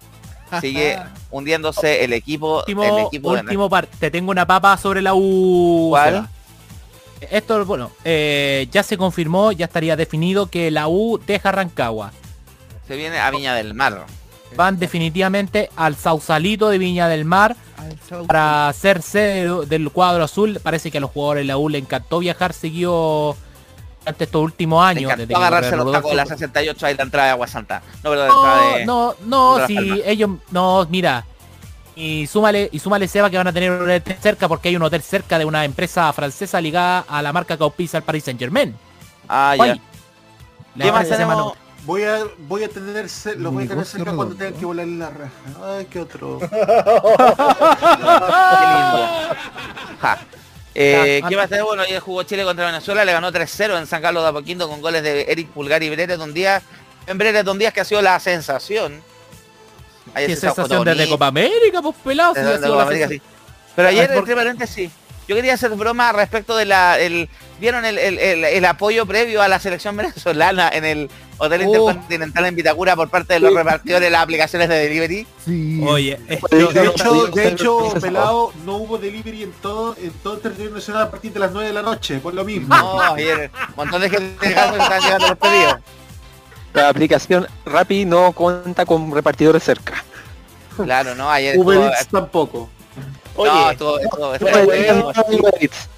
Sigue 0.60 0.98
hundiéndose 1.30 2.04
el 2.04 2.12
equipo, 2.14 2.64
el 2.66 2.74
Último, 2.78 3.06
equipo 3.08 3.28
último 3.30 3.68
par, 3.68 3.86
te 3.86 4.10
tengo 4.10 4.30
una 4.30 4.46
papa 4.46 4.76
sobre 4.78 5.02
la 5.02 5.12
U. 5.14 5.88
¿Cuál? 5.90 6.28
Esto, 7.30 7.64
bueno, 7.64 7.90
eh, 8.04 8.68
ya 8.70 8.82
se 8.82 8.96
confirmó, 8.98 9.50
ya 9.52 9.66
estaría 9.66 9.96
definido 9.96 10.46
que 10.46 10.70
la 10.70 10.88
U 10.88 11.18
deja 11.26 11.52
Rancagua. 11.52 12.12
Se 12.86 12.96
viene 12.96 13.18
a 13.18 13.30
Viña 13.30 13.54
del 13.54 13.72
Mar. 13.74 14.04
Van 14.56 14.78
definitivamente 14.78 15.70
al 15.76 15.96
Sausalito 15.96 16.68
de 16.68 16.78
Viña 16.78 17.08
del 17.08 17.24
Mar 17.24 17.56
para 18.26 18.72
ser 18.72 19.02
sede 19.02 19.66
del 19.66 19.90
cuadro 19.90 20.24
azul. 20.24 20.60
Parece 20.62 20.90
que 20.90 20.98
a 20.98 21.00
los 21.00 21.10
jugadores 21.10 21.42
de 21.42 21.46
la 21.46 21.58
U 21.58 21.68
le 21.68 21.78
encantó 21.78 22.18
viajar 22.20 22.52
seguido 22.52 23.36
durante 24.00 24.24
estos 24.24 24.42
últimos 24.42 24.84
años. 24.84 25.10
Desde 25.10 25.26
que 25.26 25.34
agarrarse 25.34 25.76
los 25.76 25.90
tacos 25.90 26.10
de 26.10 26.16
la 26.16 26.26
68 26.26 26.86
ahí 26.86 26.94
la 26.94 27.02
entrada 27.02 27.26
de 27.26 27.32
Agua 27.32 27.46
Santa. 27.46 27.82
No, 28.02 28.14
la 28.14 28.26
entrada 28.26 28.76
de... 28.76 28.86
No, 28.86 29.14
no, 29.24 29.58
de 29.58 29.66
si 29.66 29.74
Palmas. 29.74 29.98
ellos, 30.06 30.30
no, 30.50 30.86
mira, 30.90 31.24
y 31.96 32.26
súmale, 32.26 32.68
y 32.72 32.78
súmale 32.78 33.06
Seba 33.06 33.30
que 33.30 33.36
van 33.36 33.46
a 33.46 33.52
tener 33.52 33.70
un 33.70 33.88
hotel 33.88 34.16
cerca 34.20 34.48
porque 34.48 34.68
hay 34.68 34.76
un 34.76 34.82
hotel 34.82 35.02
cerca 35.02 35.38
de 35.38 35.44
una 35.44 35.64
empresa 35.64 36.12
francesa 36.12 36.60
ligada 36.60 37.04
a 37.08 37.22
la 37.22 37.32
marca 37.32 37.56
que 37.56 37.64
al 37.92 38.02
Paris 38.02 38.24
Saint 38.24 38.38
Germain. 38.38 38.74
Ah, 39.28 39.54
ya. 39.56 39.78
la 40.74 40.84
¿Qué 40.84 40.92
más 40.92 41.08
tenemos? 41.08 41.54
Voy 41.84 42.02
a, 42.02 42.24
voy 42.48 42.64
a 42.64 42.68
tener, 42.68 43.06
los 43.36 43.52
voy 43.52 43.64
a 43.64 43.68
tener 43.68 43.84
cerca 43.84 44.12
cuando 44.14 44.34
tengan 44.34 44.54
que 44.54 44.64
volar 44.64 44.86
en 44.86 44.98
la 44.98 45.10
raja. 45.10 45.30
Ay, 45.62 45.84
qué 45.86 46.00
otro. 46.00 46.38
Qué 46.40 46.46
lindo. 46.46 46.58
Ja. 50.00 50.18
Eh, 50.76 51.22
¿Qué 51.28 51.36
más 51.36 51.48
tenemos? 51.48 51.68
Bueno, 51.70 51.82
ayer 51.84 52.00
jugó 52.00 52.22
Chile 52.24 52.42
contra 52.42 52.66
Venezuela, 52.66 53.04
le 53.04 53.12
ganó 53.12 53.30
3-0 53.30 53.78
en 53.78 53.86
San 53.86 54.02
Carlos 54.02 54.22
de 54.24 54.28
Apoquindo 54.30 54.68
con 54.68 54.80
goles 54.80 55.02
de 55.02 55.22
Eric 55.28 55.48
Pulgar 55.50 55.82
y 55.82 55.90
Breres 55.90 56.18
Don 56.18 56.32
Díaz. 56.34 56.62
En 57.06 57.18
Breres 57.18 57.44
Don 57.44 57.58
Díaz 57.58 57.72
que 57.74 57.80
ha 57.82 57.84
sido 57.84 58.02
la 58.02 58.18
sensación. 58.18 59.00
Ayer 60.14 60.30
Qué 60.30 60.34
se 60.36 60.40
sensación 60.48 60.84
desde. 60.84 61.08
Copa 61.08 61.26
América, 61.28 61.80
pues 61.82 61.94
pelado. 62.02 62.34
si 62.34 62.40
Desde 62.40 62.54
ha 62.54 62.58
sido 62.58 62.68
Copa 62.70 62.82
la 62.84 62.88
América, 62.88 63.08
sí. 63.08 63.22
Pero 63.76 63.88
ayer, 63.88 64.08
por- 64.08 64.16
entre 64.18 64.34
paréntesis, 64.34 64.90
yo 65.28 65.36
quería 65.36 65.54
hacer 65.54 65.70
broma 65.70 66.12
respecto 66.12 66.56
de 66.56 66.64
la... 66.66 66.98
El, 66.98 67.28
¿Vieron 67.60 67.84
el, 67.84 67.98
el- 67.98 68.18
el- 68.18 68.44
el 68.44 68.64
apoyo 68.64 69.06
previo 69.06 69.40
a 69.40 69.48
la 69.48 69.58
selección 69.60 69.96
venezolana 69.98 70.68
en 70.70 70.84
el 70.84 71.10
Hotel 71.38 71.62
Oh. 71.62 71.64
Intercontinental 71.64 72.46
en 72.46 72.54
Vitacura 72.56 72.94
por 72.96 73.08
parte 73.08 73.34
de 73.34 73.40
los 73.40 73.54
repartidores 73.54 74.06
de 74.06 74.10
las 74.10 74.22
aplicaciones 74.22 74.68
de 74.68 74.74
delivery? 74.76 75.26
Sí. 75.44 75.80
Oye, 75.86 76.18
eh, 76.28 76.40
De 76.50 76.86
hecho, 76.86 77.26
de 77.28 77.48
hecho, 77.48 77.94
pelado, 78.00 78.52
no 78.64 78.76
hubo 78.76 78.98
delivery 78.98 79.44
en 79.44 79.52
todo, 79.52 79.96
en 80.00 80.10
todo 80.22 80.34
el 80.34 80.40
territorio 80.40 80.72
nacional 80.72 81.02
a 81.04 81.10
partir 81.10 81.32
de 81.32 81.40
las 81.40 81.52
9 81.52 81.68
de 81.68 81.74
la 81.74 81.82
noche, 81.82 82.18
por 82.18 82.34
lo 82.34 82.44
mismo. 82.44 82.74
No, 82.74 83.00
ayer 83.14 83.50
un 83.70 83.74
montón 83.76 84.00
de 84.02 84.10
gente 84.10 84.36
que 84.40 84.48
están 84.48 85.00
llegando 85.00 85.28
los 85.28 85.38
pedidos. 85.38 85.76
La 86.72 86.88
aplicación 86.88 87.46
Rappi 87.66 88.04
no 88.04 88.32
cuenta 88.32 88.84
con 88.84 89.12
repartidores 89.12 89.62
cerca. 89.62 90.04
Claro, 90.76 91.14
no, 91.14 91.30
ayer 91.30 91.56
Uber 91.56 91.78
Eats 91.82 92.08
tampoco. 92.08 92.68
Oye, 93.36 93.50
no, 93.50 93.70
estuvo- 93.70 93.98
estuvo- 93.98 94.34
estuvo- 94.34 94.50
Bueno, 94.64 95.10
estuvo- 95.10 95.40
Uber 95.40 95.54
Eats. 95.60 95.88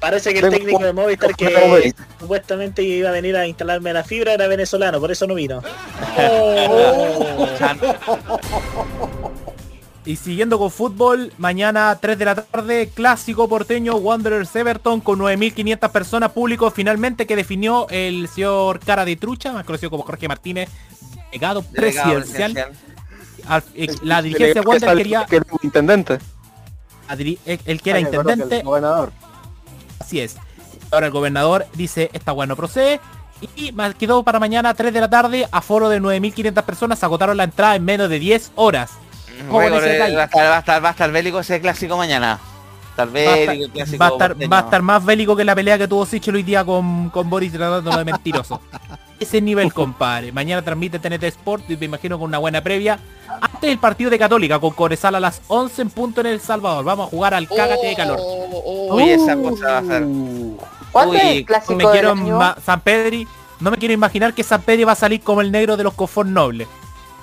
parece 0.00 0.32
que 0.32 0.38
el 0.40 0.44
Tengo- 0.50 0.56
técnico 0.56 0.84
de 0.84 0.92
Movistar 0.92 1.34
que 1.36 1.94
supuestamente 2.20 2.82
iba 2.82 3.08
a 3.08 3.12
venir 3.12 3.36
a 3.36 3.46
instalarme 3.46 3.92
la 3.92 4.02
fibra 4.04 4.32
era 4.34 4.46
venezolano, 4.48 5.00
por 5.00 5.10
eso 5.12 5.26
no 5.26 5.34
vino. 5.34 5.62
Y 10.04 10.16
siguiendo 10.16 10.58
con 10.58 10.72
fútbol, 10.72 11.32
mañana 11.38 11.96
3 12.00 12.18
de 12.18 12.24
la 12.24 12.34
tarde, 12.34 12.88
clásico 12.92 13.48
porteño 13.48 13.94
Wanderers 13.94 14.54
Everton 14.56 15.00
con 15.00 15.20
9.500 15.20 15.92
personas 15.92 16.32
público 16.32 16.72
finalmente 16.72 17.24
que 17.24 17.36
definió 17.36 17.86
el 17.88 18.26
señor 18.26 18.80
Cara 18.80 19.04
de 19.04 19.14
Trucha, 19.14 19.52
más 19.52 19.64
conocido 19.64 19.90
como 19.90 20.02
Jorge 20.02 20.26
Martínez, 20.26 20.68
delegado 21.30 21.62
delegado 21.70 21.72
presidencial. 21.72 22.52
presidencial. 22.52 22.72
Al- 23.46 23.62
eh, 23.76 23.94
la 24.02 24.22
dirigencia 24.22 24.60
de 24.60 24.66
Wander 24.66 24.96
quería, 24.96 25.24
Que 25.24 25.40
intendente. 25.62 26.18
El 27.08 27.80
que 27.82 27.90
era 27.90 27.98
Ay, 27.98 28.04
perdón, 28.06 28.26
que 28.26 28.32
intendente, 28.32 28.56
el 28.58 28.64
gobernador. 28.64 29.12
así 30.00 30.20
es. 30.20 30.36
Ahora 30.90 31.06
el 31.06 31.12
gobernador 31.12 31.66
dice, 31.74 32.10
esta 32.12 32.32
weá 32.32 32.46
no 32.46 32.56
procede. 32.56 33.00
Y 33.56 33.74
quedó 33.98 34.22
para 34.22 34.38
mañana 34.38 34.72
3 34.72 34.92
de 34.94 35.00
la 35.00 35.10
tarde, 35.10 35.48
aforo 35.50 35.88
de 35.88 36.00
9.500 36.00 36.62
personas, 36.62 37.02
agotaron 37.02 37.36
la 37.36 37.44
entrada 37.44 37.74
en 37.74 37.84
menos 37.84 38.08
de 38.08 38.18
10 38.18 38.52
horas. 38.54 38.92
¿Cómo 39.48 39.60
Récord, 39.60 39.84
ese 39.84 39.96
eh, 39.96 40.16
va, 40.16 40.22
a 40.22 40.24
estar, 40.26 40.44
va, 40.50 40.56
a 40.56 40.58
estar, 40.60 40.84
va 40.84 40.88
a 40.88 40.90
estar 40.92 41.10
bélico 41.10 41.40
ese 41.40 41.60
clásico 41.60 41.96
mañana. 41.96 42.34
A 42.34 42.90
estar 42.90 43.08
Va 43.08 43.10
a 43.10 43.12
bélico, 43.12 43.40
estar, 43.40 43.56
el 43.56 43.70
clásico 43.70 43.98
va 43.98 44.06
a 44.06 44.10
estar- 44.10 44.52
va 44.52 44.58
a 44.58 44.60
estar 44.60 44.82
más 44.82 45.04
bélico 45.04 45.34
que 45.34 45.44
la 45.44 45.54
pelea 45.56 45.78
que 45.78 45.88
tuvo 45.88 46.06
Sichel 46.06 46.36
hoy 46.36 46.42
día 46.44 46.64
con, 46.64 47.10
con 47.10 47.28
Boris 47.28 47.52
tratándolo 47.52 47.96
de 47.98 48.04
mentiroso. 48.04 48.60
Ese 49.20 49.40
nivel, 49.40 49.72
compadre. 49.72 50.32
Mañana 50.32 50.62
transmite 50.62 50.98
TNT 50.98 51.24
Sport 51.24 51.70
y 51.70 51.76
me 51.76 51.86
imagino 51.86 52.18
con 52.18 52.28
una 52.28 52.38
buena 52.38 52.60
previa. 52.60 52.98
Antes 53.40 53.70
del 53.70 53.78
partido 53.78 54.10
de 54.10 54.18
Católica 54.18 54.58
con 54.58 54.72
Corezal 54.72 55.14
a 55.14 55.20
las 55.20 55.42
11 55.48 55.82
en 55.82 55.90
punto 55.90 56.20
en 56.20 56.26
El 56.26 56.40
Salvador. 56.40 56.84
Vamos 56.84 57.06
a 57.06 57.10
jugar 57.10 57.34
al 57.34 57.48
cágate 57.48 57.86
de 57.86 57.94
calor. 57.94 58.18
Uy, 58.90 59.10
esa 59.10 59.36
cosa 59.36 59.66
va 59.66 59.78
a 59.78 59.84
ser. 59.84 60.04
¿Cuándo 60.90 61.14
es 61.14 61.24
Uy, 61.24 61.30
el 61.38 61.44
clásico 61.44 61.74
me 61.74 61.84
quiero 61.90 62.14
San 62.64 62.80
Pedri. 62.80 63.26
No 63.60 63.70
me 63.70 63.78
quiero 63.78 63.94
imaginar 63.94 64.34
que 64.34 64.42
San 64.42 64.60
Pedri 64.62 64.84
va 64.84 64.92
a 64.92 64.96
salir 64.96 65.20
como 65.20 65.40
el 65.40 65.52
negro 65.52 65.76
de 65.76 65.84
los 65.84 65.94
confort 65.94 66.28
nobles. 66.28 66.66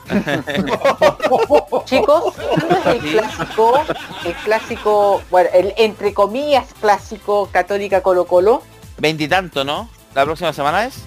Chicos, 1.85 2.33
¿cuándo 2.33 2.77
es 2.77 2.85
el 2.85 2.99
clásico? 3.11 3.81
El 4.25 4.33
clásico, 4.33 5.21
bueno, 5.29 5.49
el 5.53 5.73
entre 5.77 6.13
comillas 6.13 6.73
clásico 6.79 7.47
católica 7.51 8.01
Colo 8.01 8.25
Colo. 8.25 8.63
Veintitanto, 8.97 9.63
¿no? 9.63 9.89
¿La 10.15 10.25
próxima 10.25 10.51
semana 10.53 10.85
es? 10.85 11.03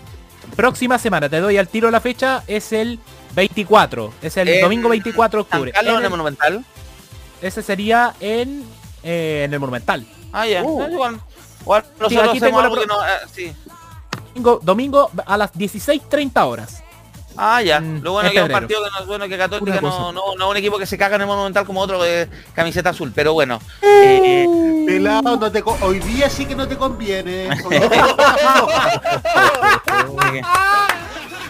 Próxima 0.56 0.98
semana, 0.98 1.28
te 1.28 1.40
doy 1.40 1.56
al 1.56 1.68
tiro 1.68 1.90
la 1.90 2.00
fecha, 2.00 2.42
es 2.46 2.72
el 2.72 2.98
24. 3.34 4.12
Es 4.22 4.36
el 4.36 4.48
En 4.48 4.60
domingo 4.60 4.88
24 4.88 5.38
de 5.44 5.48
¿San 5.48 5.52
octubre. 5.58 5.72
Carlos 5.72 5.92
En 5.94 5.98
en 6.00 6.04
el 6.04 6.10
Monumental? 6.10 6.64
ese 7.40 7.62
sería 7.62 8.14
en, 8.20 8.64
eh, 9.02 9.42
en 9.46 9.54
el 9.54 9.60
Monumental. 9.60 10.06
Ah, 10.32 10.46
ya. 10.46 10.62
Uh. 10.62 10.82
Ah, 10.82 10.88
igual. 10.90 11.20
Igual 11.62 11.84
Sí, 12.08 12.18
aquí 12.18 12.40
tengo 12.40 12.60
la 12.62 12.68
no... 12.68 12.74
eh, 13.06 13.10
sí. 13.32 13.52
Domingo, 14.34 14.60
domingo 14.62 15.10
a 15.26 15.36
las 15.36 15.52
16.30 15.54 16.46
horas. 16.46 16.82
Ah, 17.36 17.62
ya. 17.62 17.80
Mm, 17.80 18.02
Lo 18.02 18.12
bueno 18.12 18.28
en 18.28 18.32
es 18.32 18.32
que 18.32 18.38
es 18.38 18.44
un 18.44 18.52
partido 18.52 18.84
que 18.84 18.90
no 18.90 18.98
es 19.00 19.06
bueno 19.06 19.28
que 19.28 19.38
Católica 19.38 19.80
no, 19.80 20.12
no, 20.12 20.34
no 20.36 20.44
es 20.44 20.50
un 20.50 20.56
equipo 20.56 20.78
que 20.78 20.86
se 20.86 20.98
caga 20.98 21.16
en 21.16 21.22
el 21.22 21.26
Monumental 21.26 21.64
como 21.64 21.80
otro 21.80 22.02
de 22.02 22.28
camiseta 22.54 22.90
azul, 22.90 23.12
pero 23.14 23.32
bueno. 23.32 23.58
Eh, 23.82 24.46
Pelado, 24.86 25.36
no 25.36 25.50
te 25.52 25.62
hoy 25.80 25.98
día 26.00 26.28
sí 26.28 26.44
que 26.46 26.54
no 26.54 26.66
te 26.68 26.76
conviene. 26.76 27.48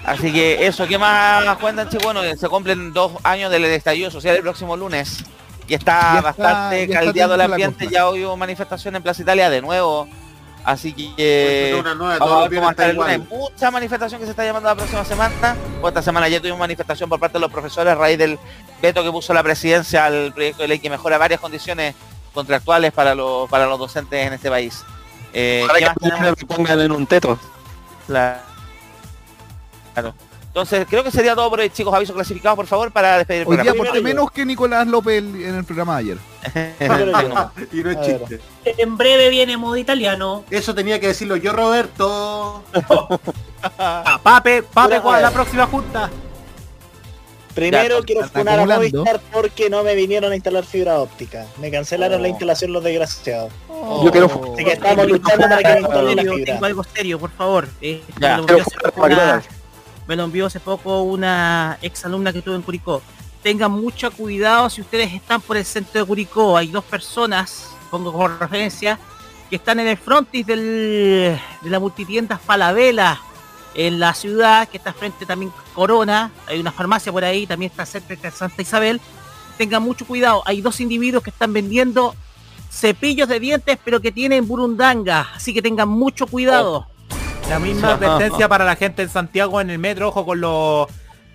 Así 0.04 0.32
que 0.32 0.66
eso, 0.66 0.86
¿qué 0.88 0.98
más 0.98 1.56
cuentan, 1.58 1.88
chicos? 1.88 2.04
Bueno, 2.12 2.22
se 2.36 2.48
cumplen 2.48 2.92
dos 2.92 3.12
años 3.22 3.50
del 3.50 3.64
estallido 3.66 4.10
social 4.10 4.36
el 4.36 4.42
próximo 4.42 4.76
lunes. 4.76 5.24
Y 5.68 5.74
está 5.74 6.00
Ya 6.00 6.08
está- 6.18 6.22
bastante 6.22 6.76
ya 6.78 6.82
está 6.94 7.04
caldeado 7.06 7.34
el 7.34 7.40
ambiente, 7.40 7.88
ya 7.88 8.10
hubo 8.10 8.36
manifestación 8.36 8.96
en 8.96 9.02
Plaza 9.02 9.22
Italia 9.22 9.48
de 9.48 9.62
nuevo. 9.62 10.08
Así 10.64 10.92
que 10.92 11.70
Pues, 11.72 11.80
una 11.80 11.94
nueva, 11.94 12.18
vamos 12.18 12.28
todos 12.28 12.36
a 12.36 12.40
los 12.40 12.50
ver 12.50 12.60
cómo 12.60 12.90
el 12.90 12.96
lunes. 12.96 13.20
está 13.20 13.34
Mucha 13.36 13.70
manifestación 13.70 14.20
que 14.20 14.26
se 14.26 14.30
está 14.30 14.44
llamando 14.44 14.68
la 14.68 14.74
próxima 14.76 15.04
semana. 15.04 15.56
O 15.80 15.88
esta 15.88 16.02
semana 16.02 16.28
ya 16.28 16.38
tuvimos 16.38 16.58
manifestación 16.58 17.08
por 17.08 17.18
parte 17.18 17.34
de 17.38 17.40
los 17.40 17.50
profesores 17.50 17.92
a 17.92 17.96
raíz 17.96 18.18
del 18.18 18.38
veto 18.80 19.02
que 19.02 19.10
puso 19.10 19.34
la 19.34 19.42
presidencia 19.42 20.06
al 20.06 20.32
proyecto 20.32 20.62
de 20.62 20.68
ley 20.68 20.78
que 20.78 20.90
mejora 20.90 21.18
varias 21.18 21.40
condiciones 21.40 21.94
contractuales 22.32 22.92
para 22.92 23.14
los 23.14 23.48
para 23.50 23.66
los 23.66 23.78
docentes 23.78 24.26
en 24.26 24.32
este 24.34 24.50
país. 24.50 24.84
Eh, 25.32 25.66
¿qué 25.72 25.78
que 25.78 25.86
más 25.86 26.34
pongan 26.46 26.80
en 26.80 26.92
un 26.92 27.06
teto. 27.06 27.38
Claro. 28.06 28.40
Claro. 29.94 30.14
Entonces, 30.52 30.86
creo 30.86 31.02
que 31.02 31.10
sería 31.10 31.34
todo 31.34 31.48
por 31.48 31.60
hoy, 31.60 31.70
chicos. 31.70 31.94
Aviso 31.94 32.12
clasificados, 32.12 32.56
por 32.56 32.66
favor, 32.66 32.92
para 32.92 33.16
despedir 33.16 33.42
el 33.42 33.48
Hoy 33.48 33.56
día 33.56 33.64
programa. 33.72 33.84
porté 33.90 34.02
menos 34.02 34.30
que 34.30 34.44
Nicolás 34.44 34.86
López 34.86 35.16
el- 35.18 35.42
en 35.42 35.54
el 35.54 35.64
programa 35.64 35.94
de 35.96 36.00
ayer. 36.00 36.18
y 37.72 37.76
no 37.82 37.90
es 37.90 38.00
chiste. 38.02 38.40
En 38.64 38.98
breve 38.98 39.30
viene 39.30 39.56
modo 39.56 39.78
italiano. 39.78 40.44
Eso 40.50 40.74
tenía 40.74 41.00
que 41.00 41.06
decirlo 41.08 41.36
yo, 41.36 41.52
Roberto. 41.52 42.62
Ah, 43.78 44.18
Pape, 44.22 44.64
Pape, 44.64 45.00
¿cuál 45.00 45.18
es 45.18 45.22
la 45.22 45.30
próxima 45.30 45.66
junta? 45.68 46.10
Primero 47.54 48.00
Ya, 48.00 48.04
quiero 48.04 48.28
funar 48.28 48.58
a. 48.58 48.66
Movistar 48.66 49.20
porque 49.32 49.70
no 49.70 49.84
me 49.84 49.94
vinieron 49.94 50.32
a 50.32 50.34
instalar 50.34 50.64
fibra 50.64 50.98
óptica. 50.98 51.46
Me 51.58 51.70
cancelaron 51.70 52.18
Oh. 52.18 52.22
la 52.22 52.28
instalación 52.28 52.72
los 52.72 52.82
desgraciados. 52.82 53.52
Yo 54.04 54.10
quiero 54.10 54.26
Así 54.54 54.64
que 54.64 54.72
estamos 54.72 55.06
luchando 55.06 55.42
para 55.48 55.58
que 55.62 55.72
me 55.74 55.80
instalen 55.80 56.16
la 56.16 56.22
Tengo 56.24 56.34
fibra. 56.36 56.52
tengo 56.54 56.66
algo 56.66 56.84
serio, 56.84 57.18
por 57.20 57.30
favor. 57.30 57.68
Eh, 57.80 58.02
Ya, 58.18 58.40
me, 60.12 60.16
lo 60.16 60.24
envió 60.24 60.46
hace 60.46 60.60
poco 60.60 61.02
una, 61.02 61.78
ex 61.80 62.04
alumna 62.04 62.32
que 62.32 62.42
tuve 62.42 62.56
en 62.56 62.62
Curicó. 62.62 63.00
Tengan 63.42 63.72
mucho 63.72 64.10
cuidado 64.10 64.68
si 64.68 64.82
ustedes 64.82 65.12
están 65.12 65.40
por 65.40 65.56
el 65.56 65.64
centro 65.64 66.00
de 66.00 66.06
Curicó. 66.06 66.56
Hay 66.56 66.68
dos 66.68 66.84
personas, 66.84 67.70
pongo 67.90 68.12
como 68.12 68.28
referencia, 68.28 68.98
que 69.48 69.56
están 69.56 69.80
en 69.80 69.88
el 69.88 69.96
frontis 69.96 70.46
de 70.46 71.40
la 71.62 71.80
multitienda 71.80 72.38
Falabella 72.38 73.20
en 73.74 73.98
la 73.98 74.12
ciudad, 74.12 74.68
que 74.68 74.76
está 74.76 74.92
frente 74.92 75.24
también 75.24 75.50
Corona. 75.74 76.30
Hay 76.46 76.60
una 76.60 76.72
farmacia 76.72 77.10
por 77.10 77.24
ahí, 77.24 77.46
también 77.46 77.70
está 77.70 77.86
cerca 77.86 78.14
de 78.14 78.30
Santa 78.30 78.60
Isabel. 78.60 79.00
Tengan 79.56 79.82
mucho 79.82 80.06
cuidado. 80.06 80.42
Hay 80.44 80.60
dos 80.60 80.80
individuos 80.80 81.22
que 81.22 81.30
están 81.30 81.54
vendiendo 81.54 82.14
cepillos 82.70 83.28
de 83.28 83.40
dientes, 83.40 83.78
pero 83.82 84.00
que 84.00 84.12
tienen 84.12 84.46
burundanga. 84.46 85.30
Así 85.34 85.54
que 85.54 85.62
tengan 85.62 85.88
mucho 85.88 86.26
cuidado. 86.26 86.86
La 87.48 87.58
misma 87.58 87.92
advertencia 87.94 88.48
para 88.48 88.64
la 88.64 88.76
gente 88.76 89.02
en 89.02 89.08
Santiago 89.08 89.60
en 89.60 89.70
el 89.70 89.78
metro, 89.78 90.08
ojo 90.08 90.24
con 90.24 90.40
los, 90.40 90.86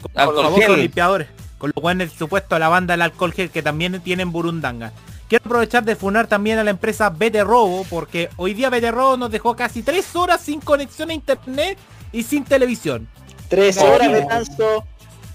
con 0.02 0.12
los 0.14 0.22
Alcohol 0.24 0.44
famosos 0.46 0.66
gel. 0.66 0.82
limpiadores. 0.82 1.28
Con 1.58 1.72
los 1.76 1.82
buenos 1.82 2.12
supuesto 2.12 2.56
a 2.56 2.60
la 2.60 2.70
banda 2.70 2.94
del 2.94 3.02
alcohol 3.02 3.34
gel 3.34 3.50
que 3.50 3.64
también 3.64 4.00
tienen 4.02 4.32
burundanga. 4.32 4.92
Quiero 5.28 5.44
aprovechar 5.46 5.84
de 5.84 5.96
funar 5.96 6.28
también 6.28 6.60
a 6.60 6.64
la 6.64 6.70
empresa 6.70 7.10
BT 7.10 7.44
Robo, 7.44 7.84
porque 7.90 8.30
hoy 8.38 8.54
día 8.54 8.70
BT 8.70 8.92
Robo 8.92 9.18
nos 9.18 9.32
dejó 9.32 9.56
casi 9.56 9.82
tres 9.82 10.16
horas 10.16 10.40
sin 10.42 10.62
conexión 10.62 11.10
a 11.10 11.14
internet 11.14 11.78
y 12.12 12.24
sin 12.24 12.46
televisión. 12.46 13.08
Tres 13.50 13.78
horas 13.80 14.12
de 14.12 14.22
tanto, 14.24 14.84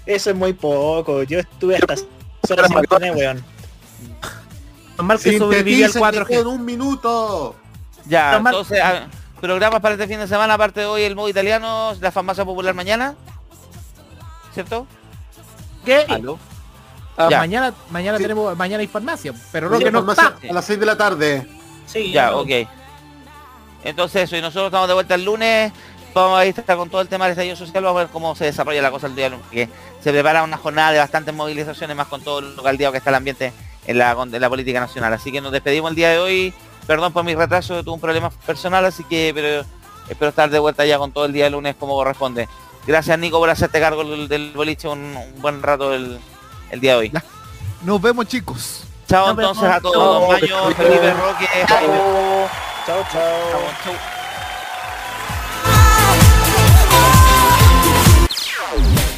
eso 0.05 0.29
es 0.29 0.35
muy 0.35 0.53
poco. 0.53 1.23
Yo 1.23 1.39
estuve 1.39 1.75
hasta 1.75 1.95
horas 2.49 2.67
sin 2.69 2.77
internet, 2.79 3.13
weón. 3.15 3.43
Normal 4.97 5.19
que 5.19 5.37
sobrevivió 5.37 5.85
al 5.87 5.91
Sintetícenme 5.91 6.25
4G. 6.37 6.41
en 6.41 6.47
un 6.47 6.65
minuto. 6.65 7.55
Ya, 8.05 8.33
Tomar- 8.37 8.53
entonces, 8.53 8.79
ah, 8.83 9.07
programas 9.43 9.81
para 9.81 9.95
este 9.95 10.07
fin 10.07 10.19
de 10.19 10.27
semana, 10.27 10.53
aparte 10.53 10.79
de 10.79 10.85
hoy 10.85 11.03
el 11.03 11.17
modo 11.17 11.27
italiano, 11.27 11.93
la 11.99 12.11
farmacia 12.13 12.45
popular 12.45 12.73
mañana. 12.73 13.13
¿Cierto? 14.53 14.87
¿Qué? 15.83 16.05
¿Aló? 16.07 16.39
Ah, 17.17 17.27
Ya. 17.29 17.39
mañana 17.39 17.73
mañana 17.89 18.17
Sí. 18.17 18.23
tenemos 18.23 18.57
mañana 18.57 18.79
hay 18.79 18.87
farmacia, 18.87 19.33
pero 19.51 19.67
Roque 19.67 19.91
no 19.91 19.99
farmacia 19.99 20.33
está. 20.35 20.49
A 20.49 20.53
las 20.53 20.63
6 20.65 20.79
de 20.79 20.85
la 20.85 20.97
tarde. 20.97 21.45
Sí, 21.85 22.13
Ya, 22.13 22.31
no. 22.31 22.39
ok. 22.39 22.49
Entonces 23.83 24.23
eso, 24.23 24.37
y 24.37 24.41
nosotros 24.41 24.67
estamos 24.67 24.87
de 24.87 24.93
vuelta 24.93 25.15
el 25.15 25.25
lunes. 25.25 25.73
Vamos 26.13 26.39
a 26.39 26.45
estar 26.45 26.77
con 26.77 26.89
todo 26.89 27.01
el 27.01 27.09
tema 27.09 27.25
del 27.25 27.31
estallido 27.33 27.55
social, 27.57 27.83
vamos 27.83 27.99
a 27.99 28.03
ver 28.03 28.13
cómo 28.13 28.35
se 28.35 28.45
desarrolla 28.45 28.81
la 28.81 28.91
cosa 28.91 29.07
el 29.07 29.15
día 29.15 29.27
lunes. 29.29 29.45
Que 29.51 29.67
se 30.01 30.11
prepara 30.11 30.43
una 30.43 30.57
jornada 30.57 30.91
de 30.93 30.99
bastantes 30.99 31.33
movilizaciones, 31.33 31.97
más 31.97 32.07
con 32.07 32.21
todo 32.23 32.39
lo 32.39 32.63
caldeado 32.63 32.93
que 32.93 32.99
está 32.99 33.09
el 33.09 33.15
ambiente 33.17 33.51
en 33.87 33.97
la, 33.97 34.11
en 34.11 34.39
la 34.39 34.49
política 34.49 34.79
nacional. 34.79 35.11
Así 35.11 35.33
que 35.33 35.41
nos 35.41 35.51
despedimos 35.51 35.89
el 35.89 35.95
día 35.97 36.09
de 36.11 36.19
hoy. 36.19 36.53
Perdón 36.87 37.13
por 37.13 37.23
mi 37.23 37.33
retraso, 37.35 37.83
tuve 37.83 37.93
un 37.95 38.01
problema 38.01 38.29
personal, 38.29 38.83
así 38.85 39.03
que 39.05 39.31
pero 39.33 39.65
espero 40.09 40.29
estar 40.29 40.49
de 40.49 40.59
vuelta 40.59 40.85
ya 40.85 40.97
con 40.97 41.11
todo 41.11 41.25
el 41.25 41.33
día 41.33 41.49
lunes 41.49 41.75
como 41.79 41.93
corresponde. 41.95 42.47
Gracias 42.85 43.17
Nico 43.17 43.39
por 43.39 43.49
hacerte 43.49 43.79
cargo 43.79 44.03
del, 44.03 44.27
del 44.27 44.51
boliche 44.51 44.87
un, 44.89 44.99
un 45.15 45.41
buen 45.41 45.63
rato 45.63 45.93
el, 45.93 46.19
el 46.71 46.79
día 46.81 46.93
de 46.93 46.97
hoy. 46.97 47.11
Nos 47.83 48.01
vemos 48.01 48.27
chicos. 48.27 48.83
Chao 49.07 49.27
Nos 49.27 49.35
vemos. 49.37 49.57
entonces 49.57 49.77
a 49.77 49.81
todos, 49.81 49.93
Chao. 49.93 50.19
Don 50.21 50.31
Mayo, 50.31 50.75
Felipe 50.75 51.13
Roque, 51.13 51.45
Jaime. 51.67 51.93
Chao, 52.85 53.03
chao. 53.11 53.31
Chao. 53.83 54.12